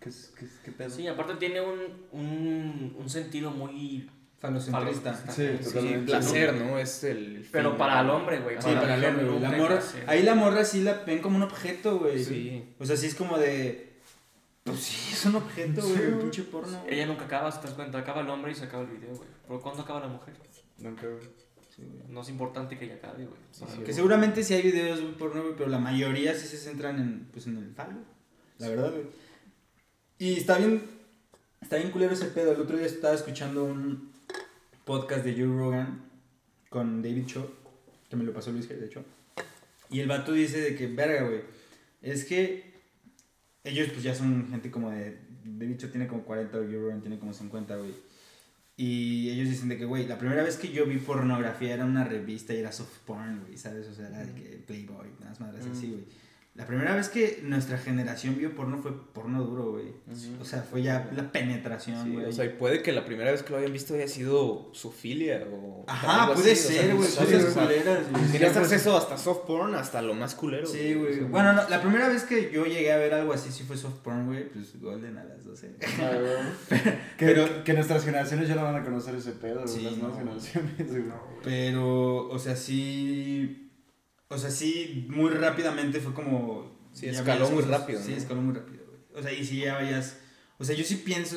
¿qué, 0.00 0.10
qué, 0.38 0.46
qué 0.64 0.72
pedo? 0.72 0.90
Sí, 0.90 1.06
aparte 1.06 1.34
tiene 1.34 1.60
un, 1.60 1.78
un, 2.12 2.96
un 2.98 3.10
sentido 3.10 3.50
muy... 3.50 4.08
Falocentrista. 4.42 5.14
Sí, 5.30 5.56
Sí, 5.62 6.02
placer, 6.04 6.54
¿no? 6.54 6.76
Es 6.76 7.04
el... 7.04 7.46
Pero 7.52 7.70
fin, 7.70 7.78
para 7.78 8.00
el 8.00 8.10
hombre, 8.10 8.40
güey. 8.40 8.56
Sí, 8.60 8.70
para 8.74 8.96
el 8.96 9.04
hombre, 9.04 9.24
güey. 9.24 9.40
La 9.40 9.50
morra, 9.52 9.80
ahí 10.08 10.22
la 10.24 10.34
morra 10.34 10.64
sí 10.64 10.82
la 10.82 10.94
ven 11.04 11.20
como 11.20 11.36
un 11.36 11.44
objeto, 11.44 12.00
güey. 12.00 12.24
Sí. 12.24 12.74
O 12.80 12.84
sea, 12.84 12.96
sí 12.96 13.06
es 13.06 13.14
como 13.14 13.38
de. 13.38 13.92
Pues 14.64 14.80
sí, 14.80 15.12
es 15.12 15.24
un 15.26 15.36
objeto, 15.36 15.80
güey. 15.80 15.94
Sí, 15.94 16.02
pinche 16.20 16.42
porno. 16.42 16.82
Ella 16.88 17.06
nunca 17.06 17.26
acaba, 17.26 17.52
si 17.52 17.60
te 17.60 17.68
das 17.68 17.76
cuenta. 17.76 17.98
Acaba 17.98 18.22
el 18.22 18.30
hombre 18.30 18.50
y 18.50 18.56
se 18.56 18.64
acaba 18.64 18.82
el 18.82 18.88
video, 18.88 19.14
güey. 19.14 19.28
¿Pero 19.46 19.60
cuándo 19.60 19.82
acaba 19.82 20.00
la 20.00 20.08
mujer? 20.08 20.34
Nunca, 20.78 21.06
güey. 21.06 21.22
Sí, 21.76 21.82
güey. 21.84 22.02
No 22.08 22.22
es 22.22 22.28
importante 22.28 22.76
que 22.76 22.86
ella 22.86 22.96
acabe, 22.96 23.26
güey. 23.26 23.38
Sí, 23.52 23.62
Ajá. 23.62 23.76
sí. 23.76 23.82
Que 23.84 23.92
seguramente 23.92 24.42
sí 24.42 24.54
hay 24.54 24.62
videos 24.62 25.00
güey, 25.00 25.14
porno, 25.14 25.42
güey, 25.42 25.54
pero 25.56 25.70
la 25.70 25.78
mayoría 25.78 26.34
sí 26.34 26.48
se 26.48 26.56
centran 26.56 26.98
en, 26.98 27.28
pues, 27.32 27.46
en 27.46 27.58
el 27.58 27.72
falo. 27.74 28.00
La 28.58 28.68
verdad, 28.68 28.90
güey. 28.90 29.04
Y 30.18 30.38
está 30.38 30.58
bien, 30.58 30.82
está 31.60 31.76
bien 31.76 31.92
culero 31.92 32.12
ese 32.12 32.26
pedo. 32.26 32.50
El 32.50 32.60
otro 32.60 32.76
día 32.76 32.86
estaba 32.86 33.14
escuchando 33.14 33.62
un 33.62 34.11
podcast 34.84 35.24
de 35.24 35.32
Joe 35.34 35.56
Rogan 35.56 36.02
con 36.68 37.02
David 37.02 37.26
Cho, 37.26 37.52
que 38.08 38.16
me 38.16 38.24
lo 38.24 38.32
pasó 38.32 38.50
Luis, 38.50 38.68
de 38.68 38.84
hecho. 38.84 39.04
Y 39.90 40.00
el 40.00 40.08
vato 40.08 40.32
dice 40.32 40.60
de 40.60 40.74
que, 40.74 40.86
verga, 40.86 41.28
güey, 41.28 41.42
es 42.00 42.24
que 42.24 42.72
ellos 43.64 43.88
pues 43.92 44.02
ya 44.02 44.14
son 44.14 44.48
gente 44.50 44.70
como 44.70 44.90
de... 44.90 45.18
David 45.44 45.76
Cho 45.76 45.90
tiene 45.90 46.06
como 46.06 46.22
40, 46.22 46.56
Joe 46.56 46.78
Rogan 46.78 47.00
tiene 47.00 47.18
como 47.18 47.32
50, 47.32 47.76
güey. 47.76 47.94
Y 48.76 49.28
ellos 49.30 49.48
dicen 49.48 49.68
de 49.68 49.76
que, 49.76 49.84
güey, 49.84 50.06
la 50.06 50.18
primera 50.18 50.42
vez 50.42 50.56
que 50.56 50.72
yo 50.72 50.86
vi 50.86 50.96
pornografía 50.98 51.74
era 51.74 51.84
una 51.84 52.04
revista 52.04 52.54
y 52.54 52.58
era 52.58 52.72
soft 52.72 52.98
porn, 53.06 53.40
güey, 53.40 53.56
¿sabes? 53.56 53.86
O 53.88 53.94
sea, 53.94 54.08
era 54.08 54.24
de 54.24 54.32
que 54.34 54.56
Playboy, 54.66 55.08
unas 55.20 55.40
madres 55.40 55.66
así, 55.66 55.88
güey. 55.88 56.04
La 56.54 56.66
primera 56.66 56.94
vez 56.94 57.08
que 57.08 57.40
nuestra 57.42 57.78
generación 57.78 58.36
vio 58.36 58.54
porno 58.54 58.76
fue 58.76 58.92
porno 59.14 59.42
duro, 59.42 59.70
güey. 59.72 59.86
O 60.38 60.44
sea, 60.44 60.60
fue 60.62 60.82
ya 60.82 61.10
la 61.16 61.32
penetración, 61.32 62.04
Sí, 62.04 62.12
güey. 62.12 62.26
o 62.26 62.32
sea, 62.32 62.44
y 62.44 62.50
puede 62.50 62.82
que 62.82 62.92
la 62.92 63.06
primera 63.06 63.30
vez 63.32 63.42
que 63.42 63.52
lo 63.52 63.56
hayan 63.56 63.72
visto 63.72 63.94
haya 63.94 64.06
sido 64.06 64.68
sofilia 64.74 65.46
o... 65.50 65.82
Ajá, 65.88 66.24
algo 66.24 66.34
puede 66.34 66.52
así, 66.52 66.74
ser, 66.74 66.94
güey, 66.94 67.08
cosas 67.08 67.44
o 67.44 67.50
sea, 67.52 67.62
culeras, 67.62 68.10
güey. 68.10 68.24
Tienes 68.26 68.54
acceso 68.54 68.94
hasta 68.94 69.16
soft 69.16 69.46
porn, 69.46 69.74
hasta 69.74 70.02
lo 70.02 70.12
más 70.12 70.34
culero. 70.34 70.66
Sí, 70.66 70.92
güey. 70.92 71.12
o 71.12 71.14
sea, 71.20 71.24
Bueno, 71.28 71.52
no, 71.54 71.66
la 71.70 71.80
primera 71.80 72.08
vez 72.08 72.24
que 72.24 72.50
yo 72.52 72.66
llegué 72.66 72.92
a 72.92 72.98
ver 72.98 73.14
algo 73.14 73.32
así 73.32 73.50
sí 73.50 73.64
fue 73.64 73.78
soft 73.78 74.00
porn, 74.04 74.26
güey, 74.26 74.46
pues 74.50 74.78
Golden 74.78 75.16
a 75.16 75.24
las 75.24 75.42
12. 75.46 75.70
que, 77.16 77.26
Pero- 77.26 77.64
que 77.64 77.72
nuestras 77.72 78.04
generaciones 78.04 78.46
ya 78.46 78.56
no 78.56 78.64
van 78.64 78.76
a 78.76 78.84
conocer 78.84 79.14
ese 79.14 79.32
pedo, 79.32 79.62
güey, 79.62 79.68
Sí, 79.74 79.80
las 79.84 79.96
nuevas 79.96 80.18
no. 80.18 80.18
generaciones, 80.18 80.88
güey. 80.90 81.02
Pero, 81.42 82.28
o 82.28 82.38
sea, 82.38 82.56
sí. 82.56 83.70
O 84.32 84.38
sea, 84.38 84.50
sí, 84.50 85.06
muy 85.08 85.30
rápidamente 85.30 86.00
fue 86.00 86.14
como. 86.14 86.70
Sí, 86.92 87.06
escaló 87.06 87.48
muy 87.50 87.62
rápido, 87.62 88.00
Sí, 88.02 88.12
¿no? 88.12 88.16
escaló 88.16 88.40
muy 88.42 88.54
rápido, 88.54 88.84
güey. 88.86 89.20
O 89.20 89.22
sea, 89.22 89.32
y 89.32 89.44
si 89.44 89.60
ya 89.60 89.74
vayas. 89.74 90.18
O 90.58 90.64
sea, 90.64 90.74
yo 90.76 90.84
sí 90.84 90.96
pienso. 90.96 91.36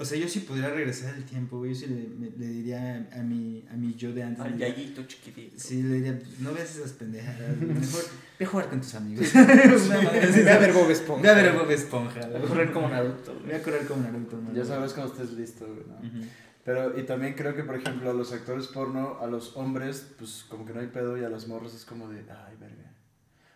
O 0.00 0.04
sea, 0.04 0.16
yo 0.16 0.28
sí 0.28 0.40
pudiera 0.40 0.70
regresar 0.70 1.12
el 1.16 1.24
tiempo, 1.24 1.58
güey. 1.58 1.74
Yo 1.74 1.80
sí 1.80 1.86
le, 1.88 2.06
me- 2.06 2.30
le 2.38 2.46
diría 2.46 3.08
a 3.12 3.18
mi, 3.18 3.66
a 3.68 3.74
mi 3.74 3.94
yo 3.96 4.12
de 4.12 4.22
antes. 4.22 4.44
Al 4.44 4.52
le 4.52 4.56
diría- 4.56 4.76
yayito 4.76 5.02
chiquitito. 5.08 5.54
Sí, 5.58 5.82
le 5.82 5.94
diría, 5.96 6.16
"Pues, 6.18 6.38
no 6.38 6.52
veas 6.54 6.70
esas 6.76 6.92
pendejadas. 6.92 7.56
Mejor 7.56 8.04
ve 8.38 8.44
a 8.44 8.48
jugar 8.48 8.68
con 8.70 8.80
tus 8.80 8.94
amigos. 8.94 9.26
Así. 9.34 10.40
Ve 10.42 10.50
a 10.50 10.58
ver 10.58 10.72
Bob 10.72 10.88
Esponja. 10.90 11.22
Ve 11.22 11.28
a 11.28 11.34
ver 11.34 11.48
a 11.48 11.52
Bob 11.58 11.70
Esponja. 11.70 12.20
Voy 12.28 12.36
a 12.36 12.40
correr 12.42 12.72
como 12.72 12.88
Naruto, 12.88 13.40
Voy 13.44 13.52
a 13.54 13.62
correr 13.62 13.86
como 13.86 14.02
Naruto, 14.02 14.40
¿no? 14.40 14.54
Ya 14.54 14.64
sabes 14.64 14.92
cuando 14.92 15.12
estés 15.12 15.32
listo, 15.32 15.66
güey, 15.66 15.84
¿no? 15.88 15.96
Ujú. 15.96 16.28
Pero, 16.68 17.00
y 17.00 17.04
también 17.04 17.32
creo 17.32 17.56
que, 17.56 17.64
por 17.64 17.76
ejemplo, 17.76 18.10
a 18.10 18.12
los 18.12 18.30
actores 18.30 18.66
porno, 18.66 19.16
a 19.22 19.26
los 19.26 19.56
hombres, 19.56 20.12
pues 20.18 20.44
como 20.50 20.66
que 20.66 20.74
no 20.74 20.80
hay 20.80 20.88
pedo 20.88 21.16
y 21.16 21.24
a 21.24 21.30
las 21.30 21.48
morras 21.48 21.72
es 21.72 21.86
como 21.86 22.10
de, 22.10 22.18
ay, 22.18 22.56
verga. 22.60 22.92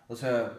O 0.09 0.17
sea, 0.17 0.51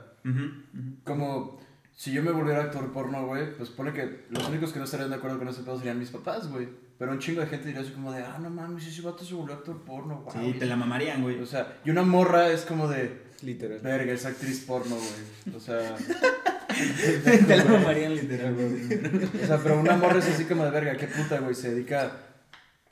como 1.04 1.60
si 1.96 2.12
yo 2.12 2.22
me 2.22 2.30
volviera 2.30 2.62
actor 2.62 2.94
porno, 2.94 3.26
güey, 3.26 3.58
pues 3.58 3.72
pone 3.72 3.92
que 3.92 4.26
los 4.30 4.48
únicos 4.48 4.72
que 4.72 4.78
no 4.78 4.86
estarían 4.86 5.10
de 5.10 5.16
acuerdo 5.16 5.40
con 5.40 5.48
ese 5.48 5.64
pedo 5.64 5.80
serían 5.80 5.98
mis 5.98 6.12
papás, 6.12 6.48
güey. 6.48 6.70
Pero 7.00 7.12
un 7.12 7.18
chingo 7.18 7.42
de 7.42 7.48
gente 7.48 7.66
diría 7.66 7.82
así 7.82 7.90
como 7.90 8.12
de, 8.12 8.22
ah, 8.22 8.38
no 8.40 8.52
mames, 8.52 8.86
ese 8.86 9.02
vato 9.02 9.26
se 9.26 9.34
volvió 9.34 9.56
actor 9.56 9.82
porno, 9.82 10.22
wow. 10.22 10.34
Sí, 10.34 10.54
te 10.60 10.68
la 10.68 10.76
mamarían, 10.76 11.24
güey. 11.24 11.42
O 11.42 11.48
sea, 11.48 11.80
y 11.84 11.90
una 11.90 12.04
morra 12.04 12.52
es 12.52 12.66
como 12.66 12.88
de, 12.88 13.20
Literal. 13.42 13.80
verga, 13.80 14.14
es 14.14 14.28
actriz 14.28 14.64
porno, 14.64 14.96
güey. 14.96 15.56
O 15.56 15.60
sea, 15.60 15.96
te 17.48 17.58
la 17.58 17.66
mamarían 17.66 18.14
literal, 18.14 18.54
güey. 18.54 19.42
o 19.44 19.48
sea, 19.48 19.58
pero 19.58 19.80
una 19.80 19.98
morra 19.98 20.20
es 20.20 20.30
así 20.30 20.46
como 20.46 20.64
de, 20.66 20.70
verga, 20.70 20.96
qué 20.98 21.08
puta, 21.08 21.40
güey, 21.40 21.56
se 21.56 21.72
dedica 21.72 22.30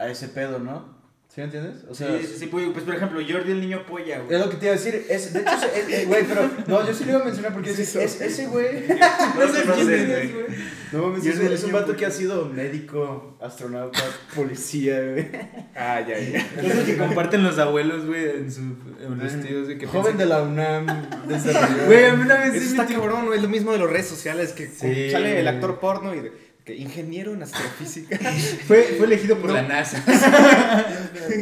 a 0.02 0.10
ese 0.10 0.28
pedo, 0.30 0.60
¿no? 0.60 1.00
¿Sí 1.34 1.40
me 1.40 1.46
entiendes? 1.46 1.86
O 1.90 1.96
sea, 1.96 2.10
sí, 2.20 2.28
sí, 2.28 2.34
sí, 2.40 2.48
pues, 2.48 2.68
pues, 2.74 2.84
por 2.84 2.94
ejemplo, 2.94 3.22
Jordi 3.26 3.54
el 3.54 3.62
niño 3.62 3.86
polla, 3.86 4.20
güey. 4.20 4.36
Es 4.38 4.46
lo 4.46 4.50
que 4.50 4.58
te 4.58 4.66
iba 4.66 4.74
a 4.76 4.78
decir, 4.78 5.06
es, 5.08 5.32
de 5.32 5.40
hecho, 5.40 5.52
es- 5.74 5.88
es- 5.90 6.06
güey, 6.10 6.26
pero, 6.28 6.50
no, 6.68 6.86
yo 6.86 6.94
sí 6.94 7.06
lo 7.06 7.12
iba 7.12 7.22
a 7.22 7.24
mencionar 7.24 7.54
porque 7.54 7.70
es, 7.70 7.80
es- 7.80 8.20
ese 8.20 8.48
güey, 8.48 8.86
No 9.40 9.48
sé 9.48 9.64
no 9.66 9.74
quién 9.76 9.88
sé, 9.88 10.02
es, 10.02 10.08
güey. 10.10 10.32
güey. 10.34 10.46
no 10.92 11.08
mames, 11.08 11.24
Yo 11.24 11.32
es, 11.32 11.40
un- 11.40 11.46
es 11.54 11.60
un 11.62 11.66
niño, 11.68 11.74
vato 11.74 11.86
güey. 11.88 11.98
que 12.00 12.06
ha 12.06 12.12
sido 12.12 12.46
médico, 12.50 13.38
astronauta, 13.42 14.02
policía, 14.36 15.00
güey. 15.10 15.30
Ah, 15.74 16.02
ya, 16.06 16.20
ya. 16.20 16.40
Es 16.62 16.76
el 16.80 16.86
que 16.86 16.98
comparten 16.98 17.44
los 17.44 17.58
abuelos, 17.60 18.06
güey, 18.06 18.30
en, 18.30 18.52
su, 18.52 18.60
en 18.60 19.18
los 19.18 19.42
tíos, 19.42 19.66
güey. 19.68 19.78
Que 19.78 19.88
Joven 19.88 20.18
de 20.18 20.26
la 20.26 20.42
UNAM, 20.42 20.86
piensan- 21.30 21.86
Güey, 21.86 22.06
a 22.08 22.14
mí 22.14 22.24
una 22.24 22.36
vez 22.40 22.62
sí 22.62 22.68
está 22.72 22.86
cabrón, 22.86 23.28
¿no? 23.28 23.34
Es 23.34 23.42
lo 23.42 23.48
mismo 23.48 23.72
de 23.72 23.78
las 23.80 23.90
redes 23.90 24.08
sociales 24.08 24.52
que 24.52 24.68
Sí, 24.68 25.10
sale 25.12 25.38
el 25.40 25.44
güey. 25.46 25.48
actor 25.48 25.80
porno 25.80 26.14
y 26.14 26.20
de- 26.20 26.51
ingeniero 26.68 27.34
en 27.34 27.44
astrofísica. 27.44 28.18
Fue, 28.68 28.84
fue 28.98 29.06
elegido 29.06 29.38
por 29.38 29.52
la 29.52 29.64
NASA. 29.64 30.04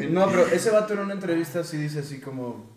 No, 0.09 0.27
pero 0.29 0.47
ese 0.47 0.69
vato 0.71 0.93
en 0.93 0.99
una 0.99 1.13
entrevista 1.13 1.63
sí 1.63 1.77
dice 1.77 1.99
así 1.99 2.19
como. 2.19 2.75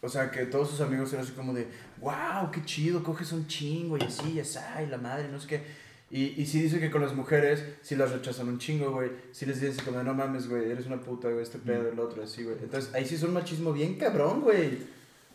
O 0.00 0.08
sea, 0.08 0.30
que 0.30 0.46
todos 0.46 0.70
sus 0.70 0.80
amigos 0.80 1.12
eran 1.12 1.24
así 1.24 1.34
como 1.34 1.52
de, 1.52 1.66
wow, 2.00 2.50
qué 2.52 2.64
chido, 2.64 3.02
coges 3.02 3.32
un 3.32 3.46
chingo 3.46 3.96
y 3.98 4.02
así, 4.02 4.32
y 4.32 4.40
así, 4.40 4.58
y 4.84 4.86
la 4.86 4.98
madre, 4.98 5.28
no 5.28 5.40
sé 5.40 5.48
qué. 5.48 5.62
Y, 6.10 6.40
y 6.40 6.46
sí 6.46 6.62
dice 6.62 6.78
que 6.78 6.90
con 6.90 7.02
las 7.02 7.14
mujeres 7.14 7.64
sí 7.82 7.96
las 7.96 8.12
rechazan 8.12 8.48
un 8.48 8.58
chingo, 8.58 8.92
güey. 8.92 9.10
Sí 9.32 9.46
les 9.46 9.60
dicen 9.60 9.74
así 9.76 9.84
como 9.84 10.02
no 10.02 10.14
mames, 10.14 10.48
güey, 10.48 10.70
eres 10.70 10.86
una 10.86 11.00
puta, 11.00 11.28
güey, 11.28 11.42
este 11.42 11.58
pedo, 11.58 11.88
el 11.90 11.98
otro, 11.98 12.22
así, 12.22 12.44
güey. 12.44 12.56
Entonces 12.62 12.94
ahí 12.94 13.04
sí 13.04 13.16
es 13.16 13.22
un 13.22 13.32
machismo 13.32 13.72
bien 13.72 13.96
cabrón, 13.96 14.42
güey. 14.42 14.78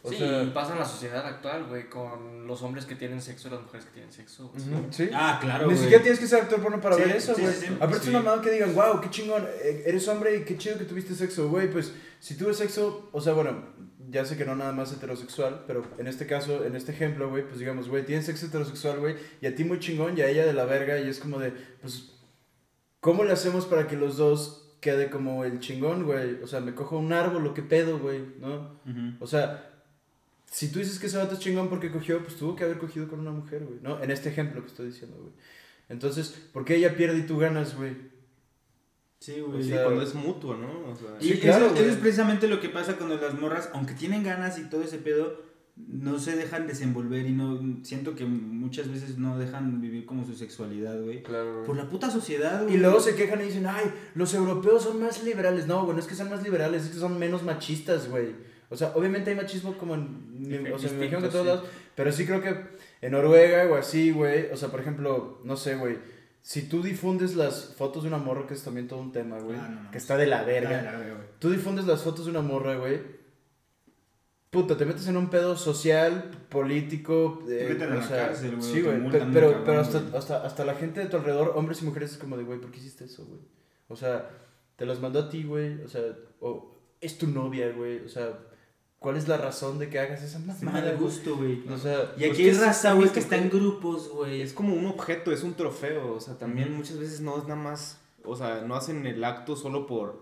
O 0.04 0.10
sí, 0.10 0.18
sea, 0.18 0.42
y 0.44 0.48
pasa 0.48 0.74
en 0.74 0.80
la 0.80 0.86
sociedad 0.86 1.24
actual, 1.26 1.66
güey, 1.66 1.88
con 1.90 2.48
los 2.48 2.62
hombres 2.64 2.86
que 2.86 2.96
tienen 2.96 3.22
sexo 3.22 3.48
y 3.48 3.52
las 3.52 3.62
mujeres 3.62 3.86
que 3.86 3.92
tienen 3.92 4.12
sexo. 4.12 4.50
güey. 4.50 4.64
sí. 4.90 5.10
Ah, 5.14 5.38
claro, 5.40 5.68
Ni 5.68 5.74
güey. 5.74 5.78
siquiera 5.84 6.02
tienes 6.02 6.20
que 6.20 6.28
ser 6.28 6.42
actor 6.42 6.60
porno 6.62 6.82
para 6.82 6.96
Sí, 6.96 7.02
ver 7.04 7.16
eso, 7.16 7.36
sí, 7.36 7.42
güey. 7.42 7.54
sí, 7.54 7.66
sí. 7.68 7.74
Aparte 7.76 7.98
es 7.98 8.04
Sí. 8.04 8.10
una 8.10 8.22
mamá 8.22 8.42
que 8.42 8.50
digan, 8.50 8.74
wow, 8.74 9.00
qué 9.00 9.10
chingón, 9.12 9.46
eh, 9.64 9.84
eres 9.86 10.08
hombre 10.08 10.38
y 10.38 10.44
qué 10.44 10.58
chido 10.58 10.78
que 10.80 10.86
tuviste 10.86 11.14
sexo, 11.14 11.50
güey. 11.50 11.70
Pues 11.70 11.94
si 12.20 12.36
tuve 12.36 12.54
sexo, 12.56 13.10
o 13.12 13.22
sea, 13.22 13.34
bueno, 13.34 13.64
ya 14.10 14.26
sé 14.26 14.36
que 14.38 14.44
no 14.46 14.56
nada 14.56 14.72
más 14.72 14.92
heterosexual, 14.92 15.66
pero 15.68 15.84
en 16.00 16.08
este 16.08 16.26
caso, 16.26 16.66
en 16.66 16.76
este 16.76 16.92
ejemplo, 16.94 17.30
güey, 17.30 17.44
pues 17.48 17.60
digamos, 17.60 17.88
güey, 17.88 18.04
tienes 18.04 18.26
sexo 18.26 18.48
heterosexual, 18.48 19.00
güey, 19.00 19.16
y 19.40 19.46
a 19.46 19.56
ti 19.56 19.64
muy 19.64 19.80
chingón 19.80 20.18
y 20.18 20.22
a 20.22 20.28
ella 20.30 20.46
de 20.48 20.54
la 20.54 20.66
verga, 20.66 21.00
y 21.00 21.08
es 21.08 21.20
como 21.20 21.38
de, 21.40 21.54
pues, 21.80 22.12
¿cómo 23.00 23.24
le 23.24 23.34
hacemos 23.34 23.66
para 23.68 23.88
que 23.88 23.96
los 23.96 24.18
dos 24.18 24.58
quede 24.82 25.10
como 25.12 25.46
el 25.46 25.60
chingón, 25.60 26.04
güey? 26.06 26.42
O 26.42 26.48
sea, 26.48 26.60
me 26.60 26.74
cojo 26.74 26.98
un 26.98 27.14
árbol, 27.14 27.44
lo 27.44 27.54
que 27.54 27.62
pedo, 27.62 28.00
güey, 28.00 28.20
¿no? 28.40 28.80
O 29.20 29.28
sea, 29.28 29.68
si 30.52 30.70
tú 30.70 30.80
dices 30.80 31.00
que 31.00 31.08
ese 31.08 31.18
vato 31.18 31.34
es 31.34 31.40
chingón 31.40 31.70
porque 31.70 31.90
cogió, 31.92 32.22
pues 32.24 32.36
tuvo 32.36 32.56
que 32.56 32.66
haber 32.66 32.78
cogido 32.78 33.08
con 33.08 33.20
una 33.22 33.32
mujer, 33.32 33.64
güey, 33.64 33.80
¿no? 33.82 34.04
En 34.04 34.12
este 34.12 34.30
ejemplo 34.30 34.62
que 34.62 34.68
estoy 34.68 34.88
diciendo, 34.88 35.18
güey. 35.18 35.32
Entonces, 35.90 36.30
¿por 36.54 36.66
qué 36.66 36.76
ella 36.76 36.96
pierde 36.96 37.20
y 37.20 37.26
tú 37.26 37.38
ganas, 37.38 37.76
güey? 37.76 37.96
Sí, 39.20 39.40
O 39.40 39.48
güey. 39.48 39.64
Sí, 39.64 39.70
sea, 39.70 39.84
cuando 39.86 40.02
es 40.02 40.14
mutuo, 40.14 40.56
¿no? 40.56 40.92
O 40.92 40.96
sea, 40.96 41.10
Y 41.20 41.34
Sí, 41.34 41.40
claro, 41.40 41.66
eso, 41.68 41.76
eso 41.76 41.84
güey. 41.84 41.90
es 41.94 41.98
precisamente 41.98 42.48
lo 42.48 42.60
que 42.60 42.70
pasa 42.70 42.98
cuando 42.98 43.16
las 43.18 43.40
morras, 43.40 43.70
aunque 43.74 43.94
tienen 43.94 44.24
ganas 44.24 44.60
y 44.60 44.70
todo 44.70 44.84
ese 44.84 44.98
pedo, 44.98 45.42
no 45.76 46.20
se 46.20 46.36
dejan 46.36 46.68
desenvolver 46.68 47.26
y 47.26 47.32
no 47.32 47.80
siento 47.84 48.16
que 48.16 48.26
muchas 48.26 48.90
veces 48.92 49.18
no 49.18 49.38
dejan 49.40 49.80
vivir 49.80 50.06
como 50.06 50.26
su 50.26 50.36
sexualidad, 50.36 51.02
güey. 51.02 51.24
Claro. 51.24 51.64
Por 51.64 51.78
la 51.78 51.88
puta 51.88 52.10
sociedad, 52.12 52.64
güey. 52.64 52.76
Y 52.76 52.78
luego 52.78 53.00
se 53.00 53.16
quejan 53.16 53.42
y 53.42 53.46
dicen, 53.46 53.68
ay, 53.68 53.86
los 54.16 54.34
europeos 54.34 54.84
son 54.84 55.00
más 55.00 55.24
liberales. 55.24 55.66
No, 55.68 55.86
bueno, 55.86 56.00
es 56.02 56.08
que 56.08 56.16
son 56.16 56.30
más 56.30 56.44
liberales, 56.44 56.84
es 56.84 56.90
que 56.90 56.98
son 57.00 57.18
menos 57.18 57.44
machistas, 57.44 58.10
güey. 58.10 58.51
O 58.72 58.76
sea, 58.78 58.94
obviamente 58.96 59.30
hay 59.30 59.36
machismo 59.36 59.78
como 59.78 59.94
en, 59.94 60.40
Dife- 60.44 60.74
o 60.74 60.80
sea, 60.80 60.90
me 60.92 60.96
imagino 60.96 61.00
que 61.00 61.04
en 61.06 61.22
distinto, 61.24 61.30
todos 61.30 61.42
sí. 61.44 61.48
lados, 61.48 61.64
pero 61.96 62.12
sí 62.12 62.26
creo 62.26 62.42
que 62.42 62.56
en 63.06 63.12
Noruega 63.12 63.70
o 63.72 63.76
así, 63.76 64.12
güey, 64.12 64.50
o 64.52 64.58
sea, 64.58 64.70
por 64.70 64.80
ejemplo, 64.80 65.40
no 65.44 65.56
sé, 65.58 65.76
güey, 65.76 65.98
si 66.42 66.64
tú 66.70 66.82
difundes 66.82 67.36
las 67.36 67.76
fotos 67.78 68.02
de 68.04 68.08
una 68.10 68.18
morra, 68.18 68.48
que 68.48 68.56
es 68.56 68.64
también 68.64 68.88
todo 68.88 69.00
un 69.00 69.12
tema, 69.12 69.38
güey, 69.40 69.58
Ah, 69.60 69.68
no, 69.70 69.82
no. 69.84 69.92
que 69.92 69.98
está 70.00 70.18
de 70.18 70.26
la 70.26 70.44
verga. 70.44 70.82
La 70.82 70.98
verga, 70.98 71.14
güey. 71.16 71.28
Tú 71.38 71.52
difundes 71.52 71.86
las 71.86 72.02
fotos 72.02 72.26
de 72.26 72.32
una 72.32 72.42
morra, 72.42 72.76
güey. 72.78 73.00
Puta, 74.50 74.76
te 74.76 74.86
metes 74.86 75.08
en 75.08 75.16
un 75.16 75.30
pedo 75.30 75.56
social, 75.56 76.30
político. 76.50 77.42
eh, 77.50 77.68
meten 77.70 77.88
en 77.90 77.94
o 77.94 77.96
la 78.00 78.04
sea, 78.08 78.26
cárcel, 78.28 78.56
güey, 78.58 78.62
Sí, 78.62 78.82
te 78.82 78.82
güey. 78.82 79.10
Pero, 79.12 79.20
cabrón, 79.52 79.62
pero 79.66 79.80
hasta, 79.80 80.00
güey. 80.00 80.18
hasta, 80.18 80.46
hasta 80.46 80.66
la 80.66 80.76
gente 80.76 81.00
de 81.00 81.06
tu 81.06 81.16
alrededor, 81.18 81.54
hombres 81.56 81.82
y 81.82 81.86
mujeres, 81.86 82.12
es 82.12 82.18
como 82.18 82.36
de, 82.38 82.44
güey, 82.44 82.60
¿por 82.60 82.70
qué 82.72 82.80
hiciste 82.80 83.06
eso, 83.06 83.26
güey? 83.26 83.40
O 83.88 83.96
sea, 83.96 84.30
te 84.76 84.86
las 84.86 85.00
mandó 85.00 85.20
a 85.20 85.30
ti, 85.30 85.44
güey. 85.44 85.82
O 85.84 85.88
sea, 85.88 86.02
o 86.42 86.76
es 87.00 87.18
tu 87.18 87.28
novia, 87.28 87.72
güey. 87.72 88.00
O 88.04 88.10
sea, 88.10 88.38
¿cuál 89.02 89.18
es 89.18 89.28
la 89.28 89.36
razón 89.38 89.80
de 89.80 89.90
que 89.90 90.00
hagas 90.00 90.22
esa 90.24 90.38
Es 90.38 90.46
mamada? 90.64 90.86
mal 90.86 90.98
gusto, 90.98 91.36
güey. 91.36 91.68
O 91.68 91.78
sea, 91.78 92.14
Y 92.16 92.20
Pues 92.20 92.32
aquí 92.32 92.44
hay 92.50 92.54
raza, 92.54 92.94
güey, 92.94 93.10
que 93.10 93.20
está 93.20 93.36
en 93.36 93.50
grupos, 93.50 94.10
güey. 94.10 94.42
Es 94.42 94.54
como 94.54 94.74
un 94.76 94.86
objeto, 94.86 95.32
es 95.34 95.42
un 95.44 95.56
trofeo, 95.56 96.14
o 96.14 96.20
sea, 96.20 96.38
también 96.38 96.72
muchas 96.72 96.98
veces 97.00 97.20
no 97.20 97.38
es 97.38 97.44
nada 97.44 97.56
más, 97.56 97.98
o 98.24 98.36
sea, 98.36 98.62
no 98.62 98.76
hacen 98.76 99.06
el 99.08 99.24
acto 99.24 99.56
solo 99.56 99.88
por 99.88 100.22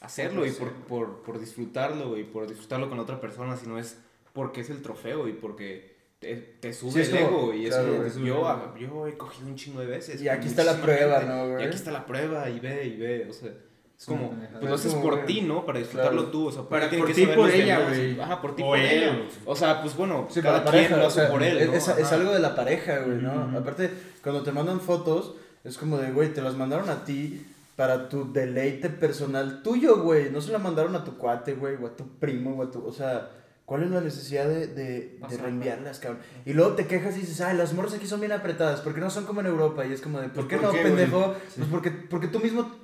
hacerlo 0.00 0.46
y 0.46 0.50
por, 0.52 0.72
por, 0.84 1.22
por 1.22 1.40
disfrutarlo 1.40 2.16
y 2.18 2.24
por 2.24 2.46
disfrutarlo 2.46 2.88
con 2.90 2.98
otra 3.00 3.20
persona, 3.20 3.56
sino 3.56 3.78
es 3.78 3.96
porque 4.34 4.60
es 4.60 4.70
el 4.70 4.82
trofeo 4.82 5.26
y 5.26 5.32
porque 5.32 5.96
te, 6.20 6.36
te 6.36 6.72
sube 6.74 7.04
Sí, 7.04 7.10
el 7.16 7.24
como- 7.24 7.38
ego 7.52 7.54
y 7.54 7.66
claro, 7.68 8.10
sube 8.10 8.26
yo, 8.28 8.46
ah, 8.46 8.74
yo 8.78 9.06
he 9.08 9.16
cogido 9.16 9.48
un 9.48 9.56
chingo 9.56 9.80
de 9.80 9.86
veces. 9.86 10.20
Y 10.20 10.28
aquí 10.28 10.46
está 10.48 10.62
la 10.64 10.80
prueba, 10.82 11.20
gente, 11.20 11.34
¿no, 11.34 11.48
güey? 11.48 11.62
Y 11.64 11.66
aquí 11.66 11.76
está 11.76 11.90
la 11.92 12.04
prueba 12.06 12.48
y 12.50 12.60
ve 12.60 12.84
y 12.86 12.96
ve, 12.96 13.26
o 13.28 13.32
sea, 13.32 13.52
es 13.98 14.04
como, 14.06 14.30
pues 14.30 14.62
lo 14.62 14.74
Es 14.74 14.80
haces 14.86 14.94
por 14.94 15.26
ti, 15.26 15.40
¿no? 15.42 15.66
Para 15.66 15.80
disfrutarlo 15.80 16.22
claro. 16.22 16.30
tú, 16.30 16.46
o 16.46 16.52
sea, 16.52 16.60
¿por 16.62 16.68
Para- 16.70 16.88
por 16.88 17.06
que 17.08 17.14
ti, 17.14 17.26
por 17.26 17.50
ella, 17.50 17.80
güey. 17.88 18.20
Ajá, 18.20 18.40
por 18.40 18.54
ti, 18.54 18.62
por 18.62 18.78
él, 18.78 18.86
ella. 19.02 19.12
güey. 19.14 19.28
O 19.44 19.56
sea, 19.56 19.82
pues 19.82 19.96
bueno, 19.96 20.26
Sí, 20.30 20.40
cada 20.40 20.64
quien 20.64 20.90
lo 20.92 21.04
o 21.04 21.06
hace 21.08 21.20
sea, 21.20 21.28
por 21.30 21.42
él, 21.42 21.58
es, 21.58 21.88
¿no? 21.88 21.94
es- 21.96 22.12
algo 22.12 22.32
de 22.32 22.38
la 22.38 22.54
pareja, 22.54 22.98
güey, 23.00 23.18
¿no? 23.18 23.58
Aparte, 23.58 23.90
cuando 24.22 24.42
te 24.42 24.52
mandan 24.52 24.80
fotos, 24.80 25.34
es 25.64 25.76
como 25.76 25.98
de, 25.98 26.12
güey, 26.12 26.32
te 26.32 26.40
las 26.42 26.54
mandaron 26.54 26.88
a 26.90 27.04
ti 27.04 27.44
para 27.74 28.08
tu 28.08 28.32
deleite 28.32 28.88
personal 28.88 29.62
tuyo, 29.62 30.00
güey. 30.02 30.30
No 30.30 30.40
se 30.40 30.52
la 30.52 30.58
mandaron 30.58 30.94
a 30.96 31.04
tu 31.04 31.16
cuate, 31.18 31.54
güey, 31.54 31.74
o 31.82 31.86
a 31.88 31.90
tu 31.96 32.06
primo, 32.18 32.56
o 32.56 32.62
a 32.62 32.70
tu... 32.70 32.86
O 32.86 32.92
sea, 32.92 33.30
¿cuál 33.68 33.82
es 33.82 33.90
la 33.90 34.00
necesidad 34.00 34.48
de, 34.48 34.66
de, 34.66 35.18
de 35.28 35.36
reenviarlas, 35.36 35.98
cabrón? 35.98 36.22
Y 36.46 36.54
luego 36.54 36.72
te 36.74 36.86
quejas 36.86 37.14
y 37.18 37.20
dices, 37.20 37.42
ay, 37.42 37.54
las 37.54 37.74
morras 37.74 37.92
aquí 37.92 38.06
son 38.06 38.18
bien 38.20 38.32
apretadas, 38.32 38.80
porque 38.80 38.98
no 38.98 39.10
son 39.10 39.26
como 39.26 39.40
en 39.40 39.46
Europa. 39.46 39.84
Y 39.86 39.92
es 39.92 40.00
como 40.00 40.20
de, 40.20 40.28
¿por 40.30 40.46
Pues, 40.46 40.46
qué 40.48 40.56
¿por 40.56 40.64
no, 40.64 40.72
qué, 40.72 40.82
pendejo? 40.82 41.18
güey? 41.18 41.38
Pues 41.54 41.68
porque, 41.70 41.90
porque 41.90 42.28
tú 42.28 42.40
mismo 42.40 42.74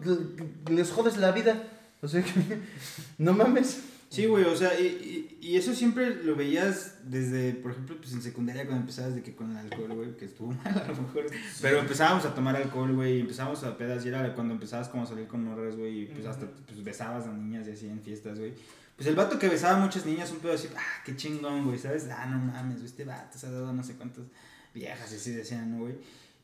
les 0.70 0.90
jodes 0.90 1.16
la 1.16 1.32
vida. 1.32 1.62
O 2.02 2.06
sea, 2.06 2.22
que, 2.22 2.30
no 3.18 3.32
mames. 3.32 3.82
Sí, 4.10 4.26
güey, 4.26 4.44
o 4.44 4.54
sea, 4.54 4.78
y, 4.78 5.38
y, 5.40 5.48
y 5.48 5.56
eso 5.56 5.74
siempre 5.74 6.22
lo 6.22 6.36
veías 6.36 6.98
desde, 7.04 7.52
por 7.54 7.72
ejemplo, 7.72 7.96
pues 7.96 8.12
en 8.12 8.20
secundaria 8.22 8.64
cuando 8.66 8.82
empezabas 8.82 9.14
de 9.14 9.22
que 9.22 9.34
con 9.34 9.50
el 9.52 9.56
alcohol, 9.56 9.92
güey, 9.94 10.16
que 10.18 10.26
estuvo 10.26 10.52
mal 10.64 10.66
a 10.68 10.86
lo 10.86 11.02
mejor. 11.02 11.24
Pero 11.62 11.78
empezábamos 11.80 12.26
a 12.26 12.34
tomar 12.34 12.54
alcohol, 12.56 12.92
güey, 12.94 13.16
y 13.16 13.20
empezábamos 13.22 13.64
a 13.64 13.76
pedas 13.78 14.04
y 14.04 14.08
era 14.08 14.34
cuando 14.34 14.52
empezabas 14.52 14.88
como 14.90 15.04
a 15.04 15.06
salir 15.06 15.26
con 15.26 15.42
morras, 15.44 15.76
güey, 15.76 16.02
y 16.02 16.06
pues 16.06 16.26
hasta 16.26 16.46
pues, 16.66 16.84
besabas 16.84 17.26
a 17.26 17.32
niñas 17.32 17.66
y 17.66 17.70
así 17.72 17.88
en 17.88 18.02
fiestas, 18.02 18.38
güey. 18.38 18.52
Pues 18.96 19.08
el 19.08 19.16
vato 19.16 19.38
que 19.38 19.48
besaba 19.48 19.76
a 19.76 19.80
muchas 19.80 20.06
niñas, 20.06 20.30
un 20.30 20.38
pedo 20.38 20.52
así, 20.52 20.68
ah, 20.76 21.02
qué 21.04 21.16
chingón, 21.16 21.64
güey, 21.64 21.78
¿sabes? 21.78 22.06
Ah, 22.10 22.26
no 22.26 22.38
mames, 22.38 22.76
güey, 22.76 22.86
este 22.86 23.04
vato 23.04 23.36
se 23.38 23.46
ha 23.46 23.50
dado 23.50 23.72
no 23.72 23.82
sé 23.82 23.94
cuántas 23.94 24.24
viejas 24.72 25.12
y 25.12 25.16
así 25.16 25.32
decían, 25.32 25.72
¿no, 25.72 25.84
güey? 25.84 25.94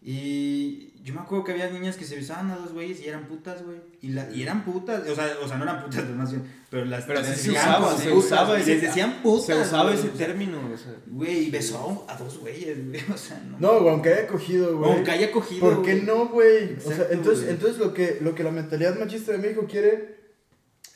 Y 0.02 0.94
yo 1.04 1.12
me 1.12 1.20
acuerdo 1.20 1.44
que 1.44 1.52
había 1.52 1.68
niñas 1.68 1.96
que 1.96 2.06
se 2.06 2.16
besaban 2.16 2.50
a 2.50 2.56
dos 2.56 2.72
güeyes 2.72 3.00
y 3.02 3.08
eran 3.08 3.26
putas, 3.26 3.62
güey. 3.62 3.76
Y, 4.00 4.08
la, 4.08 4.30
y 4.30 4.42
eran 4.42 4.64
putas, 4.64 5.06
o 5.06 5.14
sea, 5.14 5.36
o 5.42 5.46
sea, 5.46 5.58
no 5.58 5.64
eran 5.64 5.84
putas, 5.84 6.08
más 6.08 6.30
bien, 6.30 6.42
pero 6.70 6.86
las 6.86 7.04
Pero 7.04 7.22
se 7.22 7.32
decían 7.32 7.56
usaba, 7.56 7.96
se 7.98 8.08
putas, 8.08 8.24
usaba 8.24 8.56
les 8.56 8.66
decían 8.66 9.22
putas. 9.22 9.44
Se 9.44 9.54
usaba 9.60 9.90
güey, 9.90 9.98
ese 9.98 10.08
término, 10.08 10.58
o 10.72 10.76
sea. 10.76 10.94
Güey, 11.06 11.48
y 11.48 11.50
besó 11.50 12.06
a 12.08 12.16
dos 12.16 12.38
güeyes, 12.38 12.88
güey, 12.88 13.02
o 13.12 13.16
sea, 13.18 13.42
no. 13.46 13.58
No, 13.58 13.80
güey, 13.80 13.92
aunque 13.92 14.14
haya 14.14 14.26
cogido, 14.26 14.78
güey. 14.78 14.90
Aunque 14.90 15.10
haya 15.10 15.30
cogido, 15.30 15.60
¿Por 15.60 15.82
qué 15.82 15.92
güey. 15.96 16.06
no, 16.06 16.28
güey? 16.28 16.76
O 16.78 16.92
sea, 16.92 17.06
entonces, 17.10 17.44
güey. 17.44 17.50
entonces 17.50 17.78
lo 17.78 17.92
que, 17.92 18.18
lo 18.22 18.34
que 18.34 18.42
la 18.42 18.52
mentalidad 18.52 18.98
machista 18.98 19.32
de 19.32 19.38
México 19.38 19.66
quiere 19.68 20.19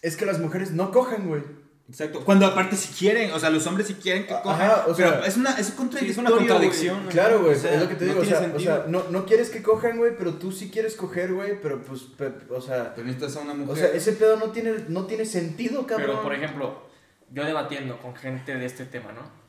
es 0.05 0.17
que 0.17 0.27
las 0.27 0.39
mujeres 0.39 0.71
no 0.73 0.91
cojan, 0.93 1.27
güey. 1.29 1.43
Exacto. 1.87 2.25
Cuando 2.25 2.47
aparte 2.47 2.77
si 2.77 2.89
quieren, 2.95 3.31
o 3.33 3.39
sea, 3.39 3.51
los 3.51 3.67
hombres 3.67 3.87
si 3.89 3.95
quieren 3.95 4.27
que 4.27 4.33
Ajá, 4.33 4.43
cojan. 4.43 4.71
o 4.91 4.95
sea, 4.95 5.11
pero 5.11 5.25
es 5.27 5.37
una 5.37 5.51
es 5.51 5.57
Sí, 5.67 5.73
es 5.73 5.75
contradictorio. 5.77 6.21
una 6.21 6.31
contradicción. 6.31 6.99
güey. 7.03 7.11
Claro, 7.13 7.41
güey, 7.43 7.53
O 7.55 7.59
sea, 7.59 7.75
es 7.75 7.83
lo 7.83 7.89
que 7.91 7.95
te 7.97 8.05
no 8.07 8.11
digo. 8.13 8.23
o 8.23 8.25
sea, 8.25 8.39
o 8.39 8.41
sea, 8.41 8.49
sentido. 8.51 8.85
no, 8.89 9.11
no 9.11 9.27
quieres 9.27 9.51
que 9.51 9.63
cojan, 9.63 9.99
güey, 9.99 10.17
pero 10.17 10.35
tú 10.35 10.51
sí 10.51 10.71
quieres 10.71 10.95
coger, 10.97 11.35
güey, 11.35 11.61
pero 11.61 11.83
pues, 11.83 12.03
pe- 12.17 12.33
o 12.49 12.61
sea, 12.63 12.95
Pero 12.95 13.07
necesitas 13.07 13.37
a 13.37 13.41
una 13.41 13.53
mujer. 13.55 13.73
o 13.73 13.77
sea, 13.77 13.89
ese 13.95 14.13
pedo 14.13 14.37
no 14.39 14.51
tiene, 14.51 14.73
no 14.89 15.05
tiene 15.07 15.27
sentido, 15.27 15.87
cabrón. 15.87 16.07
Pero, 16.09 16.23
por 16.23 16.35
ejemplo, 16.35 16.83
yo 17.31 17.45
debatiendo 17.45 17.99
con 18.01 18.15
gente 18.17 18.55
de 18.55 18.65
este 18.65 18.87
tema, 18.87 19.13
¿no? 19.13 19.45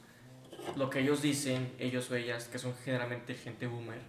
Lo 0.75 0.89
que 0.89 0.99
ellos 0.99 1.21
dicen, 1.21 1.71
ellos 1.79 2.11
o 2.11 2.15
ellas, 2.15 2.49
que 2.49 2.59
son 2.59 2.73
generalmente 2.83 3.33
gente 3.35 3.67
boomer, 3.67 4.01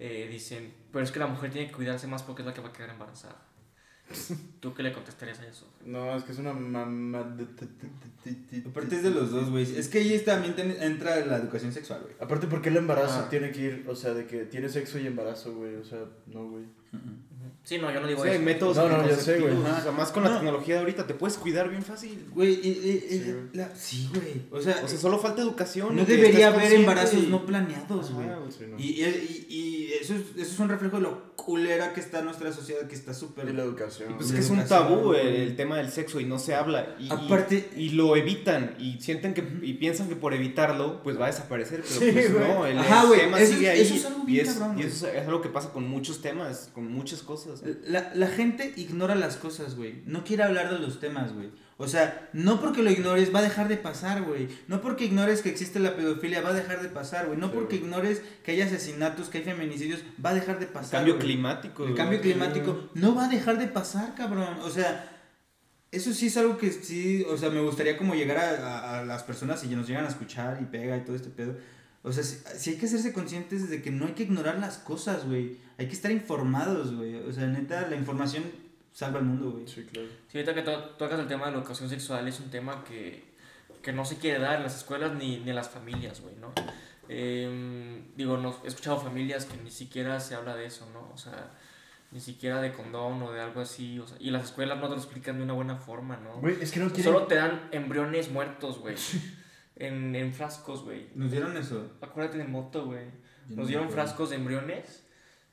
eh, 0.00 0.28
dicen, 0.30 0.74
pero 0.92 1.02
es 1.04 1.12
que 1.12 1.18
la 1.20 1.28
mujer 1.28 1.50
tiene 1.50 1.68
que 1.68 1.72
cuidarse 1.74 2.06
más 2.08 2.22
porque 2.24 2.42
es 2.42 2.46
la 2.46 2.52
que 2.52 2.60
va 2.60 2.68
a 2.68 2.72
quedar 2.72 2.90
embarazada. 2.90 3.36
¿Tú 4.60 4.74
qué 4.74 4.82
le 4.82 4.92
contestarías 4.92 5.40
a 5.40 5.46
eso? 5.46 5.66
No, 5.84 6.14
es 6.16 6.24
que 6.24 6.32
es 6.32 6.38
una 6.38 6.52
mamá. 6.52 7.36
Aparte 8.66 8.96
es 8.96 9.02
de 9.02 9.10
los 9.10 9.30
dos, 9.30 9.50
güey. 9.50 9.62
Es 9.76 9.88
que 9.88 9.98
ahí 9.98 10.18
también 10.20 10.54
ten- 10.54 10.76
entra 10.80 11.24
la 11.26 11.36
educación 11.38 11.72
sexual, 11.72 12.00
güey. 12.02 12.14
Aparte, 12.20 12.46
¿por 12.46 12.62
qué 12.62 12.68
el 12.68 12.76
embarazo 12.76 13.20
Ah. 13.26 13.28
tiene 13.30 13.50
que 13.50 13.60
ir, 13.60 13.84
o 13.88 13.96
sea, 13.96 14.14
de 14.14 14.26
que 14.26 14.44
tiene 14.44 14.68
sexo 14.68 14.98
y 14.98 15.06
embarazo, 15.06 15.54
güey? 15.54 15.74
O 15.76 15.84
sea, 15.84 16.04
no, 16.26 16.48
güey. 16.48 16.64
Sí, 17.62 17.78
no, 17.78 17.90
yo 17.90 18.00
no 18.00 18.06
digo 18.06 18.22
Sí, 18.22 18.28
hay 18.28 18.34
eso. 18.36 18.44
métodos 18.44 18.76
No, 18.76 18.88
no, 18.88 19.08
ya 19.08 19.16
sé, 19.16 19.40
güey. 19.40 19.54
O 19.54 19.62
sea, 19.82 19.90
más 19.92 20.10
con 20.12 20.22
la 20.24 20.28
No. 20.30 20.36
tecnología 20.36 20.74
de 20.74 20.80
ahorita, 20.80 21.06
te 21.06 21.14
puedes 21.14 21.38
cuidar 21.38 21.70
bien 21.70 21.82
fácil. 21.82 22.26
Güey, 22.34 22.52
y, 22.52 22.68
y- 22.68 22.68
y- 23.14 23.18
Sí, 23.18 23.24
güey. 23.32 23.36
la- 23.54 23.74
sí. 23.74 24.10
O 24.50 24.60
sea, 24.60 24.80
O 24.84 24.88
sea, 24.88 24.98
solo 24.98 25.18
falta 25.18 25.40
educación. 25.40 25.96
no 25.96 26.02
y 26.02 26.04
debería 26.04 26.48
haber 26.48 26.72
embarazos 26.74 27.22
y- 27.22 27.26
no 27.28 27.46
planeados, 27.46 28.10
güey. 28.12 28.26
Güey. 28.26 28.52
Sí, 28.52 28.64
no. 28.68 28.78
Y, 28.78 29.02
y, 29.02 29.46
y 29.48 29.92
eso, 30.00 30.14
es, 30.14 30.20
eso 30.36 30.52
es 30.52 30.58
un 30.58 30.68
reflejo 30.68 30.96
de 30.96 31.02
lo 31.04 31.34
culera 31.36 31.92
que 31.92 32.00
está 32.00 32.22
nuestra 32.22 32.52
sociedad, 32.52 32.86
que 32.86 32.94
está 32.94 33.12
súper... 33.12 33.48
Y 33.48 33.52
la 33.52 33.62
educación. 33.64 34.12
Y 34.12 34.14
pues 34.14 34.28
de 34.30 34.38
es 34.38 34.46
que 34.46 34.52
es 34.54 34.58
un 34.62 34.66
tabú 34.66 35.12
el, 35.14 35.26
el 35.26 35.56
tema 35.56 35.76
del 35.78 35.90
sexo 35.90 36.20
y 36.20 36.24
no 36.24 36.38
se 36.38 36.54
habla. 36.54 36.96
Y, 36.98 37.04
y- 37.06 37.10
Aparte- 37.10 37.70
y, 37.76 37.90
lo 37.90 38.16
evitan 38.16 38.74
y 38.78 39.00
sienten 39.00 39.34
que 39.34 39.42
y 39.62 39.74
piensan 39.74 40.08
que 40.08 40.16
por 40.16 40.32
evitarlo 40.34 41.02
pues 41.02 41.18
va 41.18 41.24
a 41.24 41.28
desaparecer, 41.28 41.82
pero 41.86 42.00
Sí, 42.00 42.12
pues 42.12 42.32
güey. 42.32 42.44
no, 42.48 42.66
el, 42.66 42.78
Ajá, 42.78 43.04
el 43.12 43.20
tema 43.20 43.40
eso 43.40 43.52
sigue 43.54 43.68
ahí 43.70 43.80
eso 43.80 43.94
es 43.94 44.04
algo 44.06 44.22
y, 44.26 44.32
bien 44.32 44.46
es, 44.46 44.54
cabrón, 44.54 44.78
y 44.78 44.82
eso 44.82 45.06
es, 45.08 45.14
es 45.14 45.26
algo 45.28 45.40
que 45.42 45.48
pasa 45.50 45.70
con 45.70 45.86
muchos 45.88 46.20
temas, 46.22 46.70
con 46.74 46.90
muchas 46.90 47.22
cosas. 47.22 47.33
La, 47.86 48.12
la 48.14 48.26
gente 48.28 48.72
ignora 48.76 49.14
las 49.14 49.36
cosas, 49.36 49.76
güey. 49.76 50.02
No 50.06 50.24
quiere 50.24 50.42
hablar 50.42 50.72
de 50.72 50.78
los 50.78 51.00
temas, 51.00 51.32
güey. 51.32 51.50
O 51.76 51.88
sea, 51.88 52.28
no 52.32 52.60
porque 52.60 52.82
lo 52.84 52.90
ignores 52.90 53.34
va 53.34 53.40
a 53.40 53.42
dejar 53.42 53.66
de 53.68 53.76
pasar, 53.76 54.22
güey. 54.22 54.48
No 54.68 54.80
porque 54.80 55.06
ignores 55.06 55.42
que 55.42 55.48
existe 55.50 55.80
la 55.80 55.96
pedofilia 55.96 56.40
va 56.40 56.50
a 56.50 56.54
dejar 56.54 56.80
de 56.82 56.88
pasar, 56.88 57.26
güey. 57.26 57.36
No 57.38 57.48
Sí, 57.48 57.52
porque 57.54 57.78
güey. 57.78 57.88
ignores 57.88 58.22
que 58.44 58.52
hay 58.52 58.60
asesinatos, 58.60 59.28
que 59.28 59.38
hay 59.38 59.44
feminicidios, 59.44 60.00
va 60.24 60.30
a 60.30 60.34
dejar 60.34 60.60
de 60.60 60.66
El 60.66 60.70
pasar. 60.72 60.90
cambio 61.00 61.14
güey. 61.14 61.26
climático. 61.26 61.82
El 61.82 61.88
güey. 61.90 61.96
cambio 61.96 62.20
climático 62.20 62.88
no 62.94 63.14
va 63.16 63.24
a 63.26 63.28
dejar 63.28 63.58
de 63.58 63.66
pasar, 63.66 64.14
cabrón. 64.14 64.58
O 64.62 64.70
sea, 64.70 65.10
eso 65.90 66.12
sí 66.12 66.26
es 66.28 66.36
algo 66.36 66.58
que 66.58 66.70
sí, 66.72 67.24
o 67.28 67.36
sea, 67.36 67.50
me 67.50 67.60
gustaría 67.60 67.96
como 67.96 68.14
llegar 68.14 68.36
a, 68.38 68.50
a- 68.66 69.00
a 69.00 69.04
las 69.04 69.22
personas 69.24 69.62
y 69.64 69.68
nos 69.68 69.86
llegan 69.88 70.04
a 70.04 70.08
escuchar 70.08 70.58
y 70.60 70.64
pega 70.66 70.96
y 70.96 71.00
todo 71.04 71.16
este 71.16 71.30
pedo. 71.30 71.56
O 72.04 72.12
sea, 72.12 72.22
sí, 72.22 72.38
sí 72.56 72.70
hay 72.70 72.76
que 72.76 72.86
hacerse 72.86 73.12
conscientes 73.12 73.68
de 73.70 73.80
que 73.82 73.90
no 73.90 74.06
hay 74.06 74.12
que 74.12 74.22
ignorar 74.24 74.58
las 74.60 74.78
cosas, 74.78 75.26
güey. 75.26 75.56
Hay 75.78 75.86
que 75.88 75.94
estar 75.94 76.10
informados, 76.12 76.94
güey. 76.94 77.16
O 77.16 77.32
sea, 77.32 77.46
neta, 77.46 77.88
la 77.88 77.96
información 77.96 78.44
salva 78.92 79.18
al 79.18 79.24
mundo, 79.24 79.50
güey. 79.52 79.66
Sí, 79.66 79.84
claro. 79.90 80.06
Sí, 80.30 80.38
ahorita 80.38 80.54
que 80.54 80.62
to- 80.62 80.90
tocas 80.98 81.18
el 81.18 81.26
tema 81.26 81.46
de 81.46 81.52
la 81.52 81.58
educación 81.58 81.88
sexual, 81.88 82.28
es 82.28 82.38
un 82.40 82.50
tema 82.50 82.84
que, 82.84 83.24
que 83.82 83.92
no 83.92 84.04
se 84.04 84.18
quiere 84.18 84.38
dar 84.38 84.56
en 84.58 84.62
las 84.64 84.76
escuelas 84.76 85.14
ni, 85.14 85.38
ni 85.40 85.50
en 85.50 85.56
las 85.56 85.68
familias, 85.70 86.20
güey, 86.20 86.34
¿no? 86.36 86.52
Em, 87.08 88.14
digo, 88.16 88.36
no, 88.38 88.54
he 88.64 88.68
escuchado 88.68 88.98
familias 89.00 89.44
que 89.46 89.56
ni 89.62 89.70
siquiera 89.70 90.20
se 90.20 90.34
habla 90.34 90.56
de 90.56 90.66
eso, 90.66 90.88
¿no? 90.92 91.10
O 91.12 91.18
sea, 91.18 91.50
ni 92.10 92.20
siquiera 92.20 92.60
de 92.60 92.72
condón 92.72 93.22
o 93.22 93.32
de 93.32 93.40
algo 93.40 93.60
así, 93.60 93.98
o 93.98 94.06
sea, 94.06 94.16
y 94.20 94.30
las 94.30 94.44
escuelas 94.44 94.78
no 94.78 94.84
te 94.88 94.90
lo 94.94 94.96
explican 95.00 95.36
de 95.38 95.44
una 95.44 95.52
buena 95.54 95.76
forma, 95.76 96.16
¿no? 96.18 96.36
Güey, 96.40 96.56
es 96.60 96.70
que 96.70 96.80
no 96.80 96.86
quieren... 96.88 97.04
Solo 97.12 97.26
te 97.26 97.34
dan 97.34 97.68
embriones 97.72 98.30
muertos, 98.30 98.78
güey, 98.78 98.94
en, 99.76 100.14
en 100.14 100.32
frascos, 100.32 100.84
güey. 100.84 101.08
Nos 101.14 101.30
dieron 101.30 101.56
eso. 101.56 101.90
Acuérdate 102.00 102.38
de 102.38 102.44
moto, 102.44 102.86
güey. 102.86 103.06
No 103.48 103.56
Nos 103.56 103.68
dieron 103.68 103.90
frascos 103.90 104.30
de 104.30 104.36
embriones 104.36 105.04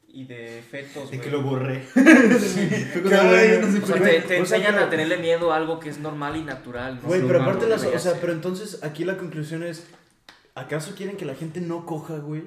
y 0.08 0.26
de 0.26 0.62
fetos, 0.70 1.10
De 1.10 1.20
que 1.20 1.30
lo 1.30 1.42
borré. 1.42 1.84
Caray, 1.94 3.62
O 3.64 3.86
sea, 3.86 3.98
Güey, 3.98 4.22
te, 4.22 4.28
te 4.28 4.42
o 4.42 4.46
sea, 4.46 4.58
enseñan 4.58 4.78
a 4.78 4.90
tenerle 4.90 5.18
miedo 5.18 5.52
a 5.52 5.58
algo 5.58 5.80
que 5.80 5.90
es 5.90 6.00
normal 6.00 6.36
y 6.36 6.44
natural, 6.44 7.00
¿no? 7.02 7.08
Güey, 7.08 7.22
pero 7.22 7.40
Normal, 7.40 7.56
aparte 7.56 7.66
no 7.66 7.70
las... 7.72 7.84
O 7.86 8.00
sea, 8.00 8.20
pero 8.20 8.34
entonces 8.34 8.84
aquí 8.84 9.04
la 9.04 9.18
conclusión 9.18 9.64
es... 9.64 9.88
¿Acaso 10.54 10.96
quieren 10.96 11.16
que 11.16 11.26
la 11.26 11.36
gente 11.36 11.62
no 11.62 11.86
coja, 11.86 12.18
güey? 12.18 12.44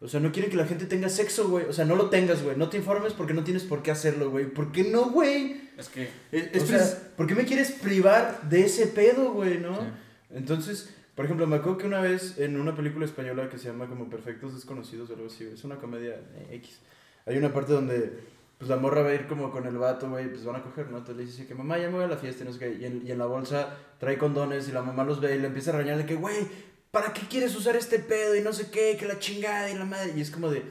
O 0.00 0.08
sea, 0.08 0.20
no 0.20 0.32
quieren 0.32 0.50
que 0.50 0.58
la 0.58 0.66
gente 0.66 0.84
tenga 0.84 1.08
sexo, 1.08 1.48
güey. 1.48 1.64
O 1.64 1.72
sea, 1.72 1.86
no 1.86 1.96
lo 1.96 2.10
tengas, 2.10 2.42
güey. 2.42 2.56
No 2.56 2.68
te 2.68 2.76
informes 2.76 3.14
porque 3.14 3.32
no 3.32 3.44
tienes 3.44 3.62
por 3.62 3.82
qué 3.82 3.90
hacerlo, 3.90 4.30
güey. 4.30 4.44
¿Por 4.44 4.70
qué 4.70 4.84
no, 4.84 5.06
güey? 5.06 5.70
Es 5.78 5.88
que 5.88 6.10
Es, 6.30 6.50
es 6.52 6.62
o 6.62 6.66
sea, 6.66 7.12
¿por 7.16 7.26
qué 7.26 7.34
me 7.34 7.46
quieres 7.46 7.72
privar 7.72 8.42
de 8.42 8.66
ese 8.66 8.86
pedo, 8.88 9.32
güey, 9.32 9.58
no? 9.58 9.80
Sí. 9.80 9.86
Entonces, 10.34 10.90
por 11.14 11.24
ejemplo, 11.24 11.46
me 11.46 11.56
acuerdo 11.56 11.78
que 11.78 11.86
una 11.86 12.00
vez 12.00 12.38
en 12.38 12.60
una 12.60 12.74
película 12.74 13.04
española 13.06 13.48
que 13.48 13.58
se 13.58 13.68
llama 13.68 13.86
como 13.86 14.10
Perfectos 14.10 14.54
Desconocidos 14.54 15.08
o 15.10 15.14
algo 15.14 15.26
así, 15.26 15.44
es 15.44 15.64
una 15.64 15.76
comedia 15.76 16.14
eh, 16.14 16.56
X. 16.56 16.80
Hay 17.26 17.38
una 17.38 17.52
parte 17.52 17.72
donde 17.72 18.34
pues 18.58 18.68
la 18.68 18.76
morra 18.76 19.02
va 19.02 19.10
a 19.10 19.14
ir 19.14 19.26
como 19.26 19.50
con 19.50 19.66
el 19.66 19.76
vato, 19.78 20.08
güey, 20.08 20.28
pues 20.28 20.44
van 20.44 20.56
a 20.56 20.62
coger, 20.62 20.90
¿no? 20.90 20.98
Entonces 20.98 21.16
le 21.16 21.30
dice 21.30 21.46
que 21.46 21.54
mamá 21.54 21.78
ya 21.78 21.88
me 21.88 21.94
voy 21.94 22.04
a 22.04 22.08
la 22.08 22.16
fiesta 22.16 22.42
y 22.42 22.46
no 22.46 22.52
sé 22.52 22.58
qué. 22.58 22.78
Y 22.80 22.84
en, 22.84 23.06
y 23.06 23.10
en 23.10 23.18
la 23.18 23.26
bolsa 23.26 23.76
trae 23.98 24.18
condones 24.18 24.68
y 24.68 24.72
la 24.72 24.82
mamá 24.82 25.04
los 25.04 25.20
ve 25.20 25.36
y 25.36 25.38
le 25.38 25.46
empieza 25.46 25.70
a 25.70 25.74
regañar 25.74 25.98
de 25.98 26.06
que, 26.06 26.14
güey, 26.14 26.46
¿para 26.90 27.12
qué 27.12 27.22
quieres 27.28 27.54
usar 27.54 27.76
este 27.76 27.98
pedo? 27.98 28.34
Y 28.36 28.40
no 28.40 28.52
sé 28.52 28.70
qué, 28.70 28.96
que 28.96 29.06
la 29.06 29.18
chingada 29.18 29.70
y 29.70 29.74
la 29.74 29.84
madre. 29.84 30.12
Y 30.16 30.20
es 30.20 30.30
como 30.30 30.50
de, 30.50 30.62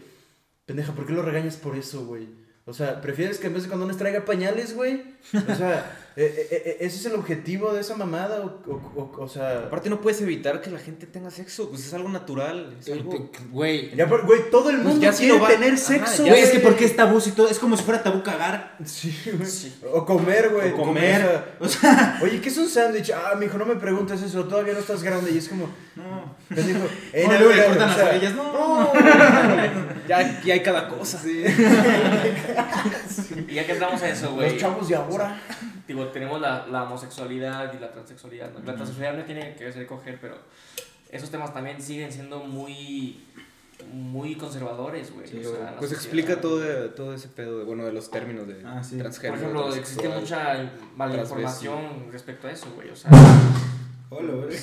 pendeja, 0.65 0.93
¿por 0.93 1.05
qué 1.05 1.13
lo 1.13 1.21
regañas 1.21 1.57
por 1.57 1.75
eso, 1.75 2.05
güey? 2.05 2.27
O 2.65 2.73
sea, 2.73 3.01
¿prefieres 3.01 3.39
que 3.39 3.47
en 3.47 3.53
vez 3.53 3.63
de 3.63 3.69
condones 3.69 3.97
traiga 3.97 4.23
pañales, 4.23 4.73
güey? 4.75 5.03
O 5.33 5.55
sea, 5.55 6.02
eh, 6.15 6.47
eh, 6.51 6.63
eh, 6.65 6.77
¿ese 6.81 6.97
es 6.97 7.05
el 7.07 7.15
objetivo 7.15 7.73
de 7.73 7.81
esa 7.81 7.95
mamada? 7.95 8.41
O, 8.41 8.71
o, 8.71 9.11
o, 9.17 9.23
o 9.23 9.27
sea... 9.27 9.59
Aparte 9.65 9.89
no 9.89 9.99
puedes 10.01 10.21
evitar 10.21 10.61
que 10.61 10.69
la 10.69 10.79
gente 10.79 11.05
tenga 11.07 11.31
sexo, 11.31 11.69
pues 11.69 11.85
es 11.85 11.93
algo 11.93 12.09
natural. 12.09 12.75
Es 12.79 12.89
algo... 12.91 13.29
Güey. 13.51 13.95
Ya, 13.95 14.07
pero, 14.07 14.25
güey, 14.25 14.49
todo 14.51 14.69
el 14.69 14.77
Pues 14.81 14.87
mundo 14.95 15.11
si 15.11 15.17
quiere 15.23 15.33
no 15.37 15.41
va- 15.43 15.49
tener 15.49 15.73
Ajá, 15.73 15.77
sexo, 15.77 16.23
ya 16.25 16.31
Güey, 16.31 16.43
es 16.43 16.49
que 16.51 16.59
porque 16.59 16.85
es 16.85 16.95
tabú 16.95 17.19
y 17.25 17.31
todo. 17.31 17.47
Es 17.49 17.59
como 17.59 17.75
si 17.77 17.83
fuera 17.83 18.03
tabú 18.03 18.21
cagar. 18.23 18.77
Sí, 18.85 19.15
güey. 19.25 19.49
O 19.93 20.05
comer, 20.05 20.49
güey. 20.49 20.71
O 20.71 20.77
comer. 20.77 21.53
O 21.59 21.67
sea, 21.67 22.19
Oye, 22.21 22.39
¿qué 22.41 22.49
es 22.49 22.57
un 22.57 22.67
sándwich? 22.69 23.11
Ah, 23.11 23.35
mijo, 23.35 23.57
no 23.57 23.65
me 23.65 23.75
preguntes 23.75 24.21
eso, 24.21 24.43
todavía 24.45 24.73
no 24.73 24.79
estás 24.79 25.01
grande. 25.03 25.31
Y 25.31 25.37
es 25.37 25.47
como, 25.49 25.67
No. 25.95 26.35
eh, 26.55 26.85
le 27.13 27.65
cortan 27.65 27.89
las 27.89 27.99
orillas. 27.99 28.35
No. 28.35 28.91
Ya, 30.05 30.41
ya 30.43 30.53
hay 30.55 30.61
cada 30.61 30.89
cosa. 30.89 31.17
Y 33.47 33.53
ya 33.53 33.65
que 33.65 33.71
entramos 33.73 34.01
a 34.01 34.09
eso, 34.09 34.33
güey. 34.33 34.51
Los 34.51 34.59
chavos 34.61 34.87
de 34.87 34.95
ahora. 34.95 35.39
Digo, 35.87 36.07
tenemos 36.07 36.39
la, 36.41 36.65
la 36.67 36.83
homosexualidad 36.83 37.73
y 37.73 37.79
la 37.79 37.91
transexualidad. 37.91 38.51
¿no? 38.51 38.59
La 38.59 38.75
transexualidad 38.75 39.17
no 39.17 39.23
tiene 39.25 39.55
que 39.55 39.65
ver 39.69 39.87
coger, 39.87 40.17
pero 40.21 40.37
esos 41.09 41.29
temas 41.29 41.53
también 41.53 41.81
siguen 41.81 42.11
siendo 42.11 42.39
muy 42.39 43.23
muy 43.91 44.35
conservadores, 44.35 45.13
güey. 45.13 45.27
Sí, 45.27 45.39
o 45.45 45.55
sea, 45.55 45.75
Pues 45.77 45.89
sociedad. 45.91 45.93
explica 46.03 46.39
todo, 46.41 46.89
todo 46.91 47.13
ese 47.13 47.27
pedo 47.27 47.59
de, 47.59 47.65
bueno, 47.65 47.83
de 47.85 47.91
los 47.91 48.09
términos 48.09 48.47
de 48.47 48.61
Ah, 48.65 48.81
sí. 48.81 48.95
Por 48.95 49.03
transgénero. 49.03 49.37
ejemplo, 49.41 49.75
existe 49.75 50.07
mucha 50.07 50.71
malinformación 50.95 52.07
respecto 52.11 52.47
a 52.47 52.51
eso, 52.51 52.67
güey. 52.75 52.89
O 52.91 52.95
sea, 52.95 53.11
Hola, 54.09 54.33
güey. 54.33 54.55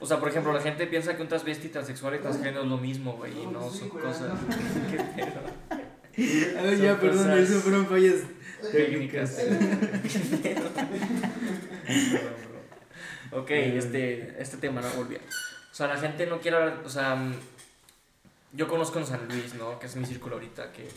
o 0.00 0.06
sea, 0.06 0.18
por 0.20 0.28
ejemplo, 0.28 0.52
la 0.52 0.60
gente 0.60 0.86
piensa 0.86 1.16
que 1.16 1.22
un 1.22 1.28
transvesti, 1.28 1.68
transexual 1.68 2.14
y 2.14 2.18
transgénero 2.20 2.62
es 2.62 2.68
lo 2.68 2.78
mismo, 2.78 3.14
güey. 3.16 3.42
Y 3.42 3.46
no 3.46 3.68
son 3.70 3.88
cosas. 3.90 4.22
¿Qué 4.90 4.96
pedo? 4.96 5.85
A 6.16 6.62
ver, 6.62 6.78
ya, 6.78 6.98
perdón, 6.98 7.38
eso 7.38 7.60
fueron 7.60 7.86
fallas. 7.86 8.22
técnicas. 8.72 9.38
ok, 13.32 13.50
este, 13.50 14.40
este 14.40 14.56
tema 14.56 14.80
no 14.80 14.88
volvía. 14.90 15.20
O 15.70 15.74
sea, 15.74 15.88
la 15.88 15.98
gente 15.98 16.26
no 16.26 16.40
quiere 16.40 16.56
hablar, 16.56 16.82
o 16.84 16.88
sea, 16.88 17.16
mm, 17.16 17.34
yo 18.52 18.66
conozco 18.66 18.98
en 18.98 19.06
San 19.06 19.28
Luis, 19.28 19.54
¿no? 19.54 19.78
Que 19.78 19.86
es 19.86 19.96
mi 19.96 20.06
círculo 20.06 20.36
ahorita, 20.36 20.72
que 20.72 20.88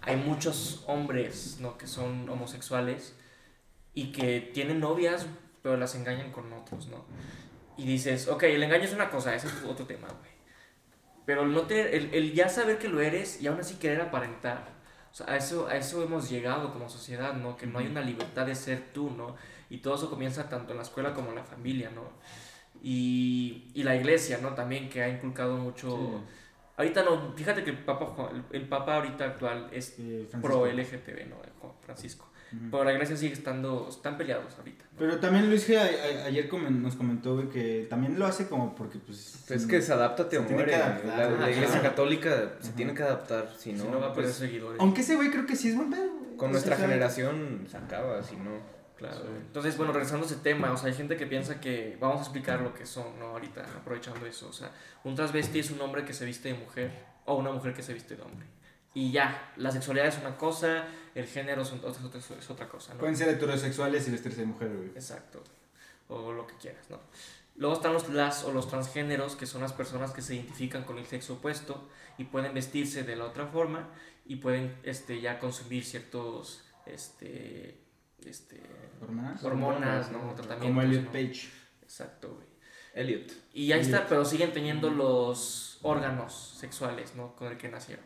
hay 0.00 0.16
muchos 0.16 0.84
hombres, 0.86 1.58
¿no? 1.60 1.76
Que 1.76 1.86
son 1.86 2.28
homosexuales 2.28 3.14
y 3.94 4.10
que 4.12 4.40
tienen 4.54 4.80
novias, 4.80 5.26
pero 5.62 5.76
las 5.76 5.94
engañan 5.94 6.32
con 6.32 6.50
otros, 6.52 6.88
¿no? 6.88 7.04
Y 7.76 7.84
dices, 7.84 8.28
ok, 8.28 8.44
el 8.44 8.62
engaño 8.62 8.84
es 8.84 8.94
una 8.94 9.10
cosa, 9.10 9.34
ese 9.34 9.48
es 9.48 9.54
otro 9.66 9.84
tema, 9.86 10.08
güey. 10.08 10.31
Pero 11.26 11.42
el, 11.42 11.52
no 11.52 11.62
tener, 11.62 11.94
el, 11.94 12.14
el 12.14 12.32
ya 12.34 12.48
saber 12.48 12.78
que 12.78 12.88
lo 12.88 13.00
eres 13.00 13.40
y 13.42 13.46
aún 13.46 13.60
así 13.60 13.76
querer 13.76 14.00
aparentar. 14.00 14.70
O 15.10 15.14
sea, 15.14 15.26
a 15.32 15.36
eso, 15.36 15.66
a 15.68 15.76
eso 15.76 16.02
hemos 16.02 16.30
llegado 16.30 16.72
como 16.72 16.88
sociedad, 16.88 17.34
¿no? 17.34 17.56
Que 17.56 17.66
no 17.66 17.78
hay 17.78 17.86
una 17.86 18.00
libertad 18.00 18.46
de 18.46 18.54
ser 18.54 18.92
tú, 18.92 19.10
¿no? 19.10 19.36
Y 19.70 19.78
todo 19.78 19.94
eso 19.96 20.10
comienza 20.10 20.48
tanto 20.48 20.72
en 20.72 20.78
la 20.78 20.82
escuela 20.84 21.14
como 21.14 21.30
en 21.30 21.36
la 21.36 21.44
familia, 21.44 21.90
¿no? 21.94 22.02
Y, 22.82 23.70
y 23.74 23.82
la 23.84 23.94
iglesia, 23.96 24.38
¿no? 24.42 24.54
También 24.54 24.88
que 24.88 25.02
ha 25.02 25.08
inculcado 25.08 25.56
mucho... 25.56 26.24
Ahorita 26.76 27.02
no, 27.04 27.32
fíjate 27.36 27.62
que 27.64 27.70
el 27.70 27.84
Papa, 27.84 28.06
Juan- 28.06 28.44
el, 28.50 28.62
el 28.62 28.68
Papa 28.68 28.96
ahorita 28.96 29.24
actual 29.26 29.68
es 29.72 29.96
Eh, 29.98 30.28
pro 30.40 30.66
LGTB, 30.66 31.28
¿no? 31.28 31.36
Juan 31.60 31.74
Francisco. 31.82 32.31
Ujú. 32.54 32.70
Pero 32.70 32.84
la 32.84 32.92
iglesia 32.92 33.16
sigue 33.16 33.32
estando, 33.32 33.88
están 33.90 34.16
peleados 34.18 34.54
ahorita. 34.58 34.84
¿no? 34.84 34.98
Pero 34.98 35.18
también 35.18 35.48
Luis 35.48 35.64
que 35.64 35.78
a- 35.78 35.82
a- 35.84 36.26
ayer 36.26 36.48
comen- 36.48 36.80
nos 36.82 36.94
comentó, 36.96 37.34
güey, 37.34 37.48
que 37.48 37.86
también 37.88 38.18
lo 38.18 38.26
hace 38.26 38.48
como 38.48 38.74
porque, 38.74 38.98
pues... 38.98 39.44
Pues 39.48 39.62
es 39.62 39.66
que 39.66 39.80
se 39.80 39.92
adáptate 39.92 40.38
o 40.38 40.42
muere. 40.42 40.72
La, 40.76 40.98
la 40.98 41.24
ajá. 41.36 41.50
iglesia 41.50 41.80
católica 41.80 42.54
se 42.60 42.68
Ajá. 42.68 42.76
tiene 42.76 42.94
que 42.94 43.02
adaptar, 43.02 43.50
si 43.56 43.72
no, 43.72 43.84
si 43.84 43.88
no 43.90 44.00
va 44.00 44.08
a 44.08 44.12
perder 44.12 44.30
pues, 44.30 44.36
seguidores. 44.36 44.80
Aunque 44.80 45.00
ese 45.00 45.16
güey 45.16 45.30
creo 45.30 45.46
que 45.46 45.56
sí 45.56 45.70
es 45.70 45.76
buen 45.76 45.90
pedo, 45.90 46.10
con 46.36 46.52
nuestra 46.52 46.76
generación 46.76 47.66
se 47.70 47.76
acaba, 47.76 48.22
si 48.22 48.36
no. 48.36 48.50
Claro. 48.96 49.24
Entonces, 49.36 49.76
bueno, 49.76 49.92
regresando 49.92 50.24
a 50.24 50.28
ese 50.28 50.38
tema, 50.38 50.70
o 50.70 50.76
sea, 50.76 50.88
hay 50.88 50.94
gente 50.94 51.16
que 51.16 51.26
piensa 51.26 51.58
que 51.60 51.96
vamos 52.00 52.18
a 52.18 52.20
explicar 52.22 52.60
lo 52.60 52.72
que 52.72 52.86
son, 52.86 53.18
¿no? 53.18 53.26
Ahorita, 53.30 53.64
aprovechando 53.76 54.24
eso. 54.26 54.48
O 54.48 54.52
sea, 54.52 54.70
un 55.02 55.16
transvesti 55.16 55.58
es 55.58 55.72
un 55.72 55.80
hombre 55.80 56.04
que 56.04 56.12
se 56.12 56.24
viste 56.24 56.48
de 56.50 56.54
mujer 56.54 56.92
o 57.24 57.34
una 57.34 57.50
mujer 57.50 57.74
que 57.74 57.82
se 57.82 57.92
viste 57.94 58.14
de 58.14 58.22
hombre. 58.22 58.46
Y 58.94 59.10
ya, 59.10 59.52
la 59.56 59.72
sexualidad 59.72 60.06
es 60.06 60.18
una 60.18 60.36
cosa, 60.36 60.84
el 61.14 61.26
género 61.26 61.62
es, 61.62 61.72
un- 61.72 61.78
es 61.78 62.02
otra- 62.04 62.20
es 62.38 62.50
otra 62.50 62.68
cosa, 62.68 62.94
¿no? 62.94 63.00
Pueden 63.00 63.16
ser 63.16 63.28
heterosexuales 63.28 64.06
y 64.08 64.10
vestirse 64.10 64.40
de 64.40 64.46
mujer, 64.46 64.68
güey. 64.76 64.88
Exacto. 64.90 65.42
O 66.08 66.32
lo 66.32 66.46
que 66.46 66.54
quieras, 66.56 66.88
¿no? 66.90 66.98
Luego 67.56 67.74
están 67.76 67.92
los 67.92 68.08
las 68.08 68.44
o 68.44 68.52
los 68.52 68.68
transgéneros, 68.68 69.36
que 69.36 69.46
son 69.46 69.60
las 69.60 69.72
personas 69.74 70.12
que 70.12 70.22
se 70.22 70.34
identifican 70.36 70.84
con 70.84 70.98
el 70.98 71.06
sexo 71.06 71.34
opuesto 71.34 71.88
y 72.18 72.24
pueden 72.24 72.54
vestirse 72.54 73.02
de 73.02 73.14
la 73.16 73.26
otra 73.26 73.46
forma 73.46 73.88
y 74.24 74.36
pueden 74.36 74.74
este, 74.84 75.20
ya 75.20 75.38
consumir 75.38 75.84
ciertos 75.84 76.64
este, 76.86 77.78
este, 78.24 78.60
¿Hormonas? 79.02 79.42
hormonas, 79.44 80.10
¿no? 80.12 80.18
Tratamientos, 80.34 80.66
Como 80.68 80.82
Elliot 80.82 81.04
¿no? 81.04 81.12
Page. 81.12 81.50
Exacto, 81.82 82.34
güey. 82.34 82.46
Elliot. 82.94 83.32
Y 83.52 83.72
ahí 83.72 83.80
está, 83.80 84.06
pero 84.06 84.24
siguen 84.24 84.52
teniendo 84.52 84.90
los 84.90 85.78
órganos 85.82 86.56
sexuales, 86.58 87.14
¿no? 87.16 87.34
Con 87.36 87.48
el 87.48 87.58
que 87.58 87.68
nacieron. 87.68 88.04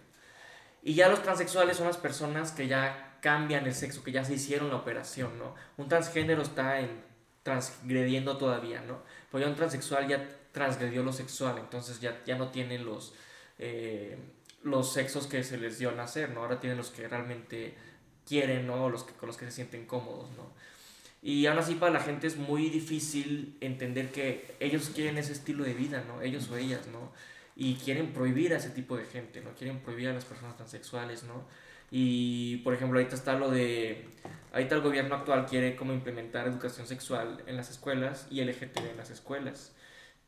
Y 0.87 0.95
ya 0.95 1.09
los 1.09 1.21
transexuales 1.21 1.79
son 1.79 1.89
las 1.89 1.97
personas 1.97 2.53
que 2.53 2.69
ya 2.69 3.19
cambian 3.21 3.67
el 3.67 3.75
sexo, 3.75 4.05
que 4.05 4.13
ya 4.13 4.25
se 4.25 4.35
hicieron 4.35 4.69
la 4.69 4.77
operación, 4.77 5.37
¿no? 5.37 5.57
Un 5.79 5.89
transgénero 5.89 6.43
está 6.43 6.79
en 6.79 7.03
transgrediendo 7.43 8.37
todavía, 8.37 8.81
¿no? 8.83 9.03
Pero 9.33 9.43
ya 9.43 9.51
un 9.51 9.57
transexual 9.57 10.07
ya 10.07 10.29
transgredió 10.53 11.03
lo 11.03 11.13
sexual, 11.13 11.59
entonces 11.59 12.01
ya, 12.01 12.23
ya 12.25 12.39
no 12.39 12.51
tiene 12.51 12.79
los, 12.79 13.15
eh, 13.59 14.17
los 14.63 14.93
sexos 14.93 15.27
que 15.27 15.43
se 15.43 15.59
les 15.59 15.81
dio 15.81 15.91
nacer, 15.91 16.31
¿no? 16.31 16.43
Ahora 16.43 16.61
tienen 16.61 16.79
los 16.79 16.91
que 16.91 17.09
realmente 17.09 17.75
quieren, 18.25 18.69
¿no? 18.69 18.89
Los 18.89 19.03
que, 19.03 19.13
con 19.15 19.27
los 19.27 19.37
que 19.37 19.47
se 19.47 19.51
sienten 19.51 19.87
cómodos, 19.87 20.31
¿no? 20.37 20.53
Y 21.21 21.47
aún 21.47 21.59
así 21.59 21.75
para 21.75 21.95
la 21.95 22.01
gente 22.01 22.29
es 22.29 22.37
muy 22.37 22.71
difícil 22.71 23.57
entender 23.61 24.13
que 24.13 24.55
ellos 24.61 24.93
quieren 24.95 25.19
ese 25.19 25.33
estilo 25.33 25.65
de 25.65 25.75
vida, 25.75 26.05
¿no? 26.07 26.23
Ellos 26.23 26.49
o 26.49 26.57
ellas, 26.57 26.87
¿no? 26.87 27.11
Y 27.59 27.77
quieren 27.77 28.13
prohibir 28.13 28.53
a 28.53 28.59
ese 28.59 28.69
tipo 28.71 28.97
de 28.99 29.05
gente, 29.07 29.41
¿no? 29.41 29.55
Quieren 29.55 29.81
prohibir 29.81 30.09
a 30.11 30.13
las 30.13 30.25
personas 30.27 30.57
transexuales, 30.57 31.23
¿no? 31.25 31.45
Y, 31.91 32.59
por 32.59 32.75
ejemplo, 32.75 32.99
ahorita 32.99 33.15
está 33.17 33.33
lo 33.39 33.51
de... 33.51 34.07
Ahorita 34.53 34.75
el 34.75 34.81
gobierno 34.83 35.15
actual 35.15 35.47
quiere 35.47 35.75
como 35.77 35.93
implementar 35.95 36.47
educación 36.47 36.87
sexual 36.87 37.43
en 37.47 37.57
las 37.57 37.71
escuelas 37.71 38.27
y 38.31 38.43
LGTB 38.45 38.91
en 38.91 38.97
las 38.99 39.11
escuelas. 39.11 39.73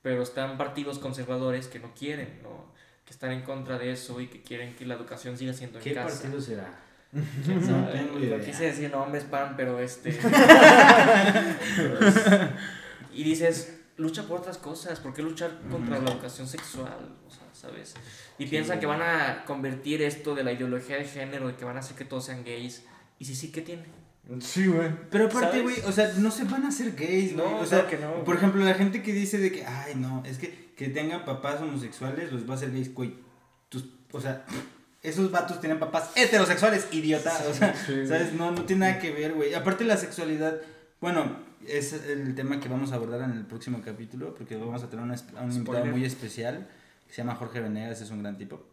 Pero 0.00 0.22
están 0.22 0.56
partidos 0.56 0.98
conservadores 0.98 1.66
que 1.66 1.80
no 1.80 1.92
quieren, 1.94 2.40
¿no? 2.42 2.72
Que 3.04 3.12
están 3.12 3.32
en 3.32 3.42
contra 3.42 3.76
de 3.78 3.92
eso 3.92 4.20
y 4.20 4.28
que 4.28 4.40
quieren 4.42 4.74
que 4.76 4.86
la 4.86 4.94
educación 4.94 5.36
siga 5.36 5.52
siendo 5.52 5.78
en 5.78 5.84
¿Qué 5.84 5.92
casa. 5.94 6.20
partido 6.22 6.40
será? 6.40 6.78
¿Quién 7.44 7.60
No 7.60 7.66
sabe? 7.66 7.92
tengo 7.98 8.12
No 8.18 8.24
idea. 8.24 8.40
quise 8.40 8.64
decir 8.66 8.90
nombres, 8.90 9.24
pan, 9.24 9.54
pero 9.56 9.80
este. 9.80 10.10
y 13.12 13.24
dices, 13.24 13.77
lucha 13.98 14.22
por 14.26 14.40
otras 14.40 14.58
cosas. 14.58 15.00
¿Por 15.00 15.12
qué 15.12 15.22
luchar 15.22 15.58
contra 15.70 15.98
la 15.98 16.10
educación 16.10 16.48
sexual? 16.48 17.16
O 17.26 17.30
sea, 17.30 17.44
¿sabes? 17.52 17.94
Y 18.38 18.46
piensan 18.46 18.80
que 18.80 18.86
van 18.86 19.02
a 19.02 19.44
convertir 19.44 20.02
esto 20.02 20.34
de 20.34 20.44
la 20.44 20.52
ideología 20.52 20.96
de 20.96 21.04
género, 21.04 21.48
de 21.48 21.56
que 21.56 21.64
van 21.64 21.76
a 21.76 21.80
hacer 21.80 21.96
que 21.96 22.04
todos 22.04 22.24
sean 22.24 22.44
gays. 22.44 22.84
Y 23.18 23.26
si 23.26 23.34
sí, 23.34 23.52
¿qué 23.52 23.60
tiene? 23.60 23.84
Sí, 24.40 24.66
güey. 24.66 24.90
Pero 25.10 25.26
aparte, 25.26 25.60
güey, 25.62 25.76
o 25.86 25.92
sea, 25.92 26.12
no 26.18 26.30
se 26.30 26.44
van 26.44 26.64
a 26.64 26.68
hacer 26.68 26.94
gays, 26.94 27.34
güey. 27.34 27.46
No, 27.46 27.58
o 27.58 27.66
sea, 27.66 27.86
claro 27.86 28.12
que 28.12 28.18
no, 28.18 28.24
por 28.24 28.36
ejemplo, 28.36 28.64
la 28.64 28.74
gente 28.74 29.02
que 29.02 29.12
dice 29.12 29.38
de 29.38 29.50
que, 29.50 29.64
ay, 29.64 29.94
no, 29.94 30.22
es 30.24 30.38
que 30.38 30.68
que 30.78 30.88
tengan 30.88 31.24
papás 31.24 31.60
homosexuales 31.60 32.32
los 32.32 32.48
va 32.48 32.54
a 32.54 32.56
hacer 32.56 32.70
gays, 32.70 32.94
güey. 32.94 33.12
Tus, 33.68 33.84
o 34.12 34.20
sea, 34.20 34.46
esos 35.02 35.28
vatos 35.32 35.60
tienen 35.60 35.80
papás 35.80 36.12
heterosexuales, 36.14 36.86
idiota. 36.92 37.36
o 37.50 37.52
sea, 37.52 37.74
¿sabes? 37.74 38.32
No, 38.32 38.52
no 38.52 38.64
tiene 38.64 38.86
nada 38.86 39.00
que 39.00 39.10
ver, 39.10 39.34
güey. 39.34 39.54
Aparte, 39.54 39.82
la 39.82 39.96
sexualidad, 39.96 40.60
bueno, 41.00 41.36
es 41.66 41.92
el 41.92 42.34
tema 42.34 42.60
que 42.60 42.68
vamos 42.68 42.92
a 42.92 42.96
abordar 42.96 43.22
en 43.22 43.36
el 43.36 43.44
próximo 43.44 43.80
capítulo, 43.84 44.34
porque 44.34 44.56
vamos 44.56 44.82
a 44.82 44.90
tener 44.90 45.04
una 45.04 45.14
a 45.14 45.42
un 45.42 45.52
invitado 45.52 45.86
muy 45.86 46.04
especial 46.04 46.68
que 47.06 47.12
se 47.12 47.18
llama 47.22 47.34
Jorge 47.34 47.60
Venegas, 47.60 48.00
es 48.00 48.10
un 48.10 48.22
gran 48.22 48.36
tipo. 48.36 48.64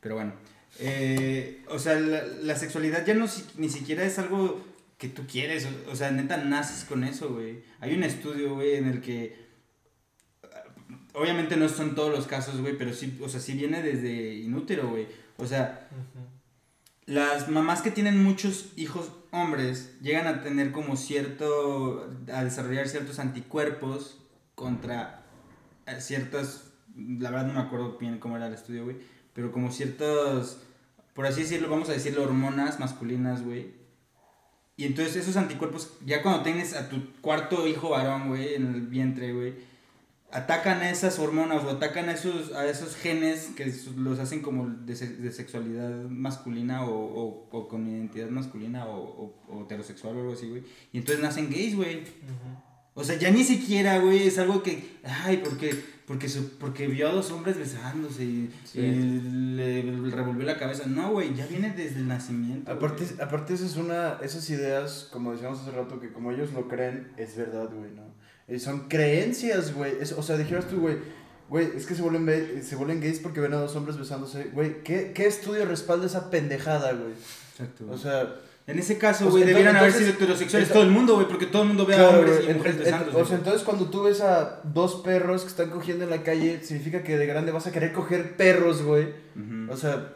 Pero 0.00 0.16
bueno, 0.16 0.32
eh, 0.78 1.64
o 1.68 1.78
sea, 1.78 1.98
la, 1.98 2.24
la 2.42 2.56
sexualidad 2.56 3.06
ya 3.06 3.14
no 3.14 3.26
ni 3.56 3.68
siquiera 3.68 4.04
es 4.04 4.18
algo 4.18 4.64
que 4.98 5.08
tú 5.08 5.26
quieres, 5.26 5.66
o, 5.66 5.92
o 5.92 5.96
sea, 5.96 6.10
neta 6.10 6.36
naces 6.38 6.84
con 6.84 7.04
eso, 7.04 7.32
güey. 7.32 7.62
Hay 7.80 7.94
un 7.94 8.02
estudio, 8.02 8.54
güey, 8.54 8.76
en 8.76 8.88
el 8.88 9.00
que 9.00 9.46
obviamente 11.16 11.56
no 11.56 11.68
son 11.68 11.94
todos 11.94 12.10
los 12.10 12.26
casos, 12.26 12.60
güey, 12.60 12.76
pero 12.76 12.92
sí, 12.92 13.18
o 13.22 13.28
sea, 13.28 13.40
sí 13.40 13.54
viene 13.54 13.82
desde 13.82 14.34
inútero, 14.34 14.88
güey. 14.88 15.06
O 15.38 15.46
sea, 15.46 15.88
las 17.06 17.48
mamás 17.48 17.82
que 17.82 17.90
tienen 17.90 18.22
muchos 18.22 18.72
hijos 18.76 19.10
hombres 19.36 19.96
llegan 20.00 20.26
a 20.26 20.42
tener 20.42 20.72
como 20.72 20.96
cierto, 20.96 22.10
a 22.32 22.44
desarrollar 22.44 22.88
ciertos 22.88 23.18
anticuerpos 23.18 24.20
contra 24.54 25.24
eh, 25.86 26.00
ciertas, 26.00 26.72
la 26.96 27.30
verdad 27.30 27.46
no 27.46 27.54
me 27.54 27.60
acuerdo 27.60 27.98
bien 27.98 28.18
cómo 28.18 28.36
era 28.36 28.46
el 28.46 28.54
estudio, 28.54 28.84
güey, 28.84 28.96
pero 29.34 29.52
como 29.52 29.70
ciertos 29.70 30.58
por 31.16 31.24
así 31.24 31.40
decirlo, 31.40 31.70
vamos 31.70 31.88
a 31.88 31.92
decirlo, 31.92 32.22
hormonas 32.24 32.78
masculinas, 32.78 33.42
güey. 33.42 33.70
Y 34.76 34.84
entonces 34.84 35.16
esos 35.16 35.38
anticuerpos, 35.38 35.94
ya 36.04 36.22
cuando 36.22 36.42
tienes 36.42 36.74
a 36.74 36.90
tu 36.90 37.10
cuarto 37.22 37.66
hijo 37.66 37.88
varón, 37.88 38.28
güey, 38.28 38.54
en 38.54 38.66
el 38.74 38.82
vientre, 38.82 39.32
güey, 39.32 39.54
atacan 40.36 40.80
a 40.80 40.90
esas 40.90 41.18
hormonas 41.18 41.64
o 41.64 41.70
atacan 41.70 42.08
a 42.08 42.12
esos, 42.12 42.52
a 42.52 42.66
esos 42.66 42.94
genes 42.96 43.50
que 43.56 43.72
los 43.96 44.18
hacen 44.18 44.40
como 44.42 44.68
de, 44.68 44.94
se- 44.96 45.16
de 45.16 45.32
sexualidad 45.32 46.04
masculina 46.08 46.84
o, 46.84 46.92
o- 46.94 47.48
o 47.50 47.68
con 47.68 47.88
identidad 47.88 48.28
masculina 48.28 48.86
o, 48.86 48.96
o- 48.98 49.34
o 49.54 49.62
heterosexual 49.62 50.16
o 50.16 50.20
algo 50.20 50.32
así, 50.34 50.48
güey. 50.48 50.62
Y 50.92 50.98
entonces 50.98 51.22
nacen 51.22 51.50
gays, 51.50 51.74
güey. 51.76 52.02
O 52.98 53.04
sea, 53.04 53.16
ya 53.18 53.30
ni 53.30 53.44
siquiera, 53.44 53.98
güey, 53.98 54.26
es 54.26 54.38
algo 54.38 54.62
que, 54.62 54.96
ay, 55.04 55.42
porque, 55.44 55.74
porque, 56.06 56.30
su- 56.30 56.56
porque 56.58 56.86
vio 56.86 57.08
a 57.08 57.12
dos 57.12 57.30
hombres 57.30 57.58
besándose 57.58 58.24
y, 58.24 58.50
Sí. 58.64 58.80
y 58.80 59.20
le, 59.56 59.82
revolvió 60.10 60.46
la 60.46 60.56
cabeza. 60.58 60.86
No, 60.86 61.10
güey, 61.12 61.34
ya 61.34 61.46
viene 61.46 61.70
desde 61.76 61.96
el 61.98 62.08
nacimiento. 62.08 62.72
Aparte, 62.72 63.04
güey. 63.04 63.20
aparte 63.20 63.52
esa 63.52 63.66
es 63.66 63.76
una, 63.76 64.18
esas 64.22 64.48
ideas, 64.48 65.08
como 65.12 65.32
decíamos 65.32 65.60
hace 65.60 65.72
rato, 65.72 66.00
que 66.00 66.10
como 66.10 66.32
ellos 66.32 66.52
lo 66.54 66.68
creen, 66.68 67.12
es 67.18 67.36
verdad, 67.36 67.68
güey, 67.70 67.90
¿no? 67.90 68.05
Y 68.48 68.58
son 68.58 68.88
creencias, 68.88 69.74
güey. 69.74 69.94
Es- 70.00 70.12
O 70.12 70.22
sea, 70.22 70.36
dijeras 70.36 70.66
tú, 70.68 70.80
güey, 70.80 70.96
güey, 71.48 71.68
es 71.76 71.86
que 71.86 71.94
se 71.94 72.02
vuelven, 72.02 72.62
se 72.62 72.76
vuelven 72.76 73.00
gays 73.00 73.18
porque 73.20 73.40
ven 73.40 73.52
a 73.54 73.56
dos 73.56 73.74
hombres 73.76 73.98
besándose. 73.98 74.44
Güey, 74.52 74.82
¿qué, 74.82 75.12
¿qué 75.14 75.26
estudio 75.26 75.64
respalda 75.64 76.06
esa 76.06 76.30
pendejada, 76.30 76.92
güey? 76.92 77.12
Exacto. 77.52 77.84
O 77.90 77.98
sea, 77.98 78.36
en 78.68 78.78
ese 78.78 78.98
caso, 78.98 79.24
pues, 79.24 79.30
güey, 79.32 79.42
entonces- 79.44 79.56
debieran 79.64 79.76
haber 79.76 79.92
sido 79.92 80.10
heterosexuales 80.10 80.68
todo 80.68 80.82
el 80.82 80.90
mundo, 80.90 81.14
güey, 81.16 81.26
porque 81.28 81.46
todo 81.46 81.62
el 81.62 81.68
mundo 81.68 81.86
ve 81.86 81.94
a 81.94 81.98
claro, 81.98 82.18
hombres 82.18 82.36
güey, 82.38 82.50
y 82.50 82.54
mujeres 82.54 82.78
besándose. 82.78 83.16
o 83.16 83.24
sea, 83.24 83.36
entonces 83.38 83.62
cuando 83.62 83.90
tú 83.90 84.02
ves 84.04 84.20
a 84.20 84.60
dos 84.64 84.96
perros 85.02 85.42
que 85.42 85.48
están 85.48 85.70
cogiendo 85.70 86.04
en 86.04 86.10
la 86.10 86.22
calle, 86.22 86.60
significa 86.62 87.02
que 87.02 87.16
de 87.18 87.26
grande 87.26 87.50
vas 87.52 87.66
a 87.66 87.72
querer 87.72 87.92
coger 87.92 88.36
perros, 88.36 88.82
güey. 88.82 89.04
Ujú. 89.36 89.72
O 89.72 89.76
sea, 89.76 90.12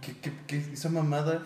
¿qué, 0.00 0.14
qué, 0.20 0.32
qué- 0.46 0.72
esa 0.72 0.88
mamada? 0.88 1.42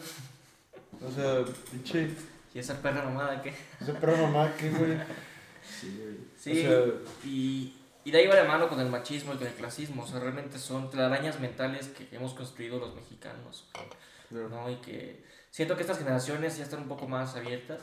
O 1.07 1.11
sea, 1.11 1.45
pinche, 1.71 2.11
Y 2.55 2.59
esa 2.59 2.81
perra 2.81 3.05
nomada 3.05 3.41
que... 3.43 3.53
esa 3.81 3.93
perra 3.93 4.17
mamá, 4.23 4.53
¿qué, 4.59 4.71
güey? 4.71 4.97
Sí, 6.37 6.51
O 6.51 6.55
sea- 6.55 6.85
y, 7.24 7.74
y 8.05 8.11
de 8.11 8.18
ahí 8.18 8.26
va 8.26 8.37
de 8.37 8.45
mano 8.49 8.68
con 8.68 8.81
el 8.81 8.89
machismo 8.89 9.35
y 9.35 9.37
con 9.37 9.47
el 9.47 9.53
clasismo. 9.55 10.03
O 10.03 10.07
sea, 10.07 10.20
realmente 10.20 10.59
son 10.59 10.91
telarañas 10.91 11.39
mentales 11.41 11.89
que 11.89 12.09
hemos 12.14 12.35
construido 12.35 12.79
los 12.79 12.95
mexicanos. 12.95 13.68
¿no? 14.31 14.70
Y 14.70 14.76
que 14.76 15.24
siento 15.51 15.74
que 15.76 15.83
estas 15.83 15.99
generaciones 15.99 16.57
ya 16.59 16.64
están 16.64 16.81
un 16.83 16.89
poco 16.89 17.09
más 17.09 17.35
abiertas. 17.37 17.81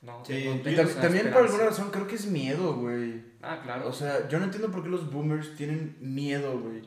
¿no? 0.00 0.24
Sí, 0.24 0.46
esa 0.64 1.00
también 1.00 1.32
por 1.32 1.42
alguna 1.42 1.64
razón 1.64 1.90
creo 1.90 2.06
que 2.06 2.14
es 2.14 2.26
miedo, 2.26 2.74
güey. 2.76 3.20
Ah, 3.42 3.60
claro. 3.62 3.88
O 3.88 3.92
sea, 3.92 4.28
yo 4.28 4.38
no 4.38 4.44
entiendo 4.44 4.70
por 4.70 4.82
qué 4.84 4.88
los 4.88 5.10
boomers 5.12 5.56
tienen 5.56 5.96
miedo, 6.00 6.58
güey. 6.60 6.82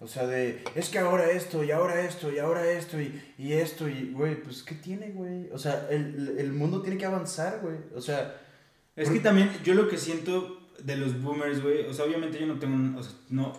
O 0.00 0.06
sea, 0.08 0.26
de, 0.26 0.62
es 0.74 0.88
que 0.90 0.98
ahora 0.98 1.30
esto, 1.30 1.62
y 1.64 1.70
ahora 1.70 2.00
esto, 2.00 2.30
y 2.30 2.38
ahora 2.38 2.68
esto, 2.70 3.00
y, 3.00 3.34
y 3.38 3.52
esto, 3.54 3.88
y, 3.88 4.12
güey, 4.12 4.42
pues, 4.42 4.62
¿qué 4.62 4.74
tiene, 4.74 5.10
güey? 5.10 5.48
O 5.50 5.58
sea, 5.58 5.86
el, 5.90 6.36
el 6.38 6.52
mundo 6.52 6.82
tiene 6.82 6.98
que 6.98 7.06
avanzar, 7.06 7.60
güey. 7.62 7.76
O 7.94 8.00
sea, 8.00 8.40
Es 8.96 9.10
que 9.10 9.20
también 9.20 9.50
yo 9.64 9.74
lo 9.74 9.88
que 9.88 9.98
siento 9.98 10.60
de 10.82 10.96
los 10.96 11.20
boomers, 11.20 11.62
güey, 11.62 11.86
o 11.86 11.94
sea, 11.94 12.04
obviamente 12.04 12.38
yo 12.38 12.46
no 12.46 12.58
tengo, 12.58 12.98
o 12.98 13.02
sea, 13.02 13.12
no, 13.30 13.52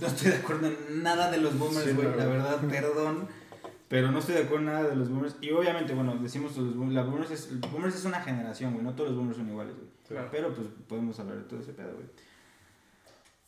no 0.00 0.06
estoy 0.06 0.30
de 0.30 0.36
acuerdo 0.36 0.68
en 0.68 1.02
nada 1.02 1.30
de 1.30 1.38
los 1.38 1.58
boomers, 1.58 1.94
güey, 1.96 2.16
la 2.16 2.26
verdad, 2.26 2.60
perdón, 2.68 3.28
pero 3.88 4.12
no 4.12 4.18
estoy 4.18 4.34
de 4.34 4.42
acuerdo 4.42 4.66
en 4.66 4.72
nada 4.72 4.88
de 4.88 4.96
los 4.96 5.08
boomers. 5.08 5.36
Y 5.40 5.50
obviamente, 5.50 5.94
bueno, 5.94 6.16
decimos 6.20 6.56
los 6.56 6.76
boomers, 6.76 6.94
la 6.94 7.02
boomers 7.02 7.30
es, 7.30 7.60
boomers 7.72 7.96
es 7.96 8.04
una 8.04 8.20
generación, 8.20 8.74
güey, 8.74 8.84
no 8.84 8.94
todos 8.94 9.10
los 9.10 9.18
boomers 9.18 9.38
son 9.38 9.48
iguales, 9.48 9.74
güey. 9.74 9.88
Claro. 10.06 10.28
Pero 10.30 10.54
pues 10.54 10.68
podemos 10.86 11.18
hablar 11.18 11.38
de 11.38 11.44
todo 11.44 11.60
ese 11.60 11.72
pedo, 11.72 11.94
güey. 11.94 12.06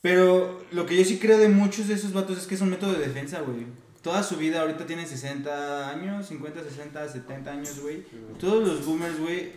Pero 0.00 0.62
lo 0.72 0.86
que 0.86 0.96
yo 0.96 1.04
sí 1.04 1.18
creo 1.18 1.36
de 1.36 1.48
muchos 1.48 1.88
de 1.88 1.94
esos 1.94 2.12
vatos 2.12 2.38
es 2.38 2.46
que 2.46 2.54
es 2.54 2.60
un 2.62 2.70
método 2.70 2.94
de 2.94 3.00
defensa, 3.00 3.40
güey. 3.40 3.66
Toda 4.02 4.22
su 4.22 4.36
vida 4.36 4.62
ahorita 4.62 4.86
tienen 4.86 5.06
60 5.06 5.90
años, 5.90 6.26
50, 6.26 6.62
60, 6.62 7.08
70 7.08 7.50
años, 7.50 7.80
güey. 7.80 8.04
Todos 8.38 8.66
los 8.66 8.86
boomers, 8.86 9.20
güey, 9.20 9.52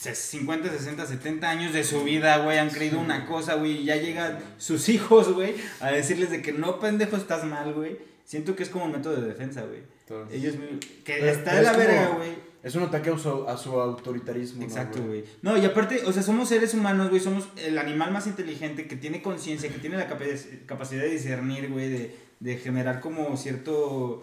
50, 0.00 0.70
60, 0.70 1.06
70 1.06 1.50
años 1.50 1.72
de 1.72 1.84
su 1.84 2.02
vida, 2.04 2.38
güey, 2.38 2.58
han 2.58 2.70
creído 2.70 2.98
una 2.98 3.26
cosa, 3.26 3.54
güey, 3.56 3.78
y 3.82 3.84
ya 3.84 3.96
llegan 3.96 4.38
sus 4.58 4.88
hijos, 4.88 5.32
güey, 5.34 5.54
a 5.80 5.90
decirles 5.90 6.30
de 6.30 6.40
que 6.42 6.52
no, 6.52 6.80
pendejo, 6.80 7.16
estás 7.16 7.44
mal, 7.44 7.72
güey. 7.74 7.98
Siento 8.24 8.56
que 8.56 8.62
es 8.62 8.68
como 8.70 8.84
un 8.86 8.92
método 8.92 9.20
de 9.20 9.28
defensa, 9.28 9.62
güey. 9.62 9.80
Ellos, 10.32 10.54
que 11.04 11.12
Pero- 11.14 11.26
está 11.30 11.54
de 11.56 11.62
la 11.62 11.72
verga, 11.72 12.08
güey. 12.16 12.30
es 12.62 12.74
un 12.74 12.82
ataque 12.84 13.10
a 13.10 13.18
su, 13.18 13.46
a 13.48 13.56
su 13.56 13.80
autoritarismo, 13.80 14.60
¿no, 14.60 14.66
Exacto, 14.66 15.02
güey. 15.02 15.24
No, 15.42 15.56
y 15.56 15.64
aparte, 15.64 16.02
o 16.06 16.12
sea, 16.12 16.22
somos 16.22 16.48
seres 16.48 16.74
humanos, 16.74 17.10
güey, 17.10 17.20
somos 17.20 17.48
el 17.56 17.76
animal 17.78 18.10
más 18.12 18.26
inteligente 18.26 18.86
que 18.88 18.96
tiene 18.96 19.22
conciencia, 19.22 19.68
que 19.70 19.78
tiene 19.78 19.96
la 19.96 20.08
capac- 20.08 20.64
capacidad 20.66 21.02
de 21.02 21.10
discernir, 21.10 21.68
güey, 21.70 21.88
de, 21.90 22.16
de 22.40 22.56
generar 22.56 23.00
como 23.00 23.36
cierto... 23.36 24.22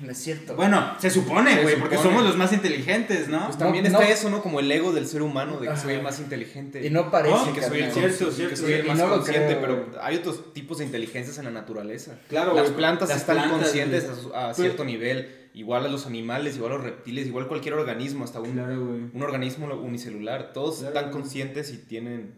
No 0.00 0.10
es 0.10 0.16
cierto. 0.16 0.56
Bueno, 0.56 0.94
se 0.98 1.10
supone, 1.10 1.62
güey, 1.62 1.78
porque 1.78 1.98
somos 1.98 2.24
los 2.24 2.34
más 2.34 2.50
inteligentes, 2.54 3.28
¿no? 3.28 3.44
Pues 3.44 3.58
también 3.58 3.84
No, 3.84 3.90
está 3.90 4.02
no. 4.02 4.08
eso, 4.08 4.30
¿no? 4.30 4.42
Como 4.42 4.58
el 4.58 4.72
ego 4.72 4.90
del 4.92 5.06
ser 5.06 5.20
humano, 5.20 5.60
de 5.60 5.68
que 5.68 5.76
soy 5.76 5.92
el 5.94 6.02
más 6.02 6.18
inteligente. 6.18 6.84
y 6.84 6.88
no 6.88 7.10
parece 7.10 7.34
Oh, 7.36 7.52
que 7.52 7.62
soy 7.62 7.80
el. 7.82 7.92
Cierto, 7.92 8.30
cierto, 8.32 8.50
que 8.50 8.56
soy 8.56 8.72
el 8.72 8.86
más 8.86 9.02
consciente, 9.02 9.58
creo, 9.58 9.60
pero 9.60 10.02
hay 10.02 10.16
otros 10.16 10.54
tipos 10.54 10.78
de 10.78 10.86
inteligencias 10.86 11.36
en 11.36 11.44
la 11.44 11.50
naturaleza. 11.50 12.18
Claro, 12.30 12.54
Las 12.54 12.70
plantas 12.70 13.10
las 13.10 13.18
están 13.18 13.36
plantas, 13.36 13.58
conscientes 13.58 14.04
güey. 14.06 14.16
a, 14.18 14.22
su- 14.22 14.34
a 14.34 14.44
Pues- 14.46 14.56
cierto 14.56 14.84
nivel, 14.86 15.50
igual 15.52 15.84
a 15.84 15.88
los 15.90 16.06
animales, 16.06 16.56
igual 16.56 16.72
a 16.72 16.74
los 16.76 16.84
reptiles, 16.84 17.26
igual 17.26 17.48
cualquier 17.48 17.74
organismo, 17.74 18.24
hasta 18.24 18.40
un, 18.40 18.52
Claro, 18.52 18.80
un 18.80 19.22
organismo 19.22 19.66
unicelular. 19.74 20.54
Todos 20.54 20.78
Claro, 20.78 20.96
están 20.96 21.12
conscientes 21.12 21.70
y 21.70 21.76
tienen 21.76 22.32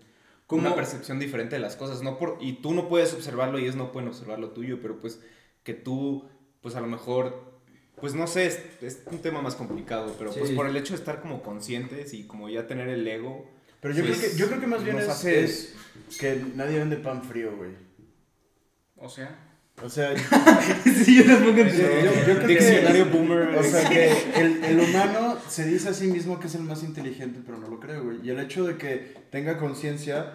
Como- 0.46 0.66
una 0.66 0.74
percepción 0.74 1.18
diferente 1.18 1.56
de 1.56 1.60
las 1.62 1.76
cosas. 1.76 2.02
No 2.02 2.18
por, 2.18 2.38
y 2.40 2.54
tú 2.54 2.74
no 2.74 2.88
puedes 2.88 3.12
observarlo 3.14 3.58
y 3.58 3.62
ellos 3.62 3.76
no 3.76 3.92
pueden 3.92 4.08
observar 4.08 4.38
lo 4.38 4.50
tuyo, 4.50 4.78
pero 4.82 5.00
pues 5.00 5.20
que 5.62 5.72
tú, 5.74 6.28
pues 6.60 6.74
a 6.74 6.80
lo 6.80 6.86
mejor, 6.86 7.60
pues 8.00 8.14
no 8.14 8.26
sé, 8.26 8.46
es, 8.46 8.60
es 8.82 9.02
un 9.06 9.18
tema 9.20 9.40
más 9.40 9.54
complicado, 9.56 10.14
pero 10.18 10.30
pues 10.32 10.50
por 10.50 10.66
el 10.66 10.76
hecho 10.76 10.92
de 10.94 10.98
estar 10.98 11.20
como 11.22 11.42
conscientes 11.42 12.12
y 12.12 12.26
como 12.26 12.48
ya 12.48 12.66
tener 12.66 12.88
el 12.88 13.06
ego. 13.08 13.48
Pero 13.80 13.94
yo, 13.94 14.04
pues, 14.04 14.18
creo 14.18 14.30
que, 14.32 14.36
yo 14.36 14.46
creo 14.48 14.60
que 14.60 14.66
más 14.66 14.84
bien 14.84 14.98
es, 14.98 15.08
hace- 15.08 15.44
es 15.44 15.74
que 16.18 16.42
nadie 16.54 16.78
vende 16.78 16.96
pan 16.96 17.22
frío, 17.22 17.56
güey. 17.56 17.70
O 18.96 19.08
sea, 19.08 19.43
O 19.82 19.88
sea, 19.88 20.14
sí, 20.84 21.16
yo 21.16 21.24
yo, 21.24 21.34
yo- 21.34 21.52
creo 21.52 22.40
que... 22.40 22.46
Diccionario 22.46 23.06
boomer. 23.06 23.56
O 23.58 23.62
sea 23.62 23.88
que 23.88 24.12
el, 24.36 24.64
el 24.64 24.80
humano 24.80 25.36
se 25.48 25.66
dice 25.66 25.88
a 25.88 25.94
sí 25.94 26.06
mismo 26.06 26.38
que 26.38 26.46
es 26.46 26.54
el 26.54 26.62
más 26.62 26.82
inteligente, 26.84 27.40
pero 27.44 27.58
no 27.58 27.68
lo 27.68 27.80
creo, 27.80 28.04
güey. 28.04 28.18
Y 28.22 28.30
el 28.30 28.38
hecho 28.40 28.64
de 28.64 28.76
que 28.76 29.14
tenga 29.30 29.58
conciencia, 29.58 30.32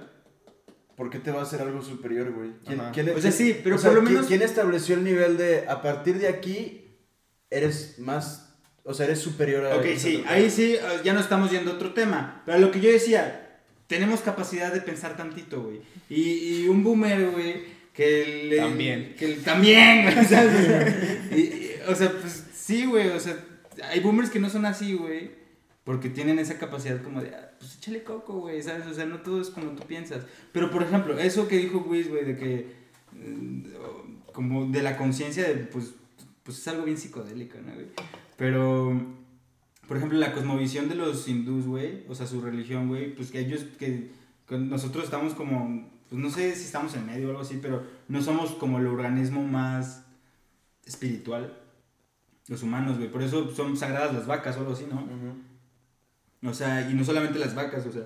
¿por 0.95 1.09
qué 1.09 1.19
te 1.19 1.31
va 1.31 1.39
a 1.39 1.43
hacer 1.43 1.61
algo 1.61 1.81
superior, 1.81 2.31
güey? 2.31 2.51
¿Quién, 2.65 2.81
quién- 2.93 3.09
O 3.17 3.21
sea, 3.21 3.31
sí, 3.31 3.57
pero 3.63 3.77
o 3.77 3.79
sea, 3.79 3.91
por 3.91 3.99
lo 3.99 4.03
¿quién- 4.03 4.13
menos- 4.15 4.27
¿Quién 4.27 4.41
estableció 4.41 4.95
el 4.95 5.03
nivel 5.05 5.37
de 5.37 5.65
a 5.69 5.81
partir 5.81 6.19
de 6.19 6.27
aquí 6.27 6.97
eres 7.49 7.95
más, 7.97 8.53
o 8.83 8.93
sea, 8.93 9.05
eres 9.05 9.19
superior 9.19 9.65
a... 9.65 9.77
Ok, 9.77 9.85
sí, 9.97 10.23
ahí 10.27 10.49
sí, 10.51 10.73
eh, 10.75 10.79
ya 11.03 11.13
no 11.13 11.21
estamos 11.21 11.49
yendo 11.49 11.71
a 11.71 11.75
otro 11.75 11.93
tema. 11.93 12.43
Pero 12.45 12.59
lo 12.59 12.71
que 12.71 12.81
yo 12.81 12.91
decía, 12.91 13.61
tenemos 13.87 14.19
capacidad 14.19 14.71
de 14.73 14.81
pensar 14.81 15.15
tantito, 15.15 15.63
güey. 15.63 15.81
Y, 16.09 16.63
y 16.63 16.67
un 16.67 16.83
boomer, 16.83 17.31
güey, 17.31 17.78
que 17.99 18.47
le... 18.49 18.57
También. 18.57 19.15
Que 19.17 19.27
le- 19.27 19.35
también. 19.37 20.07
O 20.19 20.23
sea, 20.23 21.27
y- 21.35 21.39
y- 21.39 21.71
o 21.87 21.93
sea, 21.95 22.11
pues 22.11 22.45
sí, 22.53 22.85
güey, 22.85 23.09
o 23.09 23.19
sea, 23.19 23.37
hay 23.91 23.99
boomers 23.99 24.29
que 24.29 24.39
no 24.39 24.49
son 24.49 24.65
así, 24.65 24.93
güey. 24.93 25.31
Porque 25.83 26.09
tienen 26.09 26.39
esa 26.39 26.57
capacidad 26.57 27.01
como 27.01 27.21
de, 27.21 27.29
ah, 27.35 27.51
pues 27.59 27.75
échale 27.77 28.03
coco, 28.03 28.39
güey, 28.41 28.61
¿sabes? 28.61 28.85
O 28.87 28.93
sea, 28.93 29.05
no 29.05 29.19
todo 29.19 29.41
es 29.41 29.49
como 29.49 29.71
tú 29.71 29.83
piensas. 29.87 30.23
Pero, 30.51 30.69
por 30.71 30.83
ejemplo, 30.83 31.17
eso 31.19 31.47
que 31.47 31.57
dijo 31.57 31.79
Wiz, 31.79 32.07
güey, 32.09 32.23
de 32.25 32.37
que, 32.37 32.67
mm, 33.11 33.63
como 34.33 34.67
de 34.67 34.81
la 34.83 34.95
conciencia, 34.97 35.43
de, 35.47 35.55
pues, 35.55 35.93
pues 36.43 36.59
es 36.59 36.67
algo 36.67 36.83
bien 36.83 36.97
psicodélico, 36.97 37.57
¿no, 37.65 37.73
güey? 37.73 37.87
Pero, 38.37 39.01
por 39.87 39.97
ejemplo, 39.97 40.17
la 40.19 40.31
cosmovisión 40.33 40.87
de 40.89 40.95
los 40.95 41.27
hindús, 41.27 41.65
güey, 41.65 42.03
o 42.07 42.13
sea, 42.15 42.27
su 42.27 42.39
religión, 42.39 42.87
güey, 42.87 43.13
pues 43.15 43.31
que 43.31 43.39
ellos, 43.39 43.65
que, 43.79 44.09
que 44.47 44.57
nosotros 44.57 45.05
estamos 45.05 45.33
como, 45.33 45.89
pues 46.09 46.21
no 46.21 46.29
sé 46.29 46.55
si 46.55 46.63
estamos 46.63 46.93
en 46.95 47.05
medio 47.05 47.27
o 47.27 47.29
algo 47.29 47.41
así, 47.41 47.59
pero 47.61 47.83
no 48.07 48.21
somos 48.21 48.51
como 48.51 48.79
el 48.79 48.87
organismo 48.87 49.43
más 49.43 50.05
espiritual, 50.85 51.55
los 52.47 52.63
humanos, 52.63 52.97
güey, 52.97 53.11
por 53.11 53.21
eso 53.21 53.53
son 53.53 53.77
sagradas 53.77 54.13
las 54.13 54.25
vacas 54.25 54.57
o 54.57 54.61
algo 54.61 54.73
así, 54.73 54.87
¿no? 54.89 55.07
O 56.49 56.53
sea, 56.53 56.89
y 56.89 56.93
no 56.95 57.03
solamente 57.03 57.37
las 57.37 57.53
vacas, 57.53 57.85
o 57.85 57.91
sea, 57.91 58.03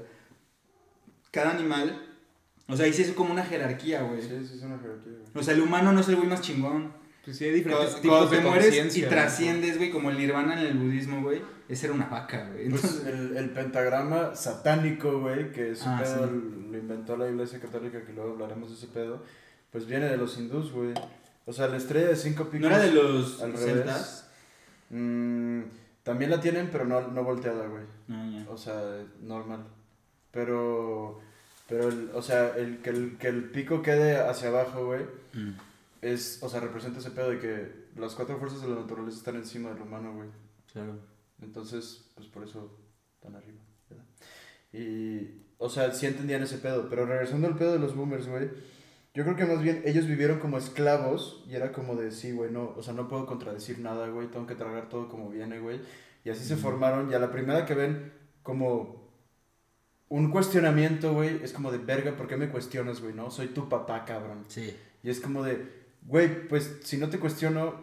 cada 1.32 1.52
animal, 1.52 2.14
o 2.68 2.76
sea, 2.76 2.86
ahí 2.86 2.94
sí 2.94 3.04
es 3.04 3.12
como 3.12 3.32
una 3.32 3.44
jerarquía, 3.44 4.02
güey. 4.02 4.22
Sí, 4.22 4.30
sí, 4.48 4.56
es 4.58 4.64
una 4.64 4.78
jerarquía, 4.80 5.14
güey. 5.14 5.32
O 5.34 5.44
sea, 5.44 5.54
el 5.54 5.62
humano 5.62 5.92
no 5.92 6.02
es 6.02 6.10
el 6.10 6.16
güey 6.16 6.28
más 6.28 6.42
chingón. 6.42 6.94
Pues 7.24 7.38
sí, 7.38 7.46
hay 7.46 7.52
diferentes 7.52 7.86
Cuando, 7.86 8.02
tipos 8.02 8.18
cuando 8.18 8.36
de 8.36 8.38
te 8.38 8.70
mueres 8.72 8.98
y 8.98 9.02
trasciendes, 9.04 9.78
güey, 9.78 9.92
como 9.92 10.10
el 10.10 10.18
nirvana 10.18 10.60
en 10.60 10.68
el 10.68 10.78
budismo, 10.78 11.22
güey, 11.22 11.42
es 11.74 11.80
ser 11.80 11.92
una 11.92 12.06
vaca, 12.08 12.50
güey. 12.52 12.70
Pues 12.70 13.06
el, 13.06 13.36
el 13.38 13.50
pentagrama 13.52 14.36
satánico, 14.36 15.20
güey, 15.20 15.52
que 15.52 15.72
ese 15.72 15.84
Ah, 15.88 16.00
pedo 16.02 16.28
sí. 16.28 16.32
lo 16.72 16.78
inventó 16.78 17.18
la 17.18 17.28
iglesia 17.30 17.60
católica, 17.60 18.04
que 18.06 18.14
luego 18.14 18.32
hablaremos 18.32 18.70
de 18.70 18.76
ese 18.76 18.88
pedo, 18.88 19.24
pues 19.72 19.86
viene 19.86 20.08
de 20.08 20.18
los 20.18 20.38
hindús, 20.38 20.72
güey. 20.72 20.94
O 21.46 21.52
sea, 21.54 21.68
la 21.68 21.78
estrella 21.78 22.08
de 22.08 22.16
cinco 22.16 22.46
picos... 22.46 22.70
¿no 22.70 22.76
era 22.76 22.80
de 22.86 22.92
los 22.94 23.42
al 23.42 23.58
celtas? 23.58 24.30
Mm, 24.90 25.62
también 26.04 26.32
la 26.32 26.40
tienen, 26.40 26.70
pero 26.72 26.86
no, 26.86 27.02
no 27.08 27.24
volteada, 27.24 27.68
güey. 27.68 27.84
No, 28.08 28.32
ya. 28.32 28.50
O 28.50 28.58
sea, 28.58 28.82
normal. 29.22 29.66
Pero, 30.32 31.20
pero 31.68 31.90
el, 31.90 32.10
o 32.14 32.22
sea, 32.22 32.56
el, 32.58 32.80
que, 32.80 32.90
el, 32.90 33.18
que 33.18 33.28
el 33.28 33.46
pico 33.46 33.82
quede 33.82 34.18
hacia 34.20 34.50
abajo, 34.50 34.86
güey, 34.86 35.02
Mm. 35.34 35.54
es, 36.02 36.38
o 36.44 36.50
sea, 36.50 36.60
representa 36.60 37.00
ese 37.00 37.10
pedo 37.12 37.32
de 37.32 37.40
que 37.40 37.72
las 38.00 38.14
cuatro 38.14 38.38
fuerzas 38.38 38.62
de 38.62 38.68
la 38.70 38.76
naturaleza 38.76 39.18
están 39.18 39.36
encima 39.36 39.70
del 39.72 39.82
humano, 39.82 40.14
güey. 40.14 40.30
Claro. 40.72 40.98
Entonces, 41.42 42.12
pues 42.16 42.28
por 42.28 42.44
eso 42.44 42.80
están 43.16 43.36
arriba, 43.36 43.62
¿verdad? 43.90 44.06
Y, 44.72 45.44
o 45.58 45.70
sea, 45.70 45.92
sí 45.92 46.06
entendían 46.06 46.44
ese 46.44 46.58
pedo, 46.58 46.90
pero 46.90 47.06
regresando 47.06 47.48
al 47.48 47.58
pedo 47.58 47.74
de 47.74 47.80
los 47.80 47.96
boomers, 47.96 48.28
güey, 48.28 48.50
yo 49.14 49.24
creo 49.24 49.36
que 49.36 49.46
más 49.46 49.62
bien 49.62 49.84
ellos 49.86 50.08
vivieron 50.08 50.40
como 50.40 50.58
esclavos 50.58 51.44
y 51.48 51.56
era 51.56 51.72
como 51.72 51.96
de, 51.96 52.12
sí, 52.12 52.32
güey, 52.32 52.52
no, 52.52 52.74
o 52.76 52.82
sea, 52.82 52.94
no 52.94 53.08
puedo 53.08 53.26
contradecir 53.26 53.80
nada, 53.80 54.08
güey, 54.08 54.28
tengo 54.32 54.48
que 54.48 54.56
tragar 54.56 54.90
todo 54.90 55.08
como 55.08 55.30
viene, 55.30 55.60
güey. 55.60 55.82
Y 56.26 56.30
así 56.30 56.44
se 56.44 56.56
formaron, 56.56 57.12
y 57.12 57.14
a 57.14 57.20
la 57.20 57.32
primera 57.32 57.66
que 57.66 57.76
ven 57.76 58.12
como 58.42 59.04
un 60.10 60.32
cuestionamiento, 60.32 61.14
güey, 61.14 61.44
es 61.44 61.54
como 61.54 61.72
de, 61.72 61.78
verga, 61.78 62.16
¿por 62.16 62.28
qué 62.28 62.38
me 62.38 62.50
cuestionas, 62.50 63.02
güey, 63.02 63.14
no? 63.14 63.30
Soy 63.30 63.48
tu 63.48 63.70
papá, 63.70 64.06
cabrón. 64.06 64.46
Sí. 64.48 64.76
Y 65.04 65.10
es 65.10 65.20
como 65.20 65.44
de, 65.44 65.68
güey, 66.04 66.48
pues 66.48 66.80
si 66.84 66.98
no 66.98 67.10
te 67.10 67.20
cuestiono, 67.20 67.82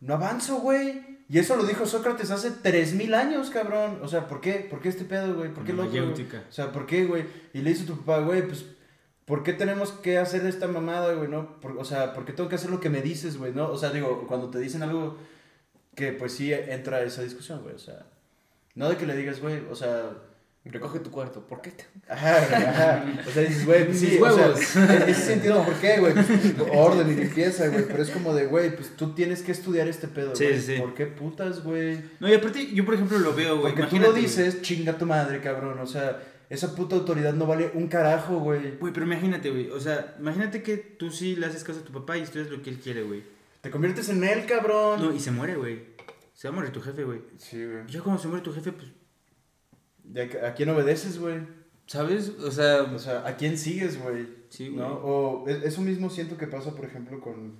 no 0.00 0.14
avanzo, 0.14 0.60
güey. 0.60 1.09
Y 1.30 1.38
eso 1.38 1.54
lo 1.56 1.62
dijo 1.64 1.86
Sócrates 1.86 2.32
hace 2.32 2.50
3000 2.50 3.14
años, 3.14 3.50
cabrón. 3.50 4.00
O 4.02 4.08
sea, 4.08 4.26
¿por 4.26 4.40
qué? 4.40 4.66
¿Por 4.68 4.80
qué 4.80 4.88
este 4.88 5.04
pedo, 5.04 5.32
güey? 5.36 5.54
¿Por 5.54 5.62
qué 5.64 5.72
lo. 5.72 5.84
O 6.48 6.52
sea, 6.52 6.72
¿por 6.72 6.86
qué, 6.86 7.04
güey? 7.06 7.24
Y 7.54 7.60
le 7.62 7.70
dice 7.70 7.84
a 7.84 7.86
tu 7.86 7.98
papá, 7.98 8.18
güey, 8.18 8.44
pues, 8.48 8.64
¿por 9.26 9.44
qué 9.44 9.52
tenemos 9.52 9.92
que 9.92 10.18
hacer 10.18 10.44
esta 10.44 10.66
mamada, 10.66 11.14
güey, 11.14 11.28
no? 11.30 11.60
Por- 11.60 11.78
o 11.78 11.84
sea, 11.84 12.14
¿por 12.14 12.24
qué 12.24 12.32
tengo 12.32 12.48
que 12.48 12.56
hacer 12.56 12.70
lo 12.70 12.80
que 12.80 12.90
me 12.90 13.00
dices, 13.00 13.38
güey, 13.38 13.52
no? 13.54 13.68
O 13.70 13.78
sea, 13.78 13.90
digo, 13.90 14.26
cuando 14.26 14.50
te 14.50 14.58
dicen 14.58 14.82
algo 14.82 15.18
que, 15.94 16.12
pues 16.12 16.32
sí 16.32 16.52
entra 16.52 17.00
esa 17.02 17.22
discusión, 17.22 17.62
güey, 17.62 17.76
o 17.76 17.78
sea, 17.78 18.06
no 18.74 18.88
de 18.88 18.96
que 18.96 19.06
le 19.06 19.16
digas, 19.16 19.40
güey, 19.40 19.60
o 19.70 19.76
sea, 19.76 20.10
Recoge 20.64 21.00
tu 21.00 21.10
cuarto. 21.10 21.46
¿Por 21.46 21.62
qué? 21.62 21.70
te- 21.70 21.86
Ajá, 22.12 22.38
güey, 22.46 22.62
ajá. 22.64 23.04
O 23.26 23.30
sea, 23.30 23.42
dices, 23.42 23.64
güey, 23.66 23.86
pues 23.86 23.98
sí, 23.98 24.06
Mis 24.06 24.20
o 24.22 24.56
sea, 24.56 24.96
en 25.02 25.08
ese 25.08 25.22
sentido, 25.22 25.64
¿por 25.64 25.74
qué, 25.74 25.98
güey? 25.98 26.12
Pues, 26.12 26.26
orden 26.74 27.10
y 27.10 27.14
limpieza, 27.14 27.68
güey. 27.68 27.86
Pero 27.86 28.02
es 28.02 28.10
como 28.10 28.34
de, 28.34 28.46
güey, 28.46 28.76
pues 28.76 28.94
tú 28.94 29.14
tienes 29.14 29.42
que 29.42 29.52
estudiar 29.52 29.88
este 29.88 30.06
pedo, 30.06 30.32
güey. 30.34 30.60
sí, 30.60 30.74
sí. 30.74 30.80
¿Por 30.80 30.92
qué 30.94 31.06
putas, 31.06 31.64
güey? 31.64 31.98
No, 32.20 32.28
y 32.28 32.34
aparte, 32.34 32.72
yo 32.74 32.84
por 32.84 32.94
ejemplo 32.94 33.18
lo 33.18 33.34
veo, 33.34 33.58
güey. 33.60 33.72
Porque 33.74 33.88
tú 33.88 33.96
imagínate, 33.96 34.06
lo 34.06 34.10
güey. 34.12 34.22
dices, 34.22 34.60
chinga 34.62 34.98
tu 34.98 35.06
madre, 35.06 35.40
cabrón. 35.40 35.78
O 35.78 35.86
sea, 35.86 36.22
esa 36.50 36.74
puta 36.74 36.94
autoridad 36.94 37.32
no 37.32 37.46
vale 37.46 37.70
un 37.74 37.88
carajo, 37.88 38.38
güey. 38.40 38.76
Güey, 38.78 38.92
pero 38.92 39.06
imagínate, 39.06 39.50
güey. 39.50 39.70
O 39.70 39.80
sea, 39.80 40.14
imagínate 40.20 40.62
que 40.62 40.76
tú 40.76 41.10
sí 41.10 41.36
le 41.36 41.46
haces 41.46 41.64
caso 41.64 41.80
a 41.80 41.84
tu 41.84 41.92
papá 41.92 42.18
y 42.18 42.22
estudias 42.22 42.50
lo 42.50 42.60
que 42.62 42.68
él 42.70 42.78
quiere, 42.78 43.02
güey. 43.02 43.22
Te 43.62 43.70
conviertes 43.70 44.08
en 44.10 44.22
él, 44.24 44.44
cabrón. 44.46 45.00
No, 45.00 45.12
y 45.14 45.20
se 45.20 45.30
muere, 45.30 45.54
güey. 45.56 45.84
Se 46.34 46.48
va 46.48 46.52
a 46.52 46.56
morir 46.56 46.70
tu 46.70 46.80
jefe, 46.82 47.04
güey. 47.04 47.20
Sí, 47.38 47.64
güey. 47.64 47.86
Ya 47.88 48.00
cuando 48.02 48.20
se 48.20 48.28
muere 48.28 48.42
tu 48.44 48.52
jefe, 48.52 48.72
pues, 48.72 48.86
¿Y 48.88 48.92
a, 50.16 50.48
a 50.48 50.54
quién 50.54 50.68
obedeces, 50.70 51.18
güey? 51.18 51.38
¿sabes? 51.86 52.28
O 52.38 52.50
sea, 52.52 52.82
O 52.82 52.98
sea, 52.98 53.26
¿a 53.26 53.36
quién 53.36 53.58
sigues, 53.58 54.00
güey? 54.00 54.28
sí, 54.48 54.68
güey. 54.68 54.78
¿No? 54.80 54.94
O 55.02 55.48
eso 55.48 55.80
mismo 55.82 56.08
siento 56.10 56.36
que 56.36 56.46
pasa, 56.46 56.74
por 56.74 56.84
ejemplo, 56.84 57.20
con, 57.20 57.56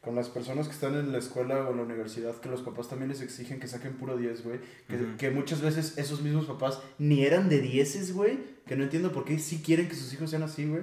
con 0.00 0.14
las 0.14 0.28
personas 0.28 0.66
que 0.68 0.74
están 0.74 0.94
en 0.94 1.10
la 1.12 1.18
escuela 1.18 1.66
o 1.66 1.70
en 1.72 1.76
la 1.78 1.82
universidad, 1.82 2.36
que 2.40 2.48
los 2.48 2.62
papás 2.62 2.88
también 2.88 3.08
les 3.10 3.20
exigen 3.22 3.58
que 3.60 3.66
saquen 3.68 3.94
puro 3.94 4.16
10, 4.16 4.44
güey. 4.44 4.60
Que, 4.88 5.16
que 5.18 5.30
muchas 5.30 5.60
veces 5.60 5.98
esos 5.98 6.22
mismos 6.22 6.46
papás 6.46 6.80
ni 6.98 7.24
eran 7.24 7.48
de 7.48 7.60
10, 7.60 8.14
güey. 8.14 8.38
Que 8.66 8.76
no 8.76 8.84
entiendo 8.84 9.10
por 9.12 9.24
qué 9.24 9.38
sí 9.38 9.62
quieren 9.64 9.88
que 9.88 9.94
sus 9.96 10.12
hijos 10.12 10.30
sean 10.30 10.42
así, 10.44 10.64
güey. 10.66 10.82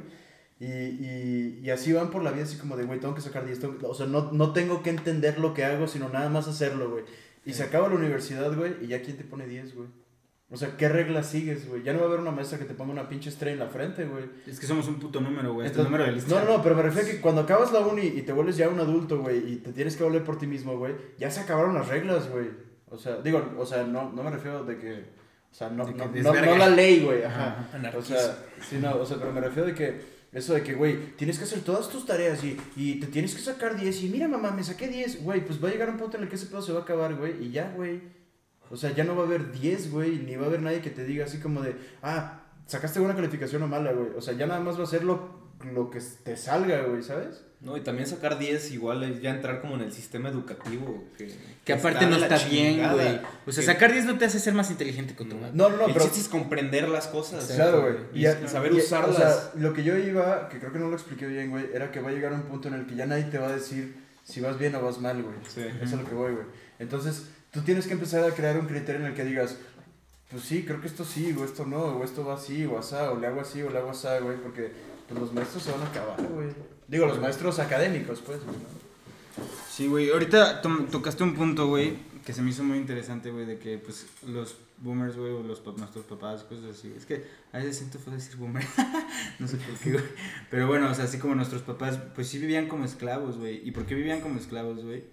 Y, 0.59 0.65
y, 0.65 1.59
y 1.63 1.69
así 1.69 1.93
van 1.93 2.11
por 2.11 2.21
la 2.21 2.31
vida, 2.31 2.43
así 2.43 2.57
como 2.57 2.75
de, 2.75 2.83
güey, 2.83 2.99
tengo 2.99 3.15
que 3.15 3.21
sacar 3.21 3.45
10. 3.45 3.59
tengo 3.61 3.77
que- 3.77 3.85
O 3.85 3.93
sea, 3.93 4.07
no, 4.07 4.31
no 4.33 4.51
tengo 4.51 4.83
que 4.83 4.89
entender 4.89 5.39
lo 5.39 5.53
que 5.53 5.63
hago, 5.63 5.87
sino 5.87 6.09
nada 6.09 6.29
más 6.29 6.49
hacerlo, 6.49 6.89
güey. 6.91 7.05
Y 7.45 7.53
se 7.53 7.63
acaba 7.63 7.87
la 7.87 7.95
universidad, 7.95 8.53
güey, 8.53 8.73
y 8.81 8.87
ya 8.87 9.01
quién 9.01 9.15
te 9.15 9.23
pone 9.23 9.47
10, 9.47 9.73
güey. 9.73 9.87
O 10.51 10.57
sea, 10.57 10.75
¿qué 10.77 10.89
reglas 10.89 11.27
sigues, 11.27 11.67
güey? 11.67 11.83
Ya 11.83 11.93
no 11.93 11.99
va 11.99 12.05
a 12.05 12.07
haber 12.07 12.21
una 12.21 12.31
maestra 12.31 12.57
que 12.57 12.65
te 12.65 12.73
ponga 12.73 12.91
una 12.91 13.07
pinche 13.07 13.29
estrella 13.29 13.53
en 13.53 13.59
la 13.59 13.67
frente, 13.67 14.05
güey. 14.05 14.25
Es 14.47 14.59
que 14.59 14.65
somos 14.65 14.87
un 14.87 14.95
puto 14.95 15.21
número, 15.21 15.53
güey. 15.53 15.67
Este 15.67 15.83
número 15.83 16.05
de 16.05 16.11
lista. 16.13 16.33
No, 16.33 16.43
no, 16.43 16.57
no, 16.57 16.63
pero 16.63 16.75
me 16.75 16.81
refiero 16.81 17.07
a 17.07 17.11
que 17.11 17.21
cuando 17.21 17.41
acabas 17.41 17.71
la 17.71 17.81
uni 17.81 18.01
y 18.07 18.23
te 18.23 18.33
vuelves 18.33 18.57
ya 18.57 18.67
un 18.67 18.79
adulto, 18.79 19.19
güey, 19.19 19.53
y 19.53 19.55
te 19.57 19.71
tienes 19.73 19.95
que 19.95 20.03
valer 20.03 20.23
por 20.23 20.39
ti 20.39 20.47
mismo, 20.47 20.75
güey, 20.75 20.95
ya 21.19 21.29
se 21.29 21.41
acabaron 21.41 21.75
las 21.75 21.87
reglas, 21.87 22.29
güey. 22.31 22.47
O 22.89 22.97
sea, 22.97 23.17
digo, 23.17 23.47
o 23.59 23.65
sea, 23.65 23.83
no, 23.83 24.11
no 24.11 24.23
me 24.23 24.31
refiero 24.31 24.63
de 24.63 24.79
que, 24.79 25.05
o 25.51 25.53
sea, 25.53 25.69
no, 25.69 25.85
no, 25.85 26.05
no, 26.07 26.55
la 26.57 26.69
ley, 26.69 27.03
güey, 27.05 27.23
ajá. 27.23 27.69
Ajá, 27.71 27.91
O 27.95 28.01
sea, 28.01 28.19
sí, 28.67 28.79
no, 28.81 28.95
o 28.95 29.05
sea, 29.05 29.17
pero 29.17 29.31
me 29.31 29.41
refiero 29.41 29.67
de 29.67 29.75
que, 29.75 30.01
eso 30.31 30.55
de 30.55 30.63
que, 30.63 30.73
güey, 30.73 31.15
tienes 31.15 31.37
que 31.37 31.43
hacer 31.43 31.59
todas 31.59 31.89
tus 31.89 32.07
tareas 32.07 32.43
y, 32.43 32.59
y 32.75 32.99
te 32.99 33.05
tienes 33.05 33.35
que 33.35 33.41
sacar 33.41 33.79
10 33.79 34.03
y 34.03 34.09
mira, 34.09 34.27
mamá, 34.27 34.49
me 34.49 34.63
saqué 34.63 34.87
10, 34.87 35.23
güey, 35.23 35.45
pues 35.45 35.63
va 35.63 35.69
a 35.69 35.71
llegar 35.71 35.91
un 35.91 35.97
punto 35.97 36.17
en 36.17 36.23
el 36.23 36.29
que 36.29 36.37
ese 36.37 36.47
pedo 36.47 36.63
se 36.63 36.73
va 36.73 36.79
a 36.79 36.81
acabar, 36.81 37.13
güey, 37.13 37.43
y 37.43 37.51
ya, 37.51 37.71
güey. 37.75 38.01
O 38.71 38.77
sea, 38.77 38.91
ya 38.93 39.03
no 39.03 39.15
va 39.15 39.23
a 39.23 39.25
haber 39.25 39.51
10, 39.51 39.91
güey, 39.91 40.17
ni 40.19 40.35
va 40.35 40.45
a 40.45 40.47
haber 40.47 40.61
nadie 40.61 40.81
que 40.81 40.89
te 40.89 41.03
diga 41.03 41.25
así 41.25 41.39
como 41.39 41.61
de, 41.61 41.75
ah, 42.03 42.41
sacaste 42.67 42.99
buena 42.99 43.15
calificación 43.15 43.63
o 43.63 43.67
mala, 43.67 43.91
güey. 43.91 44.09
O 44.15 44.21
sea, 44.21 44.33
ya 44.35 44.45
nada 44.47 44.59
más 44.59 44.79
va 44.79 44.83
a 44.83 44.87
ser 44.87 45.03
lo, 45.03 45.39
lo 45.73 45.89
que 45.89 45.99
te 46.23 46.37
salga, 46.37 46.83
güey, 46.83 47.01
¿sabes? 47.03 47.43
No, 47.61 47.75
y 47.75 47.81
también 47.81 48.07
sacar 48.07 48.39
10 48.39 48.71
igual 48.71 49.03
es 49.03 49.21
ya 49.21 49.31
entrar 49.31 49.59
como 49.59 49.75
en 49.75 49.81
el 49.81 49.91
sistema 49.91 50.29
educativo. 50.29 51.03
Que, 51.17 51.29
Que 51.65 51.73
aparte 51.73 52.05
no 52.05 52.15
está 52.15 52.37
bien, 52.47 52.77
güey. 52.93 53.19
O 53.45 53.51
sea, 53.51 53.61
Que- 53.63 53.73
sacar 53.73 53.91
10 53.91 54.05
no 54.05 54.17
te 54.17 54.23
hace 54.23 54.39
ser 54.39 54.53
más 54.53 54.71
inteligente 54.71 55.13
que 55.13 55.23
otro, 55.23 55.37
güey. 55.39 55.51
No, 55.53 55.67
no, 55.69 55.75
no, 55.75 55.85
el 55.87 55.91
pero... 55.93 56.05
chiste 56.05 56.21
es 56.21 56.29
comprender 56.29 56.87
las 56.87 57.07
cosas. 57.07 57.45
Claro, 57.53 57.81
güey. 57.81 57.95
Y, 58.13 58.27
a- 58.27 58.39
y 58.39 58.47
saber 58.47 58.71
y- 58.71 58.77
usarlas. 58.77 59.09
O 59.17 59.19
sea, 59.19 59.51
lo 59.55 59.73
que 59.73 59.83
yo 59.83 59.97
iba, 59.97 60.47
que 60.47 60.59
creo 60.59 60.71
que 60.71 60.79
no 60.79 60.87
lo 60.87 60.95
expliqué 60.95 61.27
bien, 61.27 61.49
güey, 61.49 61.65
era 61.73 61.91
que 61.91 61.99
va 61.99 62.09
a 62.09 62.13
llegar 62.13 62.31
un 62.31 62.43
punto 62.43 62.69
en 62.69 62.75
el 62.75 62.85
que 62.85 62.95
ya 62.95 63.05
nadie 63.07 63.23
te 63.25 63.39
va 63.39 63.47
a 63.49 63.51
decir 63.53 63.93
si 64.23 64.39
vas 64.39 64.57
bien 64.57 64.73
o 64.75 64.81
vas 64.81 64.99
mal, 65.01 65.21
güey. 65.21 65.35
Sí. 65.53 65.61
Eso 65.81 65.95
es 65.95 66.01
lo 66.01 66.07
que 66.07 66.15
voy, 66.15 66.31
güey. 66.31 66.45
Entonces, 66.77 67.25
tú 67.51 67.61
tienes 67.61 67.87
que 67.87 67.93
empezar 67.93 68.23
a 68.23 68.33
crear 68.33 68.57
un 68.59 68.67
criterio 68.67 69.01
en 69.01 69.07
el 69.07 69.13
que 69.15 69.25
digas, 69.25 69.57
pues 70.29 70.43
sí, 70.43 70.63
creo 70.63 70.79
que 70.81 70.87
esto 70.87 71.03
sí, 71.05 71.35
o 71.37 71.43
esto 71.43 71.65
no, 71.65 71.77
o 71.79 72.03
esto 72.03 72.23
va 72.25 72.35
así, 72.35 72.65
o 72.65 72.77
asá, 72.77 73.11
o 73.11 73.19
le 73.19 73.27
hago 73.27 73.41
así, 73.41 73.61
o 73.61 73.69
le 73.69 73.77
hago 73.79 73.89
asá, 73.91 74.19
güey, 74.19 74.37
porque 74.37 74.71
pues, 75.07 75.19
los 75.19 75.33
maestros 75.33 75.63
se 75.63 75.71
van 75.71 75.81
a 75.81 75.87
acabar, 75.87 76.21
güey. 76.27 76.49
Digo, 76.87 77.05
los 77.07 77.19
maestros 77.19 77.59
académicos, 77.59 78.19
pues, 78.21 78.39
¿no? 78.45 78.53
Sí, 79.69 79.87
güey. 79.87 80.09
Ahorita 80.11 80.61
tom- 80.61 80.87
tocaste 80.87 81.23
un 81.23 81.33
punto, 81.35 81.67
güey, 81.67 81.97
que 82.25 82.33
se 82.33 82.41
me 82.41 82.49
hizo 82.51 82.63
muy 82.63 82.77
interesante, 82.77 83.31
güey, 83.31 83.45
de 83.45 83.57
que, 83.57 83.77
pues, 83.77 84.05
los 84.27 84.55
boomers, 84.77 85.15
güey, 85.15 85.31
o 85.31 85.41
los, 85.43 85.59
pa- 85.61 85.71
nuestros 85.77 86.05
papás, 86.05 86.43
cosas 86.43 86.77
así. 86.77 86.93
Es 86.95 87.05
que 87.05 87.25
a 87.51 87.57
veces 87.57 87.77
siento 87.77 87.97
feo 87.99 88.13
decir 88.13 88.35
boomer. 88.37 88.63
no 89.39 89.47
sé 89.47 89.57
por 89.57 89.75
qué, 89.79 89.91
güey. 89.93 90.03
Pero 90.51 90.67
bueno, 90.67 90.89
o 90.89 90.93
sea, 90.93 91.05
así 91.05 91.17
como 91.17 91.35
nuestros 91.35 91.61
papás, 91.61 91.97
pues 92.15 92.27
sí 92.27 92.37
vivían 92.39 92.67
como 92.67 92.85
esclavos, 92.85 93.37
güey. 93.37 93.67
¿Y 93.67 93.71
por 93.71 93.85
qué 93.85 93.95
vivían 93.95 94.21
como 94.21 94.39
esclavos, 94.39 94.83
güey? 94.83 95.03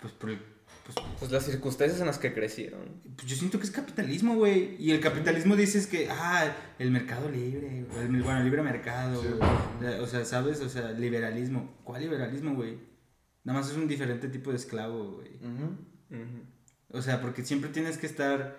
Pues 0.00 0.12
por 0.14 0.30
el... 0.30 0.38
Pues, 0.84 0.96
Pues 1.18 1.30
las 1.30 1.44
circunstancias 1.44 2.00
en 2.00 2.06
las 2.06 2.18
que 2.18 2.32
crecieron. 2.32 2.80
pues 3.16 3.26
yo 3.28 3.36
siento 3.36 3.58
que 3.58 3.64
es 3.64 3.70
capitalismo, 3.70 4.34
güey. 4.36 4.76
Y 4.78 4.90
el 4.92 5.00
capitalismo 5.00 5.56
dices 5.56 5.86
que, 5.86 6.08
ah, 6.10 6.52
el 6.78 6.90
mercado 6.90 7.30
libre, 7.30 7.84
o 7.94 8.00
el, 8.00 8.08
bueno, 8.22 8.38
el 8.38 8.44
libre 8.44 8.62
mercado, 8.62 9.22
Sí. 9.22 9.28
O 10.00 10.06
sea, 10.06 10.24
¿sabes? 10.24 10.60
O 10.60 10.68
sea, 10.68 10.92
liberalismo. 10.92 11.76
¿Cuál 11.84 12.02
liberalismo, 12.02 12.54
güey? 12.54 12.78
Nada 13.44 13.60
más 13.60 13.70
es 13.70 13.76
un 13.76 13.88
diferente 13.88 14.28
tipo 14.28 14.50
de 14.50 14.56
esclavo, 14.56 15.12
güey. 15.12 15.30
O 16.92 17.02
sea, 17.02 17.20
porque 17.20 17.44
siempre 17.44 17.70
tienes 17.70 17.98
que 17.98 18.06
estar... 18.06 18.58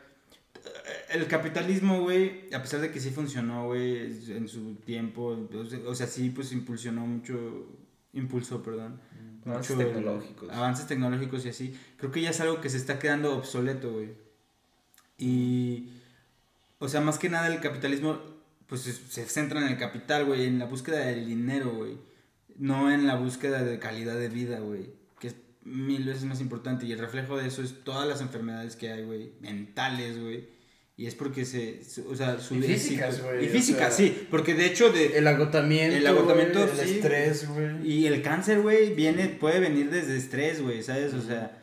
El 1.10 1.27
capitalismo, 1.27 2.02
güey, 2.02 2.53
a 2.53 2.61
pesar 2.61 2.81
de 2.81 2.91
que 2.91 2.99
sí 2.99 3.10
funcionó, 3.10 3.65
güey, 3.68 3.98
en 4.31 4.48
su 4.48 4.76
tiempo, 4.76 5.38
o 5.53 5.65
sea, 5.65 5.80
o 5.85 5.95
sea, 5.95 6.07
sí, 6.07 6.30
pues 6.30 6.52
impulsionó 6.53 7.06
mucho, 7.06 7.68
impulsó, 8.14 8.61
perdón. 8.61 9.02
Avances 9.45 9.77
tecnológicos. 9.77 10.49
avances 10.51 10.88
tecnológicos 10.88 11.45
y 11.45 11.49
así. 11.49 11.80
Creo 11.97 12.11
que 12.11 12.22
ya 12.22 12.30
es 12.30 12.39
algo 12.41 12.61
que 12.61 12.69
se 12.69 12.77
está 12.77 12.99
quedando 12.99 13.35
obsoleto, 13.35 13.91
güey. 13.91 14.09
Y, 15.18 15.89
o 16.80 16.88
sea, 16.88 17.01
más 17.01 17.18
que 17.18 17.30
nada 17.30 17.47
el 17.47 17.59
capitalismo, 17.59 18.19
pues 18.68 18.81
se, 18.81 18.93
se 18.93 19.26
centra 19.26 19.61
en 19.61 19.68
el 19.68 19.77
capital, 19.77 20.26
güey, 20.26 20.45
en 20.45 20.59
la 20.59 20.65
búsqueda 20.65 20.99
del 20.99 21.26
dinero, 21.26 21.72
güey. 21.72 21.97
No 22.57 22.91
en 22.91 23.07
la 23.07 23.15
búsqueda 23.15 23.63
de 23.63 23.80
calidad 23.80 24.15
de 24.15 24.30
vida, 24.30 24.59
güey. 24.59 24.89
Que 25.19 25.30
es 25.30 25.35
mil 25.63 26.05
veces 26.05 26.26
más 26.26 26.41
importante. 26.41 26.85
Y 26.85 26.91
el 26.91 26.99
reflejo 26.99 27.38
de 27.38 27.47
eso 27.47 27.63
es 27.63 27.84
todas 27.84 28.07
las 28.07 28.22
enfermedades 28.22 28.76
que 28.76 28.91
hay, 28.91 29.03
güey. 29.03 29.31
Mentales, 29.41 30.19
güey. 30.19 30.47
Y 30.97 31.07
es 31.07 31.15
porque 31.15 31.45
se, 31.45 31.84
su- 31.84 32.07
o 32.09 32.15
sea, 32.15 32.39
su 32.39 32.55
Y 32.55 32.61
físicas, 32.61 33.15
éxito- 33.15 33.26
güey, 33.27 33.45
Y 33.45 33.47
o 33.47 33.51
físicas, 33.51 33.95
sea, 33.95 34.05
sí. 34.07 34.27
Porque 34.30 34.53
de 34.53 34.65
hecho, 34.68 34.91
de, 34.91 35.18
El 35.18 35.26
agotamiento, 35.27 35.95
El 35.97 36.05
agotamiento, 36.05 36.59
güey, 36.68 36.80
el 36.80 36.88
sí, 36.88 36.95
estrés, 36.95 37.47
güey. 37.49 37.88
y 37.91 38.07
el 38.07 38.22
cáncer, 38.22 38.61
güey, 38.61 38.93
viene, 38.93 39.27
puede 39.30 39.59
venir 39.59 39.89
desde 39.89 40.15
estrés, 40.18 40.61
güey, 40.61 40.84
¿sabes? 40.84 41.13
O 41.13 41.22
sea, 41.22 41.57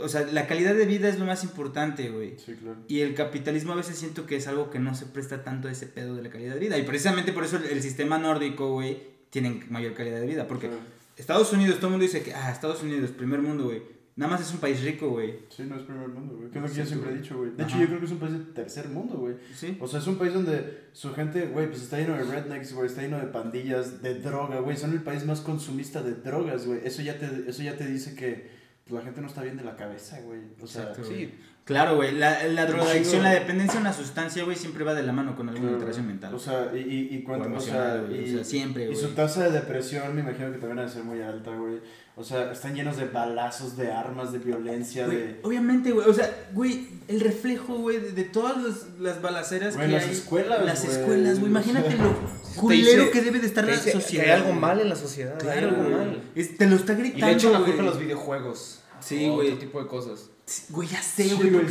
o 0.00 0.08
sea, 0.08 0.22
la 0.30 0.46
calidad 0.46 0.74
de 0.74 0.86
vida 0.86 1.08
es 1.08 1.18
lo 1.18 1.24
más 1.24 1.42
importante, 1.42 2.08
güey. 2.10 2.36
Sí, 2.44 2.54
claro. 2.54 2.76
Y 2.86 3.00
el 3.00 3.14
capitalismo 3.14 3.72
a 3.72 3.76
veces 3.76 3.96
siento 3.96 4.26
que 4.26 4.36
es 4.36 4.46
algo 4.46 4.70
que 4.70 4.78
no 4.78 4.94
se 4.94 5.06
presta 5.06 5.42
tanto 5.42 5.68
a 5.68 5.72
ese 5.72 5.86
pedo 5.86 6.14
de 6.14 6.22
la 6.22 6.30
calidad 6.30 6.54
de 6.54 6.60
vida. 6.60 6.78
Y 6.78 6.82
precisamente 6.82 7.32
por 7.32 7.44
eso 7.44 7.56
el, 7.56 7.64
el 7.64 7.82
sistema 7.82 8.18
nórdico, 8.18 8.72
güey, 8.72 8.98
tiene 9.30 9.64
mayor 9.70 9.94
calidad 9.94 10.20
de 10.20 10.26
vida. 10.26 10.46
Porque 10.46 10.68
Claro. 10.68 10.82
Estados 11.16 11.52
Unidos, 11.52 11.76
todo 11.76 11.86
el 11.88 11.90
mundo 11.92 12.04
dice 12.04 12.22
que, 12.22 12.32
ah, 12.34 12.50
Estados 12.52 12.82
Unidos, 12.82 13.10
primer 13.10 13.40
mundo, 13.40 13.64
güey. 13.64 13.82
Nada 14.14 14.32
más 14.32 14.42
es 14.42 14.52
un 14.52 14.60
país 14.60 14.82
rico, 14.82 15.08
güey. 15.08 15.38
Sí, 15.48 15.62
no 15.62 15.76
es 15.76 15.82
primer 15.82 16.08
mundo, 16.08 16.36
güey. 16.36 16.50
Que 16.50 16.58
es 16.58 16.62
lo 16.62 16.68
que 16.68 16.74
yo 16.74 16.84
siempre 16.84 17.12
he 17.12 17.16
dicho, 17.16 17.38
güey. 17.38 17.52
De 17.56 17.62
hecho, 17.62 17.78
yo 17.78 17.86
creo 17.86 17.98
que 17.98 18.04
es 18.04 18.12
un 18.12 18.18
país 18.18 18.32
de 18.32 18.44
tercer 18.52 18.88
mundo, 18.88 19.14
güey. 19.16 19.36
Sí. 19.54 19.78
O 19.80 19.88
sea, 19.88 20.00
es 20.00 20.06
un 20.06 20.16
país 20.16 20.34
donde 20.34 20.88
su 20.92 21.14
gente, 21.14 21.46
güey, 21.46 21.68
pues 21.68 21.82
está 21.82 21.98
lleno 21.98 22.14
de 22.16 22.24
rednecks, 22.24 22.74
güey, 22.74 22.88
está 22.88 23.00
lleno 23.00 23.18
de 23.18 23.26
pandillas, 23.26 24.02
de 24.02 24.16
droga, 24.16 24.60
güey. 24.60 24.76
Son 24.76 24.92
el 24.92 25.02
país 25.02 25.24
más 25.24 25.40
consumista 25.40 26.02
de 26.02 26.14
drogas, 26.14 26.66
güey. 26.66 26.80
Eso 26.84 27.00
ya 27.00 27.18
te, 27.18 27.48
eso 27.48 27.62
ya 27.62 27.74
te 27.76 27.86
dice 27.86 28.14
que 28.14 28.50
pues, 28.84 28.92
la 28.92 29.02
gente 29.02 29.22
no 29.22 29.28
está 29.28 29.42
bien 29.42 29.56
de 29.56 29.64
la 29.64 29.76
cabeza, 29.76 30.20
güey. 30.20 30.40
O 30.60 30.66
sea, 30.66 30.82
Exacto, 30.82 31.04
Sí, 31.04 31.32
Claro, 31.64 31.94
güey. 31.94 32.12
La, 32.12 32.44
la 32.48 32.66
drogadicción, 32.66 33.22
la 33.22 33.30
dependencia 33.30 33.78
a 33.78 33.80
una 33.80 33.92
sustancia, 33.92 34.42
güey, 34.44 34.56
siempre 34.56 34.82
va 34.82 34.94
de 34.94 35.04
la 35.04 35.12
mano 35.12 35.36
con 35.36 35.48
alguna 35.48 35.60
Claro. 35.68 35.74
alteración 35.76 36.06
mental. 36.08 36.34
O 36.34 36.38
sea, 36.38 36.72
y, 36.74 36.78
y, 36.78 37.08
y 37.16 37.22
cuánto, 37.22 37.48
O 37.50 37.56
o 37.56 37.60
sea, 37.60 38.02
y, 38.10 38.24
o 38.24 38.36
sea, 38.36 38.44
siempre, 38.44 38.84
y 38.84 38.86
güey. 38.88 38.98
su 38.98 39.08
tasa 39.10 39.44
de 39.44 39.52
depresión 39.52 40.12
me 40.14 40.22
imagino 40.22 40.50
que 40.50 40.58
también 40.58 40.80
ha 40.80 40.82
de 40.82 40.88
ser 40.88 41.04
muy 41.04 41.22
alta, 41.22 41.54
güey. 41.54 41.80
O 42.16 42.24
sea, 42.24 42.50
están 42.52 42.74
llenos 42.74 42.96
de 42.96 43.06
balazos, 43.06 43.76
de 43.76 43.90
armas, 43.92 44.32
de 44.32 44.38
violencia, 44.38 45.06
de... 45.06 45.38
Obviamente, 45.44 45.92
güey. 45.92 46.06
O 46.08 46.12
sea, 46.12 46.28
güey, 46.52 46.88
el 47.08 47.20
reflejo, 47.20 47.76
güey, 47.78 48.00
de, 48.00 48.12
de 48.12 48.24
todas 48.24 48.60
las, 48.62 48.98
las 49.00 49.22
balaceras 49.22 49.76
Güey, 49.76 49.86
que 49.86 49.92
las 49.94 50.04
hay. 50.04 50.10
escuelas, 50.10 50.64
Las 50.64 50.84
güey. 50.84 50.96
escuelas, 50.98 51.38
güey. 51.38 51.50
Imagínate 51.50 51.96
lo 51.96 52.14
culero 52.56 53.04
dice- 53.04 53.10
que 53.12 53.22
debe 53.22 53.38
de 53.38 53.46
estar 53.46 53.64
la 53.66 53.76
sociedad. 53.78 54.24
Que 54.24 54.30
hay 54.32 54.40
algo 54.40 54.52
mal 54.52 54.80
en 54.80 54.88
la 54.90 54.96
sociedad. 54.96 55.34
hay 55.34 55.38
Claro, 55.40 55.68
algo 55.68 55.82
güey. 55.84 55.94
mal. 55.94 56.22
Es- 56.34 56.58
te 56.58 56.66
lo 56.66 56.76
está 56.76 56.92
Y 56.92 56.96
gritando. 56.96 57.26
le 57.28 57.32
echan 57.32 57.52
la 57.52 57.60
culpa 57.60 57.82
a 57.82 57.86
los 57.86 57.98
videojuegos. 57.98 58.80
Sí, 59.00 59.28
güey. 59.30 59.48
Otro 59.48 59.60
tipo 59.60 59.80
de 59.82 59.88
cosas. 59.88 60.28
Güey, 60.70 60.88
ya 60.88 61.02
sé, 61.02 61.24
Sí, 61.24 61.34
güey. 61.50 61.66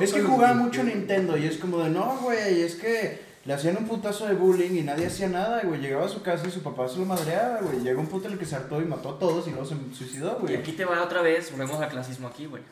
Es 0.00 0.12
que 0.12 0.22
jugaba 0.22 0.54
mucho 0.54 0.82
Nintendo 0.82 1.36
y 1.36 1.46
es 1.46 1.56
como 1.58 1.78
de, 1.78 1.90
no, 1.90 2.18
güey, 2.18 2.62
es 2.62 2.74
que 2.76 3.26
le 3.44 3.54
hacían 3.54 3.76
un 3.78 3.86
putazo 3.86 4.26
de 4.26 4.34
bullying 4.34 4.72
y 4.76 4.82
nadie 4.82 5.06
hacía 5.06 5.28
nada, 5.28 5.62
güey. 5.62 5.80
Llegaba 5.80 6.06
a 6.06 6.08
su 6.08 6.22
casa 6.22 6.46
y 6.46 6.50
su 6.50 6.62
papá 6.62 6.88
se 6.88 6.98
lo 6.98 7.06
madreaba, 7.06 7.60
güey. 7.62 7.80
Llegó 7.80 8.00
un 8.00 8.06
punto 8.08 8.26
en 8.26 8.34
el 8.34 8.38
que 8.38 8.44
se 8.46 8.56
hartó 8.56 8.80
y 8.82 8.84
mató 8.84 9.10
a 9.10 9.18
todos 9.18 9.46
y 9.46 9.50
luego 9.50 9.64
se 9.64 9.74
suicidó, 9.94 10.36
Y 10.40 10.42
güey. 10.42 10.56
aquí 10.56 10.72
te 10.72 10.84
va 10.84 11.02
otra 11.02 11.22
vez, 11.22 11.50
volvemos 11.50 11.80
al 11.80 11.88
clasismo 11.88 12.28
aquí, 12.28 12.46
güey. 12.46 12.62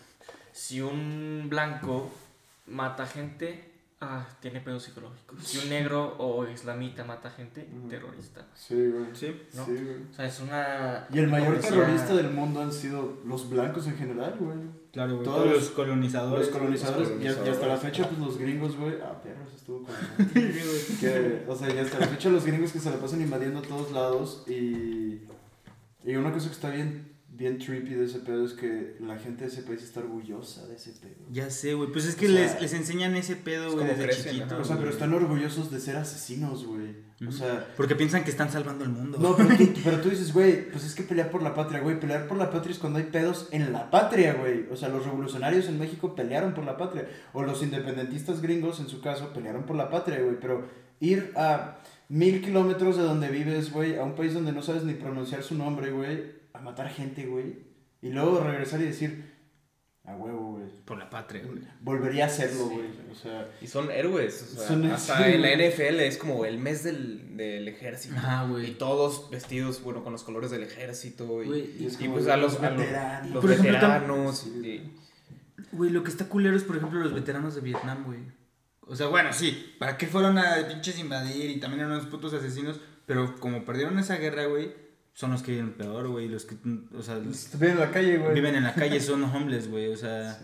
Si 0.52 0.80
un 0.80 1.46
blanco 1.48 2.10
mata 2.66 3.06
gente, 3.06 3.70
ah, 4.00 4.26
tiene 4.40 4.60
pedos 4.60 4.82
psicológicos. 4.84 5.42
Si 5.46 5.58
un 5.58 5.68
negro 5.70 6.16
o 6.18 6.46
islamita 6.46 7.04
mata 7.04 7.30
gente, 7.30 7.68
terrorista. 7.88 8.46
Sí, 8.54 8.74
güey. 8.74 9.06
Sí. 9.14 9.42
¿no? 9.54 9.64
Sí, 9.64 9.72
güey. 9.72 9.96
O 10.10 10.14
sea, 10.14 10.26
es 10.26 10.40
una... 10.40 11.06
Y 11.12 11.18
el 11.18 11.28
mayor 11.28 11.58
terrorista 11.60 12.14
del 12.14 12.30
mundo 12.30 12.60
han 12.60 12.72
sido 12.72 13.18
los 13.24 13.48
blancos 13.48 13.86
en 13.86 13.96
general, 13.96 14.34
güey. 14.38 14.58
Claro, 14.96 15.12
güey. 15.16 15.24
Todos 15.24 15.36
Todos 15.36 15.50
los- 15.52 15.62
los 15.62 15.70
colonizadores. 15.72 16.46
Los 16.46 16.56
colonizadores, 16.56 17.10
los 17.10 17.22
y, 17.22 17.26
hasta- 17.28 17.46
y 17.46 17.48
hasta 17.50 17.66
la 17.66 17.74
colonizadores. 17.76 17.80
fecha, 17.82 18.08
pues 18.08 18.18
los 18.26 18.38
gringos, 18.38 18.76
güey. 18.78 18.94
Ah, 19.04 19.20
perros, 19.22 19.52
estuvo 19.54 19.82
con. 19.84 19.94
que, 21.00 21.44
o 21.46 21.54
sea, 21.54 21.74
y 21.74 21.78
hasta 21.78 21.98
la 21.98 22.06
fecha, 22.06 22.28
los 22.30 22.46
gringos 22.46 22.72
que 22.72 22.78
se 22.80 22.90
la 22.90 22.96
pasan 22.96 23.20
invadiendo 23.20 23.58
a 23.58 23.62
todos 23.62 23.92
lados. 23.92 24.44
Y. 24.48 25.20
Y 26.04 26.14
una 26.16 26.32
cosa 26.32 26.46
que 26.46 26.54
está 26.54 26.70
bien, 26.70 27.12
bien 27.36 27.58
trippy 27.58 27.94
de 27.94 28.06
ese 28.06 28.20
pedo 28.20 28.44
es 28.44 28.54
que 28.54 28.96
la 29.00 29.18
gente 29.18 29.44
de 29.44 29.50
ese 29.50 29.62
país 29.62 29.82
está 29.82 30.00
orgullosa 30.00 30.66
de 30.66 30.76
ese 30.76 30.92
pedo. 30.92 31.26
Ya 31.30 31.50
sé, 31.50 31.74
güey. 31.74 31.92
Pues 31.92 32.06
es 32.06 32.16
que 32.16 32.26
O 32.26 32.30
sea, 32.30 32.40
les, 32.40 32.60
les 32.60 32.72
enseñan 32.72 33.14
ese 33.14 33.36
pedo, 33.36 33.72
güey, 33.72 33.86
como 33.86 33.90
desde 33.90 34.04
crecen. 34.04 34.42
O 34.52 34.64
sea, 34.64 34.78
pero 34.78 34.90
están 34.90 35.12
orgullosos 35.12 35.70
de 35.70 35.78
ser 35.78 35.96
asesinos, 35.96 36.66
güey. 36.66 36.96
O 37.26 37.32
sea. 37.32 37.68
Porque 37.76 37.94
piensan 37.94 38.24
que 38.24 38.30
están 38.30 38.50
salvando 38.50 38.84
el 38.84 38.90
mundo. 38.90 39.18
No, 39.18 39.36
pero 39.36 39.56
tú, 39.56 39.64
pero 39.84 40.00
tú 40.00 40.10
dices, 40.10 40.32
güey, 40.32 40.70
pues 40.70 40.84
es 40.84 40.94
que 40.94 41.02
pelear 41.02 41.30
por 41.30 41.42
la 41.42 41.54
patria, 41.54 41.80
güey. 41.80 42.00
Pelear 42.00 42.26
por 42.26 42.38
la 42.38 42.50
patria 42.50 42.72
es 42.72 42.78
cuando 42.78 42.98
hay 42.98 43.06
pedos 43.06 43.48
en 43.50 43.72
la 43.72 43.90
patria, 43.90 44.34
güey. 44.34 44.66
O 44.70 44.76
sea, 44.76 44.88
los 44.88 45.04
revolucionarios 45.04 45.66
en 45.68 45.78
México 45.78 46.14
pelearon 46.14 46.54
por 46.54 46.64
la 46.64 46.76
patria. 46.76 47.08
O 47.34 47.42
los 47.42 47.62
independentistas 47.62 48.40
gringos, 48.40 48.80
en 48.80 48.88
su 48.88 49.00
caso, 49.00 49.32
pelearon 49.32 49.64
por 49.64 49.76
la 49.76 49.90
patria, 49.90 50.20
güey. 50.20 50.40
Pero 50.40 50.66
ir 51.00 51.32
a 51.36 51.78
mil 52.08 52.40
kilómetros 52.40 52.96
de 52.96 53.02
donde 53.02 53.28
vives, 53.28 53.72
güey, 53.72 53.96
a 53.96 54.04
un 54.04 54.14
país 54.14 54.32
donde 54.32 54.52
no 54.52 54.62
sabes 54.62 54.84
ni 54.84 54.94
pronunciar 54.94 55.42
su 55.42 55.54
nombre, 55.56 55.90
güey, 55.90 56.35
a 56.56 56.60
matar 56.60 56.88
gente, 56.88 57.26
güey. 57.26 57.66
Y 58.02 58.10
luego 58.10 58.40
regresar 58.40 58.80
y 58.80 58.84
decir, 58.84 59.34
a 60.04 60.14
huevo, 60.14 60.52
güey. 60.52 60.66
Por 60.84 60.98
la 60.98 61.10
patria, 61.10 61.42
güey. 61.44 61.60
Volvería 61.80 62.24
a 62.24 62.26
hacerlo, 62.28 62.68
güey. 62.68 62.86
O 63.10 63.14
sea, 63.14 63.48
Y 63.60 63.66
son 63.66 63.90
héroes. 63.90 64.42
O 64.54 64.58
sea, 64.58 64.68
Son- 64.68 64.86
hasta 64.90 65.18
sí, 65.18 65.32
en 65.32 65.42
la. 65.42 65.48
NFL 65.52 66.00
es 66.00 66.16
como 66.18 66.44
el 66.44 66.58
mes 66.58 66.84
del, 66.84 67.36
del 67.36 67.66
ejército. 67.68 68.14
Y 68.16 68.50
güey. 68.50 68.78
todos 68.78 69.30
vestidos, 69.30 69.82
bueno, 69.82 70.04
con 70.04 70.12
los 70.12 70.22
colores 70.22 70.50
del 70.50 70.62
ejército. 70.62 71.42
Y, 71.42 71.46
Güey, 71.46 71.70
y 71.82 71.86
es 71.86 72.00
y 72.00 72.08
pues 72.08 72.28
a 72.28 72.36
los, 72.36 72.60
veteranos. 72.60 73.30
los 73.32 73.44
ejemplo, 73.44 73.72
veteranos. 73.72 74.46
Y- 74.46 74.92
Güey, 75.72 75.90
lo 75.90 76.02
que 76.04 76.10
está 76.10 76.26
culero 76.28 76.56
es, 76.56 76.62
por 76.62 76.76
ejemplo, 76.76 77.00
los 77.00 77.12
veteranos 77.12 77.54
de 77.54 77.60
Vietnam, 77.62 78.04
güey. 78.04 78.20
O 78.82 78.94
sea, 78.94 79.08
bueno, 79.08 79.32
sí, 79.32 79.74
¿para 79.80 79.96
qué 79.98 80.06
fueron 80.06 80.38
a 80.38 80.68
pinches 80.68 80.98
invadir 81.00 81.50
y 81.50 81.58
también 81.58 81.80
eran 81.80 81.92
unos 81.92 82.06
putos 82.06 82.32
asesinos? 82.34 82.80
Pero 83.06 83.34
como 83.40 83.64
perdieron 83.64 83.98
esa 83.98 84.16
guerra, 84.16 84.46
güey, 84.46 84.72
son 85.18 85.30
los 85.30 85.42
que 85.42 85.52
viven 85.52 85.72
peor, 85.72 86.08
güey. 86.08 86.28
Los 86.28 86.44
que, 86.44 86.56
o 86.94 87.02
sea, 87.02 87.16
viven 87.54 87.70
en 87.72 87.78
la 87.80 87.90
calle, 87.90 88.18
güey. 88.18 88.34
viven 88.34 88.54
en 88.54 88.64
la 88.64 88.74
calle, 88.74 89.00
son 89.08 89.24
homeless, 89.24 89.70
güey. 89.70 89.88
O 89.88 89.96
sea, 89.96 90.38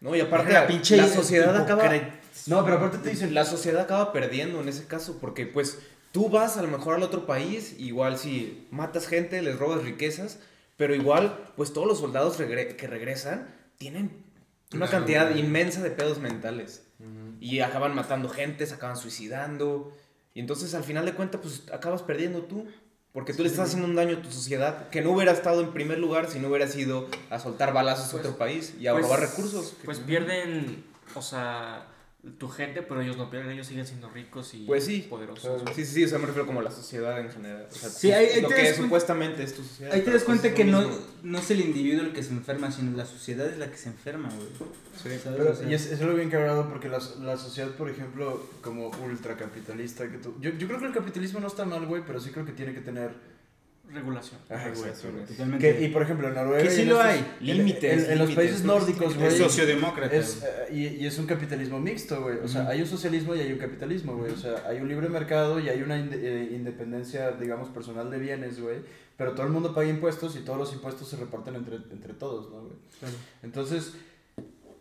No, 0.00 0.14
y 0.16 0.20
aparte 0.20 0.52
la 0.52 0.62
la, 0.62 0.66
pinche 0.66 0.96
la 0.96 1.06
sociedad 1.08 1.56
acaba... 1.56 1.84
No, 2.48 2.64
pero 2.64 2.76
aparte 2.78 2.98
te 2.98 3.10
dicen, 3.10 3.32
La 3.34 3.44
sociedad 3.44 3.80
acaba 3.82 4.12
perdiendo 4.12 4.60
en 4.60 4.68
ese 4.68 4.86
caso, 4.86 5.18
porque 5.20 5.46
pues 5.46 5.78
tú 6.10 6.28
vas 6.28 6.56
a 6.56 6.62
lo 6.62 6.68
mejor 6.68 6.96
al 6.96 7.02
otro 7.04 7.24
país, 7.24 7.76
igual 7.78 8.18
si 8.18 8.66
matas 8.72 9.06
gente, 9.06 9.40
les 9.42 9.56
robas 9.58 9.82
riquezas, 9.84 10.40
pero 10.76 10.94
igual 10.96 11.52
pues 11.56 11.72
todos 11.72 11.86
los 11.86 12.00
soldados 12.00 12.38
regre- 12.40 12.74
que 12.76 12.86
regresan 12.88 13.48
tienen 13.78 14.24
una 14.72 14.86
Claro, 14.88 14.90
cantidad 15.04 15.28
güey. 15.30 15.40
inmensa 15.40 15.82
de 15.82 15.90
pedos 15.92 16.18
mentales. 16.18 16.82
Y 17.40 17.60
acaban 17.60 17.94
matando 17.94 18.28
gente, 18.28 18.66
se 18.66 18.74
acaban 18.74 18.96
suicidando. 18.96 19.92
Y 20.34 20.40
entonces 20.40 20.74
al 20.74 20.82
final 20.84 21.04
de 21.04 21.12
cuentas 21.12 21.40
pues 21.42 21.62
acabas 21.72 22.02
perdiendo 22.02 22.42
tú. 22.42 22.66
Porque 23.14 23.32
tú 23.32 23.44
le 23.44 23.48
estás 23.48 23.68
haciendo 23.68 23.86
un 23.86 23.94
daño 23.94 24.16
a 24.18 24.22
tu 24.22 24.30
sociedad 24.30 24.88
que 24.90 25.00
no 25.00 25.12
hubiera 25.12 25.30
estado 25.30 25.60
en 25.60 25.72
primer 25.72 25.98
lugar 26.00 26.28
si 26.28 26.40
no 26.40 26.48
hubieras 26.48 26.74
ido 26.74 27.06
a 27.30 27.38
soltar 27.38 27.72
balazos 27.72 28.12
a 28.12 28.16
otro 28.16 28.36
país 28.36 28.74
y 28.80 28.88
a 28.88 28.92
Pues- 28.92 29.04
robar 29.04 29.20
recursos. 29.20 29.74
Pues 29.84 30.00
pierden, 30.00 30.84
o 31.14 31.22
sea, 31.22 31.86
tu 32.38 32.48
gente, 32.48 32.82
pero 32.82 33.00
ellos 33.02 33.16
no 33.16 33.30
pierden, 33.30 33.50
ellos 33.52 33.66
siguen 33.66 33.86
siendo 33.86 34.08
ricos 34.08 34.54
y 34.54 34.64
Pues 34.66 34.84
sí. 34.84 35.06
poderosos. 35.08 35.62
güey. 35.62 35.74
Sí, 35.74 35.84
sí, 35.84 35.92
sí, 35.94 36.04
o 36.04 36.08
sea, 36.08 36.18
me 36.18 36.26
refiero 36.26 36.46
como 36.46 36.60
a 36.60 36.62
la 36.62 36.70
sociedad 36.70 37.20
en 37.20 37.30
general. 37.30 37.66
O 37.70 37.74
sea, 37.74 37.88
Sí, 37.90 38.10
ahí- 38.12 38.26
ahí 38.26 38.40
lo 38.40 38.48
que 38.48 38.54
cuenta- 38.54 38.74
supuestamente 38.76 39.42
es 39.42 39.54
tu 39.54 39.62
sociedad. 39.62 39.92
ahí 39.92 40.00
te 40.00 40.10
das 40.10 40.22
pues 40.24 40.40
cuenta 40.40 40.54
que 40.56 40.64
no, 40.64 40.88
no 41.22 41.38
es 41.38 41.50
el 41.50 41.60
individuo 41.60 42.02
el 42.04 42.12
que 42.12 42.22
se 42.22 42.30
enferma, 42.32 42.72
sino 42.72 42.96
la 42.96 43.04
sociedad 43.06 43.46
es 43.46 43.58
la 43.58 43.70
que 43.70 43.76
se 43.76 43.88
enferma, 43.90 44.28
güey. 44.34 44.48
¿Sabes? 45.02 45.20
Pero, 45.24 45.50
O 45.50 45.54
sea, 45.54 45.68
y 45.68 45.74
es, 45.74 45.86
es 45.86 46.00
algo 46.00 46.14
bien 46.16 46.30
cagado 46.30 46.68
porque 46.68 46.88
la, 46.88 46.98
la 47.20 47.36
sociedad, 47.36 47.70
por 47.72 47.90
ejemplo, 47.90 48.48
como 48.62 48.90
ultracapitalista, 49.04 50.08
que 50.10 50.18
tú, 50.18 50.34
yo, 50.40 50.50
yo 50.50 50.66
creo 50.66 50.80
que 50.80 50.86
el 50.86 50.92
capitalismo 50.92 51.40
no 51.40 51.46
está 51.48 51.64
mal, 51.64 51.86
güey, 51.86 52.02
pero 52.06 52.20
sí 52.20 52.30
creo 52.30 52.44
que 52.46 52.52
tiene 52.52 52.72
que 52.74 52.80
tener... 52.80 53.33
Regulación. 53.92 54.40
Ajá, 54.50 54.72
totalmente. 54.72 55.58
Que, 55.58 55.84
y 55.84 55.88
por 55.88 56.02
ejemplo, 56.02 56.26
en 56.26 56.34
Noruega... 56.34 56.62
Que 56.64 56.70
sí 56.70 56.84
lo 56.84 57.00
hay, 57.00 57.24
límites, 57.40 58.04
En, 58.06 58.12
en 58.12 58.18
los 58.18 58.32
países 58.32 58.64
nórdicos, 58.64 59.14
güey... 59.16 59.28
es 59.28 59.38
sociodemócrata. 59.38 60.14
Es, 60.16 60.42
eh, 60.42 60.72
y, 60.72 60.86
y 61.02 61.06
es 61.06 61.16
un 61.18 61.26
capitalismo 61.26 61.78
mixto, 61.78 62.20
güey. 62.22 62.38
O 62.38 62.48
sea, 62.48 62.66
hay 62.68 62.80
un 62.80 62.88
socialismo 62.88 63.36
y 63.36 63.40
hay 63.40 63.52
un 63.52 63.58
capitalismo, 63.58 64.16
güey. 64.16 64.32
O 64.32 64.36
sea, 64.36 64.64
hay 64.66 64.80
un 64.80 64.88
libre 64.88 65.08
mercado 65.08 65.60
y 65.60 65.68
hay 65.68 65.80
una 65.82 65.96
inde- 65.96 66.18
eh, 66.20 66.48
independencia, 66.52 67.30
digamos, 67.32 67.68
personal 67.68 68.10
de 68.10 68.18
bienes, 68.18 68.60
güey. 68.60 68.78
Pero 69.16 69.32
todo 69.34 69.46
el 69.46 69.52
mundo 69.52 69.72
paga 69.74 69.86
impuestos 69.88 70.34
y 70.34 70.40
todos 70.40 70.58
los 70.58 70.72
impuestos 70.72 71.08
se 71.08 71.16
reparten 71.16 71.54
entre, 71.54 71.76
entre 71.76 72.14
todos, 72.14 72.50
¿no, 72.50 72.62
güey? 72.62 72.72
Claro. 72.98 73.14
Entonces, 73.44 73.92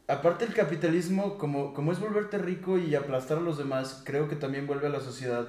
aparte 0.08 0.46
el 0.46 0.54
capitalismo, 0.56 1.38
como, 1.38 1.76
como 1.76 1.92
es 1.92 2.00
volverte 2.00 2.40
rico 2.40 2.80
y 2.80 2.96
aplastar 2.96 3.38
a 3.38 3.42
los 3.42 3.60
demás, 3.60 4.02
creo 4.04 4.28
que 4.28 4.36
también 4.36 4.66
vuelve 4.66 4.88
a 4.88 4.90
la 4.90 5.02
sociedad 5.02 5.48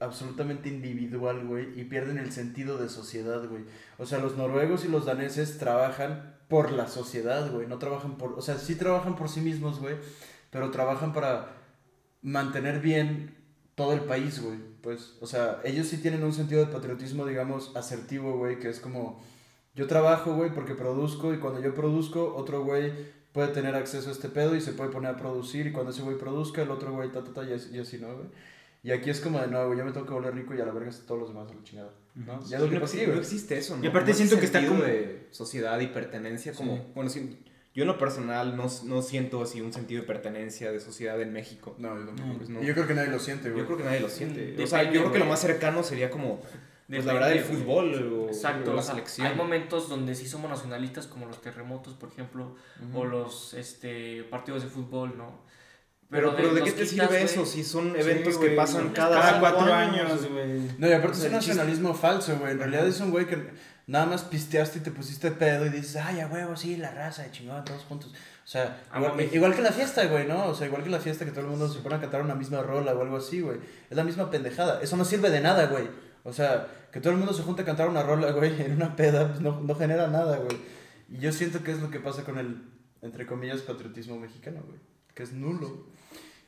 absolutamente 0.00 0.68
individual, 0.68 1.46
güey, 1.46 1.78
y 1.78 1.84
pierden 1.84 2.18
el 2.18 2.32
sentido 2.32 2.78
de 2.78 2.88
sociedad, 2.88 3.46
güey. 3.48 3.64
O 3.98 4.06
sea, 4.06 4.18
los 4.18 4.36
noruegos 4.36 4.84
y 4.84 4.88
los 4.88 5.04
daneses 5.04 5.58
trabajan 5.58 6.36
por 6.48 6.72
la 6.72 6.88
sociedad, 6.88 7.50
güey, 7.52 7.68
no 7.68 7.78
trabajan 7.78 8.18
por, 8.18 8.32
o 8.32 8.42
sea, 8.42 8.58
sí 8.58 8.74
trabajan 8.74 9.14
por 9.14 9.28
sí 9.28 9.40
mismos, 9.40 9.78
güey, 9.78 9.96
pero 10.50 10.70
trabajan 10.70 11.12
para 11.12 11.52
mantener 12.22 12.80
bien 12.80 13.36
todo 13.76 13.92
el 13.92 14.00
país, 14.00 14.42
güey. 14.42 14.58
Pues, 14.82 15.16
o 15.20 15.26
sea, 15.26 15.60
ellos 15.64 15.86
sí 15.86 15.98
tienen 15.98 16.24
un 16.24 16.32
sentido 16.32 16.64
de 16.64 16.72
patriotismo, 16.72 17.26
digamos, 17.26 17.76
asertivo, 17.76 18.36
güey, 18.38 18.58
que 18.58 18.70
es 18.70 18.80
como, 18.80 19.22
yo 19.74 19.86
trabajo, 19.86 20.34
güey, 20.34 20.52
porque 20.52 20.74
produzco 20.74 21.32
y 21.34 21.38
cuando 21.38 21.60
yo 21.60 21.74
produzco, 21.74 22.34
otro 22.34 22.64
güey 22.64 22.92
puede 23.32 23.48
tener 23.48 23.76
acceso 23.76 24.08
a 24.08 24.12
este 24.12 24.28
pedo 24.28 24.56
y 24.56 24.60
se 24.60 24.72
puede 24.72 24.90
poner 24.90 25.12
a 25.12 25.16
producir 25.16 25.66
y 25.66 25.72
cuando 25.72 25.92
ese 25.92 26.02
güey 26.02 26.18
produzca, 26.18 26.62
el 26.62 26.70
otro 26.70 26.92
güey, 26.92 27.12
ta, 27.12 27.22
ta, 27.22 27.32
ta, 27.32 27.44
y 27.44 27.78
así, 27.78 27.98
¿no, 27.98 28.14
güey? 28.14 28.28
Y 28.82 28.92
aquí 28.92 29.10
es 29.10 29.20
como 29.20 29.40
de, 29.40 29.46
no, 29.48 29.66
güey, 29.66 29.78
yo 29.78 29.84
me 29.84 29.92
tengo 29.92 30.06
que 30.06 30.12
volver 30.14 30.34
rico 30.34 30.54
y 30.54 30.60
a 30.60 30.64
la 30.64 30.72
verga 30.72 30.90
todos 31.06 31.20
los 31.20 31.28
demás 31.28 31.50
a 31.50 31.54
la 31.54 31.62
chingada, 31.62 31.90
¿no? 32.14 32.42
Ya 32.46 32.56
es 32.56 32.62
lo 32.62 32.68
que 32.70 32.76
no, 32.76 32.80
pasa 32.80 32.96
no 33.06 33.14
existe 33.14 33.58
eso, 33.58 33.76
¿no? 33.76 33.84
Y 33.84 33.88
aparte 33.88 34.12
Como 34.12 34.16
siento 34.16 34.38
que 34.38 34.46
está 34.46 34.66
como- 34.66 34.82
de 34.82 35.26
sociedad 35.30 35.78
y 35.80 35.88
pertenencia, 35.88 36.54
como, 36.54 36.76
Sí. 36.76 36.82
bueno, 36.94 37.10
sí, 37.10 37.38
yo 37.74 37.82
en 37.82 37.88
lo 37.88 37.98
personal 37.98 38.56
no, 38.56 38.66
no 38.84 39.02
siento 39.02 39.42
así 39.42 39.60
un 39.60 39.72
sentido 39.72 40.00
de 40.00 40.06
pertenencia 40.06 40.72
de 40.72 40.80
sociedad 40.80 41.20
en 41.20 41.32
México. 41.32 41.74
No, 41.78 41.98
yo 41.98 42.06
tampoco. 42.06 42.28
No, 42.28 42.36
pues 42.38 42.48
no. 42.48 42.62
Y 42.62 42.66
yo 42.66 42.72
creo 42.74 42.86
que 42.86 42.94
nadie 42.94 43.10
lo 43.10 43.18
siente, 43.18 43.50
güey. 43.50 43.60
Yo 43.60 43.66
creo 43.66 43.78
que 43.78 43.84
nadie 43.84 44.00
lo 44.00 44.08
siente. 44.08 44.40
Depende, 44.40 44.64
o 44.64 44.66
sea, 44.66 44.82
yo 44.84 45.00
creo 45.02 45.12
que 45.12 45.18
lo 45.18 45.26
más 45.26 45.40
cercano 45.40 45.82
sería 45.82 46.10
como, 46.10 46.40
pues 46.88 47.04
la 47.04 47.12
verdad, 47.12 47.32
el 47.32 47.40
fútbol 47.44 47.94
o, 48.24 48.26
Exacto, 48.28 48.72
o 48.72 48.74
la 48.74 48.82
selección. 48.82 49.26
hay 49.26 49.36
momentos 49.36 49.88
donde 49.90 50.14
sí 50.16 50.26
somos 50.26 50.50
nacionalistas 50.50 51.06
como 51.06 51.26
los 51.26 51.40
terremotos, 51.42 51.94
por 51.94 52.08
ejemplo, 52.08 52.56
o 52.94 53.04
los 53.04 53.54
este 53.54 54.24
partidos 54.24 54.62
de 54.62 54.68
fútbol, 54.70 55.16
¿no? 55.18 55.48
Pero, 56.10 56.34
pero 56.34 56.52
¿de 56.54 56.60
los 56.60 56.68
qué 56.68 56.74
te 56.74 56.88
quitas, 56.88 56.90
sirve 56.90 57.06
güey. 57.06 57.22
eso 57.22 57.46
si 57.46 57.62
son 57.62 57.94
eventos 57.96 58.34
que 58.34 58.46
güey. 58.46 58.56
pasan 58.56 58.90
cada, 58.90 59.20
Cada 59.20 59.40
cuatro 59.40 59.72
años, 59.72 60.28
güey. 60.28 60.60
No, 60.76 60.88
y 60.88 60.92
aparte 60.92 61.18
es 61.18 61.24
un 61.24 61.32
nacionalismo 61.32 61.94
falso, 61.94 62.36
güey. 62.38 62.52
En 62.52 62.58
realidad 62.58 62.86
es 62.86 63.00
un 63.00 63.12
güey 63.12 63.26
que 63.26 63.50
nada 63.86 64.06
más 64.06 64.24
pisteaste 64.24 64.78
y 64.78 64.82
te 64.82 64.90
pusiste 64.90 65.30
pedo 65.30 65.66
y 65.66 65.68
dices, 65.68 65.96
ay, 65.96 66.20
a 66.20 66.26
huevo, 66.26 66.56
sí, 66.56 66.76
la 66.76 66.90
raza, 66.90 67.22
de 67.22 67.30
chingón, 67.30 67.64
todos 67.64 67.84
juntos. 67.84 68.12
O 68.12 68.48
sea, 68.48 68.82
igual, 68.96 69.28
igual 69.32 69.54
que 69.54 69.62
la 69.62 69.70
fiesta, 69.70 70.04
güey, 70.06 70.26
¿no? 70.26 70.46
O 70.46 70.54
sea, 70.54 70.66
igual 70.66 70.82
que 70.82 70.90
la 70.90 70.98
fiesta 70.98 71.24
que 71.24 71.30
todo 71.30 71.42
el 71.42 71.50
mundo 71.50 71.68
se 71.68 71.78
pone 71.78 71.94
a 71.94 72.00
cantar 72.00 72.22
una 72.22 72.34
misma 72.34 72.60
rola 72.62 72.92
o 72.92 73.02
algo 73.02 73.16
así, 73.16 73.40
güey. 73.40 73.58
Es 73.88 73.96
la 73.96 74.02
misma 74.02 74.30
pendejada. 74.30 74.80
Eso 74.82 74.96
no 74.96 75.04
sirve 75.04 75.30
de 75.30 75.40
nada, 75.40 75.66
güey. 75.66 75.88
O 76.24 76.32
sea, 76.32 76.66
que 76.90 77.00
todo 77.00 77.12
el 77.12 77.18
mundo 77.18 77.32
se 77.32 77.42
junte 77.42 77.62
a 77.62 77.64
cantar 77.64 77.88
una 77.88 78.02
rola, 78.02 78.32
güey, 78.32 78.60
en 78.60 78.72
una 78.72 78.96
peda, 78.96 79.28
pues 79.28 79.40
no, 79.40 79.60
no 79.60 79.74
genera 79.76 80.08
nada, 80.08 80.38
güey. 80.38 80.56
Y 81.08 81.18
yo 81.18 81.30
siento 81.30 81.62
que 81.62 81.70
es 81.70 81.80
lo 81.80 81.90
que 81.90 82.00
pasa 82.00 82.24
con 82.24 82.38
el 82.38 82.62
entre 83.02 83.26
comillas, 83.26 83.62
patriotismo 83.62 84.18
mexicano, 84.18 84.60
güey. 84.66 84.78
Que 85.14 85.22
es 85.22 85.32
nulo. 85.32 85.86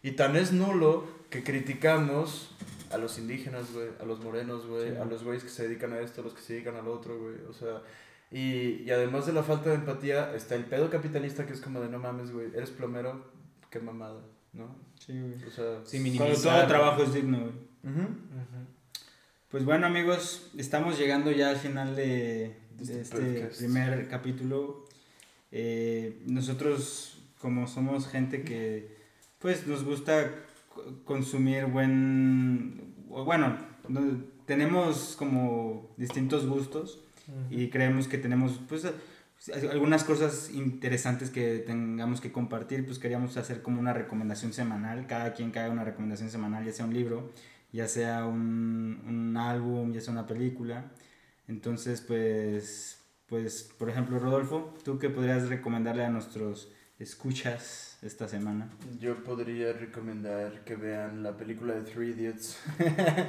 Y 0.03 0.12
tan 0.12 0.37
es 0.37 0.53
nulo 0.53 1.07
que 1.31 1.43
criticamos 1.45 2.55
a 2.91 2.99
los 2.99 3.19
indígenas, 3.19 3.73
güey, 3.73 3.89
a 4.01 4.05
los 4.05 4.20
morenos, 4.20 4.66
güey, 4.66 4.97
a 4.97 5.05
los 5.05 5.23
güeyes 5.24 5.43
que 5.45 5.49
se 5.51 5.66
dedican 5.66 5.93
a 5.93 6.01
esto, 6.01 6.20
a 6.20 6.24
los 6.24 6.35
que 6.35 6.43
se 6.43 6.53
dedican 6.55 6.77
al 6.77 6.89
otro, 6.89 7.19
güey. 7.19 7.37
O 7.49 7.53
sea, 7.53 7.83
y, 8.31 8.83
y 8.83 8.91
además 8.91 9.27
de 9.27 9.33
la 9.33 9.43
falta 9.43 9.70
de 9.70 9.77
empatía, 9.77 10.35
está 10.35 10.55
el 10.57 10.65
pedo 10.65 10.91
capitalista 10.91 11.47
que 11.47 11.53
es 11.53 11.61
como 11.61 11.81
de 11.81 11.89
no 11.89 11.99
mames, 11.99 12.31
güey, 12.33 12.49
eres 12.55 12.70
plomero, 12.70 13.24
qué 13.70 13.79
mamada, 13.79 14.20
¿no? 14.53 14.74
Sí, 14.99 15.12
güey. 15.19 15.35
O 15.47 15.51
sea, 15.51 15.81
Sí, 15.85 16.16
Cuando 16.16 16.37
todo 16.37 16.66
trabajo 16.66 17.03
es 17.03 17.15
digno, 17.15 17.41
güey. 17.41 17.53
Pues 19.51 19.65
bueno 19.65 19.87
amigos, 19.87 20.51
estamos 20.57 20.99
llegando 20.99 21.31
ya 21.31 21.51
al 21.51 21.57
final 21.57 21.95
de, 21.95 22.57
de 22.79 22.83
Este 22.83 23.01
este 23.01 23.16
podcast. 23.16 23.59
primer 23.59 24.09
capítulo. 24.09 24.85
Eh, 25.51 26.23
nosotros 26.27 27.19
como 27.39 27.66
somos 27.66 28.07
gente 28.09 28.43
que 28.45 28.91
pues 29.43 29.66
nos 29.66 29.85
gusta 29.85 30.31
co- 30.69 30.85
consumir 31.05 31.66
buen... 31.66 32.94
Bueno, 33.09 33.56
no- 33.89 34.23
tenemos 34.47 35.14
como 35.19 35.90
distintos 35.97 36.47
gustos 36.47 37.01
y 37.51 37.69
creemos 37.69 38.09
que 38.09 38.19
tenemos 38.19 38.60
pues 38.69 38.86
algunas 39.70 40.05
cosas 40.05 40.51
interesantes 40.52 41.31
que 41.31 41.59
tengamos 41.59 42.20
que 42.20 42.31
compartir, 42.32 42.85
pues 42.85 42.98
queríamos 42.98 43.36
hacer 43.36 43.62
como 43.62 43.81
una 43.81 43.93
recomendación 43.93 44.52
semanal, 44.52 45.06
cada 45.06 45.32
quien 45.32 45.51
haga 45.51 45.70
una 45.70 45.85
recomendación 45.85 46.31
semanal, 46.31 46.64
ya 46.64 46.73
sea 46.73 46.85
un 46.85 46.94
libro, 46.94 47.31
ya 47.73 47.89
sea 47.89 48.27
un, 48.27 49.02
un 49.06 49.36
álbum, 49.36 49.93
ya 49.93 50.01
sea 50.01 50.12
una 50.12 50.27
película. 50.27 50.90
Entonces, 51.48 52.01
pues, 52.01 52.98
pues, 53.27 53.73
por 53.78 53.89
ejemplo, 53.90 54.19
Rodolfo, 54.19 54.74
¿tú 54.85 54.98
qué 54.98 55.09
podrías 55.10 55.48
recomendarle 55.48 56.05
a 56.05 56.10
nuestros 56.10 56.70
escuchas 57.05 57.99
esta 58.03 58.29
semana? 58.29 58.70
Yo 58.99 59.23
podría 59.23 59.73
recomendar 59.73 60.65
que 60.65 60.77
vean 60.77 61.23
la 61.23 61.37
película 61.37 61.74
de 61.74 61.83
Three 61.83 62.11
Idiots. 62.11 62.59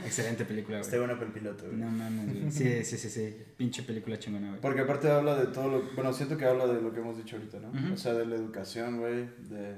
Excelente 0.05 0.45
película, 0.45 0.79
Está 0.79 0.97
güey. 0.97 1.07
buena 1.07 1.13
para 1.19 1.27
el 1.27 1.33
piloto, 1.33 1.65
güey. 1.65 1.77
No 1.77 1.89
mames. 1.91 2.53
Sí, 2.53 2.83
sí, 2.83 2.97
sí, 2.97 3.09
sí. 3.09 3.35
Pinche 3.57 3.83
película 3.83 4.17
chingona, 4.17 4.49
güey. 4.49 4.61
Porque 4.61 4.81
aparte 4.81 5.09
habla 5.09 5.35
de 5.35 5.47
todo 5.47 5.69
lo... 5.69 5.91
Bueno, 5.95 6.11
siento 6.13 6.37
que 6.37 6.45
habla 6.45 6.65
de 6.67 6.81
lo 6.81 6.93
que 6.93 6.99
hemos 6.99 7.17
dicho 7.17 7.35
ahorita, 7.35 7.59
¿no? 7.59 7.69
Ujú. 7.69 7.93
O 7.93 7.97
sea, 7.97 8.13
de 8.13 8.25
la 8.25 8.35
educación, 8.35 8.97
güey, 8.99 9.27
de 9.49 9.77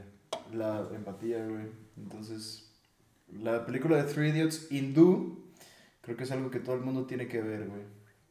la 0.54 0.88
empatía, 0.96 1.46
güey. 1.46 1.66
Entonces, 1.98 2.72
la 3.32 3.66
película 3.66 3.98
de 4.04 4.12
Three 4.12 4.30
Idiots 4.30 4.68
hindú, 4.72 5.52
creo 6.02 6.16
que 6.18 6.24
es 6.24 6.32
algo 6.32 6.52
que 6.52 6.60
todo 6.60 6.76
el 6.76 6.82
mundo 6.82 7.06
tiene 7.06 7.28
que 7.28 7.42
ver, 7.42 7.68
güey. 7.68 7.82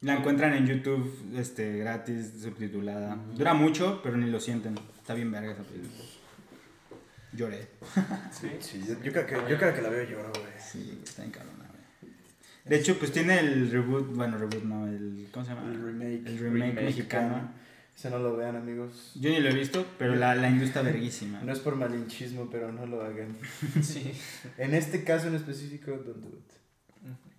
La 0.00 0.16
encuentran 0.18 0.52
en 0.52 0.66
YouTube, 0.66 1.10
este, 1.34 1.78
gratis, 1.78 2.32
subtitulada. 2.42 3.16
Dura 3.34 3.54
mucho, 3.54 4.00
pero 4.02 4.18
ni 4.18 4.30
lo 4.30 4.38
sienten. 4.38 4.74
Está 5.04 5.12
bien 5.12 5.30
verga 5.30 5.52
esa 5.52 5.62
película. 5.64 6.02
Lloré. 7.34 7.68
Sí, 8.32 8.82
yo, 8.88 8.94
yo 9.02 9.12
creo 9.12 9.26
que, 9.26 9.34
yo 9.50 9.58
creo 9.58 9.74
que 9.74 9.82
la 9.82 9.90
veo 9.90 10.02
lloro, 10.08 10.30
güey. 10.30 10.52
Sí, 10.58 10.98
está 11.04 11.22
en 11.22 11.30
cabrona, 11.30 11.68
güey. 11.68 12.12
De 12.64 12.76
hecho, 12.76 12.98
pues 12.98 13.12
tiene 13.12 13.38
el 13.38 13.70
reboot, 13.70 14.14
bueno, 14.14 14.38
reboot 14.38 14.64
no, 14.64 14.86
el, 14.86 15.28
¿cómo 15.30 15.44
se 15.44 15.52
llama? 15.52 15.70
El 15.70 15.84
remake. 15.84 16.26
El 16.26 16.38
remake, 16.38 16.68
remake, 16.70 16.84
mexicano. 16.86 17.50
Ese 17.94 18.08
no 18.08 18.18
lo 18.18 18.34
vean, 18.34 18.56
amigos. 18.56 19.12
Yo 19.16 19.28
ni 19.28 19.40
lo 19.40 19.50
he 19.50 19.54
visto, 19.54 19.84
pero 19.98 20.14
la, 20.14 20.34
la 20.36 20.48
industria 20.48 20.80
verguísima. 20.80 21.42
No 21.42 21.52
es 21.52 21.58
por 21.58 21.76
malinchismo, 21.76 22.48
pero 22.50 22.72
no 22.72 22.86
lo 22.86 23.02
hagan. 23.02 23.36
Sí. 23.82 24.10
En 24.56 24.72
este 24.72 25.04
caso 25.04 25.28
en 25.28 25.34
específico, 25.34 25.90
don't 25.90 26.16
do 26.16 26.28
it. 26.30 26.52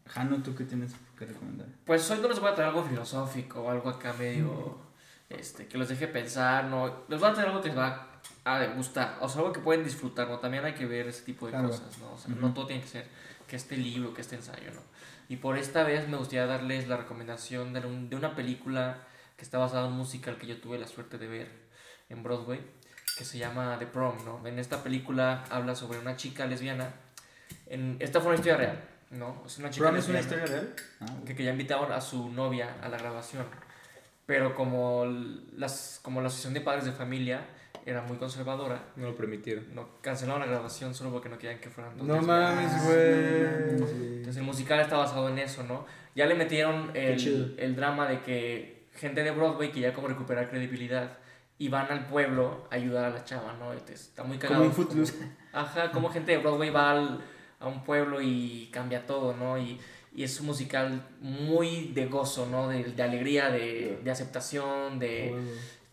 Jano, 0.05 0.43
¿tú 0.43 0.53
qué 0.53 0.65
tienes 0.65 0.91
que 1.17 1.25
recomendar? 1.25 1.65
Pues 1.83 2.11
hoy 2.11 2.19
no 2.21 2.27
les 2.27 2.39
voy 2.39 2.51
a 2.51 2.53
traer 2.53 2.69
algo 2.69 2.83
filosófico 2.83 3.63
o 3.63 3.71
algo 3.71 3.89
acá 3.89 4.13
medio 4.13 4.84
este, 5.29 5.67
que 5.67 5.77
los 5.77 5.89
deje 5.89 6.07
pensar, 6.07 6.65
no. 6.65 7.03
Les 7.07 7.19
voy 7.19 7.29
a 7.29 7.33
traer 7.33 7.49
algo 7.49 7.61
que 7.61 7.69
les 7.69 7.77
va 7.77 8.07
a 8.43 8.65
gustar, 8.75 9.17
o 9.21 9.27
sea, 9.29 9.41
algo 9.41 9.53
que 9.53 9.59
pueden 9.59 9.83
disfrutar, 9.83 10.27
¿no? 10.27 10.39
También 10.39 10.63
hay 10.65 10.73
que 10.73 10.85
ver 10.85 11.07
ese 11.07 11.23
tipo 11.23 11.45
de 11.47 11.51
Claro. 11.53 11.69
cosas, 11.69 11.97
¿no? 11.99 12.11
O 12.13 12.17
sea, 12.17 12.31
Ujú. 12.33 12.41
no 12.41 12.53
todo 12.53 12.67
tiene 12.67 12.81
que 12.81 12.87
ser 12.87 13.07
que 13.47 13.55
este 13.55 13.77
libro, 13.77 14.13
que 14.13 14.21
este 14.21 14.35
ensayo, 14.35 14.71
¿no? 14.73 14.81
Y 15.29 15.37
por 15.37 15.57
esta 15.57 15.83
vez 15.83 16.07
me 16.07 16.17
gustaría 16.17 16.45
darles 16.45 16.87
la 16.87 16.97
recomendación 16.97 17.73
de, 17.73 17.79
un- 17.79 18.09
de 18.09 18.15
una 18.15 18.35
película 18.35 18.99
que 19.37 19.43
está 19.43 19.57
basada 19.57 19.85
en 19.87 19.91
un 19.93 19.97
musical 19.97 20.37
que 20.37 20.47
yo 20.47 20.59
tuve 20.61 20.77
la 20.77 20.87
suerte 20.87 21.17
de 21.17 21.27
ver 21.27 21.51
en 22.09 22.21
Broadway, 22.23 22.61
que 23.17 23.25
se 23.25 23.37
llama 23.37 23.77
The 23.79 23.87
Prom, 23.87 24.23
¿no? 24.25 24.45
En 24.47 24.59
esta 24.59 24.83
película 24.83 25.43
habla 25.49 25.73
sobre 25.75 25.97
una 25.99 26.15
chica 26.15 26.45
lesbiana. 26.45 26.93
En, 27.67 27.97
esta 27.99 28.19
fue 28.19 28.27
una 28.29 28.35
historia 28.35 28.57
real, 28.57 28.83
¿no? 29.11 29.41
Es 29.45 29.57
una 29.57 29.69
chica 29.71 29.85
¿Prom 29.87 29.97
es 29.97 30.07
una 30.07 30.19
lesbiana 30.19 30.19
historia 30.43 30.45
real? 30.61 30.75
Ah, 31.01 31.05
que, 31.25 31.35
que 31.35 31.43
ya 31.43 31.51
invitaban 31.51 31.91
a 31.91 31.99
su 32.01 32.29
novia 32.29 32.75
a 32.83 32.89
la 32.89 32.97
grabación. 32.97 33.45
Pero 34.25 34.55
como, 34.55 35.03
l- 35.03 35.41
las, 35.57 35.99
como 36.01 36.21
la 36.21 36.27
asociación 36.27 36.53
de 36.53 36.61
padres 36.61 36.85
de 36.85 36.91
familia 36.91 37.45
era 37.85 38.01
muy 38.01 38.17
conservadora, 38.17 38.81
No 38.95 39.07
lo 39.09 39.15
permitieron. 39.15 39.65
no, 39.75 39.87
cancelaron 40.01 40.39
la 40.41 40.47
grabación 40.47 40.95
solo 40.95 41.11
porque 41.11 41.29
no 41.29 41.37
querían 41.37 41.59
que 41.59 41.69
fueran 41.69 41.95
dos 41.97 42.07
No 42.07 42.19
mames, 42.21 42.83
güey. 42.83 43.69
Entonces 44.17 44.37
el 44.37 44.43
musical 44.43 44.79
está 44.79 44.97
basado 44.97 45.29
en 45.29 45.37
eso, 45.37 45.63
¿no? 45.63 45.85
Ya 46.15 46.25
le 46.25 46.33
metieron 46.35 46.91
el, 46.95 47.55
el 47.59 47.75
drama 47.75 48.07
de 48.07 48.21
que 48.21 48.87
gente 48.95 49.23
de 49.23 49.31
Broadway 49.31 49.71
que 49.71 49.81
ya 49.81 49.93
como 49.93 50.07
recuperar 50.07 50.49
credibilidad 50.49 51.17
y 51.57 51.69
van 51.69 51.91
al 51.91 52.07
pueblo 52.07 52.67
a 52.71 52.75
ayudar 52.75 53.05
a 53.05 53.09
la 53.11 53.23
chava, 53.23 53.53
¿no? 53.59 53.71
Entonces, 53.71 54.01
está 54.07 54.23
muy 54.23 54.37
cagado. 54.37 54.61
Como 54.61 54.69
en 54.71 54.75
Footloose. 54.75 55.13
Ajá, 55.53 55.91
como 55.91 56.09
gente 56.09 56.31
de 56.31 56.37
Broadway 56.39 56.69
va 56.69 56.91
al- 56.91 57.21
a 57.59 57.67
un 57.67 57.83
pueblo 57.83 58.21
y 58.21 58.69
cambia 58.73 59.05
todo, 59.05 59.33
¿no? 59.35 59.57
Y, 59.57 59.79
y 60.15 60.23
es 60.23 60.39
un 60.39 60.45
musical 60.47 61.05
muy 61.19 61.91
de 61.93 62.05
gozo, 62.05 62.47
¿no? 62.47 62.69
De, 62.69 62.83
de 62.83 63.03
alegría, 63.03 63.49
de, 63.49 63.99
de 64.03 64.11
aceptación, 64.11 64.97
de... 64.99 65.29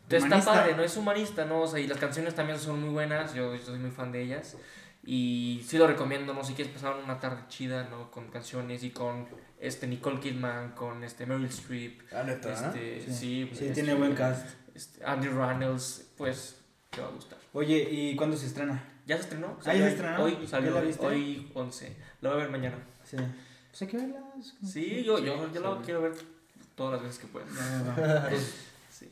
Entonces 0.05 0.31
está 0.31 0.45
padre, 0.53 0.75
¿no? 0.77 0.83
Es 0.83 0.97
humanista, 0.97 1.45
¿no? 1.45 1.63
O 1.63 1.67
sea, 1.67 1.81
y 1.81 1.87
las 1.87 1.99
canciones 1.99 2.35
también 2.35 2.59
son 2.59 2.81
muy 2.81 2.91
buenas, 2.91 3.35
yo, 3.35 3.55
yo 3.55 3.63
soy 3.65 3.79
muy 3.79 3.91
fan 3.91 4.13
de 4.13 4.23
ellas. 4.23 4.57
Y 5.05 5.63
sí 5.67 5.79
lo 5.79 5.87
recomiendo, 5.87 6.33
¿no? 6.35 6.45
Si 6.45 6.53
quieres 6.55 6.73
pasar 6.73 6.95
una 7.03 7.19
tarde 7.19 7.43
chida, 7.49 7.89
¿no? 7.91 8.11
Con 8.11 8.29
canciones 8.31 8.85
y 8.85 8.91
con 8.91 9.27
este 9.59 9.87
Nicole 9.89 10.21
Kidman, 10.21 10.73
con 10.73 11.03
este 11.03 11.27
Meryl 11.27 11.47
Streep, 11.47 12.03
Ah, 12.13 12.23
neta. 12.25 12.53
este, 12.53 13.01
Sí. 13.01 13.07
sí, 13.07 13.15
Sí, 13.15 13.49
este, 13.53 13.71
tiene 13.71 13.95
buen 13.95 14.15
cast. 14.15 14.47
este, 14.75 15.05
Andy 15.05 15.29
Reynolds, 15.29 16.07
pues 16.17 16.61
te 16.91 17.01
va 17.01 17.09
a 17.09 17.11
gustar. 17.11 17.39
Oye, 17.53 17.89
¿y 17.91 18.15
cuándo 18.15 18.37
se 18.37 18.47
estrena? 18.47 18.85
¿Ya 19.07 19.17
se 19.17 19.23
estrenó? 19.23 19.59
Ah, 19.65 19.75
¿ya 19.75 19.85
se 19.87 19.89
estrenó? 19.95 20.23
Hoy 20.23 20.39
¿Ya 20.43 20.47
salió, 20.49 20.71
la 20.73 20.81
viste? 20.83 21.05
hoy 21.05 21.51
11. 21.55 21.97
Lo 22.21 22.31
voy 22.31 22.39
a 22.39 22.43
ver 22.43 22.51
mañana. 22.53 22.77
Sí. 23.03 23.17
Pues 23.73 23.83
hay 23.83 23.89
que 23.89 23.97
verlas. 23.97 24.55
Sí, 24.63 25.03
yo, 25.03 25.19
yo, 25.19 25.51
yo 25.51 25.61
lo 25.61 25.81
quiero 25.81 26.03
ver 26.03 26.13
todas 26.75 26.93
las 26.93 27.03
veces 27.03 27.19
que 27.19 27.27
pueda. 27.27 27.47
Va. 27.47 28.31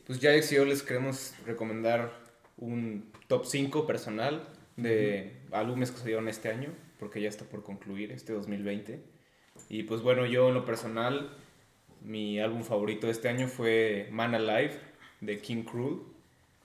Pues 0.06 0.20
ya 0.20 0.36
y 0.36 0.42
yo 0.42 0.64
les 0.64 0.82
queremos 0.82 1.34
recomendar 1.46 2.12
un 2.58 3.10
top 3.26 3.46
5 3.46 3.86
personal 3.86 4.46
de 4.76 5.40
álbumes 5.50 5.90
que 5.90 5.98
salieron 5.98 6.28
este 6.28 6.50
año, 6.50 6.68
porque 6.98 7.20
ya 7.20 7.28
está 7.28 7.44
por 7.44 7.64
concluir 7.64 8.12
este 8.12 8.32
2020. 8.34 9.02
Y 9.68 9.84
pues 9.84 10.02
bueno, 10.02 10.26
yo 10.26 10.48
en 10.48 10.54
lo 10.54 10.64
personal, 10.64 11.34
mi 12.02 12.38
álbum 12.38 12.62
favorito 12.62 13.06
de 13.06 13.12
este 13.12 13.28
año 13.28 13.48
fue 13.48 14.08
Man 14.12 14.34
Alive 14.34 14.78
de 15.20 15.38
King 15.38 15.62
Cruel. 15.62 16.00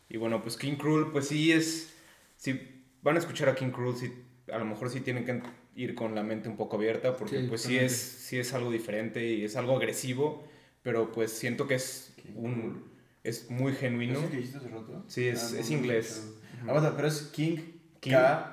Y 0.09 0.17
bueno, 0.17 0.41
pues 0.41 0.57
King 0.57 0.75
Cruel, 0.75 1.11
pues 1.11 1.29
sí 1.29 1.51
es. 1.51 1.95
Si 2.37 2.83
van 3.01 3.15
a 3.15 3.19
escuchar 3.19 3.49
a 3.49 3.55
King 3.55 3.71
Cruel, 3.71 3.95
sí, 3.95 4.13
a 4.51 4.57
lo 4.57 4.65
mejor 4.65 4.89
sí 4.89 4.99
tienen 4.99 5.25
que 5.25 5.41
ir 5.75 5.93
con 5.95 6.15
la 6.15 6.23
mente 6.23 6.47
un 6.49 6.55
poco 6.57 6.77
abierta, 6.77 7.15
porque 7.17 7.41
Sí, 7.41 7.45
pues 7.47 7.61
sí 7.61 7.77
es, 7.77 7.93
sí 7.95 8.39
es 8.39 8.53
algo 8.53 8.71
diferente 8.71 9.25
y 9.27 9.43
es 9.43 9.55
algo 9.55 9.75
agresivo, 9.75 10.47
pero 10.81 11.11
pues 11.11 11.31
siento 11.31 11.67
que 11.67 11.75
es 11.75 12.13
un. 12.35 12.83
Es 13.23 13.49
muy 13.49 13.73
genuino. 13.73 14.19
¿Es 14.19 14.25
que 14.29 14.37
dijiste 14.37 14.57
hace 14.57 14.69
rato? 14.69 15.03
Sí, 15.07 15.27
es- 15.27 15.53
Ah, 15.53 15.59
es 15.59 15.69
no, 15.71 15.77
inglés. 15.77 16.33
no, 16.59 16.63
no. 16.65 16.69
Aguanta, 16.71 16.95
pero 16.95 17.07
es 17.07 17.21
King, 17.33 17.57
King. 17.99 18.11
K. 18.11 18.51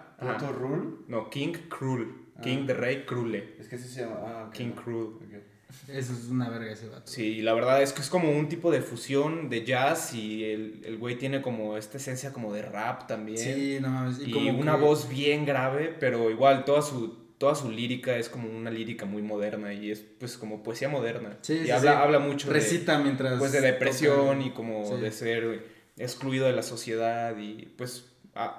Rule. 0.59 0.97
No, 1.09 1.29
King 1.31 1.53
Cruel. 1.69 2.09
King 2.43 2.61
Ah. 2.63 2.67
de 2.69 2.75
Rey 2.75 3.05
Crule. 3.05 3.55
Es 3.59 3.69
que 3.69 3.77
así 3.77 3.89
se 3.89 4.01
llama. 4.03 4.17
Ah, 4.25 4.45
ok. 4.49 4.55
King 4.55 4.71
Cruel. 4.73 5.07
Ok. 5.17 5.43
Eso 5.89 6.13
es 6.13 6.29
una 6.31 6.49
verga 6.49 6.71
ese 6.73 6.89
vato. 6.89 7.03
Sí, 7.07 7.43
la 7.43 7.53
verdad 7.55 7.83
es 7.83 7.93
que 7.93 8.01
es 8.03 8.09
como 8.09 8.31
un 8.31 8.49
tipo 8.49 8.71
de 8.71 8.81
fusión 8.83 9.49
de 9.49 9.65
jazz 9.65 10.15
y 10.15 10.45
el, 10.45 10.81
el 10.85 10.99
güey 10.99 11.17
tiene 11.19 11.43
como 11.43 11.77
esta 11.77 11.97
esencia 11.99 12.33
como 12.33 12.53
de 12.53 12.63
rap 12.63 13.07
también. 13.07 13.39
Sí, 13.39 13.79
no 13.81 13.89
mames. 13.89 14.19
y 14.25 14.31
como 14.31 14.51
una 14.59 14.77
que- 14.77 14.81
voz 14.83 15.09
bien 15.09 15.45
grave, 15.47 15.95
pero 15.99 16.31
igual 16.31 16.65
toda 16.65 16.83
su, 16.83 17.17
toda 17.39 17.55
su 17.55 17.71
lírica 17.71 18.17
es 18.17 18.29
como 18.29 18.49
una 18.49 18.71
lírica 18.71 19.05
muy 19.05 19.23
moderna 19.23 19.73
y 19.75 19.91
es 19.91 20.01
pues 20.01 20.37
como 20.39 20.63
poesía 20.63 20.89
moderna. 20.89 21.39
Sí, 21.43 21.55
y 21.55 21.65
sí, 21.65 21.71
habla, 21.71 21.93
sí. 21.93 21.99
habla 22.03 22.19
mucho 22.19 22.49
de, 22.49 22.55
Recita 22.55 22.99
mientras. 22.99 23.39
pues, 23.39 23.53
de 23.53 23.61
depresión 23.61 24.39
toca. 24.39 24.47
y 24.47 24.51
como 24.51 24.97
de 24.97 25.11
ser 25.11 25.67
excluido 25.99 26.47
de 26.47 26.53
la 26.53 26.63
sociedad 26.63 27.37
y 27.39 27.67
pues 27.77 28.07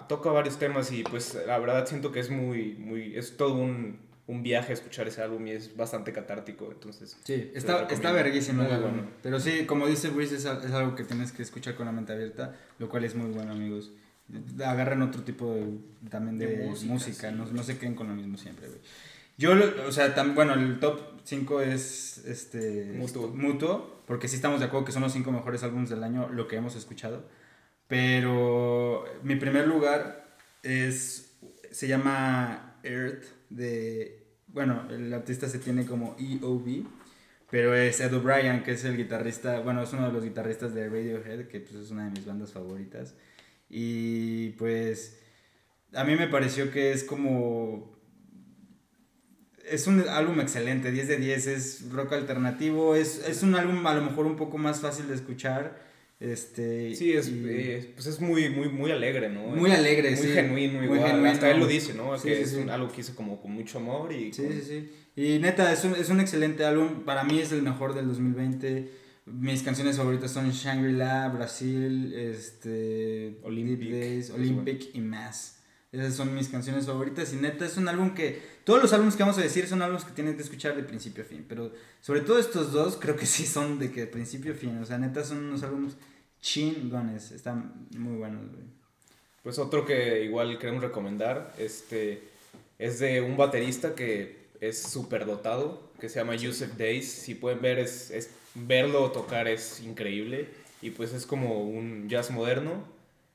toca 0.07 0.30
varios 0.30 0.60
temas 0.60 0.91
y 0.91 1.03
pues 1.03 1.35
la 1.48 1.57
verdad 1.57 1.88
siento 1.88 2.11
que 2.11 2.19
es 2.19 2.30
muy, 2.30 2.76
muy, 2.76 3.15
es 3.18 3.38
todo 3.38 3.56
un, 3.56 3.98
un 4.28 4.41
viaje 4.41 4.72
escuchar 4.74 5.08
ese 5.08 5.22
álbum 5.22 5.45
y 5.48 5.52
es 5.52 5.76
bastante 5.76 6.14
catártico, 6.14 6.72
entonces... 6.72 7.18
Sí, 7.26 7.52
está, 7.54 7.88
está 7.90 8.12
verguísimo. 8.14 8.64
Muy 8.64 8.72
el 8.72 8.78
álbum. 8.78 8.91
bueno. 8.94 9.08
Pero 9.22 9.40
sí, 9.40 9.66
como 9.66 9.86
dice 9.88 10.10
Luis, 10.12 10.32
es, 10.32 10.45
es 10.45 10.72
algo 10.72 10.95
que 10.95 11.04
tienes 11.04 11.32
que 11.34 11.41
escuchar 11.44 11.76
con 11.76 11.86
la 11.86 11.91
mente 11.91 12.14
abierta, 12.14 12.56
lo 12.80 12.88
cual 12.88 13.04
es 13.04 13.16
muy 13.16 13.32
bueno, 13.32 13.52
amigos. 13.52 13.91
Agarran 14.66 15.02
otro 15.02 15.24
tipo 15.24 15.54
de, 15.54 15.66
también 16.10 16.38
de, 16.38 16.48
De 16.48 16.66
música, 16.66 16.94
música, 16.94 17.30
sí. 17.32 17.36
no, 17.38 17.45
no 17.48 17.64
se 17.64 17.78
queden 17.78 17.95
con 17.95 18.08
lo 18.08 18.14
mismo 18.16 18.38
siempre, 18.38 18.68
güey. 18.70 18.80
Yo, 19.38 19.52
o 19.88 19.91
sea, 19.91 20.16
tam- 20.16 20.36
bueno, 20.36 20.54
el 20.54 20.80
top 20.80 21.02
5 21.26 21.62
es 21.62 22.20
este, 22.26 22.94
Mutuo. 22.95 23.28
mutuo, 23.30 24.04
porque 24.08 24.28
sí 24.30 24.36
estamos 24.38 24.60
de 24.62 24.68
acuerdo 24.68 24.86
que 24.86 24.91
son 24.94 25.02
los 25.02 25.12
5 25.12 25.32
mejores 25.32 25.64
álbumes 25.64 25.90
del 25.90 26.04
año, 26.04 26.30
lo 26.30 26.48
que 26.48 26.56
hemos 26.56 26.76
escuchado. 26.76 27.26
Pero 27.88 29.06
mi 29.24 29.36
primer 29.36 29.68
lugar 29.68 30.26
es, 30.64 31.36
se 31.72 31.88
llama 31.88 32.78
Earth 32.84 33.26
de, 33.55 34.25
bueno, 34.47 34.88
el 34.89 35.13
artista 35.13 35.47
se 35.47 35.59
tiene 35.59 35.85
como 35.85 36.15
EOB, 36.19 36.85
pero 37.49 37.75
es 37.75 37.99
Ed 37.99 38.13
O'Brien, 38.15 38.63
que 38.63 38.71
es 38.71 38.84
el 38.84 38.97
guitarrista, 38.97 39.59
bueno, 39.59 39.84
es 39.84 39.93
uno 39.93 40.07
de 40.07 40.13
los 40.13 40.23
guitarristas 40.23 40.73
de 40.73 40.89
Radiohead, 40.89 41.47
que 41.47 41.59
pues 41.59 41.75
es 41.75 41.91
una 41.91 42.05
de 42.05 42.11
mis 42.11 42.25
bandas 42.25 42.51
favoritas. 42.51 43.15
Y 43.69 44.49
pues 44.51 45.19
a 45.93 46.03
mí 46.03 46.15
me 46.15 46.27
pareció 46.27 46.71
que 46.71 46.91
es 46.91 47.03
como 47.03 47.93
es 49.65 49.88
un 49.88 50.01
álbum 50.09 50.39
excelente, 50.41 50.91
10 50.91 51.07
de 51.07 51.17
10, 51.17 51.47
es 51.47 51.91
rock 51.91 52.13
alternativo, 52.13 52.95
es, 52.95 53.23
es 53.27 53.43
un 53.43 53.55
álbum 53.55 53.85
a 53.88 53.93
lo 53.93 54.01
mejor 54.01 54.25
un 54.25 54.35
poco 54.35 54.57
más 54.57 54.81
fácil 54.81 55.07
de 55.07 55.15
escuchar. 55.15 55.93
Este, 56.24 56.95
Sí, 56.95 57.12
es, 57.12 57.28
y- 57.28 57.44
eh, 57.48 57.91
pues 57.95 58.08
es 58.08 58.22
muy, 58.22 58.50
muy, 58.50 58.70
muy 58.70 58.91
alegre, 58.91 59.28
¿no? 59.30 59.41
Muy 59.41 59.72
alegre, 59.72 60.12
muy 60.12 60.20
sí. 60.26 60.30
genuino, 60.30 60.76
Muy 60.80 60.86
igual. 60.86 61.02
genuino. 61.06 61.30
Hasta 61.30 61.52
él 61.52 61.60
lo 61.60 61.68
dice, 61.68 61.94
¿no? 61.94 62.18
Sí, 62.18 62.30
que 62.30 62.36
sí, 62.38 62.41
es 62.44 62.54
un- 62.54 62.70
algo 62.70 62.90
que 62.91 63.02
hizo 63.02 63.14
como 63.14 63.41
con 63.41 63.52
mucho 63.52 63.78
amor 63.80 64.14
y... 64.14 64.32
Sí, 64.32 64.44
con- 64.44 64.54
sí, 64.54 64.62
sí. 64.66 64.90
Y 65.22 65.40
neta, 65.40 65.72
es 65.74 65.84
un, 65.84 65.95
es 65.95 66.10
un 66.10 66.22
excelente 66.22 66.64
álbum. 66.64 67.04
Para 67.04 67.26
mí 67.26 67.40
es 67.40 67.52
el 67.52 67.62
mejor 67.62 67.94
del 67.94 68.08
2020. 68.08 68.90
Mis 69.26 69.64
canciones 69.64 69.98
favoritas 69.98 70.32
son 70.32 70.50
Shangri-La, 70.52 71.28
Brasil, 71.28 72.14
este, 72.16 73.38
Olympic, 73.44 73.80
Deep 73.80 73.91
Days, 74.00 74.30
Olympic 74.32 74.95
y 74.95 75.02
Mass. 75.02 75.60
Esas 75.91 76.16
son 76.16 76.34
mis 76.34 76.48
canciones 76.48 76.86
favoritas. 76.88 77.32
Y 77.34 77.36
neta, 77.36 77.66
es 77.66 77.78
un 77.78 77.88
álbum 77.90 78.14
que. 78.16 78.41
Todos 78.64 78.82
los 78.82 78.94
álbumes 78.94 79.16
que 79.16 79.24
vamos 79.24 79.38
a 79.38 79.41
decir 79.41 79.68
son 79.68 79.82
álbumes 79.82 80.06
que 80.06 80.14
tienes 80.14 80.36
que 80.36 80.41
escuchar 80.41 80.76
de 80.76 80.84
principio 80.84 81.24
a 81.24 81.28
fin. 81.28 81.45
Pero 81.48 81.72
sobre 82.02 82.22
todo 82.22 82.40
estos 82.40 82.72
dos, 82.72 82.98
creo 83.00 83.16
que 83.18 83.26
sí 83.26 83.45
son 83.45 83.78
de 83.78 83.91
que 83.91 84.02
de 84.02 84.08
principio 84.08 84.54
a 84.54 84.56
fin. 84.56 84.78
O 84.78 84.86
sea, 84.86 84.98
neta, 84.98 85.24
son 85.24 85.38
unos 85.45 85.62
álbumes 85.64 85.94
chingones. 86.44 87.32
Están 87.32 87.88
muy 87.98 88.18
buenos, 88.18 88.52
güey. 88.52 88.65
Pues 89.44 89.60
otro 89.60 89.86
que 89.86 90.24
igual 90.26 90.60
queremos 90.60 90.84
recomendar, 90.84 91.53
este, 91.57 92.24
es 92.80 92.99
de 92.99 93.22
un 93.22 93.38
baterista 93.38 93.95
que 93.95 94.48
es 94.61 94.82
súper 94.84 95.26
dotado, 95.26 95.91
que 95.99 96.10
se 96.10 96.20
llama 96.20 96.36
Yusef 96.36 96.78
Days. 96.78 97.11
Si 97.11 97.36
pueden 97.36 97.61
ver, 97.61 97.80
es, 97.80 98.11
es- 98.11 98.32
verlo 98.56 99.11
tocar 99.11 99.48
es 99.48 99.82
increíble. 99.82 100.49
Y 100.82 100.91
pues 100.91 101.14
es 101.14 101.26
como 101.26 101.64
un 101.64 102.10
jazz 102.10 102.32
moderno. 102.32 102.86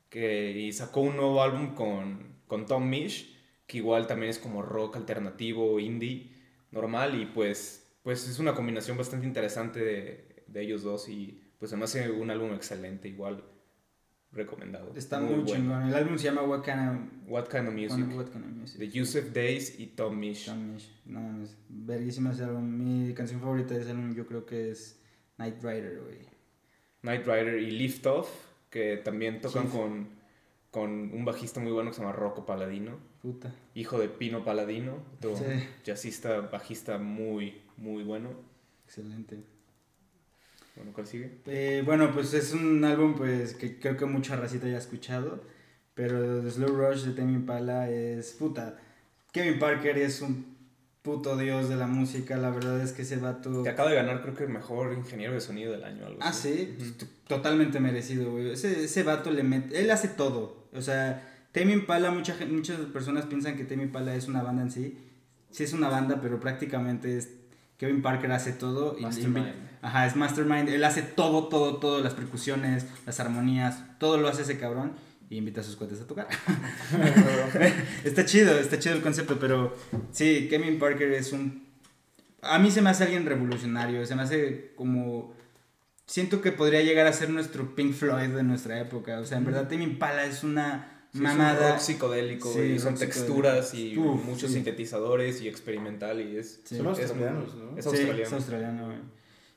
Que, 0.09 0.51
y 0.51 0.71
sacó 0.73 1.01
un 1.01 1.17
nuevo 1.17 1.43
álbum 1.43 1.75
con, 1.75 2.35
con 2.47 2.65
Tom 2.65 2.89
Misch, 2.89 3.35
que 3.67 3.77
igual 3.77 4.07
también 4.07 4.31
es 4.31 4.39
como 4.39 4.61
rock 4.63 4.95
alternativo, 4.97 5.79
indie, 5.79 6.31
normal. 6.71 7.19
Y 7.21 7.25
pues, 7.27 7.85
pues 8.03 8.27
es 8.27 8.39
una 8.39 8.55
combinación 8.55 8.97
bastante 8.97 9.27
interesante 9.27 9.79
de, 9.81 10.43
de 10.47 10.61
ellos 10.63 10.83
dos. 10.83 11.09
Y 11.09 11.38
pues 11.59 11.71
además 11.71 11.93
hace 11.95 12.09
un 12.09 12.31
álbum 12.31 12.53
excelente, 12.53 13.07
igual 13.07 13.43
recomendado. 14.31 14.93
Está 14.95 15.19
muy, 15.19 15.43
chingón. 15.45 15.87
El 15.87 15.93
álbum 15.95 16.17
se 16.17 16.25
llama 16.25 16.43
What 16.43 16.63
Kind 16.63 17.27
What 17.27 17.47
Kind 17.47 17.63
of 17.67 17.69
of, 17.69 17.73
Music? 17.73 18.15
What 18.17 18.29
Kind 18.29 18.45
of 18.45 18.51
Music. 18.51 18.79
De 18.79 18.89
Yusef 18.89 19.33
Days 19.33 19.79
y 19.79 19.87
Tom 19.87 20.17
Misch. 20.19 20.45
Tom 20.45 20.73
Misch. 20.73 20.89
No 21.05 21.19
mames, 21.19 21.57
verguísima 21.67 22.31
ese 22.31 22.43
álbum. 22.43 22.63
Mi 22.63 23.13
canción 23.13 23.41
favorita 23.41 23.73
de 23.73 23.81
ese 23.81 23.91
álbum 23.91 24.13
yo 24.13 24.25
creo 24.27 24.45
que 24.45 24.69
es 24.71 25.01
Night 25.37 25.55
Rider, 25.63 25.99
güey. 26.01 26.19
Night 27.01 27.25
Rider 27.25 27.59
y 27.59 27.71
Lift 27.71 28.05
Off, 28.05 28.29
que 28.69 28.97
también 28.97 29.41
tocan 29.41 29.65
Sí. 29.71 29.77
con, 29.77 30.09
con 30.69 30.91
un 31.13 31.25
bajista 31.25 31.59
muy 31.59 31.71
bueno 31.71 31.89
que 31.89 31.95
se 31.95 32.01
llama 32.01 32.13
Rocco 32.13 32.45
Paladino, 32.45 32.97
Puta. 33.21 33.51
hijo 33.73 33.97
de 33.99 34.09
Pino 34.09 34.43
Paladino, 34.43 34.97
Sí. 35.21 35.43
jazzista, 35.83 36.41
bajista 36.41 36.97
muy, 36.99 37.61
muy 37.77 38.03
bueno. 38.03 38.29
Excelente. 38.85 39.39
Bueno, 40.79 40.93
¿cuál 40.93 41.05
sigue? 41.07 41.29
Eh, 41.45 41.83
bueno, 41.85 42.11
pues 42.11 42.33
es 42.33 42.53
un 42.53 42.83
álbum 42.83 43.13
pues 43.15 43.53
que 43.53 43.79
creo 43.79 43.95
que 43.97 44.05
mucha 44.05 44.35
racita 44.35 44.67
ya 44.67 44.75
ha 44.75 44.79
escuchado. 44.79 45.43
Pero 45.93 46.41
The 46.41 46.49
Slow 46.49 46.69
Rush 46.75 47.03
de 47.03 47.11
Tame 47.11 47.33
Impala 47.33 47.89
es 47.89 48.31
puta. 48.31 48.77
Kevin 49.33 49.59
Parker 49.59 49.97
es 49.97 50.21
un 50.21 50.57
puto 51.01 51.35
dios 51.37 51.67
de 51.67 51.75
la 51.75 51.87
música. 51.87 52.37
La 52.37 52.49
verdad 52.49 52.79
es 52.81 52.93
que 52.93 53.01
ese 53.01 53.17
vato. 53.17 53.63
Que 53.63 53.69
acaba 53.69 53.89
de 53.89 53.97
ganar, 53.97 54.21
creo 54.21 54.33
que 54.33 54.43
el 54.45 54.49
mejor 54.49 54.93
ingeniero 54.93 55.33
de 55.33 55.41
sonido 55.41 55.73
del 55.73 55.83
año. 55.83 56.05
Algo 56.05 56.19
Ah, 56.21 56.29
así. 56.29 56.75
sí. 56.79 56.91
T- 56.97 57.05
totalmente 57.27 57.81
merecido, 57.81 58.31
güey. 58.31 58.51
Ese, 58.51 58.85
ese 58.85 59.03
vato 59.03 59.29
le 59.31 59.43
mete, 59.43 59.81
él 59.81 59.91
hace 59.91 60.07
todo. 60.07 60.69
O 60.73 60.81
sea, 60.81 61.27
Tame 61.51 61.73
Impala, 61.73 62.11
mucha, 62.11 62.37
muchas 62.49 62.77
personas 62.93 63.25
piensan 63.25 63.57
que 63.57 63.65
Tame 63.65 63.83
Impala 63.83 64.15
es 64.15 64.29
una 64.29 64.41
banda 64.41 64.61
en 64.63 64.71
sí. 64.71 64.97
Sí 65.51 65.63
es 65.63 65.73
una 65.73 65.89
banda, 65.89 66.21
pero 66.21 66.39
prácticamente 66.39 67.17
es 67.17 67.29
Kevin 67.77 68.01
Parker 68.01 68.31
hace 68.31 68.53
todo. 68.53 68.95
y- 68.97 69.03
ajá, 69.81 70.05
es 70.05 70.15
Mastermind. 70.15 70.69
Él 70.69 70.83
hace 70.83 71.01
todo, 71.01 71.47
todo, 71.47 71.77
todo. 71.77 72.01
Las 72.01 72.13
percusiones, 72.13 72.85
las 73.05 73.19
armonías, 73.19 73.83
todo 73.99 74.17
lo 74.17 74.27
hace 74.27 74.43
ese 74.43 74.57
cabrón. 74.59 74.93
Y 75.29 75.37
invita 75.37 75.61
a 75.61 75.63
sus 75.63 75.75
cuates 75.75 76.01
a 76.01 76.07
tocar. 76.07 76.27
está 78.03 78.25
chido, 78.25 78.57
está 78.57 78.79
chido 78.79 78.95
el 78.95 79.01
concepto, 79.01 79.37
pero 79.39 79.75
sí, 80.11 80.47
Kevin 80.49 80.79
Parker 80.79 81.11
es 81.13 81.31
un... 81.33 81.67
A 82.41 82.57
mí 82.57 82.71
se 82.71 82.81
me 82.81 82.89
hace 82.89 83.03
alguien 83.03 83.25
revolucionario, 83.25 84.05
se 84.05 84.15
me 84.15 84.23
hace 84.23 84.71
como... 84.75 85.33
Siento 86.07 86.41
que 86.41 86.51
podría 86.51 86.81
llegar 86.81 87.05
a 87.05 87.13
ser 87.13 87.29
nuestro 87.29 87.75
Pink 87.75 87.93
Floyd 87.93 88.29
de 88.29 88.41
nuestra 88.41 88.79
época. 88.79 89.19
O 89.19 89.25
sea, 89.25 89.37
en 89.37 89.45
verdad, 89.45 89.67
Tame 89.67 89.83
Impala 89.83 90.25
es 90.25 90.43
una 90.43 90.95
Sí, 91.11 91.17
es 91.17 91.21
un 91.21 91.37
mamada. 91.37 91.71
rock 91.71 91.79
psicodélico, 91.79 92.51
Sí, 92.53 92.59
y 92.61 92.79
son 92.79 92.95
texturas 92.95 93.73
y. 93.73 93.97
Uf, 93.97 94.23
muchos 94.25 94.49
sí. 94.49 94.55
sintetizadores 94.55 95.41
y 95.41 95.47
experimental 95.47 96.21
y 96.21 96.37
es... 96.37 96.61
Sí. 96.63 96.77
Son 96.77 96.87
australianos, 96.87 97.55
¿no? 97.55 97.77
Es 97.77 97.83
Sí, 97.85 97.89
australiano. 97.89 98.21
es 98.23 98.33
australiano, 98.33 98.85
güey. 98.85 98.97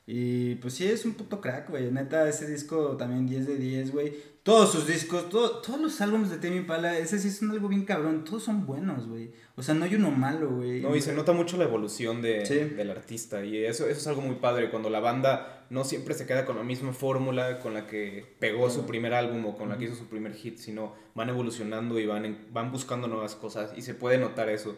Y 0.05 0.55
pues 0.55 0.73
sí, 0.73 0.85
es 0.85 1.05
un 1.05 1.13
puto 1.13 1.39
crack, 1.39 1.69
güey. 1.69 1.89
Neta, 1.91 2.27
ese 2.27 2.45
disco 2.49 2.97
también 2.97 3.25
10 3.25 3.47
de 3.47 3.55
10, 3.57 3.91
güey. 3.91 4.13
Todos 4.43 4.73
sus 4.73 4.85
discos, 4.85 5.29
todo- 5.29 5.61
todos 5.61 5.79
los 5.79 6.01
álbumes 6.01 6.29
de 6.29 6.35
Tame 6.35 6.57
Impala, 6.57 6.97
ese 6.97 7.17
sí 7.17 7.31
son 7.31 7.51
algo 7.51 7.69
bien 7.69 7.85
cabrón. 7.85 8.25
Todos 8.25 8.43
son 8.43 8.65
buenos, 8.65 9.07
güey. 9.07 9.31
O 9.55 9.63
sea, 9.63 9.73
no 9.73 9.85
hay 9.85 9.95
uno 9.95 10.11
malo, 10.11 10.49
güey. 10.57 10.81
No, 10.81 10.93
y 10.93 10.99
se 11.01 11.13
nota 11.13 11.31
mucho 11.31 11.55
la 11.55 11.63
evolución 11.63 12.21
de, 12.21 12.45
Sí. 12.45 12.55
del 12.55 12.89
artista 12.91 13.45
y 13.45 13.63
eso, 13.63 13.85
eso 13.87 13.99
es 14.01 14.07
algo 14.07 14.21
muy 14.21 14.35
padre, 14.35 14.69
cuando 14.69 14.89
la 14.89 14.99
banda 14.99 15.65
no 15.69 15.85
siempre 15.85 16.13
se 16.15 16.25
queda 16.25 16.43
con 16.43 16.57
la 16.57 16.63
misma 16.63 16.91
fórmula 16.91 17.59
con 17.59 17.73
la 17.73 17.87
que 17.87 18.35
pegó 18.39 18.69
su 18.69 18.85
primer 18.85 19.13
álbum 19.13 19.45
o 19.45 19.55
con 19.57 19.69
la 19.69 19.77
que 19.77 19.85
hizo 19.85 19.95
su 19.95 20.07
primer 20.07 20.33
hit, 20.33 20.57
sino 20.57 20.93
van 21.15 21.29
evolucionando 21.29 21.97
y 21.97 22.05
van, 22.05 22.47
van 22.51 22.71
buscando 22.73 23.07
nuevas 23.07 23.35
cosas 23.35 23.71
y 23.77 23.81
se 23.81 23.93
puede 23.93 24.17
notar 24.17 24.49
eso 24.49 24.75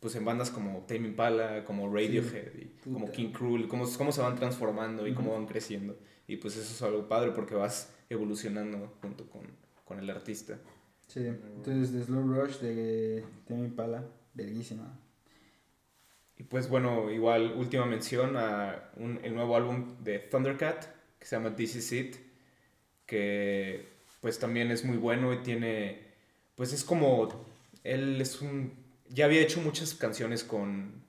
pues 0.00 0.14
en 0.14 0.24
bandas 0.24 0.50
como 0.50 0.84
Tame 0.86 1.08
Impala, 1.08 1.64
como 1.64 1.92
Radiohead, 1.92 2.54
y 2.56 2.66
como. 2.84 3.10
King 3.10 3.32
Cruel, 3.32 3.68
cómo, 3.68 3.84
cómo 3.96 4.12
se 4.12 4.20
van 4.20 4.36
transformando 4.36 5.06
y 5.06 5.14
cómo 5.14 5.32
van 5.32 5.46
creciendo. 5.46 5.98
Y 6.26 6.36
pues 6.36 6.56
eso 6.56 6.72
es 6.72 6.82
algo 6.82 7.08
padre 7.08 7.32
porque 7.32 7.54
vas 7.54 7.94
evolucionando 8.08 8.96
junto 9.00 9.28
con, 9.28 9.42
con 9.84 9.98
el 9.98 10.08
artista. 10.10 10.58
Sí, 11.06 11.20
entonces 11.26 11.92
The 11.92 12.04
Slow 12.04 12.22
Rush 12.22 12.58
de 12.58 13.24
Tame 13.46 13.64
Impala, 13.64 14.04
verguísima. 14.34 14.98
Y 16.36 16.44
pues 16.44 16.68
bueno, 16.68 17.10
igual 17.10 17.54
última 17.56 17.86
mención 17.86 18.36
a 18.36 18.90
un, 18.96 19.18
el 19.24 19.34
nuevo 19.34 19.56
álbum 19.56 19.96
de 20.04 20.20
Thundercat 20.20 20.98
que 21.18 21.26
se 21.26 21.36
llama 21.36 21.56
This 21.56 21.76
Is 21.76 21.92
It, 21.92 22.16
que 23.06 23.88
pues 24.20 24.38
también 24.38 24.70
es 24.70 24.84
muy 24.84 24.96
bueno 24.96 25.32
y 25.32 25.38
tiene, 25.38 26.02
pues 26.54 26.72
es 26.72 26.84
como, 26.84 27.28
él 27.82 28.20
es 28.20 28.40
un, 28.40 28.72
ya 29.10 29.24
había 29.26 29.40
hecho 29.40 29.60
muchas 29.60 29.94
canciones 29.94 30.44
con, 30.44 31.02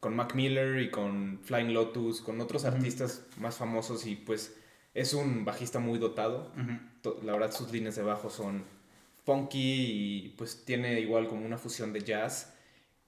con 0.00 0.14
Mac 0.16 0.34
Miller 0.34 0.80
y 0.82 0.90
con 0.90 1.40
Flying 1.42 1.72
Lotus, 1.74 2.20
con 2.20 2.40
otros 2.40 2.64
artistas 2.64 3.22
más 3.38 3.56
famosos 3.56 4.06
y 4.06 4.16
pues 4.16 4.54
es 4.94 5.14
un 5.14 5.44
bajista 5.44 5.78
muy 5.78 5.98
dotado. 5.98 6.52
La 7.22 7.32
verdad 7.32 7.52
sus 7.52 7.70
líneas 7.72 7.96
de 7.96 8.02
bajo 8.02 8.30
son 8.30 8.64
funky 9.24 9.58
y 10.24 10.28
pues 10.36 10.64
tiene 10.64 11.00
igual 11.00 11.28
como 11.28 11.44
una 11.46 11.58
fusión 11.58 11.92
de 11.92 12.00
jazz. 12.02 12.54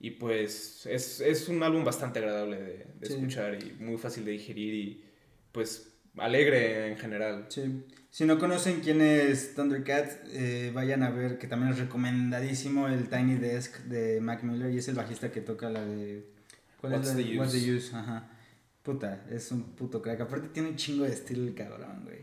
Y 0.03 0.13
pues 0.13 0.87
es, 0.87 1.21
es 1.21 1.49
un 1.49 1.63
álbum 1.63 1.85
bastante 1.85 2.21
agradable 2.21 2.57
de, 2.59 2.87
de 2.99 3.07
Sí. 3.07 3.13
escuchar 3.15 3.59
y 3.63 3.73
muy 3.83 3.99
fácil 3.99 4.25
de 4.25 4.33
digerir 4.33 4.75
y 4.75 5.05
pues 5.53 5.93
alegre 6.17 6.89
en 6.89 6.97
general. 6.97 7.47
Sí. 7.49 7.85
Si 8.11 8.25
no 8.25 8.39
conocen 8.39 8.81
quién 8.81 9.01
es 9.01 9.55
Thundercat, 9.55 10.11
eh, 10.33 10.73
vayan 10.75 11.03
a 11.05 11.11
ver 11.11 11.39
que 11.39 11.47
también 11.47 11.73
es 11.73 11.79
recomendadísimo 11.79 12.89
el 12.89 13.09
Tiny 13.09 13.37
Desk 13.37 13.77
de 13.85 14.21
Mac 14.21 14.43
Miller 14.43 14.71
y 14.73 14.79
es 14.79 14.89
el 14.89 14.97
bajista 14.97 15.31
que 15.31 15.41
toca 15.41 15.71
la 15.71 15.85
de... 15.85 16.27
¿Cuál 16.81 16.95
What's 16.95 17.11
es 17.11 17.17
la 17.17 17.23
the 17.23 17.39
What's 17.39 17.53
the 17.53 17.59
Use? 17.59 17.73
Use? 17.89 17.97
Ajá. 17.97 18.29
Puta, 18.83 19.25
es 19.31 19.53
un 19.53 19.63
puto 19.77 20.03
crack. 20.03 20.23
Aparte 20.23 20.49
tiene 20.49 20.71
un 20.71 20.77
chingo 20.77 21.05
de 21.05 21.13
estilo 21.13 21.43
el 21.47 21.55
cabrón, 21.55 22.03
güey. 22.05 22.19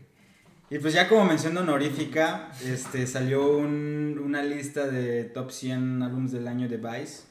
Y 0.70 0.78
pues 0.78 0.92
ya 0.92 1.08
como 1.08 1.24
mención 1.24 1.56
honorífica, 1.56 2.50
este, 2.62 3.06
salió 3.06 3.56
un- 3.56 4.20
una 4.22 4.42
lista 4.42 4.86
de 4.86 5.24
top 5.24 5.50
100 5.50 6.02
álbumes 6.02 6.32
del 6.32 6.46
año 6.48 6.68
de 6.68 6.76
Vice, 6.76 7.22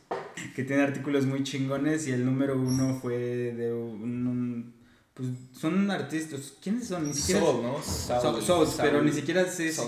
que 0.55 0.63
tiene 0.63 0.81
artículos 0.81 1.27
muy 1.27 1.43
chingones 1.43 2.07
y 2.07 2.11
el 2.13 2.25
número 2.25 2.59
uno 2.59 2.95
fue 2.99 3.17
de 3.53 3.71
un... 3.71 4.25
un- 4.27 4.76
pues 5.17 5.29
son 5.59 5.89
artistas, 5.89 6.53
¿quiénes 6.61 6.87
son? 6.87 7.07
Ni 7.07 7.13
siquiera... 7.15 7.41
Soul, 7.41 7.63
¿no? 7.63 7.81
Soul, 7.81 8.21
Soul, 8.21 8.41
Soul, 8.43 8.67
Soul. 8.67 8.79
pero 8.83 9.01
ni 9.01 9.11
siquiera 9.11 9.45
sé 9.45 9.71
si, 9.71 9.81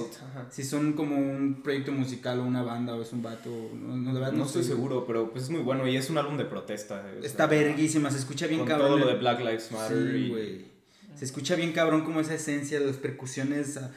si 0.50 0.64
son 0.64 0.94
como 0.94 1.16
un 1.18 1.62
proyecto 1.62 1.92
musical 1.92 2.40
o 2.40 2.44
una 2.46 2.64
banda 2.64 2.96
o 2.96 3.02
es 3.04 3.14
un 3.14 3.22
vato. 3.22 3.50
No, 3.76 3.96
no, 3.96 4.12
de 4.12 4.20
verdad 4.20 4.32
No 4.34 4.40
no 4.40 4.46
estoy 4.46 4.64
seguro, 4.64 5.06
pero 5.06 5.30
pues 5.32 5.44
es 5.44 5.50
muy 5.52 5.62
bueno 5.62 5.88
y 5.88 5.96
es 5.96 6.10
un 6.10 6.18
álbum 6.18 6.36
de 6.36 6.46
protesta. 6.46 7.06
o 7.16 7.24
Está 7.24 7.48
sea, 7.48 7.60
verguísima, 7.60 8.10
se 8.10 8.18
escucha 8.18 8.48
bien 8.48 8.62
Con 8.62 8.70
cabrón. 8.70 8.88
todo 8.88 8.98
lo 8.98 9.08
de 9.08 9.16
Black 9.20 9.40
Lives 9.42 9.72
Matter. 9.72 10.12
Sí, 10.12 10.18
y-. 10.18 10.72
Se 11.16 11.26
escucha 11.26 11.56
bien 11.56 11.74
cabrón 11.74 12.04
como 12.04 12.22
esa 12.22 12.34
esencia, 12.34 12.80
las 12.80 12.98
percusiones. 12.98 13.78
ah, 13.78 13.92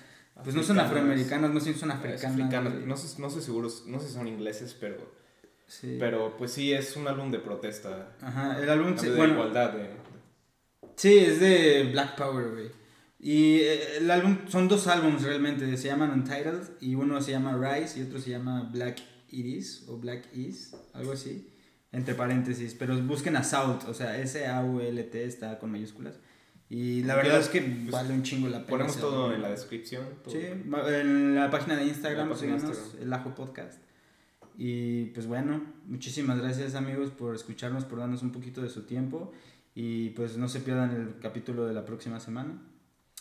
Pues 0.44 0.54
no 0.54 0.62
son 0.62 0.80
afroamericanas, 0.80 1.50
no 1.50 1.60
sé 1.60 1.72
si 1.72 1.78
son 1.80 1.92
africanas. 1.92 2.74
No 2.84 2.96
sé, 2.98 3.18
no 3.20 3.30
sé 3.30 3.40
seguro, 3.40 3.70
no 3.86 4.00
sé 4.00 4.09
si 4.09 4.12
son 4.14 4.28
ingleses, 4.28 4.76
pero, 4.78 4.96
Sí. 5.66 5.96
pero 5.98 6.36
pues 6.36 6.52
sí, 6.52 6.74
es 6.74 6.94
un 6.96 7.09
álbum 7.09 7.30
de 7.30 7.38
protesta. 7.38 8.12
Ajá, 8.20 8.59
el 8.60 8.68
álbum, 8.68 8.92
Cambio 8.92 9.12
de 9.12 9.16
bueno, 9.16 9.32
igualdad. 9.34 9.72
De, 9.72 10.02
Sí, 11.03 11.19
es 11.19 11.41
de 11.41 11.89
Black 11.91 12.15
Power, 12.15 12.53
güey. 12.53 12.70
Y 13.19 13.57
eh, 13.57 13.97
el 13.97 14.09
álbum, 14.09 14.39
son 14.47 14.69
dos 14.69 14.87
álbums 14.87 15.24
realmente, 15.24 15.77
se 15.77 15.89
llaman 15.89 16.12
Untitled 16.12 16.81
y 16.81 16.95
uno 16.95 17.20
se 17.20 17.33
llama 17.33 17.59
Rise 17.59 17.99
y 17.99 18.05
otro 18.05 18.20
se 18.20 18.31
llama 18.31 18.70
Black 18.73 19.01
Iris 19.31 19.85
o 19.89 19.99
Black 19.99 20.33
Is, 20.33 20.77
algo 20.93 21.11
así, 21.11 21.51
entre 21.91 22.15
paréntesis, 22.15 22.77
pero 22.79 22.97
busquen 23.03 23.35
a 23.35 23.43
Salt, 23.43 23.83
o 23.89 23.95
sea, 23.95 24.16
S-A-U-L-T 24.16 25.24
está 25.24 25.59
con 25.59 25.73
mayúsculas. 25.73 26.20
Y 26.70 27.03
la 27.03 27.16
verdad 27.16 27.41
es 27.41 27.49
que 27.49 27.89
vale 27.91 28.15
un 28.15 28.23
chingo 28.23 28.47
la 28.47 28.59
pena. 28.59 28.70
ponemos 28.70 28.97
todo 28.97 29.35
en 29.35 29.43
la 29.43 29.51
descripción. 29.51 30.07
todo. 30.23 30.33
Sí, 30.33 30.41
en 30.47 31.35
la 31.35 31.51
página 31.51 31.74
de 31.74 31.87
Instagram, 31.87 32.29
página 32.29 32.53
de 32.53 32.61
síganos, 32.61 32.79
Instagram. 32.79 33.03
el 33.03 33.12
Ajo 33.12 33.35
Podcast. 33.35 33.83
Y 34.57 35.07
pues 35.07 35.27
bueno, 35.27 35.65
muchísimas 35.87 36.41
gracias 36.41 36.77
amigos 36.77 37.11
por 37.11 37.35
escucharnos, 37.35 37.87
por 37.87 37.99
darnos 37.99 38.23
un 38.23 38.31
poquito 38.31 38.62
de 38.62 38.69
su 38.69 38.83
tiempo. 38.83 39.33
Y 39.74 40.11
pues 40.11 40.36
no 40.36 40.49
se 40.49 40.61
pierdan 40.61 40.90
el 40.90 41.19
capítulo 41.20 41.66
de 41.66 41.73
la 41.73 41.85
próxima 41.85 42.20
semana. 42.20 42.61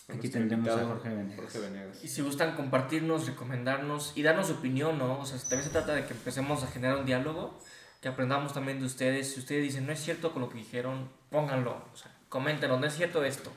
Aquí 0.10 0.30
tendremos 0.30 0.68
a 0.68 0.86
Jorge 0.86 1.10
Venegas. 1.10 1.40
Jorge 1.40 1.60
Venegas. 1.60 2.04
Y 2.04 2.08
si 2.08 2.22
gustan 2.22 2.56
compartirnos, 2.56 3.28
recomendarnos 3.28 4.14
y 4.16 4.24
darnos 4.24 4.48
su 4.48 4.54
opinión, 4.54 4.98
¿no? 4.98 5.20
O 5.20 5.26
sea, 5.26 5.38
también 5.40 5.64
se 5.64 5.70
trata 5.70 5.94
de 5.94 6.06
que 6.06 6.14
empecemos 6.14 6.64
a 6.64 6.68
generar 6.68 6.98
un 6.98 7.06
diálogo, 7.06 7.58
que 8.02 8.10
aprendamos 8.10 8.54
también 8.54 8.80
de 8.80 8.86
ustedes. 8.86 9.34
Si 9.34 9.40
ustedes 9.40 9.64
dicen, 9.64 9.86
no 9.86 9.94
es 9.94 10.00
cierto 10.00 10.34
con 10.34 10.42
lo 10.42 10.50
que 10.50 10.58
dijeron, 10.58 11.10
pónganlo, 11.30 11.86
o 11.94 11.96
sea, 11.96 12.12
coméntenlo, 12.28 12.80
no 12.80 12.86
es 12.86 12.94
cierto 12.94 13.24
esto, 13.24 13.52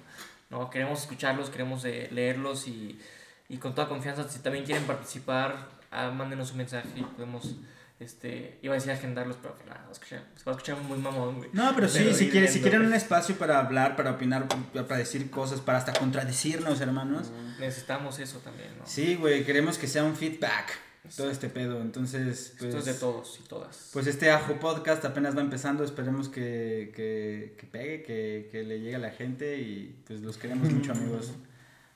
¿no? 0.51 0.71
Queremos 0.71 1.01
escucharlos, 1.01 1.51
queremos 1.51 1.85
eh, 1.85 2.09
leerlos 2.13 2.69
y, 2.69 3.01
y 3.49 3.57
con 3.57 3.75
toda 3.75 3.89
confianza, 3.89 4.29
si 4.29 4.39
también 4.41 4.65
quieren 4.65 4.85
participar, 4.85 5.69
ah, 5.91 6.11
mándenos 6.11 6.53
un 6.53 6.59
mensaje 6.59 6.89
y 6.95 7.03
podemos, 7.03 7.57
este, 8.01 8.59
iba 8.63 8.75
a 8.75 8.77
decir 8.77 8.91
agendarlos, 8.91 9.37
pero 9.41 9.57
nada, 9.67 9.83
va 9.85 9.89
a 9.89 9.93
escuchar, 9.93 10.25
se 10.37 10.45
va 10.45 10.53
a 10.53 10.57
escuchar 10.57 10.77
muy 10.83 10.99
mamón, 10.99 11.37
güey. 11.37 11.51
No, 11.53 11.73
pero 11.75 11.89
sí, 11.89 12.01
Pero 12.03 12.15
si, 12.15 12.29
quieren, 12.29 12.53
si 12.53 12.61
quieren 12.61 12.83
un 12.83 12.89
pues. 12.89 13.03
espacio 13.03 13.37
para 13.37 13.59
hablar, 13.61 13.95
para 13.95 14.13
opinar, 14.13 14.49
para 14.73 14.97
decir 14.97 15.31
cosas, 15.31 15.61
para 15.61 15.79
hasta 15.79 15.93
contradecirnos, 15.93 16.81
hermanos. 16.81 17.31
Necesitamos 17.61 18.19
eso 18.19 18.39
también, 18.39 18.71
¿no? 18.79 18.87
Sí, 18.87 19.15
güey, 19.15 19.45
queremos 19.45 19.79
que 19.79 19.87
sea 19.87 20.03
un 20.03 20.17
feedback, 20.17 20.77
todo 21.17 21.31
este 21.31 21.49
pedo. 21.49 21.81
Entonces, 21.81 22.55
pues... 22.59 22.75
Esto 22.75 22.79
es 22.79 22.85
de 22.85 22.95
todos 22.95 23.41
y 23.43 23.49
todas. 23.49 23.91
Pues 23.93 24.09
este 24.09 24.31
Ajo 24.33 24.55
Podcast 24.59 25.05
apenas 25.05 25.37
va 25.37 25.41
empezando, 25.41 25.85
esperemos 25.85 26.29
que, 26.29 26.93
que, 26.97 27.55
que 27.59 27.67
pegue, 27.69 28.03
que, 28.03 28.49
que 28.51 28.65
le 28.65 28.81
llegue 28.81 28.97
a 28.97 28.99
la 28.99 29.11
gente 29.11 29.61
y 29.61 29.97
pues 30.07 30.21
los 30.21 30.37
queremos 30.37 30.69
mucho 30.71 30.93
amigos. 30.93 31.33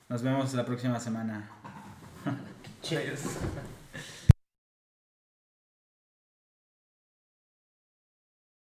Nos 0.09 0.23
vemos 0.23 0.53
la 0.55 0.65
próxima 0.65 0.99
semana. 0.99 1.51
Cheers. 2.81 3.21